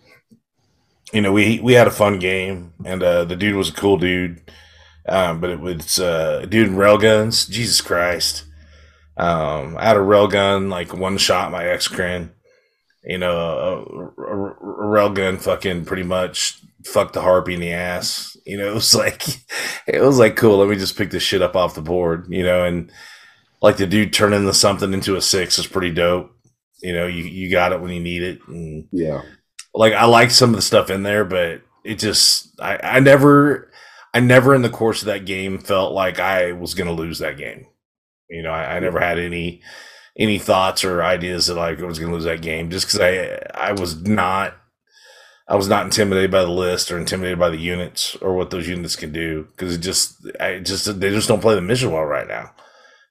you 1.12 1.22
know, 1.22 1.32
we 1.32 1.58
we 1.60 1.72
had 1.72 1.88
a 1.88 1.90
fun 2.02 2.18
game, 2.18 2.74
and 2.84 3.02
uh, 3.02 3.24
the 3.24 3.34
dude 3.36 3.56
was 3.56 3.70
a 3.70 3.80
cool 3.80 3.96
dude, 3.96 4.42
um, 5.10 5.40
but 5.40 5.50
it 5.50 5.60
was 5.60 5.98
uh, 6.00 6.40
a 6.42 6.46
dude 6.46 6.68
in 6.68 6.74
railguns. 6.76 7.48
Jesus 7.50 7.80
Christ, 7.80 8.44
um, 9.16 9.76
I 9.76 9.84
had 9.86 9.96
a 9.96 10.00
railgun 10.00 10.70
like 10.70 10.94
one 10.96 11.18
shot 11.18 11.52
my 11.52 11.64
Exocrine, 11.64 12.30
you 13.04 13.18
know, 13.18 13.36
a, 13.36 14.22
a, 14.22 14.46
a 14.50 14.54
railgun 14.56 15.40
fucking 15.40 15.84
pretty 15.84 16.04
much 16.04 16.60
fucked 16.84 17.12
the 17.12 17.20
harpy 17.20 17.54
in 17.54 17.60
the 17.60 17.72
ass. 17.72 18.36
You 18.46 18.56
know, 18.56 18.68
it 18.70 18.74
was 18.74 18.94
like 18.94 19.26
it 19.86 20.00
was 20.00 20.18
like 20.18 20.36
cool. 20.36 20.58
Let 20.58 20.68
me 20.68 20.76
just 20.76 20.96
pick 20.96 21.10
this 21.10 21.22
shit 21.22 21.42
up 21.42 21.56
off 21.56 21.74
the 21.74 21.82
board, 21.82 22.26
you 22.30 22.42
know, 22.42 22.64
and 22.64 22.90
like 23.62 23.76
the 23.76 23.86
dude 23.86 24.12
turning 24.12 24.46
the 24.46 24.54
something 24.54 24.92
into 24.94 25.16
a 25.16 25.20
six 25.20 25.58
is 25.58 25.66
pretty 25.66 25.92
dope 25.92 26.30
you 26.82 26.94
know 26.94 27.06
you, 27.06 27.24
you 27.24 27.50
got 27.50 27.72
it 27.72 27.80
when 27.82 27.90
you 27.90 28.00
need 28.00 28.22
it 28.22 28.40
and 28.48 28.88
Yeah. 28.90 29.20
like 29.74 29.92
i 29.92 30.06
like 30.06 30.30
some 30.30 30.48
of 30.48 30.56
the 30.56 30.62
stuff 30.62 30.88
in 30.88 31.02
there 31.02 31.26
but 31.26 31.60
it 31.84 31.98
just 31.98 32.58
i 32.58 32.78
i 32.82 33.00
never 33.00 33.69
i 34.14 34.20
never 34.20 34.54
in 34.54 34.62
the 34.62 34.70
course 34.70 35.02
of 35.02 35.06
that 35.06 35.26
game 35.26 35.58
felt 35.58 35.92
like 35.92 36.18
i 36.18 36.52
was 36.52 36.74
gonna 36.74 36.92
lose 36.92 37.18
that 37.18 37.36
game. 37.36 37.66
You 38.28 38.42
know 38.42 38.50
i, 38.50 38.76
I 38.76 38.80
never 38.80 39.00
had 39.00 39.18
any 39.18 39.62
any 40.18 40.38
thoughts 40.38 40.84
or 40.84 41.02
ideas 41.02 41.46
that 41.46 41.54
like 41.54 41.80
i 41.80 41.84
was 41.84 41.98
gonna 41.98 42.12
lose 42.12 42.24
that 42.24 42.42
game 42.42 42.70
just 42.70 42.86
because 42.86 43.00
i 43.00 43.40
i 43.54 43.72
was 43.72 44.02
not 44.02 44.56
i 45.48 45.56
was 45.56 45.68
not 45.68 45.84
intimidated 45.84 46.30
by 46.30 46.42
the 46.42 46.50
list 46.50 46.90
or 46.90 46.98
intimidated 46.98 47.38
by 47.38 47.50
the 47.50 47.58
units 47.58 48.16
or 48.16 48.34
what 48.34 48.50
those 48.50 48.68
units 48.68 48.96
can 48.96 49.12
do 49.12 49.44
because 49.50 49.76
it 49.76 49.80
just 49.80 50.16
i 50.40 50.58
just 50.58 51.00
they 51.00 51.10
just 51.10 51.28
don't 51.28 51.42
play 51.42 51.54
the 51.54 51.60
mission 51.60 51.92
well 51.92 52.04
right 52.04 52.28
now. 52.28 52.52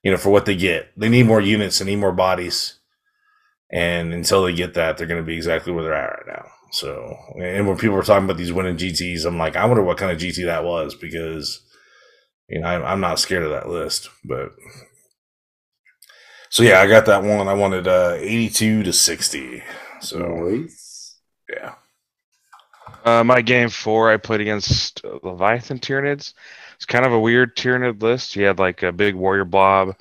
You 0.02 0.10
know 0.10 0.16
for 0.18 0.30
what 0.30 0.46
they 0.46 0.56
get. 0.56 0.90
They 0.96 1.08
need 1.10 1.26
more 1.26 1.40
units 1.40 1.78
they 1.78 1.84
need 1.86 1.96
more 1.96 2.12
bodies 2.12 2.76
and 3.72 4.12
until 4.12 4.44
they 4.44 4.54
get 4.54 4.74
that, 4.74 4.98
they're 4.98 5.06
going 5.06 5.22
to 5.22 5.26
be 5.26 5.36
exactly 5.36 5.72
where 5.72 5.84
they're 5.84 5.94
at 5.94 6.10
right 6.10 6.26
now. 6.28 6.46
So, 6.72 7.16
and 7.40 7.66
when 7.66 7.76
people 7.76 7.96
were 7.96 8.02
talking 8.02 8.24
about 8.24 8.36
these 8.36 8.52
winning 8.52 8.76
GTs, 8.76 9.24
I'm 9.26 9.38
like, 9.38 9.56
I 9.56 9.66
wonder 9.66 9.82
what 9.82 9.98
kind 9.98 10.12
of 10.12 10.18
GT 10.18 10.44
that 10.44 10.64
was 10.64 10.94
because, 10.94 11.60
you 12.48 12.60
know, 12.60 12.66
I'm, 12.68 12.84
I'm 12.84 13.00
not 13.00 13.20
scared 13.20 13.44
of 13.44 13.50
that 13.50 13.68
list. 13.68 14.10
But 14.24 14.52
so 16.48 16.62
yeah, 16.62 16.80
I 16.80 16.86
got 16.86 17.06
that 17.06 17.22
one. 17.22 17.48
I 17.48 17.54
wanted 17.54 17.86
uh, 17.86 18.16
82 18.18 18.82
to 18.82 18.92
60. 18.92 19.62
So 20.00 20.18
Nice. 20.22 21.18
yeah, 21.50 21.74
Uh, 23.04 23.24
my 23.24 23.40
game 23.40 23.68
four, 23.70 24.10
I 24.10 24.16
played 24.18 24.40
against 24.40 25.04
uh, 25.04 25.18
Leviathan 25.22 25.78
Tyranids. 25.78 26.34
It's 26.76 26.86
kind 26.86 27.06
of 27.06 27.12
a 27.12 27.20
weird 27.20 27.56
Tyranid 27.56 28.02
list. 28.02 28.34
He 28.34 28.42
had 28.42 28.58
like 28.58 28.82
a 28.82 28.92
big 28.92 29.14
warrior 29.14 29.44
blob, 29.44 29.96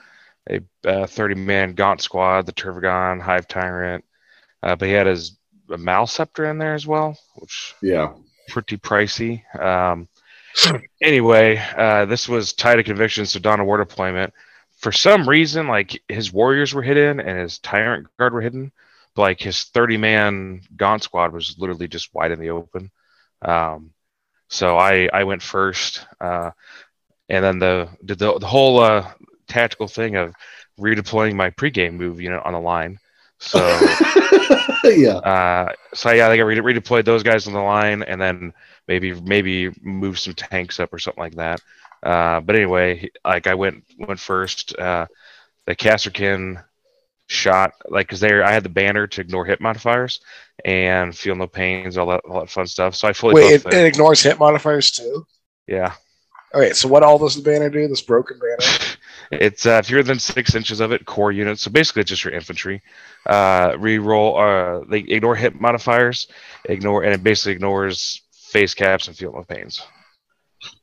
a 0.49 0.61
uh, 0.85 1.07
30 1.07 1.35
man 1.35 1.73
Gaunt 1.75 2.01
squad, 2.01 2.45
the 2.45 2.53
Tervigon, 2.53 3.21
Hive 3.21 3.47
Tyrant, 3.47 4.05
uh, 4.63 4.77
but 4.77 4.87
he 4.89 4.95
had 4.95 5.07
his 5.07 5.38
a 5.69 5.77
Malceptor 5.77 6.49
in 6.49 6.57
there 6.57 6.73
as 6.73 6.85
well, 6.87 7.17
which 7.35 7.75
Yeah. 7.81 8.13
pretty 8.47 8.77
pricey. 8.77 9.43
Um, 9.59 10.07
anyway, 11.01 11.57
uh, 11.75 12.05
this 12.05 12.27
was 12.27 12.53
tied 12.53 12.77
to 12.77 12.83
conviction, 12.83 13.25
so 13.25 13.39
of 13.43 13.65
War 13.65 13.77
deployment. 13.77 14.33
For 14.77 14.91
some 14.91 15.27
reason, 15.27 15.67
like 15.67 16.01
his 16.07 16.31
warriors 16.31 16.73
were 16.73 16.81
hidden 16.81 17.19
and 17.19 17.37
his 17.37 17.59
tyrant 17.59 18.07
guard 18.17 18.33
were 18.33 18.41
hidden, 18.41 18.71
but 19.15 19.23
like 19.23 19.41
his 19.41 19.65
30 19.65 19.97
man 19.97 20.61
gaunt 20.77 21.03
squad 21.03 21.33
was 21.33 21.55
literally 21.59 21.87
just 21.87 22.13
wide 22.13 22.31
in 22.31 22.39
the 22.39 22.49
open. 22.51 22.89
Um, 23.41 23.91
so 24.47 24.77
I 24.77 25.09
I 25.13 25.25
went 25.25 25.41
first, 25.41 26.05
uh, 26.19 26.51
and 27.29 27.43
then 27.43 27.59
the 27.59 27.89
did 28.03 28.19
the, 28.19 28.39
the 28.39 28.47
whole 28.47 28.79
uh, 28.79 29.11
tactical 29.47 29.87
thing 29.87 30.15
of 30.15 30.33
redeploying 30.79 31.35
my 31.35 31.49
pregame 31.51 31.93
move 31.93 32.21
unit 32.21 32.41
on 32.43 32.53
the 32.53 32.59
line. 32.59 32.99
So 33.39 33.59
yeah. 34.83 35.17
uh, 35.17 35.73
so 35.93 36.11
yeah, 36.11 36.27
I 36.27 36.29
think 36.29 36.41
I 36.41 36.43
re- 36.43 36.57
redeployed 36.57 37.05
those 37.05 37.23
guys 37.23 37.47
on 37.47 37.53
the 37.53 37.61
line, 37.61 38.03
and 38.03 38.21
then 38.21 38.53
maybe 38.87 39.13
maybe 39.13 39.69
move 39.81 40.19
some 40.19 40.33
tanks 40.33 40.79
up 40.79 40.93
or 40.93 40.99
something 40.99 41.23
like 41.23 41.35
that. 41.35 41.61
Uh, 42.03 42.41
but 42.41 42.55
anyway, 42.55 43.09
like 43.25 43.47
I 43.47 43.55
went 43.55 43.83
went 43.97 44.19
first. 44.19 44.77
Uh, 44.77 45.07
the 45.65 45.75
Kasrkin 45.75 46.63
shot 47.27 47.73
like 47.87 48.07
because 48.07 48.19
there 48.19 48.43
I 48.43 48.51
had 48.51 48.63
the 48.63 48.69
banner 48.69 49.07
to 49.07 49.21
ignore 49.21 49.45
hit 49.45 49.61
modifiers 49.61 50.19
and 50.65 51.15
feel 51.15 51.35
no 51.35 51.47
pains, 51.47 51.97
all 51.97 52.07
that 52.07 52.21
all 52.29 52.41
that 52.41 52.49
fun 52.49 52.67
stuff. 52.67 52.95
So 52.95 53.07
I 53.07 53.13
fully 53.13 53.35
Wait, 53.35 53.53
it, 53.53 53.65
it 53.65 53.85
ignores 53.85 54.21
hit 54.21 54.39
modifiers 54.39 54.91
too. 54.91 55.25
Yeah, 55.65 55.93
Okay, 56.53 56.73
so 56.73 56.87
what 56.87 57.03
all 57.03 57.19
does 57.19 57.35
the 57.35 57.43
banner 57.43 57.69
do? 57.69 57.87
This 57.87 58.01
broken 58.01 58.39
banner. 58.39 58.88
It's 59.31 59.65
uh, 59.65 59.79
if 59.83 59.89
you're 59.89 60.03
six 60.19 60.55
inches 60.55 60.79
of 60.79 60.91
it, 60.91 61.05
core 61.05 61.31
units. 61.31 61.61
So 61.61 61.71
basically, 61.71 62.01
it's 62.01 62.09
just 62.09 62.23
your 62.23 62.33
infantry. 62.33 62.81
Uh, 63.25 63.71
reroll. 63.73 64.81
Uh, 64.81 64.85
they 64.89 64.99
ignore 64.99 65.35
hit 65.35 65.59
modifiers, 65.59 66.27
ignore, 66.65 67.03
and 67.03 67.13
it 67.13 67.23
basically 67.23 67.51
ignores 67.53 68.21
face 68.31 68.73
caps 68.73 69.07
and 69.07 69.15
feel 69.15 69.31
no 69.33 69.43
pains. 69.43 69.81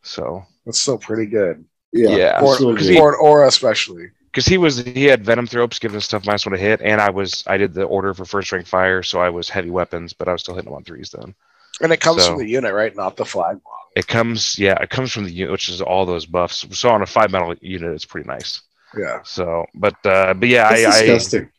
So 0.03 0.45
That's 0.65 0.79
still 0.79 0.99
pretty 0.99 1.27
good 1.27 1.65
Yeah. 1.93 2.11
Yeah. 2.11 2.41
for, 2.41 2.57
So 2.57 2.75
he- 2.75 2.97
for 2.97 3.13
an 3.15 3.19
aura, 3.21 3.47
especially. 3.49 4.11
because 4.27 4.47
he 4.47 4.59
was 4.59 4.79
he 4.79 5.05
had 5.05 5.25
Venomthropes 5.25 5.81
giving 5.81 6.01
stuff 6.01 6.25
minus 6.27 6.47
one 6.47 6.53
to 6.53 6.59
hit, 6.59 6.81
and 6.83 7.01
I 7.01 7.11
was 7.11 7.43
I 7.47 7.57
did 7.57 7.75
the 7.75 7.85
order 7.85 8.15
for 8.15 8.25
first 8.25 8.53
rank 8.53 8.67
fire, 8.67 9.03
so 9.03 9.21
I 9.21 9.29
was 9.31 9.49
heavy 9.49 9.71
weapons, 9.71 10.13
but 10.13 10.29
I 10.29 10.33
was 10.33 10.43
still 10.43 10.55
hitting 10.55 10.71
them 10.71 10.77
on 10.77 10.85
threes 10.85 11.11
then. 11.11 11.35
And 11.81 11.93
it 11.93 12.01
comes 12.01 12.23
So- 12.23 12.31
from 12.31 12.39
the 12.39 12.49
unit, 12.49 12.73
right? 12.73 12.95
Not 12.95 13.17
the 13.17 13.25
flag 13.27 13.57
model. 13.65 13.86
It 13.97 14.07
comes 14.07 14.59
yeah, 14.59 14.81
it 14.83 14.91
comes 14.91 15.11
from 15.13 15.25
the 15.25 15.33
unit, 15.33 15.51
which 15.51 15.69
is 15.69 15.81
all 15.81 16.07
those 16.07 16.27
buffs. 16.27 16.65
So 16.79 16.91
on 16.91 17.03
a 17.03 17.07
five 17.07 17.31
metal 17.33 17.55
unit, 17.61 17.93
it's 17.93 18.05
pretty 18.05 18.29
nice. 18.29 18.61
Yeah, 18.97 19.21
So, 19.25 19.67
but 19.75 19.95
uh, 20.07 20.35
but 20.35 20.49
yeah, 20.49 20.69
That's 20.71 20.85
I, 20.85 20.89
I 20.99 21.03
disgusting. 21.07 21.51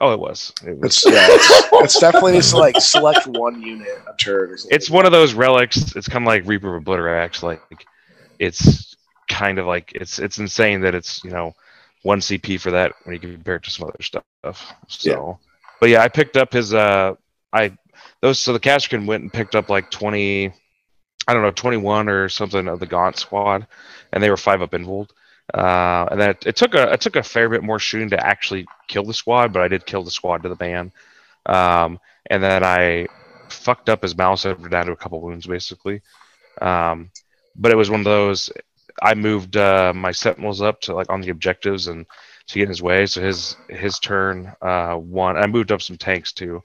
oh 0.00 0.12
it 0.12 0.18
was 0.18 0.52
it 0.66 0.76
was 0.76 0.96
it's 1.04 1.06
yeah, 1.06 1.26
it's, 1.30 1.68
it's 1.72 2.00
definitely 2.00 2.32
just 2.34 2.52
like 2.54 2.74
select 2.80 3.26
one 3.26 3.62
unit 3.62 3.86
a 4.12 4.16
turn. 4.16 4.50
or 4.50 4.56
something. 4.56 4.74
it's 4.74 4.90
one 4.90 5.06
of 5.06 5.12
those 5.12 5.34
relics. 5.34 5.94
It's 5.94 6.08
kind 6.08 6.24
of 6.24 6.26
like 6.26 6.46
Reaper 6.46 6.74
of 6.74 6.82
Obliterax. 6.84 7.42
Like 7.42 7.62
it's 8.38 8.96
kind 9.28 9.58
of 9.58 9.66
like 9.66 9.92
it's 9.94 10.18
it's 10.18 10.38
insane 10.38 10.80
that 10.82 10.94
it's 10.94 11.22
you 11.22 11.30
know 11.30 11.54
one 12.02 12.20
CP 12.20 12.60
for 12.60 12.70
that 12.72 12.92
when 13.04 13.14
you 13.14 13.20
compare 13.20 13.56
it 13.56 13.62
to 13.64 13.70
some 13.70 13.88
other 13.88 14.02
stuff. 14.02 14.24
So, 14.88 15.38
but 15.80 15.88
yeah, 15.90 16.02
I 16.02 16.08
picked 16.08 16.36
up 16.36 16.52
his 16.52 16.74
uh 16.74 17.14
I 17.52 17.76
those 18.20 18.38
so 18.38 18.52
the 18.52 18.60
Kasrkin 18.60 19.06
went 19.06 19.22
and 19.22 19.32
picked 19.32 19.54
up 19.54 19.68
like 19.68 19.90
twenty. 19.90 20.52
I 21.26 21.34
don't 21.34 21.42
know, 21.42 21.50
21 21.50 22.08
or 22.08 22.28
something 22.28 22.68
of 22.68 22.80
the 22.80 22.86
Gaunt 22.86 23.16
squad, 23.16 23.66
and 24.12 24.22
they 24.22 24.30
were 24.30 24.36
five 24.36 24.62
up 24.62 24.74
involved. 24.74 25.12
Uh, 25.52 26.06
and 26.10 26.20
then 26.20 26.30
it, 26.30 26.46
it 26.46 26.56
took 26.56 26.74
a 26.74 26.92
it 26.92 27.00
took 27.00 27.16
a 27.16 27.22
fair 27.22 27.48
bit 27.50 27.62
more 27.62 27.78
shooting 27.78 28.10
to 28.10 28.26
actually 28.26 28.66
kill 28.88 29.04
the 29.04 29.12
squad, 29.12 29.52
but 29.52 29.62
I 29.62 29.68
did 29.68 29.84
kill 29.84 30.02
the 30.02 30.10
squad 30.10 30.42
to 30.42 30.48
the 30.48 30.54
ban. 30.54 30.90
Um, 31.46 32.00
and 32.30 32.42
then 32.42 32.64
I 32.64 33.08
fucked 33.50 33.90
up 33.90 34.02
his 34.02 34.16
mouse 34.16 34.46
over 34.46 34.68
down 34.68 34.86
to 34.86 34.92
a 34.92 34.96
couple 34.96 35.20
wounds 35.20 35.46
basically. 35.46 36.00
Um, 36.62 37.10
but 37.56 37.72
it 37.72 37.76
was 37.76 37.90
one 37.90 38.00
of 38.00 38.04
those. 38.04 38.50
I 39.02 39.14
moved 39.14 39.56
uh, 39.56 39.92
my 39.94 40.12
sentinels 40.12 40.62
up 40.62 40.80
to 40.82 40.94
like 40.94 41.10
on 41.10 41.20
the 41.20 41.30
objectives 41.30 41.88
and 41.88 42.06
to 42.46 42.54
get 42.54 42.64
in 42.64 42.68
his 42.68 42.82
way. 42.82 43.06
So 43.06 43.22
his 43.22 43.56
his 43.68 43.98
turn 43.98 44.52
uh, 44.62 44.94
one. 44.94 45.36
I 45.36 45.46
moved 45.46 45.72
up 45.72 45.82
some 45.82 45.98
tanks 45.98 46.32
too. 46.32 46.62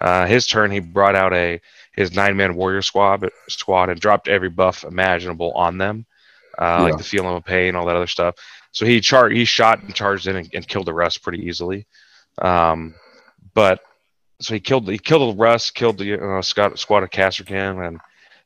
Uh, 0.00 0.26
his 0.26 0.46
turn, 0.46 0.70
he 0.70 0.80
brought 0.80 1.16
out 1.16 1.32
a 1.32 1.60
his 1.98 2.14
nine 2.14 2.36
man 2.36 2.54
warrior 2.54 2.80
squad 2.82 3.28
squad 3.48 3.90
and 3.90 4.00
dropped 4.00 4.28
every 4.28 4.48
buff 4.48 4.84
imaginable 4.84 5.52
on 5.52 5.78
them, 5.78 6.06
uh, 6.58 6.64
Yeah. 6.64 6.78
like 6.82 6.96
the 6.98 7.04
feeling 7.04 7.34
of 7.34 7.44
pain, 7.44 7.74
all 7.74 7.86
that 7.86 7.96
other 7.96 8.06
stuff. 8.06 8.36
So 8.70 8.86
he 8.86 9.00
char- 9.00 9.30
he 9.30 9.44
shot 9.44 9.82
and 9.82 9.94
charged 9.94 10.26
in 10.28 10.36
and, 10.36 10.48
and 10.54 10.68
killed 10.68 10.86
the 10.86 10.94
rest 10.94 11.22
pretty 11.22 11.44
easily. 11.46 11.86
Um, 12.40 12.94
but 13.54 13.80
so 14.40 14.54
he 14.54 14.60
killed 14.60 14.88
he 14.88 14.98
killed 14.98 15.34
the 15.34 15.38
Russ, 15.38 15.70
killed 15.70 15.98
the 15.98 16.36
uh, 16.38 16.42
squad, 16.42 16.78
squad 16.78 17.02
of 17.02 17.10
Kasrkin, 17.10 17.84
and 17.86 17.98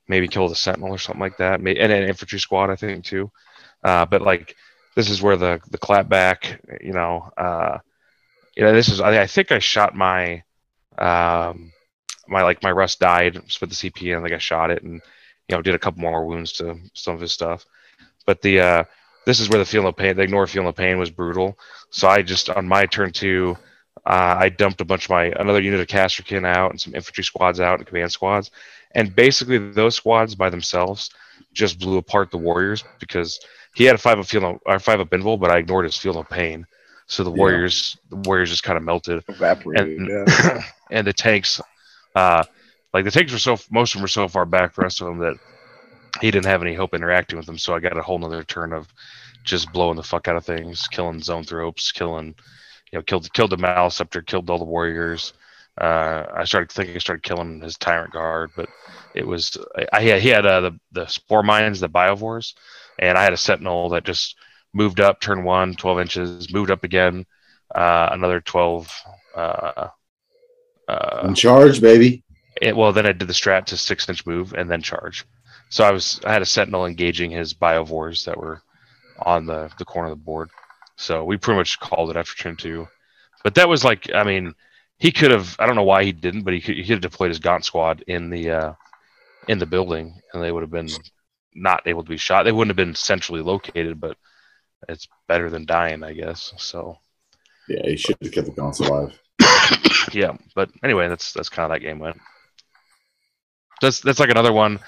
maybe 0.09 0.29
killed 0.29 0.51
a 0.51 0.55
sentinel 0.55 0.91
or 0.95 0.99
something 0.99 1.21
like 1.21 1.37
that, 1.37 1.61
May- 1.61 1.77
and 1.77 1.93
an 1.93 2.09
infantry 2.09 2.39
squad 2.39 2.71
I 2.71 2.77
think 2.77 3.05
too. 3.05 3.31
Uh, 3.85 4.07
but 4.07 4.23
like 4.23 4.57
this 4.97 5.11
is 5.11 5.21
where 5.21 5.37
the 5.37 5.61
the 5.71 5.79
clapback, 5.79 6.59
you 6.83 6.93
know, 6.93 7.31
uh, 7.37 7.79
you 8.57 8.63
know, 8.65 8.73
this 8.73 8.89
is 8.89 9.01
I, 9.01 9.23
I 9.23 9.27
think 9.27 9.53
I 9.53 9.59
shot 9.59 9.95
my 9.95 10.43
um 10.99 11.72
my 12.33 12.43
like 12.43 12.63
my 12.63 12.73
Russ 12.73 12.97
died 12.97 13.37
with 13.37 13.71
the 13.71 13.77
CP 13.77 14.11
and 14.15 14.21
I 14.21 14.23
think 14.29 14.35
I 14.35 14.39
shot 14.39 14.71
it 14.71 14.83
and 14.83 14.95
you 15.49 15.57
know 15.57 15.63
did 15.63 15.75
a 15.75 15.79
couple 15.79 16.01
more 16.01 16.27
wounds 16.27 16.53
to 16.55 16.79
some 16.95 17.15
of 17.15 17.21
his 17.21 17.33
stuff. 17.33 17.67
But 18.27 18.43
the 18.43 18.61
uh 18.61 18.85
this 19.27 19.39
is 19.41 19.49
where 19.49 19.59
the 19.59 19.65
feel 19.65 19.87
of 19.87 19.97
pain, 19.97 20.17
the 20.17 20.23
ignore 20.23 20.47
feel 20.47 20.65
no 20.65 20.73
pain 20.73 20.99
was 20.99 21.11
brutal. 21.11 21.59
So 21.91 22.09
I 22.09 22.23
just 22.23 22.51
on 22.51 22.67
my 22.69 22.87
turn 22.87 23.13
two, 23.13 23.57
uh, 24.05 24.37
I 24.41 24.49
dumped 24.49 24.81
a 24.81 24.85
bunch 24.85 25.05
of 25.05 25.11
my 25.11 25.27
another 25.39 25.61
unit 25.63 25.81
of 25.81 25.87
Kasrkin 25.87 26.45
out 26.47 26.71
and 26.73 26.81
some 26.81 26.95
infantry 26.95 27.25
squads 27.25 27.61
out 27.61 27.79
and 27.79 27.87
command 27.87 28.11
squads, 28.13 28.51
and 28.93 29.15
basically 29.15 29.59
those 29.59 29.95
squads 29.95 30.35
by 30.35 30.51
themselves 30.51 31.11
just 31.53 31.79
blew 31.79 31.99
apart 31.99 32.31
the 32.31 32.39
warriors 32.39 32.85
because 32.99 33.39
he 33.75 33.85
had 33.85 33.95
a 33.95 33.99
five 33.99 34.19
of 34.19 34.29
feel 34.29 34.41
no, 34.41 34.59
or 34.67 34.79
five 34.79 35.01
of 35.01 35.11
invul, 35.11 35.39
but 35.39 35.51
I 35.51 35.59
ignored 35.59 35.85
his 35.85 35.97
feel 35.97 36.19
of 36.19 36.29
pain. 36.29 36.67
So 37.07 37.23
the 37.25 37.31
Yeah. 37.35 37.37
warriors, 37.37 37.97
the 38.11 38.17
warriors 38.17 38.51
just 38.51 38.63
kind 38.65 38.77
of 38.77 38.83
melted 38.85 39.23
evaporated. 39.29 39.99
and 39.99 40.09
yeah. 40.09 40.63
and 40.91 41.07
the 41.07 41.13
tanks, 41.13 41.61
uh, 42.15 42.45
like 42.93 43.05
the 43.05 43.11
tanks 43.11 43.33
were 43.33 43.39
so 43.39 43.57
most 43.71 43.95
of 43.95 43.99
them 43.99 44.03
were 44.03 44.09
so 44.09 44.29
far 44.29 44.45
back, 44.45 44.75
the 44.75 44.83
rest 44.83 45.01
of 45.01 45.07
them 45.07 45.19
that 45.19 45.37
he 46.21 46.31
didn't 46.31 46.47
have 46.47 46.63
any 46.63 46.75
hope 46.75 46.95
interacting 46.95 47.37
with 47.37 47.47
them. 47.47 47.59
So 47.59 47.75
I 47.75 47.81
got 47.81 47.97
a 47.97 48.03
whole 48.03 48.19
nother 48.19 48.45
turn 48.45 48.73
of 48.73 48.89
just 49.45 49.73
blowing 49.73 49.97
the 49.97 50.03
fuck 50.03 50.29
out 50.29 50.37
of 50.37 50.45
things, 50.45 50.87
killing 50.89 51.21
zone 51.21 51.45
ropes, 51.51 51.91
killing, 51.93 52.35
you 52.93 52.99
know, 52.99 53.03
killed 53.03 53.33
killed 53.33 53.51
the 53.51 53.57
Malceptor, 53.57 54.25
killed 54.25 54.51
all 54.51 54.59
the 54.59 54.65
warriors. 54.65 55.33
Uh, 55.81 56.27
I 56.35 56.45
started 56.45 56.71
thinking 56.71 56.95
I 56.95 56.99
started 56.99 57.23
killing 57.23 57.61
his 57.61 57.79
tyrant 57.79 58.13
guard, 58.13 58.51
but 58.55 58.69
it 59.15 59.27
was 59.27 59.57
I, 59.77 59.87
I 59.93 60.19
he 60.21 60.29
had 60.29 60.47
uh, 60.47 60.61
the 60.61 60.81
the 60.93 61.07
spore 61.07 61.43
mines, 61.43 61.81
the 61.81 61.89
biovores, 61.89 62.55
and 62.99 63.17
I 63.17 63.23
had 63.23 63.33
a 63.33 63.39
sentinel 63.39 63.89
that 63.91 64.05
just 64.05 64.37
moved 64.75 65.01
up, 65.01 65.21
turn 65.21 65.45
one, 65.45 65.75
12 65.75 66.01
inches, 66.01 66.53
moved 66.53 66.71
up 66.71 66.85
again, 66.85 67.27
uh, 67.75 68.09
another 68.13 68.41
12. 68.41 69.03
Uh, 69.35 69.89
uh, 70.89 71.23
In 71.25 71.35
charge, 71.35 71.81
baby. 71.81 72.23
it, 72.61 72.77
well, 72.77 72.93
then 72.93 73.07
I 73.07 73.13
did 73.13 73.29
the 73.29 73.35
strat 73.35 73.67
to 73.67 73.77
six 73.77 74.09
inch 74.09 74.27
move 74.27 74.53
and 74.55 74.71
then 74.71 74.83
charge. 74.83 75.25
So 75.71 75.85
I 75.85 75.91
was 75.91 76.21
I 76.25 76.33
had 76.33 76.43
a 76.43 76.47
sentinel 76.47 76.87
engaging 76.87 77.31
his 77.31 77.55
biovores 77.55 78.25
that 78.27 78.37
were 78.39 78.61
on 79.21 79.47
the 79.47 79.71
the 79.79 79.85
corner 79.85 80.11
of 80.11 80.19
the 80.19 80.25
board. 80.25 80.51
So 80.97 81.25
we 81.25 81.37
pretty 81.39 81.59
much 81.59 81.81
called 81.81 82.11
it 82.11 82.17
after 82.17 82.35
turn 82.37 82.57
two. 82.57 82.89
But 83.45 83.55
that 83.55 83.69
was 83.69 83.85
like 83.85 84.13
I 84.15 84.25
mean 84.25 84.55
he 84.99 85.11
could 85.13 85.31
have 85.31 85.57
I 85.59 85.67
don't 85.67 85.77
know 85.77 85.83
why 85.83 86.05
he 86.05 86.13
didn't, 86.13 86.43
but 86.43 86.53
he 86.55 86.61
could 86.61 86.77
he 86.77 86.83
could 86.83 87.03
have 87.03 87.11
deployed 87.13 87.31
his 87.31 87.39
Gaunt 87.39 87.65
squad 87.65 88.05
in 88.07 88.29
the 88.31 88.51
uh, 88.51 88.73
in 89.49 89.59
the 89.59 89.67
building 89.67 90.21
and 90.33 90.43
they 90.43 90.53
would 90.53 90.63
have 90.63 90.71
been 90.71 90.89
not 91.55 91.83
able 91.87 92.03
to 92.03 92.09
be 92.11 92.17
shot. 92.17 92.45
They 92.45 92.53
wouldn't 92.53 92.71
have 92.71 92.77
been 92.87 92.95
centrally 92.95 93.43
located, 93.43 93.99
but 94.01 94.17
it's 94.89 95.09
better 95.29 95.49
than 95.51 95.65
dying, 95.67 96.03
I 96.03 96.13
guess. 96.13 96.53
So 96.59 96.99
Yeah, 97.69 97.87
he 97.87 97.97
should 97.97 98.17
have 98.23 98.33
kept 98.33 98.47
the 98.47 98.53
guns 98.53 98.81
alive. 98.81 99.19
yeah, 100.13 100.37
but 100.55 100.71
anyway, 100.83 101.09
that's 101.09 101.33
that's 101.33 101.49
kind 101.49 101.71
of 101.71 101.75
that 101.75 101.85
game 101.85 101.99
went. 101.99 102.21
That's 103.81 104.01
that's 104.01 104.21
like 104.21 104.31
another 104.31 104.53
one. 104.53 104.81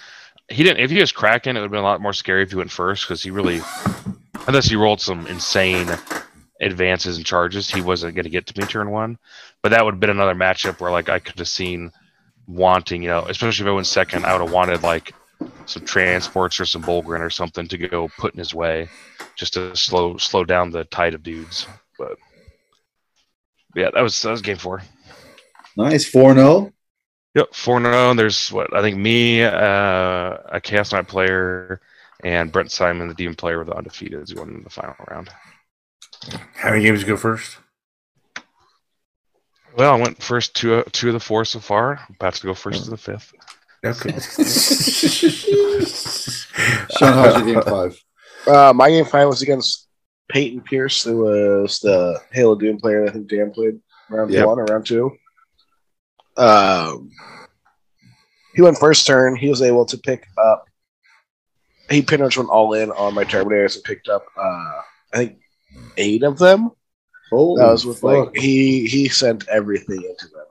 He 0.48 0.62
didn't. 0.62 0.82
If 0.82 0.90
he 0.90 1.00
was 1.00 1.12
Kraken, 1.12 1.56
it 1.56 1.60
would 1.60 1.66
have 1.66 1.72
been 1.72 1.80
a 1.80 1.84
lot 1.84 2.00
more 2.00 2.12
scary 2.12 2.42
if 2.42 2.50
he 2.50 2.56
went 2.56 2.70
first 2.70 3.04
because 3.04 3.22
he 3.22 3.30
really, 3.30 3.60
unless 4.46 4.66
he 4.66 4.76
rolled 4.76 5.00
some 5.00 5.26
insane, 5.26 5.88
advances 6.60 7.16
and 7.16 7.26
charges, 7.26 7.70
he 7.70 7.80
wasn't 7.80 8.14
going 8.14 8.24
to 8.24 8.30
get 8.30 8.46
to 8.46 8.60
me 8.60 8.66
turn 8.66 8.90
one. 8.90 9.18
But 9.62 9.70
that 9.70 9.84
would 9.84 9.94
have 9.94 10.00
been 10.00 10.10
another 10.10 10.34
matchup 10.34 10.80
where 10.80 10.90
like 10.90 11.08
I 11.08 11.18
could 11.18 11.38
have 11.38 11.48
seen 11.48 11.92
wanting, 12.46 13.02
you 13.02 13.08
know, 13.08 13.24
especially 13.28 13.64
if 13.64 13.68
I 13.68 13.74
went 13.74 13.86
second, 13.86 14.24
I 14.24 14.32
would 14.32 14.42
have 14.42 14.52
wanted 14.52 14.82
like 14.82 15.14
some 15.66 15.84
transports 15.84 16.60
or 16.60 16.66
some 16.66 16.82
Bullgryn 16.82 17.20
or 17.20 17.30
something 17.30 17.66
to 17.68 17.78
go 17.78 18.08
put 18.18 18.34
in 18.34 18.38
his 18.38 18.54
way, 18.54 18.88
just 19.36 19.54
to 19.54 19.74
slow 19.76 20.16
slow 20.16 20.44
down 20.44 20.70
the 20.70 20.84
tide 20.84 21.14
of 21.14 21.22
dudes. 21.22 21.66
But 21.98 22.18
yeah, 23.76 23.90
that 23.92 24.02
was 24.02 24.20
that 24.22 24.30
was 24.30 24.42
game 24.42 24.56
four. 24.56 24.82
Nice. 25.76 26.08
4 26.08 26.34
0. 26.34 26.72
Yep, 27.34 27.52
four 27.52 27.80
zero. 27.80 28.10
And 28.10 28.18
there's 28.18 28.52
what 28.52 28.74
I 28.74 28.80
think 28.80 28.96
me, 28.96 29.42
uh, 29.42 30.36
a 30.52 30.60
Chaos 30.62 30.92
Knight 30.92 31.08
player, 31.08 31.80
and 32.22 32.52
Brent 32.52 32.70
Simon, 32.70 33.08
the 33.08 33.14
Demon 33.14 33.34
player, 33.34 33.58
were 33.58 33.64
the 33.64 33.74
undefeated 33.74 34.28
who 34.28 34.36
won 34.36 34.50
in 34.50 34.62
the 34.62 34.70
final 34.70 34.94
round. 35.10 35.30
How 36.54 36.70
many 36.70 36.84
games 36.84 37.00
you 37.00 37.06
go 37.06 37.16
first? 37.16 37.56
Well, 39.76 39.94
I 39.94 40.00
went 40.00 40.22
first 40.22 40.54
two 40.54 40.74
uh, 40.74 40.84
two 40.92 41.08
of 41.08 41.14
the 41.14 41.20
four 41.20 41.44
so 41.44 41.58
far. 41.58 42.00
About 42.08 42.34
to 42.34 42.46
go 42.46 42.54
first 42.54 42.84
to 42.84 42.90
the 42.90 42.96
fifth. 42.96 43.32
Okay. 43.84 44.10
Sean, 46.96 47.12
how's 47.12 47.44
your 47.44 47.54
game 47.54 47.62
five? 47.62 48.00
Uh, 48.46 48.72
my 48.72 48.90
game 48.90 49.04
five 49.04 49.26
was 49.26 49.42
against 49.42 49.84
Peyton 50.30 50.62
Pierce, 50.62 51.02
who 51.04 51.18
was 51.24 51.78
the 51.80 52.20
Halo 52.32 52.54
Doom 52.54 52.78
player 52.78 53.02
that 53.04 53.10
I 53.10 53.12
think 53.12 53.28
Dan 53.28 53.50
played 53.52 53.78
round 54.08 54.30
Yep. 54.30 54.46
one 54.46 54.58
or 54.58 54.64
round 54.64 54.86
two. 54.86 55.10
Um, 56.36 57.10
he 58.54 58.62
went 58.62 58.78
first 58.78 59.06
turn. 59.06 59.36
He 59.36 59.48
was 59.48 59.62
able 59.62 59.84
to 59.86 59.98
pick 59.98 60.26
up. 60.38 60.64
He 61.90 62.02
pretty 62.02 62.22
much 62.22 62.36
went 62.36 62.48
all 62.50 62.72
in 62.74 62.90
on 62.92 63.14
my 63.14 63.24
Terminators 63.24 63.74
and 63.76 63.84
picked 63.84 64.08
up, 64.08 64.24
uh, 64.36 64.80
I 65.12 65.16
think, 65.16 65.38
eight 65.96 66.22
of 66.22 66.38
them. 66.38 66.70
Holy 67.30 67.60
That 67.60 67.70
was 67.70 67.84
with 67.84 67.98
fuck. 68.00 68.26
like 68.26 68.36
he 68.36 68.86
he 68.86 69.08
sent 69.08 69.46
everything 69.48 69.96
into 70.02 70.28
them. 70.28 70.46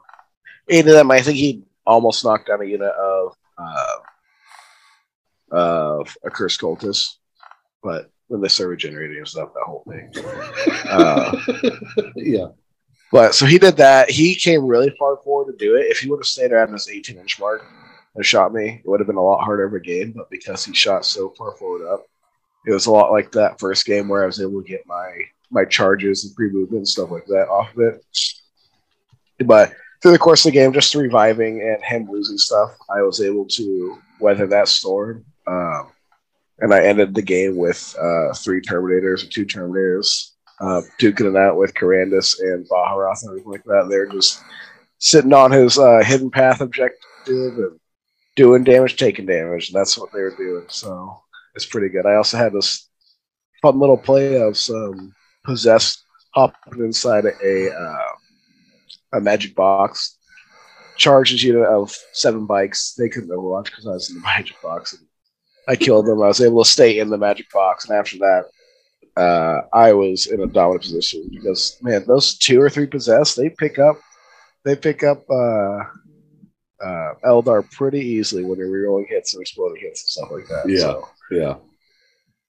Eight 0.70 0.88
of 0.88 0.94
them. 0.94 1.12
I 1.12 1.22
think 1.22 1.38
he 1.38 1.64
almost 1.86 2.24
knocked 2.24 2.48
down 2.48 2.62
a 2.62 2.66
unit 2.66 2.92
of 2.94 3.36
uh, 3.58 3.96
of 5.52 6.18
a 6.24 6.30
cursed 6.30 6.60
cultist, 6.62 7.18
but 7.82 8.10
when 8.28 8.42
they 8.42 8.48
started 8.48 8.72
regenerating 8.72 9.18
and 9.18 9.28
stuff, 9.28 9.54
that 9.54 9.64
whole 9.66 9.84
thing. 9.88 10.12
Uh, 10.86 11.36
yeah. 12.16 12.46
but 13.12 13.34
so 13.34 13.46
he 13.46 13.58
did 13.58 13.78
that. 13.78 14.10
He 14.10 14.36
came 14.36 14.66
really 14.66 14.94
far 15.00 15.18
forward 15.24 15.52
to 15.52 15.58
do 15.58 15.76
it. 15.76 15.88
If 15.88 16.00
he 16.00 16.10
would 16.10 16.20
have 16.20 16.28
stayed 16.28 16.52
around 16.52 16.72
this 16.72 16.88
18 16.88 17.18
inch 17.18 17.40
mark 17.40 17.66
and 18.16 18.26
shot 18.26 18.54
me, 18.54 18.82
it 18.84 18.88
would 18.88 19.00
have 19.00 19.08
been 19.08 19.16
a 19.16 19.24
lot 19.24 19.44
harder 19.44 19.66
of 19.66 19.74
a 19.74 19.80
game. 19.80 20.14
But 20.16 20.30
because 20.30 20.64
he 20.64 20.74
shot 20.74 21.06
so 21.06 21.34
far 21.36 21.56
forward 21.56 21.88
up, 21.92 22.06
it 22.68 22.72
was 22.72 22.86
a 22.86 22.92
lot 22.92 23.12
like 23.12 23.32
that 23.32 23.60
first 23.60 23.86
game 23.86 24.08
where 24.08 24.24
I 24.24 24.28
was 24.28 24.40
able 24.40 24.62
to 24.62 24.68
get 24.68 24.86
my 24.86 25.18
my 25.50 25.66
charges 25.66 26.26
and 26.26 26.36
pre 26.36 26.50
movement 26.50 26.80
and 26.80 26.88
stuff 26.88 27.12
like 27.12 27.26
that 27.28 27.48
off 27.50 27.72
of 27.74 27.80
it. 27.80 28.06
But 29.46 29.74
through 30.02 30.12
the 30.12 30.20
course 30.20 30.46
of 30.46 30.52
the 30.52 30.60
game, 30.60 30.74
just 30.74 30.94
reviving 30.96 31.62
and 31.62 31.84
him 31.84 32.10
losing 32.12 32.38
stuff, 32.38 32.72
I 32.94 33.02
was 33.02 33.22
able 33.22 33.46
to 33.46 33.98
weather 34.20 34.48
that 34.48 34.68
storm. 34.68 35.26
Um, 35.48 35.92
and 36.60 36.74
I 36.74 36.84
ended 36.84 37.14
the 37.14 37.22
game 37.22 37.56
with 37.56 37.96
uh, 38.00 38.34
three 38.34 38.62
Terminators 38.62 39.24
or 39.24 39.30
two 39.30 39.46
Terminators, 39.46 40.32
uh, 40.62 40.82
duking 41.00 41.30
it 41.30 41.38
out 41.38 41.58
with 41.58 41.74
Karandras 41.74 42.40
and 42.40 42.68
Baharroth 42.70 43.24
and 43.24 43.32
everything 43.32 43.52
like 43.52 43.64
that. 43.66 43.88
They're 43.90 44.08
just 44.08 44.42
sitting 45.00 45.34
on 45.34 45.52
his 45.52 45.78
uh, 45.78 46.02
hidden 46.04 46.32
path 46.32 46.62
objective 46.62 46.98
and 47.28 47.80
doing 48.36 48.64
damage, 48.64 48.96
taking 48.96 49.26
damage, 49.26 49.70
and 49.70 49.76
that's 49.76 49.98
what 49.98 50.12
they 50.12 50.22
were 50.22 50.36
doing. 50.36 50.66
So 50.70 51.22
it's 51.56 51.66
pretty 51.66 51.90
good. 51.90 52.06
I 52.06 52.16
also 52.16 52.38
had 52.38 52.54
this 52.54 52.90
fun 53.62 53.80
little 53.80 53.98
play 53.98 54.42
of 54.42 54.58
some 54.58 55.14
possessed 55.44 56.04
hopping 56.34 56.84
inside 56.84 57.26
a 57.26 57.72
uh, 57.72 58.08
a 59.14 59.22
magic 59.22 59.56
box. 59.56 60.18
Charges 60.96 61.44
unit 61.44 61.66
of 61.66 61.96
seven 62.12 62.46
bikes. 62.46 62.94
They 62.94 63.10
couldn't 63.10 63.30
overwatch 63.30 63.66
because 63.66 63.88
I 63.88 63.92
was 63.92 64.10
in 64.10 64.18
the 64.18 64.22
magic 64.24 64.62
box. 64.62 64.94
And 64.94 65.03
I 65.68 65.76
killed 65.76 66.06
them. 66.06 66.22
I 66.22 66.28
was 66.28 66.42
able 66.42 66.64
to 66.64 66.70
stay 66.70 67.00
in 67.00 67.10
the 67.10 67.18
magic 67.18 67.50
box, 67.52 67.88
and 67.88 67.98
after 67.98 68.18
that, 68.18 68.46
uh, 69.16 69.62
I 69.74 69.94
was 69.94 70.28
in 70.28 70.42
a 70.42 70.48
dominant 70.48 70.84
position 70.84 71.30
because 71.32 71.78
man, 71.82 72.04
those 72.08 72.38
two 72.38 72.62
or 72.62 72.70
three 72.70 72.88
possessed, 72.88 73.38
they 73.38 73.50
pick 73.50 73.80
up, 73.80 73.98
they 74.66 74.76
pick 74.76 75.04
up 75.04 75.24
uh, 75.30 75.80
uh, 76.84 77.14
Eldar 77.24 77.70
pretty 77.72 78.00
easily 78.02 78.44
when 78.44 78.58
they're 78.58 78.68
rerolling 78.68 79.08
hits 79.08 79.34
and 79.34 79.42
exploding 79.42 79.82
hits 79.82 80.02
and 80.04 80.10
stuff 80.10 80.32
like 80.32 80.48
that. 80.48 80.68
Yeah. 80.68 80.80
So, 80.80 81.08
Yeah. 81.32 81.56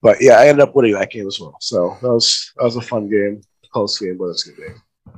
but 0.02 0.16
yeah, 0.20 0.38
I 0.38 0.46
ended 0.48 0.62
up 0.66 0.74
winning 0.74 0.94
that 0.94 1.10
game 1.10 1.26
as 1.28 1.38
well. 1.38 1.56
So 1.60 1.96
that 2.02 2.08
was 2.08 2.52
that 2.56 2.64
was 2.64 2.76
a 2.76 2.80
fun 2.80 3.08
game, 3.08 3.42
close 3.72 3.98
game, 3.98 4.16
but 4.18 4.26
it's 4.30 4.48
a 4.48 4.52
good 4.52 4.66
game. 4.66 5.14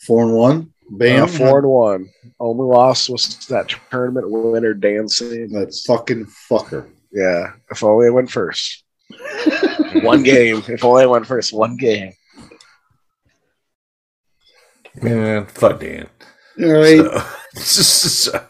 Four 0.00 0.22
and 0.24 0.34
one. 0.34 0.72
Bam. 0.90 1.24
Uh, 1.24 1.26
four 1.26 1.58
and 1.58 1.68
one. 1.68 2.08
Only 2.40 2.64
loss 2.64 3.08
was 3.08 3.46
that 3.48 3.74
tournament 3.90 4.30
winner 4.30 4.74
dancing. 4.74 5.48
Sam. 5.48 5.52
That 5.52 5.74
fucking 5.86 6.26
fucker. 6.50 6.88
Yeah, 7.12 7.52
if 7.70 7.82
only 7.82 8.06
I 8.06 8.10
went 8.10 8.30
first. 8.30 8.84
one 10.02 10.22
game. 10.22 10.62
If 10.68 10.84
only 10.84 11.02
I 11.02 11.06
went 11.06 11.26
first. 11.26 11.52
One 11.52 11.76
game. 11.76 12.12
Man, 15.02 15.46
fuck 15.46 15.80
Dan. 15.80 16.08
All 16.60 16.72
right. 16.72 17.24
So, 17.54 18.36
uh, 18.36 18.40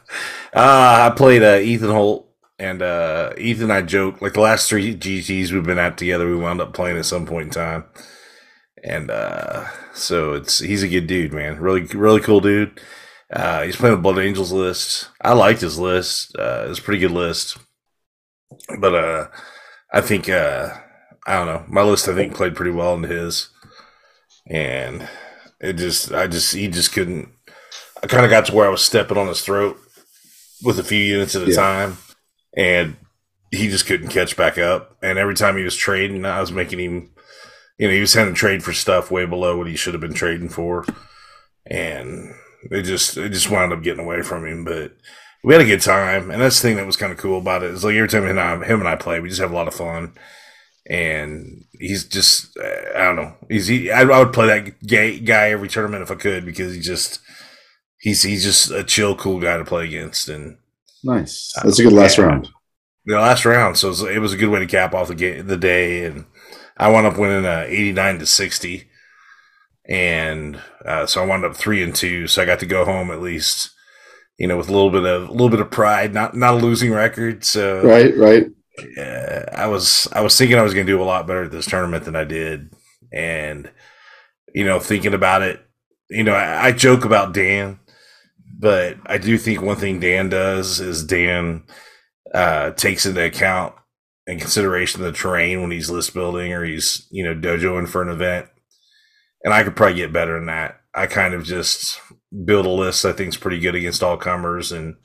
I 0.53 1.15
played 1.17 1.43
uh, 1.43 1.61
Ethan 1.61 1.89
Holt, 1.89 2.29
and 2.59 2.83
uh, 2.83 3.33
Ethan 3.39 3.71
I 3.71 3.81
joke 3.81 4.21
like 4.21 4.35
the 4.35 4.41
last 4.41 4.69
three 4.69 4.95
GTs 4.95 5.51
we've 5.51 5.63
been 5.63 5.79
at 5.79 5.97
together, 5.97 6.29
we 6.29 6.37
wound 6.37 6.61
up 6.61 6.75
playing 6.75 6.99
at 6.99 7.07
some 7.07 7.25
point 7.25 7.45
in 7.45 7.51
time. 7.51 7.85
And 8.85 9.11
uh, 9.11 9.67
so 9.95 10.35
it's 10.35 10.59
he's 10.61 10.83
a 10.83 10.89
good 10.89 11.07
dude, 11.07 11.33
man. 11.33 11.59
Really, 11.59 11.83
really 11.83 12.21
cool 12.21 12.41
dude. 12.41 12.81
Uh, 13.33 13.63
he's 13.63 13.77
playing 13.77 13.97
the 13.97 14.03
Blood 14.03 14.19
Angels 14.19 14.53
list. 14.53 15.09
I 15.21 15.33
liked 15.33 15.61
his 15.61 15.79
list. 15.79 16.35
Uh, 16.39 16.67
it's 16.69 16.79
a 16.79 16.83
pretty 16.83 17.01
good 17.01 17.11
list. 17.11 17.59
But 18.79 18.95
uh, 18.95 19.27
I 19.93 20.01
think 20.01 20.29
uh, 20.29 20.71
I 21.27 21.35
don't 21.35 21.47
know. 21.47 21.65
My 21.69 21.83
list 21.83 22.09
I 22.09 22.15
think 22.15 22.35
played 22.35 22.55
pretty 22.57 22.71
well 22.71 22.95
into 22.95 23.09
his, 23.09 23.49
and 24.49 25.09
it 25.61 25.75
just 25.75 26.13
I 26.13 26.27
just 26.27 26.55
he 26.55 26.69
just 26.69 26.93
couldn't. 26.93 27.29
I 28.03 28.07
kind 28.07 28.25
of 28.25 28.31
got 28.31 28.47
to 28.47 28.55
where 28.55 28.67
I 28.67 28.71
was 28.71 28.83
stepping 28.83 29.19
on 29.19 29.27
his 29.27 29.41
throat 29.43 29.77
with 30.63 30.79
a 30.79 30.85
few 30.85 30.99
units 30.99 31.35
at 31.35 31.43
a 31.43 31.51
Yeah. 31.51 31.57
time, 31.57 31.97
and 32.57 32.97
he 33.51 33.69
just 33.69 33.87
couldn't 33.87 34.09
catch 34.09 34.37
back 34.37 34.57
up. 34.57 34.97
And 35.03 35.19
every 35.19 35.35
time 35.35 35.57
he 35.57 35.65
was 35.65 35.77
trading, 35.77 36.25
I 36.25 36.41
was 36.41 36.53
making 36.53 36.79
him, 36.79 37.11
you 37.79 37.89
know, 37.89 37.95
he 37.95 38.01
was 38.01 38.15
having 38.15 38.35
to 38.35 38.39
trade 38.39 38.63
for 38.63 38.73
stuff 38.73 39.11
way 39.11 39.25
below 39.25 39.57
what 39.57 39.69
he 39.69 39.77
should 39.77 39.95
have 39.95 40.01
been 40.01 40.15
trading 40.15 40.49
for, 40.49 40.85
and 41.67 42.35
it 42.71 42.83
just 42.83 43.17
it 43.17 43.31
just 43.31 43.51
wound 43.51 43.73
up 43.73 43.83
getting 43.83 44.05
away 44.05 44.23
from 44.23 44.47
him. 44.47 44.65
But 44.65 44.93
we 45.45 45.55
had 45.55 45.63
a 45.63 45.67
good 45.67 45.81
time, 45.81 46.31
and 46.31 46.41
that's 46.41 46.61
the 46.61 46.69
thing 46.69 46.77
that 46.77 46.87
was 46.87 46.97
kind 46.97 47.13
of 47.13 47.19
cool 47.19 47.39
about 47.39 47.63
it 47.63 47.71
is 47.71 47.85
like 47.85 47.95
every 47.95 48.09
time 48.09 48.25
him 48.25 48.31
and 48.31 48.41
I, 48.41 48.65
him 48.67 48.81
and 48.81 48.89
I 48.89 48.97
play, 48.97 49.21
we 49.21 49.29
just 49.29 49.41
have 49.41 49.53
a 49.53 49.55
lot 49.55 49.69
of 49.69 49.75
fun. 49.75 50.15
And 50.91 51.65
he's 51.79 52.05
just, 52.05 52.59
I 52.59 53.05
don't 53.05 53.17
know. 53.17 53.35
He's 53.51 53.67
he. 53.67 53.91
I, 53.91 54.03
I 54.03 54.19
would 54.19 54.33
play 54.33 54.47
that 54.47 54.87
gay 54.87 55.21
guy 55.21 55.51
every 55.51 55.69
tournament 55.69 56.03
if 56.03 56.11
I 56.11 56.15
could 56.15 56.47
because 56.47 56.75
he 56.75 56.81
just, 56.81 57.21
he's 57.99 58.23
he's 58.23 58.43
just 58.43 58.71
a 58.71 58.83
chill, 58.83 59.15
cool 59.15 59.39
guy 59.39 59.59
to 59.59 59.67
play 59.67 59.85
against. 59.85 60.31
And 60.31 60.57
Nice. 61.05 61.53
That's 61.63 61.79
a 61.79 61.83
good 61.85 61.93
last 61.93 62.17
round. 62.17 62.49
the 63.05 63.17
last 63.17 63.45
round, 63.45 63.77
so 63.77 63.89
it 63.89 63.91
was, 63.91 64.03
it 64.03 64.19
was 64.19 64.33
a 64.33 64.39
good 64.39 64.49
way 64.49 64.61
to 64.61 64.67
cap 64.67 64.95
off 64.95 65.09
the 65.09 65.15
ga- 65.15 65.43
the 65.43 65.59
day. 65.59 66.07
And 66.07 66.25
I 66.79 66.91
wound 66.91 67.07
up 67.07 67.19
winning 67.19 67.45
uh, 67.45 67.65
eighty 67.67 67.93
nine 67.93 68.19
to 68.19 68.27
sixty, 68.27 68.89
and 69.89 70.61
uh, 70.85 71.07
so 71.07 71.23
I 71.23 71.27
wound 71.27 71.45
up 71.45 71.57
three 71.57 71.83
and 71.83 71.95
two. 71.95 72.27
So 72.27 72.43
I 72.43 72.47
got 72.47 72.61
to 72.61 72.67
go 72.67 72.85
home 72.85 73.11
at 73.11 73.21
least, 73.21 73.71
you 74.39 74.47
know, 74.47 74.57
with 74.57 74.69
a 74.69 74.73
little 74.73 74.91
bit 74.91 75.05
of 75.05 75.29
a 75.29 75.33
little 75.33 75.49
bit 75.49 75.61
of 75.61 75.71
pride, 75.71 76.15
not 76.15 76.37
not 76.37 76.55
a 76.55 76.59
losing 76.59 76.93
record. 76.93 77.45
So 77.45 77.83
Right. 77.83 78.17
Right. 78.17 78.47
uh, 78.97 79.45
I 79.53 79.67
was 79.67 80.07
I 80.13 80.21
was 80.21 80.37
thinking 80.39 80.59
I 80.59 80.63
was 80.63 80.75
going 80.75 80.87
to 80.87 80.93
do 80.93 81.03
a 81.03 81.05
lot 81.05 81.27
better 81.27 81.45
at 81.45 81.51
this 81.51 81.67
tournament 81.67 82.05
than 82.05 82.17
I 82.17 82.25
did, 82.25 82.73
and 83.13 83.71
you 84.55 84.65
know, 84.65 84.79
thinking 84.79 85.15
about 85.15 85.43
it, 85.43 85.61
you 86.09 86.25
know, 86.25 86.33
I, 86.33 86.67
I 86.67 86.73
joke 86.73 87.05
about 87.05 87.35
Dan, 87.35 87.79
but 88.59 88.97
I 89.07 89.19
do 89.19 89.37
think 89.37 89.61
one 89.61 89.77
thing 89.77 90.01
Dan 90.01 90.29
does 90.29 90.81
is 90.81 91.05
Dan 91.05 91.65
uh, 92.35 92.71
takes 92.73 93.05
into 93.05 93.25
account 93.25 93.75
and 94.29 94.41
consideration 94.41 95.03
of 95.03 95.07
the 95.13 95.19
terrain 95.19 95.63
when 95.63 95.73
he's 95.73 95.91
list 95.91 96.15
building 96.15 96.55
or 96.55 96.65
he's 96.65 97.09
you 97.13 97.25
know 97.25 97.35
dojoing 97.37 97.89
for 97.89 98.03
an 98.03 98.11
event, 98.11 98.49
and 99.45 99.55
I 99.55 99.63
could 99.63 99.77
probably 99.77 99.97
get 99.97 100.13
better 100.13 100.35
than 100.35 100.47
that. 100.47 100.81
I 100.95 101.07
kind 101.07 101.35
of 101.35 101.45
just 101.45 102.01
build 102.45 102.67
a 102.67 102.71
list 102.71 103.05
I 103.05 103.13
think's 103.13 103.37
pretty 103.37 103.61
good 103.61 103.75
against 103.75 104.03
all 104.03 104.17
comers 104.17 104.73
and 104.73 104.97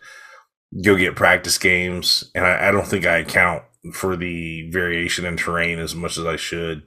go 0.84 0.98
get 0.98 1.16
practice 1.16 1.58
games, 1.58 2.32
and 2.36 2.46
I, 2.46 2.70
I 2.70 2.72
don't 2.72 2.88
think 2.88 3.06
I 3.06 3.20
account 3.20 3.64
for 3.94 4.18
the 4.18 4.70
variation 4.72 5.26
in 5.26 5.38
terrain 5.38 5.80
as 5.80 5.96
much 5.96 6.18
as 6.18 6.26
I 6.26 6.38
should. 6.38 6.84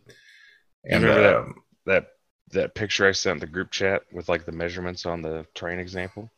And 0.84 1.06
remember 1.06 1.20
that? 1.20 1.38
um, 1.38 1.54
That 1.86 2.08
that 2.52 2.74
picture 2.74 3.06
I 3.06 3.12
sent 3.12 3.36
in 3.36 3.40
the 3.40 3.46
group 3.52 3.70
chat 3.70 4.02
with 4.12 4.28
like 4.28 4.44
the 4.44 4.52
measurements 4.52 5.06
on 5.06 5.22
the 5.22 5.46
terrain 5.54 5.78
example. 5.78 6.30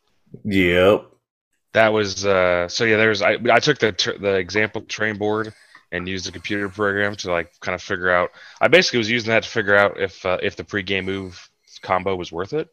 yep, 0.44 1.11
That 1.74 1.92
was 1.92 2.24
uh 2.24 2.68
so 2.68 2.84
yeah. 2.84 2.96
There's 2.96 3.22
I 3.22 3.36
I 3.51 3.61
took 3.61 3.78
the 3.78 3.92
ter- 3.92 4.18
the 4.18 4.34
example 4.36 4.82
terrain 4.82 5.18
board 5.18 5.53
and 5.93 6.09
used 6.09 6.28
a 6.28 6.32
computer 6.32 6.68
program 6.68 7.14
to 7.16 7.30
like 7.30 7.53
kind 7.61 7.74
of 7.74 7.82
figure 7.82 8.11
out. 8.11 8.30
I 8.61 8.68
basically 8.68 8.99
was 8.99 9.11
using 9.11 9.30
that 9.30 9.45
to 9.45 9.49
figure 9.49 9.76
out 9.76 10.01
if 10.01 10.24
uh, 10.24 10.39
if 10.43 10.57
the 10.57 10.64
pregame 10.64 11.05
move 11.05 11.49
combo 11.82 12.16
was 12.16 12.32
worth 12.32 12.53
it 12.53 12.68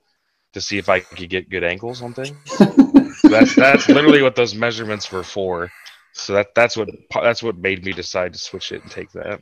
to 0.54 0.62
see 0.62 0.78
if 0.78 0.90
I 0.90 1.02
could 1.02 1.30
get 1.30 1.50
good 1.50 1.64
angles 1.64 2.02
on 2.02 2.14
things. 2.14 2.38
that's 3.24 3.56
that's 3.56 3.88
literally 3.90 4.22
what 4.22 4.36
those 4.36 4.56
measurements 4.56 5.12
were 5.12 5.24
for. 5.24 5.72
So 6.14 6.34
that 6.34 6.56
that's 6.56 6.78
what 6.78 6.90
that's 7.14 7.44
what 7.44 7.58
made 7.58 7.84
me 7.86 7.92
decide 7.92 8.34
to 8.34 8.40
switch 8.40 8.72
it 8.72 8.82
and 8.82 8.92
take 8.92 9.12
that. 9.12 9.42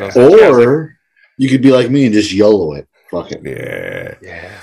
I 0.00 0.06
was 0.06 0.16
like, 0.16 0.30
yeah, 0.30 0.46
I 0.46 0.48
was 0.48 0.58
like, 0.58 0.66
Or 0.66 0.98
you 1.36 1.48
could 1.48 1.62
be 1.62 1.72
like 1.72 1.90
me 1.90 2.04
and 2.04 2.14
just 2.14 2.32
YOLO 2.32 2.74
it. 2.74 2.88
Fuck 3.10 3.32
it. 3.32 3.40
Yeah. 3.42 4.14
yeah. 4.20 4.60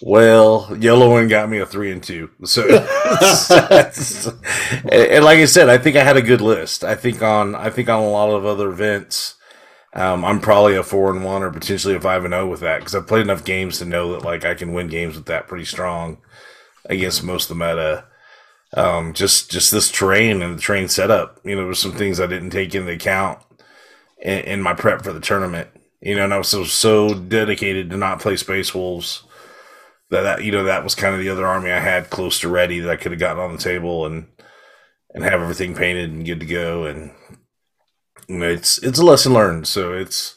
Well, 0.00 0.76
yellow 0.78 1.10
one 1.10 1.26
got 1.26 1.50
me 1.50 1.58
a 1.58 1.66
three 1.66 1.90
and 1.90 2.02
two. 2.02 2.30
So, 2.44 2.62
and, 4.92 5.24
like 5.24 5.38
I 5.38 5.44
said, 5.44 5.68
I 5.68 5.78
think 5.78 5.96
I 5.96 6.04
had 6.04 6.16
a 6.16 6.22
good 6.22 6.40
list. 6.40 6.84
I 6.84 6.94
think 6.94 7.20
on 7.20 7.56
I 7.56 7.70
think 7.70 7.88
on 7.88 8.02
a 8.02 8.08
lot 8.08 8.30
of 8.30 8.46
other 8.46 8.70
events, 8.70 9.34
um, 9.94 10.24
I'm 10.24 10.40
probably 10.40 10.76
a 10.76 10.84
four 10.84 11.10
and 11.10 11.24
one 11.24 11.42
or 11.42 11.50
potentially 11.50 11.96
a 11.96 12.00
five 12.00 12.24
and 12.24 12.32
zero 12.32 12.48
with 12.48 12.60
that 12.60 12.78
because 12.78 12.94
I've 12.94 13.08
played 13.08 13.22
enough 13.22 13.44
games 13.44 13.78
to 13.78 13.84
know 13.84 14.12
that 14.12 14.24
like 14.24 14.44
I 14.44 14.54
can 14.54 14.72
win 14.72 14.86
games 14.86 15.16
with 15.16 15.26
that 15.26 15.48
pretty 15.48 15.64
strong 15.64 16.18
against 16.84 17.24
most 17.24 17.50
of 17.50 17.58
the 17.58 17.66
meta. 17.66 18.04
Um, 18.74 19.14
just 19.14 19.50
just 19.50 19.72
this 19.72 19.90
terrain 19.90 20.42
and 20.42 20.56
the 20.56 20.62
terrain 20.62 20.88
setup. 20.88 21.40
You 21.44 21.56
know, 21.56 21.64
there's 21.64 21.80
some 21.80 21.92
things 21.92 22.20
I 22.20 22.26
didn't 22.26 22.50
take 22.50 22.72
into 22.72 22.92
account 22.92 23.40
in, 24.22 24.38
in 24.40 24.62
my 24.62 24.74
prep 24.74 25.02
for 25.02 25.12
the 25.12 25.20
tournament. 25.20 25.70
You 26.00 26.14
know, 26.14 26.24
and 26.24 26.34
I 26.34 26.38
was 26.38 26.48
so 26.48 26.62
so 26.62 27.14
dedicated 27.14 27.90
to 27.90 27.96
not 27.96 28.20
play 28.20 28.36
Space 28.36 28.72
Wolves 28.72 29.24
that, 30.10 30.22
that 30.22 30.44
you 30.44 30.52
know 30.52 30.64
that 30.64 30.84
was 30.84 30.94
kind 30.94 31.14
of 31.14 31.20
the 31.20 31.28
other 31.28 31.46
army 31.46 31.70
I 31.70 31.80
had 31.80 32.10
close 32.10 32.40
to 32.40 32.48
ready 32.48 32.80
that 32.80 32.90
I 32.90 32.96
could 32.96 33.12
have 33.12 33.20
gotten 33.20 33.42
on 33.42 33.52
the 33.52 33.62
table 33.62 34.06
and 34.06 34.26
and 35.14 35.24
have 35.24 35.40
everything 35.40 35.74
painted 35.74 36.10
and 36.10 36.24
good 36.24 36.40
to 36.40 36.46
go. 36.46 36.84
And 36.84 37.12
you 38.28 38.38
know, 38.38 38.48
it's 38.48 38.78
it's 38.78 38.98
a 38.98 39.04
lesson 39.04 39.32
learned. 39.32 39.66
So 39.66 39.92
it's 39.92 40.36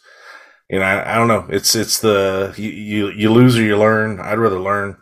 you 0.69 0.79
know 0.79 0.85
I, 0.85 1.13
I 1.13 1.17
don't 1.17 1.27
know. 1.27 1.45
It's 1.49 1.75
it's 1.75 1.99
the 1.99 2.53
you, 2.57 2.69
you 2.69 3.09
you 3.11 3.31
lose 3.31 3.57
or 3.57 3.63
you 3.63 3.77
learn. 3.77 4.19
I'd 4.19 4.39
rather 4.39 4.59
learn. 4.59 4.97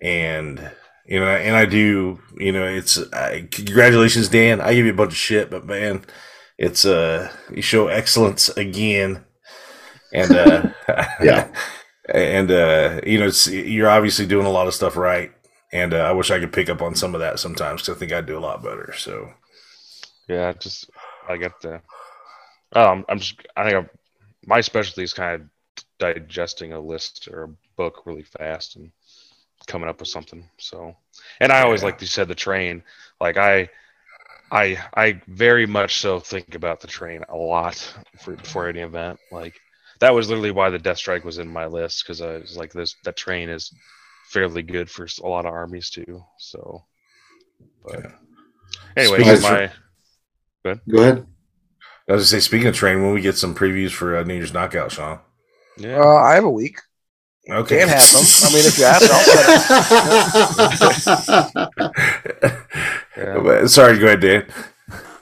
And 0.00 0.70
you 1.06 1.20
know 1.20 1.26
and 1.26 1.56
I 1.56 1.64
do 1.64 2.20
you 2.36 2.52
know 2.52 2.66
it's 2.66 2.98
I, 3.12 3.48
congratulations 3.50 4.28
Dan. 4.28 4.60
I 4.60 4.74
give 4.74 4.86
you 4.86 4.92
a 4.92 4.96
bunch 4.96 5.12
of 5.12 5.16
shit 5.16 5.50
but 5.50 5.66
man 5.66 6.04
it's 6.58 6.84
uh 6.84 7.30
you 7.50 7.62
show 7.62 7.88
excellence 7.88 8.48
again. 8.50 9.24
And 10.12 10.30
uh 10.32 10.70
Yeah. 11.22 11.48
and 12.12 12.50
uh, 12.50 13.00
you 13.06 13.18
know 13.18 13.26
it's, 13.26 13.48
you're 13.48 13.90
obviously 13.90 14.26
doing 14.26 14.46
a 14.46 14.50
lot 14.50 14.66
of 14.68 14.74
stuff 14.74 14.96
right 14.96 15.32
and 15.72 15.94
uh, 15.94 15.98
i 15.98 16.12
wish 16.12 16.30
i 16.30 16.38
could 16.40 16.52
pick 16.52 16.70
up 16.70 16.82
on 16.82 16.94
some 16.94 17.14
of 17.14 17.20
that 17.20 17.40
sometimes 17.40 17.82
because 17.82 17.96
i 17.96 17.98
think 17.98 18.12
i'd 18.12 18.26
do 18.26 18.38
a 18.38 18.40
lot 18.40 18.62
better 18.62 18.94
so 18.96 19.32
Yeah, 20.28 20.52
just 20.52 20.90
I 21.28 21.36
got 21.36 21.60
the. 21.60 21.82
Um, 22.74 23.06
I'm 23.08 23.18
just. 23.18 23.40
I 23.56 23.64
think 23.64 23.76
I'm, 23.76 23.90
my 24.46 24.62
specialty 24.62 25.04
is 25.04 25.14
kind 25.14 25.42
of 25.42 25.48
digesting 25.98 26.72
a 26.72 26.80
list 26.80 27.28
or 27.28 27.44
a 27.44 27.48
book 27.76 28.06
really 28.06 28.24
fast 28.24 28.76
and 28.76 28.92
coming 29.66 29.88
up 29.88 30.00
with 30.00 30.08
something. 30.10 30.48
So, 30.58 30.96
and 31.40 31.52
I 31.52 31.62
always 31.62 31.82
Yeah. 31.82 31.84
like 31.84 32.00
you 32.00 32.06
said 32.08 32.28
the 32.28 32.36
train. 32.36 32.84
Like 33.20 33.38
I, 33.38 33.70
I, 34.50 34.78
I 34.96 35.22
very 35.28 35.66
much 35.66 36.00
so 36.00 36.20
think 36.20 36.54
about 36.54 36.80
the 36.80 36.88
train 36.88 37.24
a 37.28 37.36
lot 37.36 37.76
for 38.20 38.36
before 38.36 38.68
any 38.68 38.80
event. 38.80 39.20
Like 39.30 39.60
that 40.02 40.12
was 40.14 40.28
literally 40.28 40.50
why 40.50 40.68
the 40.68 40.80
Death 40.80 40.98
Strike 40.98 41.24
was 41.24 41.38
in 41.38 41.46
my 41.48 41.66
list 41.66 42.02
because 42.02 42.20
I 42.20 42.38
was 42.38 42.56
like 42.56 42.72
this. 42.72 42.96
That 43.04 43.16
train 43.16 43.48
is 43.48 43.72
fairly 44.30 44.62
good 44.62 44.90
for 44.90 45.06
a 45.22 45.28
lot 45.28 45.46
of 45.46 45.52
armies 45.52 45.90
too. 45.90 46.24
So, 46.38 46.82
but 47.84 48.00
Yeah. 48.00 48.10
anyway, 48.96 49.18
Speaking 49.22 49.34
of 49.34 49.42
my. 49.42 49.70
Go 50.90 51.00
ahead. 51.02 51.26
i 52.08 52.12
was 52.12 52.22
gonna 52.22 52.24
say 52.24 52.40
speaking 52.40 52.66
of 52.68 52.74
train 52.74 53.00
when 53.02 53.12
we 53.14 53.20
get 53.20 53.36
some 53.36 53.54
previews 53.54 53.90
for 53.92 54.16
uh, 54.16 54.22
new 54.24 54.34
year's 54.34 54.52
knockout 54.52 54.90
sean 54.92 55.18
Yeah. 55.78 55.98
Uh, 56.00 56.16
I 56.30 56.34
have 56.34 56.44
a 56.44 56.50
week. 56.50 56.78
okay 57.48 57.78
Can't 57.78 57.90
have 57.90 58.12
them. 58.12 58.24
I 58.44 58.48
mean, 58.54 58.64
if 58.66 58.78
you 58.78 58.84
ask, 58.84 59.02
I'll 59.10 59.24
set. 61.42 62.22
Yeah. 63.16 63.66
sorry 63.66 63.98
go 63.98 64.06
ahead 64.06 64.20
dan 64.20 64.46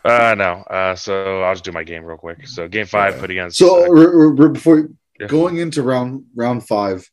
Uh, 0.04 0.34
no. 0.36 0.62
Uh, 0.70 0.94
so 0.94 1.42
I'll 1.42 1.54
just 1.54 1.64
do 1.64 1.72
my 1.72 1.84
game 1.84 2.04
real 2.04 2.16
quick. 2.16 2.46
So 2.46 2.68
game 2.68 2.86
five, 2.86 3.18
put 3.18 3.30
against. 3.30 3.58
So 3.58 3.84
uh, 3.84 3.88
r- 3.88 4.14
r- 4.28 4.42
r- 4.44 4.48
before 4.48 4.88
Yeah. 5.18 5.26
going 5.26 5.58
into 5.58 5.82
round 5.82 6.24
round 6.34 6.66
five, 6.66 7.08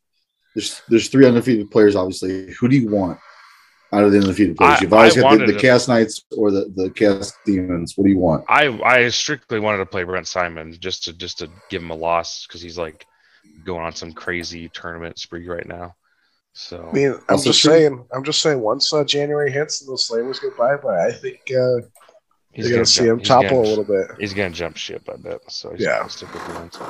there's 0.54 0.80
there's 0.88 1.08
three 1.08 1.26
undefeated 1.26 1.70
players. 1.70 1.94
Obviously, 1.96 2.52
who 2.54 2.68
do 2.68 2.76
you 2.76 2.88
want 2.88 3.18
out 3.92 4.04
of 4.04 4.12
the 4.12 4.18
undefeated 4.18 4.56
players? 4.56 4.78
I- 4.78 4.82
You've 4.82 4.92
always 4.92 5.18
I 5.18 5.20
got 5.20 5.38
the, 5.38 5.46
the 5.46 5.52
to- 5.52 5.58
cast 5.60 5.88
knights 5.88 6.24
or 6.36 6.50
the 6.50 6.72
the 6.74 6.90
cast 6.90 7.34
demons. 7.44 7.92
What 7.96 8.04
do 8.04 8.10
you 8.10 8.18
want? 8.18 8.44
I 8.48 8.68
I 8.82 9.08
strictly 9.10 9.60
wanted 9.60 9.78
to 9.78 9.86
play 9.86 10.04
Brent 10.04 10.26
Simon 10.26 10.74
just 10.80 11.04
to 11.04 11.12
just 11.12 11.38
to 11.40 11.50
give 11.68 11.82
him 11.82 11.90
a 11.90 11.94
loss 11.96 12.46
because 12.46 12.62
he's 12.62 12.78
like 12.78 13.04
going 13.64 13.84
on 13.84 13.94
some 13.94 14.12
crazy 14.12 14.68
tournament 14.70 15.18
spree 15.18 15.46
right 15.46 15.66
now. 15.66 15.94
So 16.54 16.88
I 16.90 16.92
mean, 16.92 17.14
I'm 17.28 17.38
just 17.40 17.60
true. 17.60 17.70
saying. 17.72 18.04
I'm 18.14 18.24
just 18.24 18.40
saying. 18.40 18.58
Once 18.60 18.92
uh, 18.92 19.04
January 19.04 19.52
hits 19.52 19.82
and 19.82 19.88
those 19.90 20.06
slavers 20.06 20.40
get 20.40 20.56
by, 20.56 20.76
but 20.76 20.94
I 20.98 21.12
think 21.12 21.40
uh, 21.50 21.86
he's 22.52 22.66
you're 22.68 22.76
gonna 22.78 22.86
see 22.86 23.00
jump- 23.00 23.08
him 23.10 23.18
he's 23.20 23.28
topple 23.28 23.48
gonna- 23.50 23.60
a 23.60 23.68
little 23.68 23.84
bit. 23.84 24.10
He's 24.18 24.34
gonna 24.34 24.50
jump 24.50 24.76
ship, 24.76 25.08
I 25.12 25.16
bet. 25.16 25.40
So 25.50 25.72
he's 25.72 25.80
Yeah. 25.82 25.98
gonna 25.98 26.10
stick 26.10 26.32
with. 26.32 26.80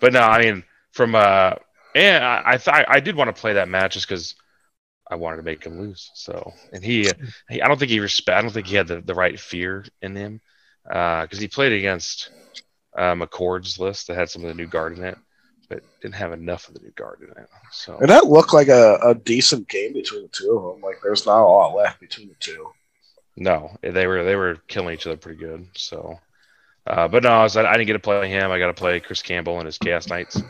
But 0.00 0.12
no, 0.12 0.20
I 0.20 0.42
mean 0.42 0.64
from 0.92 1.14
uh 1.14 1.54
and 1.94 2.24
I 2.24 2.42
I 2.46 2.58
thought 2.58 2.84
I 2.88 3.00
did 3.00 3.16
want 3.16 3.34
to 3.34 3.40
play 3.40 3.54
that 3.54 3.68
match 3.68 3.94
just 3.94 4.08
because 4.08 4.34
I 5.10 5.16
wanted 5.16 5.36
to 5.38 5.42
make 5.42 5.64
him 5.64 5.78
lose. 5.80 6.10
So 6.14 6.52
and 6.72 6.82
he, 6.82 7.10
he 7.50 7.60
I 7.60 7.68
don't 7.68 7.78
think 7.78 7.90
he 7.90 8.00
respect. 8.00 8.38
I 8.38 8.42
don't 8.42 8.50
think 8.50 8.66
he 8.66 8.76
had 8.76 8.88
the, 8.88 9.00
the 9.02 9.14
right 9.14 9.38
fear 9.38 9.84
in 10.00 10.16
him 10.16 10.40
because 10.84 11.38
he 11.38 11.48
played 11.48 11.72
against 11.74 12.30
uh, 12.96 13.14
McCord's 13.14 13.78
list 13.78 14.06
that 14.06 14.16
had 14.16 14.30
some 14.30 14.42
of 14.42 14.48
the 14.48 14.54
new 14.54 14.66
guard 14.66 14.96
in 14.98 15.04
it, 15.04 15.16
but 15.68 15.82
didn't 16.00 16.14
have 16.14 16.32
enough 16.32 16.68
of 16.68 16.74
the 16.74 16.80
new 16.80 16.90
guard 16.92 17.20
in 17.22 17.42
it. 17.42 17.48
So 17.72 17.96
And 17.98 18.08
that 18.08 18.26
looked 18.26 18.52
like 18.54 18.68
a, 18.68 18.98
a 19.02 19.14
decent 19.14 19.68
game 19.68 19.92
between 19.92 20.22
the 20.22 20.28
two 20.28 20.56
of 20.56 20.74
them. 20.74 20.82
Like 20.82 21.00
there's 21.02 21.26
not 21.26 21.42
a 21.42 21.46
lot 21.46 21.74
left 21.74 22.00
between 22.00 22.28
the 22.28 22.34
two. 22.40 22.70
No, 23.36 23.76
they 23.82 24.06
were 24.06 24.24
they 24.24 24.36
were 24.36 24.56
killing 24.68 24.94
each 24.94 25.06
other 25.06 25.16
pretty 25.16 25.38
good. 25.38 25.66
So, 25.74 26.20
uh, 26.86 27.08
but 27.08 27.22
no, 27.22 27.30
I, 27.30 27.42
was, 27.42 27.56
I 27.56 27.72
didn't 27.72 27.86
get 27.86 27.94
to 27.94 27.98
play 27.98 28.28
him. 28.28 28.50
I 28.50 28.58
got 28.58 28.66
to 28.66 28.74
play 28.74 29.00
Chris 29.00 29.22
Campbell 29.22 29.58
and 29.58 29.66
his 29.66 29.78
Chaos 29.78 30.08
Knights. 30.08 30.42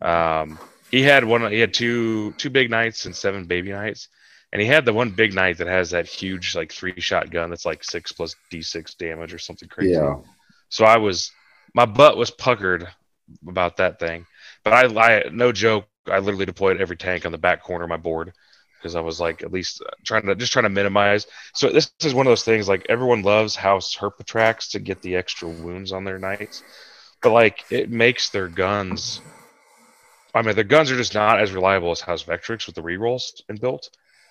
Um, 0.00 0.58
he 0.90 1.02
had 1.02 1.24
one. 1.24 1.50
He 1.50 1.60
had 1.60 1.74
two 1.74 2.32
two 2.32 2.50
big 2.50 2.70
knights 2.70 3.06
and 3.06 3.14
seven 3.14 3.46
baby 3.46 3.70
knights, 3.70 4.08
and 4.52 4.62
he 4.62 4.68
had 4.68 4.84
the 4.84 4.92
one 4.92 5.10
big 5.10 5.34
knight 5.34 5.58
that 5.58 5.66
has 5.66 5.90
that 5.90 6.06
huge 6.06 6.54
like 6.54 6.72
three 6.72 7.00
shot 7.00 7.30
gun 7.30 7.50
that's 7.50 7.66
like 7.66 7.82
six 7.82 8.12
plus 8.12 8.36
d 8.50 8.62
six 8.62 8.94
damage 8.94 9.34
or 9.34 9.38
something 9.38 9.68
crazy. 9.68 9.92
Yeah. 9.92 10.16
So 10.68 10.84
I 10.84 10.98
was, 10.98 11.32
my 11.74 11.86
butt 11.86 12.16
was 12.16 12.30
puckered 12.30 12.86
about 13.46 13.78
that 13.78 13.98
thing. 13.98 14.26
But 14.64 14.72
I, 14.72 15.00
I 15.00 15.28
no 15.30 15.50
joke, 15.50 15.86
I 16.06 16.18
literally 16.18 16.46
deployed 16.46 16.80
every 16.80 16.96
tank 16.96 17.26
on 17.26 17.32
the 17.32 17.38
back 17.38 17.62
corner 17.62 17.84
of 17.84 17.90
my 17.90 17.96
board 17.96 18.32
because 18.78 18.94
I 18.94 19.00
was 19.00 19.20
like 19.20 19.42
at 19.42 19.52
least 19.52 19.82
uh, 19.82 19.90
trying 20.04 20.26
to 20.26 20.34
just 20.34 20.52
trying 20.52 20.64
to 20.64 20.68
minimize. 20.70 21.26
So 21.54 21.70
this 21.70 21.90
is 22.02 22.14
one 22.14 22.26
of 22.26 22.30
those 22.30 22.44
things 22.44 22.68
like 22.68 22.86
everyone 22.88 23.22
loves 23.22 23.56
House 23.56 23.96
Herpetrax 23.96 24.70
to 24.70 24.78
get 24.78 25.02
the 25.02 25.16
extra 25.16 25.48
wounds 25.48 25.92
on 25.92 26.04
their 26.04 26.18
knights, 26.18 26.62
but 27.22 27.30
like 27.30 27.64
it 27.70 27.90
makes 27.90 28.30
their 28.30 28.48
guns. 28.48 29.20
I 30.34 30.42
mean, 30.42 30.54
their 30.54 30.64
guns 30.64 30.90
are 30.90 30.96
just 30.96 31.14
not 31.14 31.40
as 31.40 31.52
reliable 31.52 31.90
as 31.90 32.00
House 32.00 32.22
Vextrix 32.22 32.66
with 32.66 32.74
the 32.74 32.82
rerolls 32.82 33.42
inbuilt, 33.50 33.88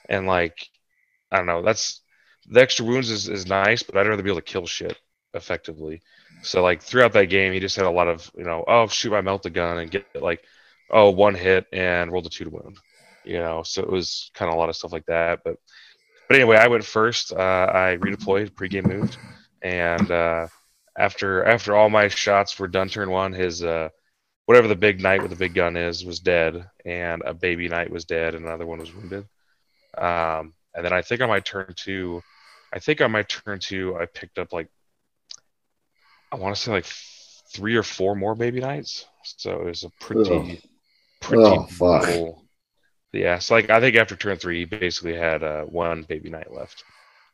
and 0.10 0.28
like 0.28 0.70
I 1.32 1.38
don't 1.38 1.46
know, 1.46 1.62
that's 1.62 2.02
the 2.50 2.62
extra 2.62 2.86
wounds 2.86 3.10
is, 3.10 3.28
is 3.28 3.46
nice, 3.48 3.84
but 3.84 3.98
I'd 3.98 4.08
rather 4.08 4.24
be 4.24 4.30
able 4.30 4.40
to 4.40 4.46
kill 4.46 4.66
shit 4.66 4.98
effectively. 5.34 6.02
So 6.44 6.62
like 6.64 6.82
throughout 6.82 7.14
that 7.14 7.26
game, 7.26 7.54
he 7.54 7.60
just 7.60 7.76
had 7.76 7.86
a 7.86 7.92
lot 7.92 8.08
of 8.08 8.32
you 8.38 8.44
know, 8.44 8.64
oh 8.68 8.88
shoot, 8.88 9.14
I 9.14 9.22
melt 9.22 9.44
the 9.44 9.50
gun 9.50 9.78
and 9.80 9.92
get 9.92 10.06
like, 10.16 10.44
oh 10.90 11.10
one 11.10 11.36
hit 11.36 11.66
and 11.74 12.12
roll 12.12 12.22
the 12.22 12.30
two 12.30 12.46
to 12.46 12.50
wound, 12.50 12.78
you 13.28 13.40
know. 13.40 13.64
So 13.64 13.82
it 13.82 13.90
was 13.90 14.32
kind 14.34 14.50
of 14.50 14.56
a 14.56 14.60
lot 14.60 14.70
of 14.70 14.76
stuff 14.76 14.94
like 14.94 15.06
that. 15.06 15.40
But 15.44 15.58
but 16.28 16.36
anyway, 16.36 16.58
I 16.58 16.68
went 16.68 16.84
first. 16.84 17.34
Uh, 17.34 17.72
I 17.74 17.98
redeployed, 18.00 18.52
pregame 18.52 18.88
moved, 18.88 19.18
and 19.62 20.12
uh, 20.12 20.48
after 20.98 21.44
after 21.44 21.76
all 21.76 21.90
my 21.90 22.08
shots 22.08 22.58
were 22.60 22.68
done, 22.68 22.90
turn 22.90 23.10
one, 23.10 23.34
his 23.34 23.64
uh, 23.64 23.90
whatever 24.46 24.68
the 24.68 24.76
big 24.76 25.02
knight 25.02 25.22
with 25.22 25.32
the 25.32 25.38
big 25.38 25.54
gun 25.54 25.78
is 25.78 26.04
was 26.04 26.20
dead, 26.20 26.70
and 26.86 27.22
a 27.26 27.34
baby 27.34 27.68
knight 27.70 27.92
was 27.92 28.06
dead, 28.06 28.36
and 28.36 28.46
another 28.46 28.66
one 28.66 28.80
was 28.80 28.94
wounded. 28.94 29.26
Um, 29.98 30.54
and 30.76 30.86
then 30.86 30.94
I 30.94 31.02
think 31.02 31.22
on 31.22 31.30
my 31.30 31.40
turn 31.40 31.74
two, 31.76 32.22
I 32.74 32.80
think 32.80 33.02
on 33.02 33.12
my 33.12 33.24
turn 33.24 33.60
two, 33.60 33.96
I 33.98 34.06
picked 34.06 34.38
up 34.38 34.54
like 34.54 34.70
I 36.32 36.36
want 36.36 36.56
to 36.56 36.62
say 36.62 36.72
like 36.72 36.86
three 37.54 37.76
or 37.76 37.84
four 37.84 38.16
more 38.16 38.36
baby 38.36 38.60
knights. 38.60 39.06
So 39.24 39.62
it 39.62 39.66
was 39.66 39.84
a 39.84 39.90
pretty, 40.00 40.62
pretty 41.22 41.44
Oh, 41.44 41.64
fuck. 41.64 42.38
Yeah, 43.18 43.40
so 43.40 43.56
like 43.56 43.70
I 43.70 43.80
think 43.80 43.96
after 43.96 44.16
turn 44.16 44.38
three, 44.38 44.60
he 44.60 44.66
basically 44.66 45.16
had 45.16 45.44
uh, 45.44 45.64
one 45.64 46.04
baby 46.04 46.30
knight 46.30 46.52
left. 46.54 46.86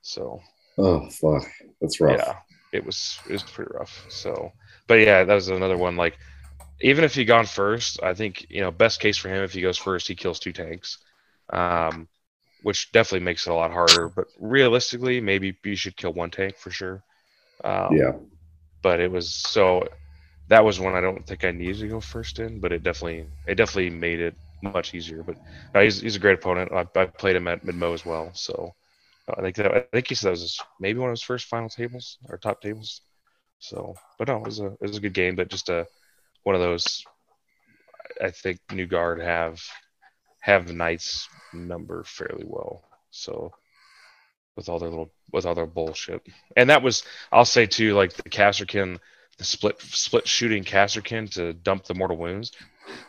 So 0.02 0.42
Oh 0.78 1.10
fuck, 1.10 1.50
that's 1.82 2.00
rough. 2.00 2.24
yeah, 2.24 2.40
it 2.72 2.84
was 2.86 3.22
it 3.26 3.32
was 3.34 3.44
pretty 3.44 3.72
rough. 3.74 4.06
So, 4.10 4.52
but 4.88 4.96
yeah, 4.96 5.24
that 5.24 5.34
was 5.34 5.50
another 5.50 5.78
one. 5.78 5.96
Like 5.96 6.18
even 6.82 7.04
if 7.06 7.16
he 7.16 7.26
gone 7.26 7.48
first, 7.48 8.02
I 8.04 8.14
think 8.14 8.48
you 8.50 8.62
know 8.62 8.72
best 8.72 9.00
case 9.02 9.18
for 9.18 9.30
him 9.30 9.44
if 9.44 9.54
he 9.54 9.62
goes 9.62 9.78
first, 9.78 10.08
he 10.08 10.16
kills 10.16 10.40
two 10.40 10.54
tanks, 10.54 11.00
um, 11.52 12.10
which 12.62 12.92
definitely 12.92 13.26
makes 13.26 13.48
it 13.48 13.52
a 13.52 13.56
lot 13.56 13.72
harder. 13.72 14.10
But 14.10 14.28
realistically, 14.40 15.22
maybe 15.22 15.58
you 15.66 15.76
should 15.76 15.98
kill 15.98 16.14
one 16.14 16.32
tank 16.32 16.58
for 16.60 16.72
sure. 16.72 17.04
Um, 17.64 18.06
Yeah. 18.06 18.14
but 18.84 19.00
it 19.00 19.12
was 19.12 19.34
so 19.34 19.88
that 20.48 20.66
was 20.66 20.80
one 20.80 20.96
I 20.96 21.02
don't 21.02 21.26
think 21.26 21.44
I 21.44 21.52
needed 21.52 21.80
to 21.80 21.88
go 21.90 22.02
first 22.02 22.40
in, 22.40 22.60
but 22.60 22.72
it 22.74 22.84
definitely 22.84 23.28
it 23.48 23.56
definitely 23.56 23.92
made 23.92 24.20
it 24.22 24.38
much 24.64 24.94
easier. 24.94 25.24
But 25.24 25.38
uh, 25.76 25.82
he's 25.82 26.02
he's 26.02 26.16
a 26.16 26.20
great 26.20 26.40
opponent. 26.40 26.72
I, 26.72 26.88
I 27.00 27.06
played 27.06 27.36
him 27.36 27.48
at 27.48 27.66
Midmo 27.66 27.94
as 27.94 28.06
well, 28.06 28.32
so 28.34 28.74
uh, 29.28 29.36
I 29.38 29.42
think 29.42 29.56
that 29.58 29.74
I 29.74 29.82
think 29.92 30.08
he 30.08 30.16
said 30.16 30.28
that 30.28 30.32
was 30.32 30.42
his, 30.42 30.62
maybe 30.80 31.00
one 31.00 31.10
of 31.10 31.14
his 31.14 31.22
first 31.22 31.48
final 31.48 31.70
tables 31.70 32.18
or 32.30 32.38
top 32.38 32.62
tables. 32.62 33.02
So, 33.60 33.96
but 34.18 34.28
no, 34.28 34.38
it 34.38 34.46
was 34.46 34.60
a 34.60 34.68
it 34.68 34.82
was 34.82 34.98
a 34.98 35.02
good 35.02 35.14
game, 35.14 35.36
but 35.36 35.50
just 35.50 35.70
a 35.70 35.88
one 36.44 36.56
of 36.56 36.62
those. 36.62 37.04
I 38.22 38.32
think 38.32 38.60
New 38.72 38.86
Guard 38.86 39.22
have 39.22 39.62
have 40.40 40.74
Knights 40.74 41.30
number 41.54 42.04
fairly 42.04 42.44
well. 42.46 42.84
So 43.12 43.54
with 44.56 44.70
all 44.70 44.80
their 44.80 44.90
little 44.90 45.12
with 45.32 45.46
all 45.46 45.56
their 45.56 45.66
bullshit, 45.66 46.22
and 46.58 46.70
that 46.70 46.84
was 46.84 47.04
I'll 47.32 47.46
say 47.46 47.66
too, 47.66 47.94
like 47.94 48.14
the 48.14 48.24
Kasrkin, 48.24 49.00
the 49.38 49.44
split 49.44 49.82
split 49.82 50.28
shooting 50.28 50.64
Kasrkin 50.64 51.32
to 51.34 51.54
dump 51.54 51.86
the 51.86 51.94
mortal 51.94 52.18
wounds. 52.18 52.52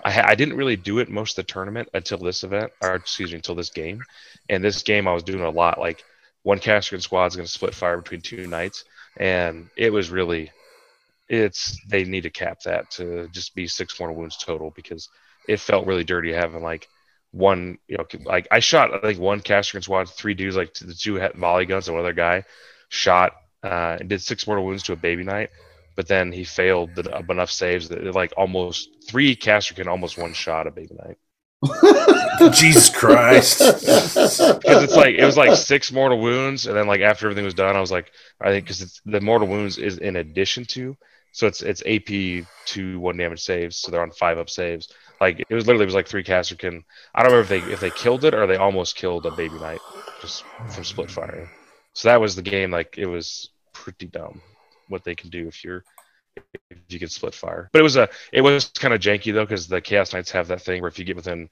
I, 0.05 0.21
I 0.23 0.35
didn't 0.35 0.57
really 0.57 0.77
do 0.77 0.99
it 0.99 1.09
most 1.09 1.39
of 1.39 1.47
the 1.47 1.53
tournament 1.53 1.89
until 1.95 2.19
this 2.19 2.45
event, 2.45 2.73
or 2.83 2.95
excuse 2.95 3.31
me, 3.31 3.37
until 3.37 3.55
this 3.55 3.71
game. 3.71 4.03
And 4.49 4.63
this 4.63 4.83
game, 4.83 5.09
I 5.09 5.15
was 5.15 5.23
doing 5.23 5.43
a 5.43 5.51
lot. 5.51 5.79
Like 5.79 6.05
one 6.43 6.59
Kasrkin 6.59 7.03
squad 7.03 7.27
is 7.27 7.37
going 7.37 7.47
to 7.47 7.53
split 7.53 7.75
fire 7.75 7.97
between 7.97 8.21
two 8.21 8.47
knights, 8.47 8.85
and 9.17 9.69
it 9.77 9.93
was 9.93 10.11
really, 10.11 10.51
it's 11.29 11.81
they 11.89 12.05
need 12.05 12.23
to 12.23 12.31
cap 12.31 12.61
that 12.63 12.91
to 12.93 13.29
just 13.33 13.55
be 13.55 13.67
six 13.67 13.99
mortal 13.99 14.17
wounds 14.17 14.37
total 14.37 14.71
because 14.71 15.09
it 15.49 15.61
felt 15.61 15.87
really 15.87 16.05
dirty 16.05 16.33
having 16.33 16.63
like 16.63 16.89
one, 17.31 17.79
you 17.89 17.97
know, 17.97 18.07
like 18.25 18.47
I 18.51 18.61
shot 18.61 19.03
think 19.03 19.19
one 19.19 19.41
Kasrkin 19.41 19.83
squad, 19.83 20.09
three 20.09 20.35
dudes, 20.35 20.57
like 20.57 20.75
the 20.75 20.95
two 20.95 21.19
volley 21.35 21.67
guns, 21.67 21.89
and 21.89 21.97
one 21.97 22.05
other 22.05 22.13
guy 22.13 22.45
shot 22.91 23.33
uh, 23.63 23.97
and 23.99 24.09
did 24.09 24.23
six 24.23 24.47
mortal 24.47 24.65
wounds 24.65 24.83
to 24.85 24.93
a 24.93 24.97
baby 24.97 25.25
knight 25.25 25.51
but 25.95 26.09
then 26.09 26.33
he 26.33 26.45
failed 26.45 26.95
the, 26.95 27.25
enough 27.29 27.51
saves 27.51 27.89
that 27.89 28.15
like 28.15 28.33
almost 28.37 28.91
three 29.09 29.37
Kasrkin 29.37 29.77
can 29.77 29.89
almost 29.89 30.19
one 30.19 30.33
shot 30.33 30.67
a 30.67 30.71
baby 30.71 30.95
knight. 30.95 31.19
Jesus 32.53 32.91
Christ. 32.91 33.61
Because 34.65 34.83
it's 34.83 34.97
like 34.97 35.15
it 35.15 35.25
was 35.25 35.37
like 35.37 35.57
six 35.57 35.93
mortal 35.93 36.21
wounds, 36.21 36.67
and 36.67 36.77
then 36.77 36.87
like 36.87 37.01
after 37.01 37.27
everything 37.27 37.45
was 37.45 37.55
done, 37.55 37.77
I 37.77 37.81
was 37.81 37.93
like, 37.93 38.11
I 38.41 38.51
think 38.51 38.65
because 38.65 38.81
it's 38.81 39.01
the 39.05 39.21
mortal 39.21 39.47
wounds 39.47 39.79
is 39.79 39.99
in 39.99 40.17
addition 40.17 40.65
to, 40.67 40.97
so 41.33 41.47
it's 41.47 41.63
it's 41.63 41.83
AP 41.87 42.47
to 42.67 42.99
one 42.99 43.17
damage 43.17 43.43
saves, 43.43 43.77
so 43.77 43.91
they're 43.91 44.03
on 44.03 44.11
five 44.11 44.39
up 44.39 44.51
saves. 44.51 44.89
Like 45.21 45.41
it 45.49 45.55
was 45.55 45.67
literally 45.67 45.85
it 45.85 45.87
was 45.87 45.95
like 45.95 46.09
three 46.09 46.25
Kasrkin. 46.25 46.83
I 47.15 47.23
don't 47.23 47.33
remember 47.33 47.55
if 47.55 47.67
they 47.67 47.73
if 47.73 47.81
they 47.81 47.91
killed 47.91 48.25
it 48.25 48.35
or 48.35 48.47
they 48.47 48.57
almost 48.57 48.97
killed 48.97 49.27
a 49.27 49.31
baby 49.31 49.59
knight 49.59 49.81
just 50.21 50.45
from 50.71 50.85
split 50.85 51.11
fire. 51.11 51.51
So 51.93 52.09
that 52.09 52.21
was 52.21 52.35
the 52.37 52.43
game. 52.43 52.71
Like 52.71 52.97
it 52.99 53.07
was 53.07 53.51
pretty 53.73 54.07
dumb 54.07 54.41
what 54.89 55.05
they 55.05 55.15
can 55.15 55.31
do 55.31 55.49
if 55.49 55.65
you're 55.65 55.85
if 56.71 56.79
you 56.89 56.99
can 56.99 57.09
split 57.09 57.35
fire. 57.35 57.71
But 57.73 57.81
it 57.81 57.83
was 57.83 57.97
a 57.97 58.09
it 58.33 58.41
was 58.41 58.67
kind 58.69 58.95
of 58.95 59.01
janky 59.01 59.33
though 59.33 59.45
because 59.45 59.69
the 59.69 59.81
Chaos 59.81 60.13
Knights 60.13 60.31
have 60.33 60.49
that 60.49 60.63
thing 60.63 60.81
where 60.81 60.89
if 60.89 60.99
you 60.99 61.05
get 61.05 61.17
within 61.17 61.49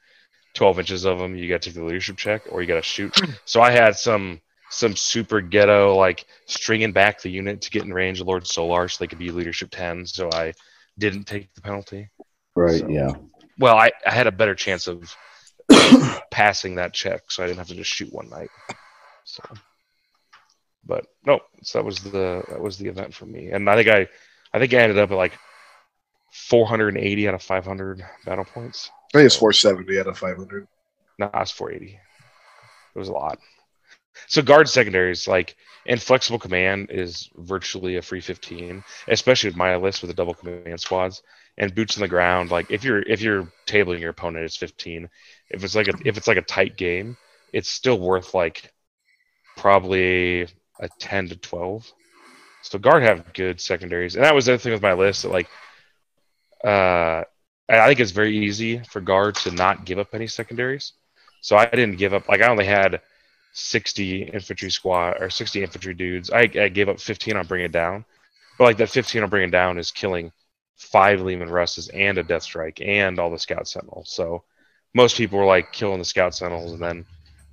12 0.54 0.80
inches 0.80 1.04
of 1.04 1.18
them, 1.18 1.36
you 1.36 1.48
got 1.48 1.62
to 1.62 1.70
take 1.70 1.76
the 1.76 1.84
leadership 1.84 2.16
check 2.16 2.42
or 2.50 2.60
you 2.60 2.68
got 2.68 2.74
to 2.74 2.82
shoot. 2.82 3.16
so 3.44 3.60
I 3.60 3.70
had 3.70 3.96
some 3.96 4.40
some 4.70 4.96
super 4.96 5.40
ghetto 5.40 5.94
like 5.94 6.24
stringing 6.46 6.92
back 6.92 7.20
the 7.20 7.30
unit 7.30 7.60
to 7.62 7.70
get 7.70 7.84
in 7.84 7.92
range 7.92 8.20
of 8.20 8.26
Lord 8.26 8.46
Solar 8.46 8.88
so 8.88 9.02
they 9.02 9.08
could 9.08 9.18
be 9.18 9.30
leadership 9.30 9.68
10. 9.70 10.06
So 10.06 10.30
I 10.32 10.54
didn't 10.98 11.24
take 11.24 11.52
the 11.54 11.60
penalty. 11.60 12.10
Right. 12.56 12.80
So- 12.80 12.88
yeah. 12.88 13.12
Well, 13.58 13.76
I, 13.76 13.92
I 14.06 14.12
had 14.12 14.26
a 14.26 14.32
better 14.32 14.54
chance 14.54 14.88
of 14.88 15.14
passing 16.30 16.76
that 16.76 16.94
check, 16.94 17.30
so 17.30 17.44
I 17.44 17.46
didn't 17.46 17.58
have 17.58 17.68
to 17.68 17.74
just 17.74 17.90
shoot 17.90 18.12
one 18.12 18.30
knight. 18.30 18.48
So, 19.24 19.42
but 20.84 21.06
no, 21.24 21.40
so 21.62 21.78
that 21.78 21.84
was 21.84 21.98
the 22.00 22.42
that 22.48 22.60
was 22.60 22.78
the 22.78 22.88
event 22.88 23.14
for 23.14 23.26
me, 23.26 23.50
and 23.50 23.68
I 23.68 23.76
think 23.76 23.88
I 23.88 24.08
I 24.52 24.58
think 24.58 24.74
I 24.74 24.78
ended 24.78 24.98
up 24.98 25.10
at 25.10 25.16
like 25.16 25.32
480 26.32 27.28
out 27.28 27.34
of 27.34 27.42
500 27.42 28.04
battle 28.24 28.44
points. 28.44 28.90
I 29.14 29.18
think 29.18 29.26
it's 29.26 29.36
470 29.36 30.00
out 30.00 30.06
of 30.06 30.18
500. 30.18 30.66
No, 31.18 31.30
I 31.32 31.40
was 31.40 31.50
480. 31.50 31.98
It 32.94 32.98
was 32.98 33.08
a 33.08 33.12
lot. 33.12 33.38
So 34.26 34.42
guard 34.42 34.68
secondaries, 34.68 35.28
like 35.28 35.56
inflexible 35.86 36.38
command, 36.38 36.90
is 36.90 37.30
virtually 37.36 37.96
a 37.96 38.02
free 38.02 38.20
15, 38.20 38.82
especially 39.08 39.50
with 39.50 39.56
my 39.56 39.76
list 39.76 40.02
with 40.02 40.10
the 40.10 40.14
double 40.14 40.34
command 40.34 40.80
squads 40.80 41.22
and 41.58 41.74
boots 41.74 41.96
on 41.96 42.02
the 42.02 42.08
ground. 42.08 42.50
Like 42.50 42.70
if 42.70 42.84
you're 42.84 43.02
if 43.02 43.20
you're 43.20 43.50
tabling 43.66 44.00
your 44.00 44.10
opponent, 44.10 44.44
it's 44.44 44.56
15. 44.56 45.08
If 45.50 45.64
it's 45.64 45.74
like 45.74 45.88
a 45.88 45.94
if 46.04 46.16
it's 46.16 46.28
like 46.28 46.38
a 46.38 46.42
tight 46.42 46.76
game, 46.76 47.16
it's 47.52 47.68
still 47.68 47.98
worth 47.98 48.34
like 48.34 48.72
probably 49.56 50.48
a 50.82 50.88
10 50.98 51.28
to 51.28 51.36
12. 51.36 51.90
So 52.62 52.78
guard 52.78 53.02
have 53.02 53.32
good 53.32 53.60
secondaries, 53.60 54.14
and 54.14 54.24
that 54.24 54.34
was 54.34 54.46
the 54.46 54.52
other 54.52 54.58
thing 54.58 54.72
with 54.72 54.82
my 54.82 54.92
list 54.92 55.22
that 55.22 55.30
like 55.30 55.48
uh 56.64 57.24
I 57.68 57.86
think 57.86 58.00
it's 58.00 58.10
very 58.10 58.36
easy 58.36 58.78
for 58.90 59.00
guard 59.00 59.36
to 59.36 59.50
not 59.50 59.86
give 59.86 59.98
up 59.98 60.14
any 60.14 60.26
secondaries. 60.26 60.92
So 61.40 61.56
I 61.56 61.66
didn't 61.66 61.96
give 61.96 62.12
up. 62.12 62.28
Like 62.28 62.42
I 62.42 62.48
only 62.48 62.66
had 62.66 63.00
60 63.52 64.24
infantry 64.24 64.70
squad 64.70 65.20
or 65.20 65.30
60 65.30 65.62
infantry 65.62 65.94
dudes. 65.94 66.30
I, 66.30 66.40
I 66.40 66.68
gave 66.68 66.88
up 66.88 67.00
15 67.00 67.36
on 67.36 67.46
bringing 67.46 67.70
down, 67.70 68.04
but 68.58 68.64
like 68.64 68.76
that 68.78 68.90
15 68.90 69.22
on 69.22 69.30
bringing 69.30 69.50
down 69.50 69.78
is 69.78 69.90
killing 69.90 70.32
five 70.76 71.20
Leman 71.20 71.50
Russes 71.50 71.88
and 71.88 72.18
a 72.18 72.24
Deathstrike 72.24 72.86
and 72.86 73.18
all 73.18 73.30
the 73.30 73.38
Scout 73.38 73.68
Sentinels. 73.68 74.10
So 74.10 74.44
most 74.94 75.16
people 75.16 75.38
were 75.38 75.44
like 75.44 75.72
killing 75.72 75.98
the 75.98 76.04
Scout 76.04 76.34
Sentinels 76.34 76.72
and 76.72 76.82
then 76.82 77.06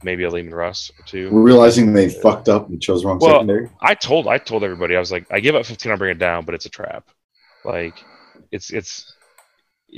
maybe 0.04 0.24
a 0.24 0.30
Leman 0.30 0.54
Russ 0.54 0.92
or 0.98 1.06
two. 1.06 1.30
Realizing 1.32 1.94
they 1.94 2.10
fucked 2.10 2.50
up 2.50 2.70
and 2.70 2.82
chose 2.82 3.06
wrong 3.06 3.20
Well, 3.20 3.32
secondary. 3.32 3.70
I 3.82 3.96
told 3.96 4.28
I 4.28 4.38
told 4.38 4.64
everybody 4.64 4.96
I 4.96 5.00
was 5.00 5.12
like 5.12 5.28
I 5.32 5.40
give 5.40 5.56
up 5.56 5.66
15 5.66 5.92
on 5.92 5.98
bring 5.98 6.12
it 6.12 6.20
down, 6.20 6.46
but 6.46 6.56
it's 6.56 6.66
a 6.66 6.70
trap. 6.70 7.10
Like 7.66 8.04
it's 8.52 8.72
it's 8.72 9.14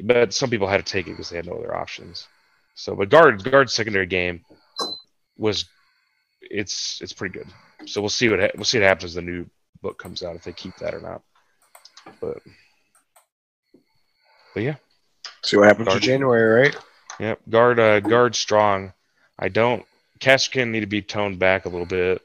but 0.06 0.34
some 0.34 0.50
people 0.50 0.68
had 0.68 0.86
to 0.86 0.92
take 0.92 1.08
it 1.08 1.12
because 1.12 1.30
they 1.30 1.38
had 1.38 1.48
no 1.48 1.54
other 1.54 1.76
options. 1.76 2.28
So 2.76 2.96
but 2.96 3.10
guard 3.10 3.44
guard 3.44 3.70
secondary 3.70 4.08
game 4.08 4.44
was 5.38 5.66
it's 6.42 7.00
it's 7.02 7.14
pretty 7.14 7.38
good. 7.38 7.48
So 7.86 8.02
we'll 8.02 8.10
see 8.10 8.30
what 8.30 8.40
ha- 8.40 8.52
we'll 8.56 8.66
see 8.66 8.80
what 8.80 8.88
happens 8.88 9.14
the 9.14 9.22
new 9.22 9.46
book 9.82 9.98
comes 9.98 10.24
out 10.24 10.36
if 10.36 10.44
they 10.44 10.54
keep 10.54 10.76
that 10.78 10.94
or 10.94 11.02
not. 11.02 11.22
But 12.20 12.40
but 14.54 14.64
yeah, 14.64 14.76
See 15.44 15.58
what 15.58 15.68
happens 15.68 15.94
in 15.94 16.00
January, 16.02 16.62
right? 16.64 16.76
Yep, 17.20 17.40
guard 17.50 17.80
uh, 17.80 18.00
guard 18.00 18.36
strong. 18.36 18.94
I 19.38 19.50
don't. 19.50 19.84
Kasrkin 20.22 20.70
need 20.70 20.82
to 20.82 20.86
be 20.86 21.02
toned 21.02 21.40
back 21.40 21.66
a 21.66 21.70
little 21.70 21.86
bit 21.86 22.22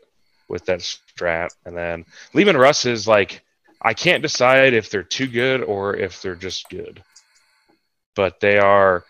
with 0.48 0.66
that 0.66 0.82
strap. 0.82 1.50
and 1.64 1.76
then 1.76 2.04
Leman 2.34 2.56
Russ 2.56 2.84
is 2.86 3.08
like 3.08 3.42
I 3.82 3.94
can't 3.94 4.22
decide 4.22 4.74
if 4.74 4.90
they're 4.90 5.02
too 5.02 5.26
good 5.26 5.62
or 5.62 5.96
if 5.96 6.22
they're 6.22 6.36
just 6.36 6.68
good, 6.68 7.02
but 8.14 8.40
they 8.40 8.58
are. 8.58 9.04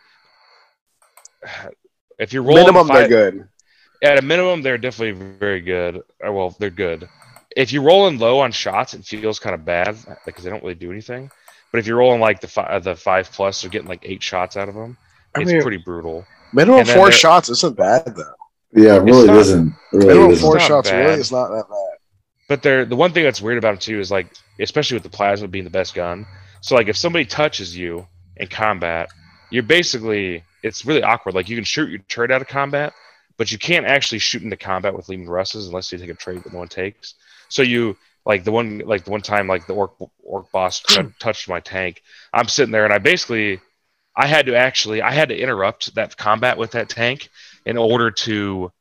If 2.18 2.32
you're 2.32 2.42
rolling 2.42 2.64
Minimum, 2.64 2.88
five, 2.88 3.08
they're 3.08 3.30
good. 3.30 3.48
at 4.02 4.18
a 4.18 4.22
minimum, 4.22 4.62
they're 4.62 4.78
definitely 4.78 5.12
very 5.38 5.60
good. 5.60 6.02
Or, 6.20 6.32
well, 6.32 6.56
they're 6.58 6.70
good. 6.70 7.08
If 7.54 7.72
you're 7.72 7.82
rolling 7.82 8.18
low 8.18 8.40
on 8.40 8.52
shots, 8.52 8.94
it 8.94 9.04
feels 9.04 9.38
kind 9.38 9.54
of 9.54 9.64
bad 9.64 9.96
because 10.24 10.44
they 10.44 10.50
don't 10.50 10.62
really 10.62 10.74
do 10.74 10.90
anything. 10.92 11.30
But 11.72 11.78
if 11.78 11.86
you're 11.86 11.98
rolling 11.98 12.20
like 12.20 12.40
the 12.40 12.48
five, 12.48 12.84
the 12.84 12.94
five 12.96 13.30
plus, 13.30 13.64
or 13.64 13.68
getting 13.68 13.88
like 13.88 14.04
eight 14.04 14.22
shots 14.22 14.56
out 14.56 14.68
of 14.68 14.74
them, 14.74 14.96
I 15.34 15.42
it's 15.42 15.52
mean, 15.52 15.62
pretty 15.62 15.76
brutal. 15.78 16.26
minimum 16.52 16.84
four 16.86 17.12
shots 17.12 17.48
isn't 17.50 17.76
bad 17.76 18.14
though. 18.16 18.34
Yeah, 18.72 18.96
it 18.96 19.02
really 19.02 19.26
not- 19.26 19.34
doesn't. 19.34 19.68
It 19.68 19.96
really 19.96 20.06
Minimum 20.08 20.30
doesn't. 20.30 20.46
four 20.46 20.60
shots 20.60 20.90
bad. 20.90 21.06
really 21.06 21.20
is 21.20 21.32
not 21.32 21.48
that 21.48 21.68
bad. 21.68 21.98
But 22.48 22.62
they're 22.62 22.84
the 22.84 22.96
one 22.96 23.12
thing 23.12 23.24
that's 23.24 23.40
weird 23.42 23.58
about 23.58 23.74
it 23.74 23.80
too 23.80 23.98
is 23.98 24.10
like, 24.10 24.28
especially 24.60 24.96
with 24.96 25.02
the 25.02 25.10
plasma 25.10 25.48
being 25.48 25.64
the 25.64 25.70
best 25.70 25.94
gun. 25.94 26.26
So 26.60 26.74
like, 26.74 26.88
if 26.88 26.96
somebody 26.96 27.24
touches 27.24 27.76
you 27.76 28.06
in 28.36 28.48
combat, 28.48 29.08
you're 29.50 29.62
basically 29.62 30.42
it's 30.62 30.84
really 30.84 31.02
awkward. 31.02 31.34
Like 31.34 31.48
you 31.48 31.56
can 31.56 31.64
shoot 31.64 31.90
your 31.90 32.00
turret 32.08 32.30
out 32.30 32.42
of 32.42 32.48
combat, 32.48 32.92
but 33.36 33.50
you 33.52 33.58
can't 33.58 33.86
actually 33.86 34.18
shoot 34.18 34.42
into 34.42 34.56
combat 34.56 34.94
with 34.94 35.08
Leman 35.08 35.28
Russes 35.28 35.66
unless 35.68 35.90
you 35.92 35.98
take 35.98 36.10
a 36.10 36.14
trade 36.14 36.42
that 36.44 36.52
no 36.52 36.58
one 36.58 36.68
takes. 36.68 37.14
So 37.48 37.62
you 37.62 37.96
like 38.24 38.44
the 38.44 38.52
one 38.52 38.78
like 38.80 39.04
the 39.04 39.10
one 39.10 39.22
time 39.22 39.46
like 39.46 39.66
the 39.66 39.74
orc 39.74 39.94
orc 40.22 40.50
boss 40.52 40.80
t- 40.80 41.00
hmm. 41.00 41.08
touched 41.18 41.48
my 41.48 41.60
tank. 41.60 42.02
I'm 42.32 42.48
sitting 42.48 42.72
there 42.72 42.84
and 42.84 42.92
I 42.92 42.98
basically 42.98 43.60
I 44.14 44.26
had 44.26 44.46
to 44.46 44.56
actually 44.56 45.02
I 45.02 45.12
had 45.12 45.28
to 45.28 45.38
interrupt 45.38 45.94
that 45.94 46.16
combat 46.16 46.58
with 46.58 46.72
that 46.72 46.88
tank 46.88 47.28
in 47.66 47.76
order 47.76 48.10
to 48.10 48.72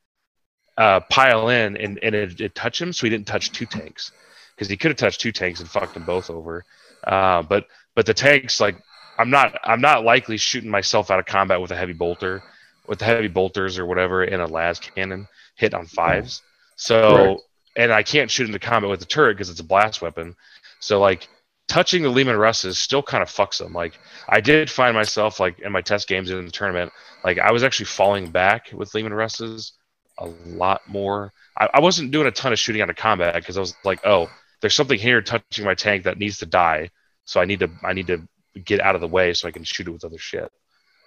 uh, 0.77 1.01
pile 1.09 1.49
in 1.49 1.75
and, 1.75 1.99
and 2.01 2.15
it, 2.15 2.39
it 2.39 2.55
touch 2.55 2.81
him, 2.81 2.93
so 2.93 3.05
he 3.05 3.09
didn't 3.09 3.27
touch 3.27 3.51
two 3.51 3.65
tanks 3.65 4.11
because 4.55 4.69
he 4.69 4.77
could 4.77 4.91
have 4.91 4.97
touched 4.97 5.19
two 5.19 5.31
tanks 5.31 5.59
and 5.59 5.69
fucked 5.69 5.95
them 5.95 6.05
both 6.05 6.29
over. 6.29 6.63
Uh, 7.05 7.41
but 7.41 7.67
but 7.95 8.05
the 8.05 8.13
tanks 8.13 8.59
like 8.59 8.77
I'm 9.17 9.29
not 9.29 9.57
I'm 9.63 9.81
not 9.81 10.03
likely 10.03 10.37
shooting 10.37 10.69
myself 10.69 11.11
out 11.11 11.19
of 11.19 11.25
combat 11.25 11.59
with 11.59 11.71
a 11.71 11.75
heavy 11.75 11.93
bolter, 11.93 12.43
with 12.87 12.99
the 12.99 13.05
heavy 13.05 13.27
bolters 13.27 13.79
or 13.79 13.85
whatever 13.85 14.23
in 14.23 14.39
a 14.39 14.47
lascannon 14.47 15.27
hit 15.55 15.73
on 15.73 15.85
fives. 15.85 16.41
So 16.75 17.15
Correct. 17.15 17.41
and 17.77 17.91
I 17.91 18.03
can't 18.03 18.29
shoot 18.29 18.47
into 18.47 18.59
combat 18.59 18.89
with 18.89 18.99
the 18.99 19.05
turret 19.05 19.35
because 19.35 19.49
it's 19.49 19.59
a 19.59 19.65
blast 19.65 20.01
weapon. 20.01 20.35
So 20.79 20.99
like 20.99 21.27
touching 21.67 22.03
the 22.03 22.09
Leman 22.09 22.37
Russes 22.37 22.79
still 22.79 23.03
kind 23.03 23.23
of 23.23 23.29
fucks 23.29 23.57
them. 23.57 23.73
Like 23.73 23.97
I 24.29 24.41
did 24.41 24.69
find 24.69 24.95
myself 24.95 25.39
like 25.39 25.59
in 25.59 25.71
my 25.71 25.81
test 25.81 26.07
games 26.07 26.29
in 26.29 26.45
the 26.45 26.51
tournament, 26.51 26.91
like 27.23 27.39
I 27.39 27.51
was 27.51 27.63
actually 27.63 27.87
falling 27.87 28.29
back 28.29 28.71
with 28.73 28.93
Leman 28.93 29.13
Russes 29.13 29.73
a 30.19 30.27
lot 30.45 30.81
more. 30.87 31.33
I, 31.57 31.69
I 31.75 31.79
wasn't 31.79 32.11
doing 32.11 32.27
a 32.27 32.31
ton 32.31 32.53
of 32.53 32.59
shooting 32.59 32.81
out 32.81 32.89
of 32.89 32.95
combat 32.95 33.35
because 33.35 33.57
I 33.57 33.61
was 33.61 33.75
like, 33.83 33.99
oh, 34.05 34.29
there's 34.61 34.75
something 34.75 34.99
here 34.99 35.21
touching 35.21 35.65
my 35.65 35.75
tank 35.75 36.03
that 36.03 36.17
needs 36.17 36.37
to 36.39 36.45
die. 36.45 36.89
So 37.25 37.41
I 37.41 37.45
need 37.45 37.59
to 37.59 37.69
I 37.83 37.93
need 37.93 38.07
to 38.07 38.27
get 38.63 38.79
out 38.79 38.95
of 38.95 39.01
the 39.01 39.07
way 39.07 39.33
so 39.33 39.47
I 39.47 39.51
can 39.51 39.63
shoot 39.63 39.87
it 39.87 39.91
with 39.91 40.05
other 40.05 40.17
shit. 40.17 40.51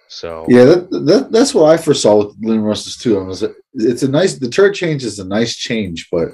So 0.07 0.45
Yeah, 0.49 0.65
that, 0.65 0.91
that 0.91 1.31
that's 1.31 1.53
what 1.53 1.69
I 1.71 1.77
first 1.77 2.01
saw 2.01 2.17
with 2.17 2.35
Leman 2.41 2.63
Russ's 2.63 2.97
too. 2.97 3.19
I 3.19 3.23
was 3.23 3.43
it's 3.73 4.03
a 4.03 4.07
nice 4.07 4.37
the 4.37 4.49
turret 4.49 4.75
change 4.75 5.03
is 5.03 5.19
a 5.19 5.25
nice 5.25 5.55
change, 5.55 6.09
but 6.11 6.29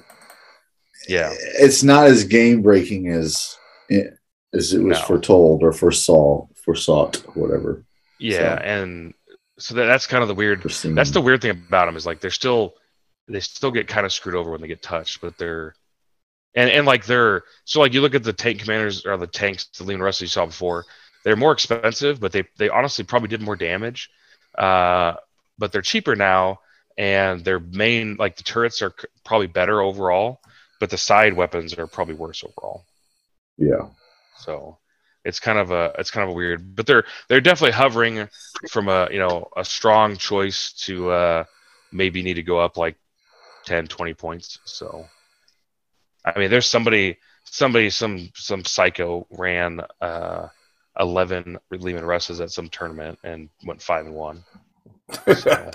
yeah, 1.07 1.33
it's 1.59 1.83
not 1.83 2.07
as 2.07 2.23
game 2.23 2.61
breaking 2.61 3.09
as 3.09 3.57
as 3.89 4.73
it 4.73 4.81
was 4.81 4.99
No. 4.99 5.05
foretold 5.05 5.63
or 5.63 5.71
foresaw 5.73 6.47
foresought 6.63 7.17
whatever. 7.35 7.83
yeah, 8.19 8.57
So- 8.57 8.63
and 8.63 9.13
so 9.57 9.75
that, 9.75 9.85
that's 9.85 10.07
kind 10.07 10.21
of 10.21 10.27
the 10.27 10.35
weird. 10.35 10.61
That's 10.63 11.11
the 11.11 11.21
weird 11.21 11.41
thing 11.41 11.51
about 11.51 11.85
them 11.85 11.95
is 11.95 12.05
like 12.05 12.19
they're 12.19 12.29
still 12.31 12.75
they 13.27 13.39
still 13.39 13.71
get 13.71 13.87
kind 13.87 14.05
of 14.05 14.11
screwed 14.13 14.35
over 14.35 14.51
when 14.51 14.61
they 14.61 14.67
get 14.67 14.81
touched, 14.83 15.21
but 15.21 15.37
they're 15.37 15.73
and 16.55 16.69
and 16.69 16.85
like 16.85 17.05
they're 17.05 17.43
so 17.63 17.79
like 17.79 17.93
you 17.93 18.01
look 18.01 18.15
at 18.15 18.23
the 18.23 18.33
tank 18.33 18.59
commanders 18.61 19.05
or 19.05 19.15
the 19.17 19.27
tanks 19.27 19.65
the 19.77 19.83
Leon 19.83 20.01
Russell 20.01 20.25
you 20.25 20.29
saw 20.29 20.45
before, 20.45 20.85
they're 21.23 21.35
more 21.35 21.51
expensive, 21.53 22.19
but 22.19 22.31
they 22.31 22.43
they 22.57 22.69
honestly 22.69 23.03
probably 23.05 23.29
did 23.29 23.41
more 23.41 23.55
damage. 23.55 24.09
Uh, 24.57 25.13
but 25.57 25.71
they're 25.71 25.81
cheaper 25.81 26.15
now, 26.15 26.59
and 26.97 27.43
their 27.45 27.59
main 27.59 28.15
like 28.17 28.35
the 28.35 28.43
turrets 28.43 28.81
are 28.81 28.93
probably 29.23 29.47
better 29.47 29.81
overall, 29.81 30.41
but 30.79 30.89
the 30.89 30.97
side 30.97 31.33
weapons 31.33 31.73
are 31.75 31.87
probably 31.87 32.15
worse 32.15 32.43
overall. 32.43 32.83
Yeah. 33.57 33.89
So 34.37 34.77
it's 35.23 35.39
kind 35.39 35.57
of 35.57 35.71
a 35.71 35.93
it's 35.97 36.11
kind 36.11 36.23
of 36.23 36.29
a 36.29 36.37
weird, 36.37 36.75
but 36.75 36.85
they're 36.85 37.05
they're 37.27 37.41
definitely 37.41 37.73
hovering 37.73 38.29
from 38.69 38.89
a 38.89 39.07
you 39.11 39.19
know 39.19 39.49
a 39.57 39.65
strong 39.65 40.17
choice 40.17 40.71
to 40.85 41.09
uh, 41.09 41.43
maybe 41.91 42.21
need 42.21 42.35
to 42.35 42.43
go 42.43 42.59
up 42.59 42.77
like 42.77 42.95
10, 43.65 43.87
20 43.87 44.13
points. 44.13 44.59
So 44.65 45.05
I 46.23 46.37
mean, 46.39 46.49
there's 46.49 46.67
somebody 46.67 47.17
somebody 47.43 47.89
some 47.89 48.29
some 48.35 48.65
psycho 48.65 49.27
ran 49.29 49.81
uh, 50.01 50.47
11 50.99 51.57
Leman 51.71 52.05
Russes 52.05 52.41
at 52.41 52.51
some 52.51 52.69
tournament 52.69 53.19
and 53.23 53.49
went 53.65 53.81
five 53.81 54.05
and 54.05 54.15
one. 54.15 54.43
So, 55.37 55.71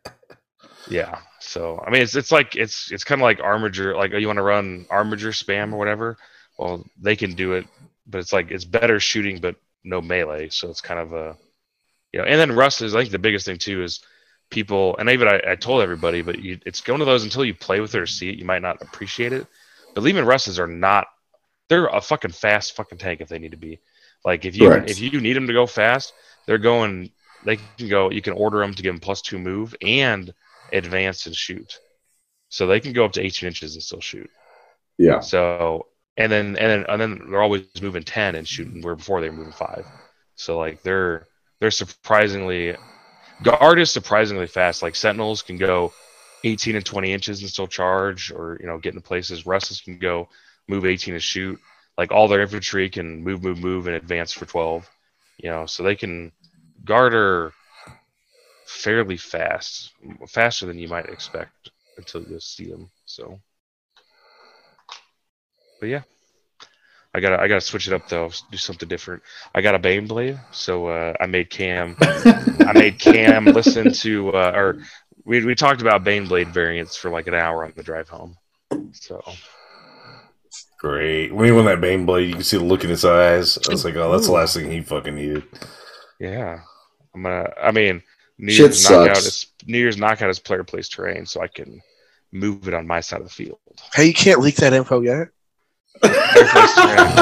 yeah. 0.90 1.18
So 1.40 1.82
I 1.86 1.90
mean, 1.90 2.02
it's 2.02 2.16
it's 2.16 2.32
like 2.32 2.56
it's 2.56 2.90
it's 2.90 3.04
kind 3.04 3.20
of 3.20 3.24
like 3.24 3.40
Armiger. 3.40 3.96
Like 3.96 4.12
you 4.12 4.26
want 4.26 4.38
to 4.38 4.42
run 4.42 4.86
Armiger 4.90 5.30
spam 5.30 5.72
or 5.72 5.78
whatever. 5.78 6.16
Well, 6.60 6.84
they 7.00 7.16
can 7.16 7.32
do 7.32 7.54
it, 7.54 7.66
but 8.06 8.18
it's 8.18 8.34
like 8.34 8.50
it's 8.50 8.66
better 8.66 9.00
shooting, 9.00 9.38
but 9.40 9.56
no 9.82 10.02
melee. 10.02 10.50
So 10.50 10.68
it's 10.68 10.82
kind 10.82 11.00
of 11.00 11.14
a, 11.14 11.38
you 12.12 12.20
know. 12.20 12.26
And 12.26 12.38
then 12.38 12.52
Rust 12.52 12.82
is 12.82 12.94
I 12.94 13.00
think 13.00 13.12
the 13.12 13.18
biggest 13.18 13.46
thing 13.46 13.56
too 13.56 13.82
is 13.82 14.00
people, 14.50 14.94
and 14.98 15.08
even 15.08 15.26
I, 15.26 15.40
I 15.52 15.54
told 15.54 15.80
everybody, 15.80 16.20
but 16.20 16.38
you, 16.38 16.58
it's 16.66 16.82
going 16.82 16.98
to 16.98 17.06
those 17.06 17.24
until 17.24 17.46
you 17.46 17.54
play 17.54 17.80
with 17.80 17.94
it 17.94 18.00
or 18.02 18.06
see 18.06 18.28
it, 18.28 18.36
you 18.36 18.44
might 18.44 18.60
not 18.60 18.82
appreciate 18.82 19.32
it. 19.32 19.46
But 19.94 20.04
Leman 20.04 20.26
Russes 20.26 20.58
are 20.58 20.66
not. 20.66 21.06
They're 21.70 21.86
a 21.86 22.02
fucking 22.02 22.32
fast 22.32 22.76
fucking 22.76 22.98
tank 22.98 23.22
if 23.22 23.30
they 23.30 23.38
need 23.38 23.52
to 23.52 23.56
be. 23.56 23.78
Like 24.22 24.44
if 24.44 24.54
you 24.54 24.68
Correct. 24.68 24.90
if 24.90 25.00
you 25.00 25.18
need 25.18 25.36
them 25.36 25.46
to 25.46 25.54
go 25.54 25.64
fast, 25.66 26.12
they're 26.44 26.58
going. 26.58 27.10
They 27.46 27.56
can 27.56 27.88
go. 27.88 28.10
You 28.10 28.20
can 28.20 28.34
order 28.34 28.58
them 28.58 28.74
to 28.74 28.82
give 28.82 28.92
them 28.92 29.00
plus 29.00 29.22
two 29.22 29.38
move 29.38 29.74
and 29.80 30.34
advance 30.74 31.24
and 31.24 31.34
shoot. 31.34 31.78
So 32.50 32.66
they 32.66 32.80
can 32.80 32.92
go 32.92 33.06
up 33.06 33.12
to 33.12 33.22
18 33.22 33.46
inches 33.46 33.76
and 33.76 33.82
still 33.82 34.02
shoot. 34.02 34.28
Yeah. 34.98 35.20
So 35.20 35.86
and 36.16 36.30
then 36.30 36.56
and 36.56 36.56
then 36.56 36.84
and 36.88 37.00
then 37.00 37.30
they're 37.30 37.42
always 37.42 37.64
moving 37.80 38.02
10 38.02 38.34
and 38.34 38.46
shooting 38.46 38.82
where 38.82 38.96
before 38.96 39.20
they 39.20 39.30
were 39.30 39.36
moving 39.36 39.52
five. 39.52 39.86
So 40.34 40.58
like 40.58 40.82
they're 40.82 41.26
they're 41.60 41.70
surprisingly 41.70 42.76
guard 43.42 43.78
is 43.78 43.90
surprisingly 43.90 44.46
fast. 44.46 44.82
Like 44.82 44.94
sentinels 44.94 45.42
can 45.42 45.56
go 45.56 45.92
18 46.44 46.76
and 46.76 46.84
20 46.84 47.12
inches 47.12 47.40
and 47.40 47.50
still 47.50 47.66
charge 47.66 48.32
or 48.32 48.58
you 48.60 48.66
know 48.66 48.78
get 48.78 48.94
into 48.94 49.06
places. 49.06 49.46
Russes 49.46 49.80
can 49.80 49.98
go 49.98 50.28
move 50.68 50.86
18 50.86 51.14
and 51.14 51.22
shoot. 51.22 51.58
Like 51.98 52.12
all 52.12 52.28
their 52.28 52.40
infantry 52.40 52.88
can 52.88 53.22
move, 53.22 53.42
move, 53.42 53.58
move 53.58 53.86
and 53.86 53.96
advance 53.96 54.32
for 54.32 54.46
12. 54.46 54.88
You 55.38 55.50
know, 55.50 55.66
so 55.66 55.82
they 55.82 55.96
can 55.96 56.32
guard 56.84 57.14
are 57.14 57.52
fairly 58.66 59.16
fast, 59.16 59.92
faster 60.28 60.66
than 60.66 60.78
you 60.78 60.88
might 60.88 61.08
expect 61.08 61.70
until 61.96 62.22
you 62.22 62.38
see 62.40 62.70
them. 62.70 62.90
So, 63.04 63.40
but 65.80 65.88
yeah, 65.88 66.02
I 67.14 67.20
gotta 67.20 67.40
I 67.40 67.48
gotta 67.48 67.60
switch 67.60 67.88
it 67.88 67.94
up 67.94 68.08
though. 68.08 68.30
Do 68.50 68.56
something 68.56 68.88
different. 68.88 69.22
I 69.54 69.60
got 69.60 69.74
a 69.74 69.78
Baneblade, 69.78 70.38
so 70.52 70.86
uh, 70.86 71.14
I 71.20 71.26
made 71.26 71.50
Cam. 71.50 71.96
I 71.98 72.72
made 72.74 72.98
Cam 72.98 73.44
listen 73.46 73.92
to 73.92 74.30
uh, 74.30 74.52
or 74.54 74.82
we 75.24 75.44
we 75.44 75.54
talked 75.54 75.80
about 75.80 76.04
Baneblade 76.04 76.52
variants 76.52 76.96
for 76.96 77.10
like 77.10 77.26
an 77.26 77.34
hour 77.34 77.64
on 77.64 77.72
the 77.74 77.82
drive 77.82 78.08
home. 78.08 78.36
So 78.92 79.22
Great. 80.80 81.34
When 81.34 81.44
he 81.44 81.52
won 81.52 81.66
that 81.66 81.80
Baneblade, 81.80 82.28
you 82.28 82.34
can 82.34 82.42
see 82.42 82.56
the 82.56 82.64
look 82.64 82.84
in 82.84 82.90
his 82.90 83.04
eyes. 83.04 83.58
I 83.68 83.72
was 83.72 83.84
like, 83.84 83.96
oh, 83.96 84.10
that's 84.12 84.26
the 84.26 84.32
last 84.32 84.56
thing 84.56 84.70
he 84.70 84.80
fucking 84.80 85.14
needed. 85.14 85.44
yeah, 86.18 86.60
I'm 87.14 87.22
gonna. 87.22 87.50
I 87.62 87.70
mean, 87.70 88.02
New 88.38 88.50
Shit 88.50 88.70
Year's 88.70 88.90
knockout 88.90 89.16
sucks. 89.16 89.26
is 89.26 89.46
New 89.66 89.78
Year's 89.78 89.98
knockout 89.98 90.30
is 90.30 90.38
player 90.38 90.64
plays 90.64 90.88
terrain, 90.88 91.26
so 91.26 91.42
I 91.42 91.48
can 91.48 91.82
move 92.32 92.66
it 92.66 92.72
on 92.72 92.86
my 92.86 93.00
side 93.00 93.20
of 93.20 93.26
the 93.26 93.32
field. 93.32 93.58
Hey, 93.92 94.06
you 94.06 94.14
can't 94.14 94.40
leak 94.40 94.56
that 94.56 94.72
info 94.72 95.02
yet. 95.02 95.28
Player 96.00 96.48
plays 96.48 96.74
terrain. 96.74 97.14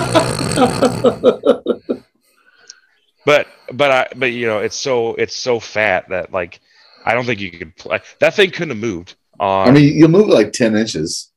but 3.25 3.47
but 3.73 3.91
I 3.91 4.09
but 4.17 4.33
you 4.33 4.47
know 4.47 4.59
it's 4.59 4.77
so 4.77 5.15
it's 5.15 5.37
so 5.37 5.61
fat 5.61 6.09
that 6.09 6.33
like 6.33 6.61
I 7.05 7.15
don't 7.15 7.25
think 7.25 7.41
you 7.41 7.51
could 7.51 7.77
play 7.77 8.01
that 8.21 8.35
thing 8.35 8.51
couldn't 8.51 8.71
have 8.71 8.79
moved 8.79 9.17
on. 9.41 9.69
I 9.69 9.71
mean, 9.71 9.97
you'll 9.97 10.09
move 10.09 10.29
like 10.29 10.53
ten 10.53 10.77
inches. 10.77 11.31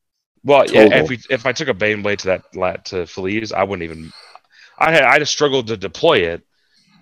well, 0.43 0.65
yeah, 0.69 0.95
if 0.95 1.09
we 1.09 1.19
if 1.29 1.45
I 1.45 1.51
took 1.51 1.67
a 1.67 1.73
Baneblade 1.73 2.19
to 2.19 2.27
that 2.27 2.55
lat 2.55 2.85
to 2.85 3.05
Feliz, 3.05 3.51
I 3.51 3.63
wouldn't 3.63 3.83
even. 3.83 4.11
I 4.77 4.91
had 4.91 5.03
I 5.03 5.19
just 5.19 5.31
struggled 5.31 5.67
to 5.67 5.77
deploy 5.77 6.19
it, 6.19 6.43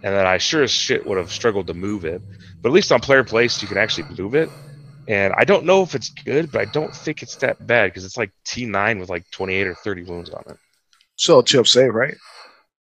and 0.04 0.14
then 0.14 0.26
I 0.26 0.38
sure 0.38 0.64
as 0.64 0.72
shit 0.72 1.06
would 1.06 1.18
have 1.18 1.32
struggled 1.32 1.68
to 1.68 1.74
move 1.74 2.06
it. 2.06 2.22
But 2.62 2.70
at 2.70 2.74
least 2.74 2.92
on 2.92 3.00
player 3.00 3.24
place, 3.24 3.62
you 3.62 3.68
can 3.68 3.78
actually 3.78 4.14
move 4.18 4.36
it. 4.36 4.50
And 5.10 5.34
I 5.36 5.44
don't 5.44 5.66
know 5.66 5.82
if 5.82 5.96
it's 5.96 6.10
good, 6.10 6.52
but 6.52 6.62
I 6.62 6.66
don't 6.66 6.96
think 6.96 7.24
it's 7.24 7.36
that 7.38 7.66
bad 7.66 7.88
because 7.88 8.06
it's 8.06 8.16
like 8.16 8.32
T9 8.46 9.00
with 9.00 9.10
like 9.10 9.30
28 9.32 9.66
or 9.68 9.74
30 9.74 10.04
wounds 10.04 10.30
on 10.30 10.44
it. 10.48 10.58
So 11.16 11.40
a 11.40 11.44
two 11.44 11.60
up 11.60 11.66
save, 11.68 11.96
right? 11.96 12.16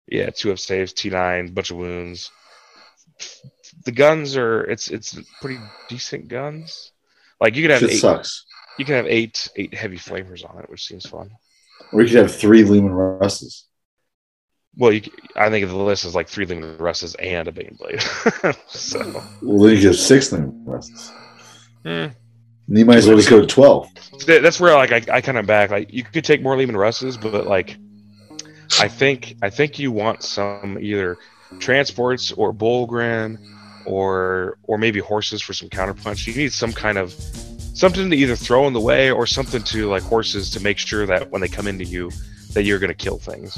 Yeah, 0.07 0.31
two 0.31 0.51
up 0.51 0.57
saves, 0.57 0.91
T9, 0.91 1.53
bunch 1.53 1.69
of 1.69 1.77
wounds. 1.77 2.31
The 3.85 3.91
guns 3.91 4.35
are 4.35 4.63
it's 4.63 4.89
it's 4.89 5.17
pretty 5.39 5.59
decent 5.87 6.27
guns. 6.27 6.91
Like 7.39 7.55
you 7.55 7.61
could 7.61 7.71
have 7.71 7.79
Shit 7.81 7.91
eight, 7.91 7.99
sucks. 7.99 8.45
you 8.79 8.85
can 8.85 8.95
have 8.95 9.05
eight 9.07 9.47
eight 9.55 9.73
heavy 9.75 9.97
flamers 9.97 10.43
on 10.49 10.59
it, 10.63 10.69
which 10.69 10.83
seems 10.85 11.05
fun. 11.05 11.29
Or 11.93 12.01
you 12.01 12.07
could 12.09 12.17
have 12.23 12.35
three 12.35 12.63
Leman 12.63 12.91
Russes. 12.91 13.65
Well, 14.75 14.91
you, 14.91 15.01
c- 15.01 15.11
I 15.35 15.49
think 15.49 15.65
the 15.67 15.75
list 15.75 16.03
is 16.03 16.15
like 16.15 16.27
three 16.27 16.45
Leman 16.45 16.77
Russes 16.79 17.15
and 17.15 17.47
a 17.47 17.51
Baneblade. 17.51 18.57
so 18.67 18.99
Well, 19.41 19.59
then 19.59 19.75
you 19.75 19.77
could 19.77 19.85
have 19.85 19.95
six 19.95 20.31
Leman 20.31 20.65
Russes. 20.65 21.11
Eh. 21.85 22.09
And 22.67 22.77
you 22.79 22.85
might 22.85 22.97
as 22.97 23.07
well 23.07 23.15
just 23.15 23.29
go 23.29 23.39
to 23.39 23.47
twelve. 23.47 23.89
That's 24.25 24.59
where 24.59 24.73
like 24.73 24.91
I, 24.91 25.17
I 25.17 25.21
kind 25.21 25.37
of 25.37 25.45
back 25.45 25.69
like 25.69 25.93
you 25.93 26.03
could 26.03 26.23
take 26.23 26.41
more 26.41 26.57
Leman 26.57 26.75
Russes, 26.77 27.15
but 27.15 27.45
like 27.45 27.77
I 28.79 28.87
think 28.87 29.35
I 29.43 29.49
think 29.49 29.77
you 29.77 29.91
want 29.91 30.23
some 30.23 30.77
either 30.81 31.17
transports 31.59 32.31
or 32.31 32.53
Bullgryn 32.53 33.37
or 33.85 34.57
or 34.63 34.77
maybe 34.79 34.99
horses 34.99 35.41
for 35.41 35.53
some 35.53 35.69
counterpunch. 35.69 36.25
You 36.25 36.33
need 36.33 36.53
some 36.53 36.73
kind 36.73 36.97
of 36.97 37.13
something 37.13 38.09
to 38.09 38.15
either 38.15 38.35
throw 38.35 38.65
in 38.65 38.73
the 38.73 38.81
way 38.81 39.11
or 39.11 39.27
something 39.27 39.61
to 39.61 39.87
like 39.87 40.01
horses 40.01 40.49
to 40.51 40.59
make 40.59 40.79
sure 40.79 41.05
that 41.05 41.29
when 41.29 41.41
they 41.41 41.47
come 41.47 41.67
into 41.67 41.83
you 41.83 42.09
that 42.53 42.63
you're 42.63 42.79
gonna 42.79 42.95
kill 42.95 43.19
things. 43.19 43.53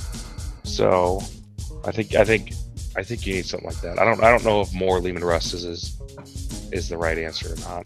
So 0.63 1.21
I 1.85 1.91
think 1.91 2.13
I 2.15 2.25
think 2.25 2.51
I 2.97 3.03
think 3.03 3.25
you 3.25 3.35
need 3.35 3.45
something 3.45 3.69
like 3.69 3.79
that. 3.81 3.99
I 3.99 4.03
don't 4.03 4.21
I 4.21 4.29
don't 4.29 4.43
know 4.43 4.59
if 4.59 4.73
more 4.73 4.99
Leman 4.99 5.23
Russes 5.23 5.63
is 5.63 5.97
is 6.73 6.89
the 6.89 6.97
right 6.97 7.17
answer 7.17 7.53
or 7.53 7.55
not. 7.57 7.85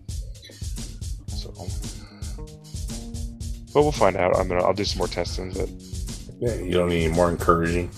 So 1.56 1.68
but 3.74 3.84
we'll 3.84 3.92
find 3.92 4.18
out. 4.18 4.36
I'm 4.38 4.48
gonna 4.48 4.64
I'll 4.64 4.74
do 4.74 4.84
some 4.84 4.98
more 4.98 5.08
testing, 5.08 5.52
but 5.54 5.70
Yeah, 6.40 6.56
you 6.56 6.72
don't 6.72 6.90
need 6.90 7.06
any 7.06 7.14
more 7.14 7.30
encouraging. 7.30 7.90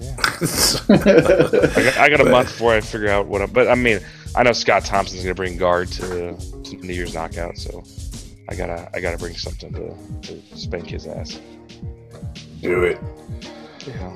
I 0.00 0.96
got, 0.96 1.96
I 1.98 2.08
got 2.08 2.20
a 2.20 2.24
month 2.24 2.48
before 2.48 2.74
I 2.74 2.80
figure 2.80 3.08
out 3.08 3.26
what. 3.26 3.42
I'm, 3.42 3.50
but 3.50 3.68
I 3.68 3.74
mean, 3.76 4.00
I 4.34 4.42
know 4.42 4.52
Scott 4.52 4.84
Thompson's 4.84 5.22
gonna 5.22 5.34
bring 5.34 5.56
guard 5.56 5.88
to, 5.92 6.36
to 6.36 6.76
New 6.76 6.92
Year's 6.92 7.14
knockout, 7.14 7.56
so 7.56 7.84
I 8.48 8.56
gotta 8.56 8.90
I 8.92 9.00
gotta 9.00 9.18
bring 9.18 9.34
something 9.34 9.72
to, 9.72 10.28
to 10.28 10.56
spank 10.56 10.88
his 10.88 11.06
ass. 11.06 11.40
Do 12.60 12.82
it. 12.82 12.98
Yeah. 13.86 14.08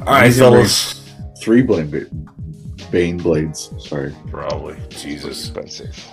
All 0.00 0.06
right, 0.06 0.26
He's 0.26 0.38
gonna 0.38 0.56
fellas. 0.56 1.12
Three 1.40 1.62
Bane, 1.62 1.88
Baneblades. 2.90 3.80
Sorry. 3.80 4.14
Probably. 4.28 4.76
Jesus. 4.90 5.48
expensive. 5.48 6.10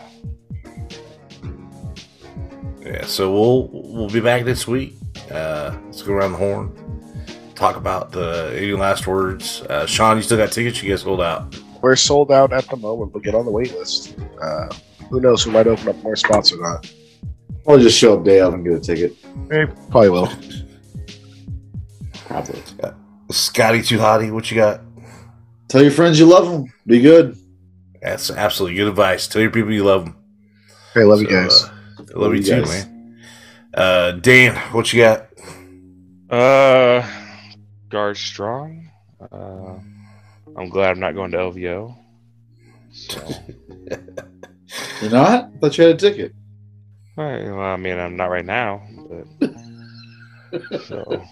Yeah, 2.93 3.05
so 3.07 3.33
we'll 3.33 3.69
we'll 3.71 4.09
be 4.09 4.19
back 4.19 4.45
this 4.45 4.67
week. 4.67 4.93
Uh, 5.31 5.75
let's 5.85 6.03
go 6.03 6.13
around 6.13 6.33
the 6.33 6.37
horn. 6.37 6.71
Talk 7.55 7.75
about 7.75 8.11
the 8.11 8.53
any 8.55 8.73
last 8.73 9.07
words. 9.07 9.63
Uh, 9.63 9.87
Sean, 9.87 10.15
you 10.15 10.21
still 10.21 10.37
got 10.37 10.51
tickets? 10.51 10.83
You 10.83 10.91
guys 10.91 11.01
hold 11.01 11.19
out. 11.19 11.57
We're 11.81 11.95
sold 11.95 12.31
out 12.31 12.53
at 12.53 12.69
the 12.69 12.77
moment. 12.77 13.11
We'll 13.11 13.23
get 13.23 13.33
on 13.33 13.45
the 13.45 13.51
wait 13.51 13.73
list. 13.73 14.15
Uh, 14.39 14.67
who 15.09 15.19
knows? 15.19 15.43
We 15.45 15.51
might 15.51 15.65
open 15.65 15.89
up 15.89 15.95
more 16.03 16.15
spots 16.15 16.51
or 16.51 16.61
not. 16.61 16.93
I'll 17.67 17.79
just 17.79 17.97
show 17.97 18.17
up 18.17 18.25
day 18.25 18.41
of 18.41 18.53
and 18.53 18.63
get 18.63 18.73
a 18.73 18.79
ticket. 18.79 19.15
Probably 19.89 20.09
will. 20.09 20.31
Probably. 22.25 22.61
Scotty 23.31 23.81
Too 23.81 23.97
Hottie, 23.97 24.31
what 24.31 24.51
you 24.51 24.57
got? 24.57 24.81
Tell 25.67 25.81
your 25.81 25.91
friends 25.91 26.19
you 26.19 26.27
love 26.27 26.45
them. 26.47 26.71
Be 26.85 27.01
good. 27.01 27.37
That's 28.01 28.29
absolutely 28.29 28.77
good 28.77 28.89
advice. 28.89 29.27
Tell 29.27 29.41
your 29.41 29.49
people 29.49 29.71
you 29.71 29.83
love 29.83 30.05
them. 30.05 30.15
Hey, 30.93 31.03
love 31.03 31.21
you 31.21 31.27
guys. 31.27 31.63
Uh, 31.63 31.73
love 32.19 32.31
you 32.33 32.39
you 32.39 32.43
too, 32.45 32.61
guys. 32.61 32.85
man. 32.85 33.19
Uh, 33.73 34.11
Dan, 34.13 34.55
what 34.73 34.91
you 34.93 35.01
got? 35.01 35.27
Uh, 36.29 37.07
guard 37.89 38.17
strong. 38.17 38.89
Uh, 39.31 39.79
I'm 40.57 40.69
glad 40.69 40.91
I'm 40.91 40.99
not 40.99 41.15
going 41.15 41.31
to 41.31 41.37
LVO. 41.37 41.97
So, 42.91 43.27
You're 45.01 45.11
not? 45.11 45.45
I 45.45 45.57
thought 45.59 45.77
you 45.77 45.83
had 45.85 45.95
a 45.95 45.97
ticket. 45.97 46.33
Right, 47.17 47.43
well, 47.45 47.59
I 47.59 47.75
mean, 47.77 47.97
I'm 47.99 48.15
not 48.15 48.25
right 48.31 48.45
now, 48.45 48.81
but 49.39 49.51
so. 50.83 51.23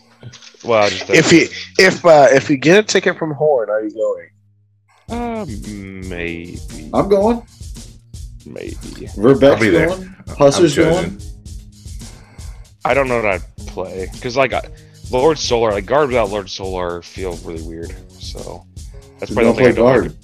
Well, 0.64 0.90
just 0.90 1.10
If 1.10 1.32
you 1.32 1.48
if 1.80 2.06
uh, 2.06 2.28
if 2.32 2.50
you 2.50 2.58
get 2.58 2.78
a 2.78 2.84
ticket 2.84 3.18
from 3.18 3.32
Horn, 3.34 3.70
are 3.72 3.84
you 3.84 3.92
going? 3.92 4.30
uh, 5.10 5.46
maybe, 6.08 6.60
I'm 6.94 7.10
going. 7.10 7.42
Maybe. 8.46 8.76
Verbeck's 9.16 9.44
I'll 9.44 9.60
be 9.60 9.70
there. 9.70 9.88
going. 9.88 10.16
Husser's 10.38 10.76
going. 10.76 11.20
I 12.84 12.94
don't 12.94 13.08
know 13.08 13.18
what 13.22 13.26
I'd 13.26 13.44
play 13.68 14.08
because 14.14 14.36
like 14.38 14.54
I- 14.54 14.68
Lord 15.12 15.38
Solar, 15.38 15.72
like 15.72 15.86
guard 15.86 16.08
without 16.08 16.30
Lord 16.30 16.50
Solar 16.50 17.02
feel 17.02 17.36
really 17.44 17.62
weird. 17.64 17.94
So 18.20 18.66
that's 19.20 19.30
You 19.30 19.36
probably 19.36 19.44
the 19.44 19.50
only 19.50 19.54
play 19.54 19.72
thing 19.74 19.74
I 19.74 19.76
don't 19.76 19.86
guard. 19.86 20.16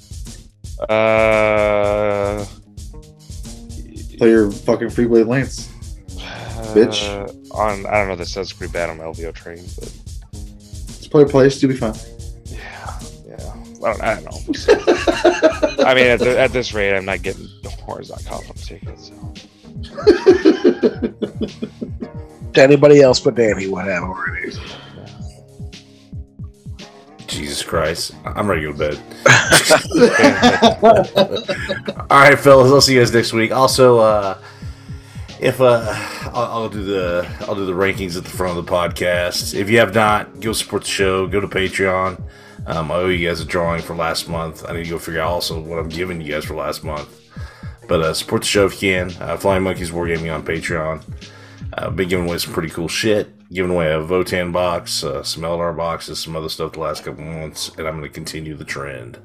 like. 0.79 0.89
Uh, 0.89 2.45
Play 4.17 4.29
your 4.29 4.51
fucking 4.51 4.87
Freeblade 4.87 5.27
Lance. 5.27 5.67
Bitch. 6.73 7.03
uh, 7.07 7.27
on 7.55 7.85
I 7.85 7.91
don't 7.99 8.07
know. 8.07 8.15
This 8.15 8.31
sounds 8.33 8.51
pretty 8.53 8.73
bad 8.73 8.89
on 8.89 8.97
LVO 8.97 9.31
train, 9.33 9.63
but 9.79 9.91
Just 10.31 11.11
play 11.11 11.21
a 11.23 11.25
place. 11.27 11.61
You'll 11.61 11.71
be 11.71 11.77
fine. 11.77 11.93
yeah, 12.45 12.99
yeah. 13.27 13.53
I 13.83 13.91
don't, 13.93 14.01
I 14.03 14.15
don't 14.15 14.25
know. 14.25 14.39
We'll. 14.47 15.85
I 15.87 15.93
mean, 15.93 16.07
at, 16.07 16.19
the, 16.19 16.35
at 16.39 16.51
this 16.51 16.73
rate, 16.73 16.95
I'm 16.95 17.05
not 17.05 17.21
getting 17.21 17.47
horns.com 17.87 18.43
on 18.47 18.55
tickets. 18.55 19.11
So. 19.11 19.33
Anybody 22.55 23.01
else 23.01 23.19
but 23.19 23.35
Danny 23.35 23.67
would 23.67 23.85
have 23.85 24.03
already. 24.03 24.53
Jesus 27.27 27.61
Christ. 27.63 28.15
I'm 28.25 28.49
ready 28.49 28.61
to 28.61 28.73
go 28.73 28.77
to 28.77 28.89
bed. 28.89 29.03
All 32.09 32.21
right, 32.21 32.37
fellas. 32.37 32.71
I'll 32.71 32.81
see 32.81 32.95
you 32.95 33.01
guys 33.01 33.13
next 33.13 33.31
week. 33.31 33.51
Also, 33.51 33.99
uh, 33.99 34.37
if 35.39 35.61
uh, 35.61 35.85
I'll, 36.33 36.45
I'll 36.45 36.69
do 36.69 36.83
the 36.83 37.27
I'll 37.41 37.55
do 37.55 37.65
the 37.65 37.73
rankings 37.73 38.17
at 38.17 38.23
the 38.23 38.29
front 38.29 38.57
of 38.57 38.65
the 38.65 38.71
podcast. 38.71 39.53
If 39.53 39.69
you 39.69 39.79
have 39.79 39.93
not, 39.93 40.39
go 40.39 40.53
support 40.53 40.83
the 40.83 40.89
show. 40.89 41.27
Go 41.27 41.39
to 41.39 41.47
Patreon. 41.47 42.21
Um, 42.65 42.91
I 42.91 42.95
owe 42.95 43.07
you 43.07 43.27
guys 43.27 43.39
a 43.39 43.45
drawing 43.45 43.81
for 43.81 43.95
last 43.95 44.27
month. 44.27 44.65
I 44.67 44.73
need 44.73 44.85
to 44.85 44.89
go 44.89 44.99
figure 44.99 45.21
out 45.21 45.29
also 45.29 45.59
what 45.59 45.79
I'm 45.79 45.89
giving 45.89 46.19
you 46.19 46.33
guys 46.33 46.45
for 46.45 46.55
last 46.55 46.83
month. 46.83 47.26
But 47.87 48.01
uh, 48.01 48.13
support 48.13 48.41
the 48.41 48.47
show 48.47 48.65
if 48.65 48.81
you 48.81 48.91
can. 48.91 49.21
Uh, 49.21 49.37
Flying 49.37 49.63
Monkeys 49.63 49.91
Wargaming 49.91 50.33
on 50.33 50.43
Patreon. 50.43 51.03
Uh, 51.73 51.89
been 51.89 52.09
giving 52.09 52.27
away 52.27 52.37
some 52.37 52.53
pretty 52.53 52.69
cool 52.69 52.87
shit. 52.87 53.33
Giving 53.49 53.71
away 53.71 53.93
a 53.93 53.99
Votann 53.99 54.51
box, 54.51 55.03
uh, 55.05 55.23
some 55.23 55.43
Eldar 55.43 55.75
boxes, 55.75 56.19
some 56.19 56.35
other 56.35 56.49
stuff 56.49 56.73
the 56.73 56.81
last 56.81 57.05
couple 57.05 57.23
months, 57.23 57.69
and 57.77 57.87
I'm 57.87 57.97
going 57.97 58.09
to 58.09 58.13
continue 58.13 58.55
the 58.55 58.65
trend. 58.65 59.19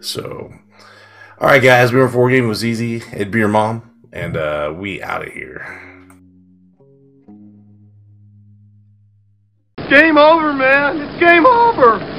So, 0.00 0.52
all 1.40 1.48
right, 1.48 1.60
guys, 1.60 1.92
we 1.92 1.98
were 1.98 2.08
for 2.08 2.28
Wargaming 2.28 2.48
was 2.48 2.64
easy. 2.64 2.96
It'd 3.12 3.32
be 3.32 3.40
your 3.40 3.48
mom, 3.48 3.90
and 4.12 4.36
uh, 4.36 4.72
we 4.76 5.02
out 5.02 5.26
of 5.26 5.32
here. 5.32 5.84
Game 9.90 10.18
over, 10.18 10.52
man. 10.52 11.00
It's 11.00 11.18
game 11.18 11.46
over. 11.46 11.98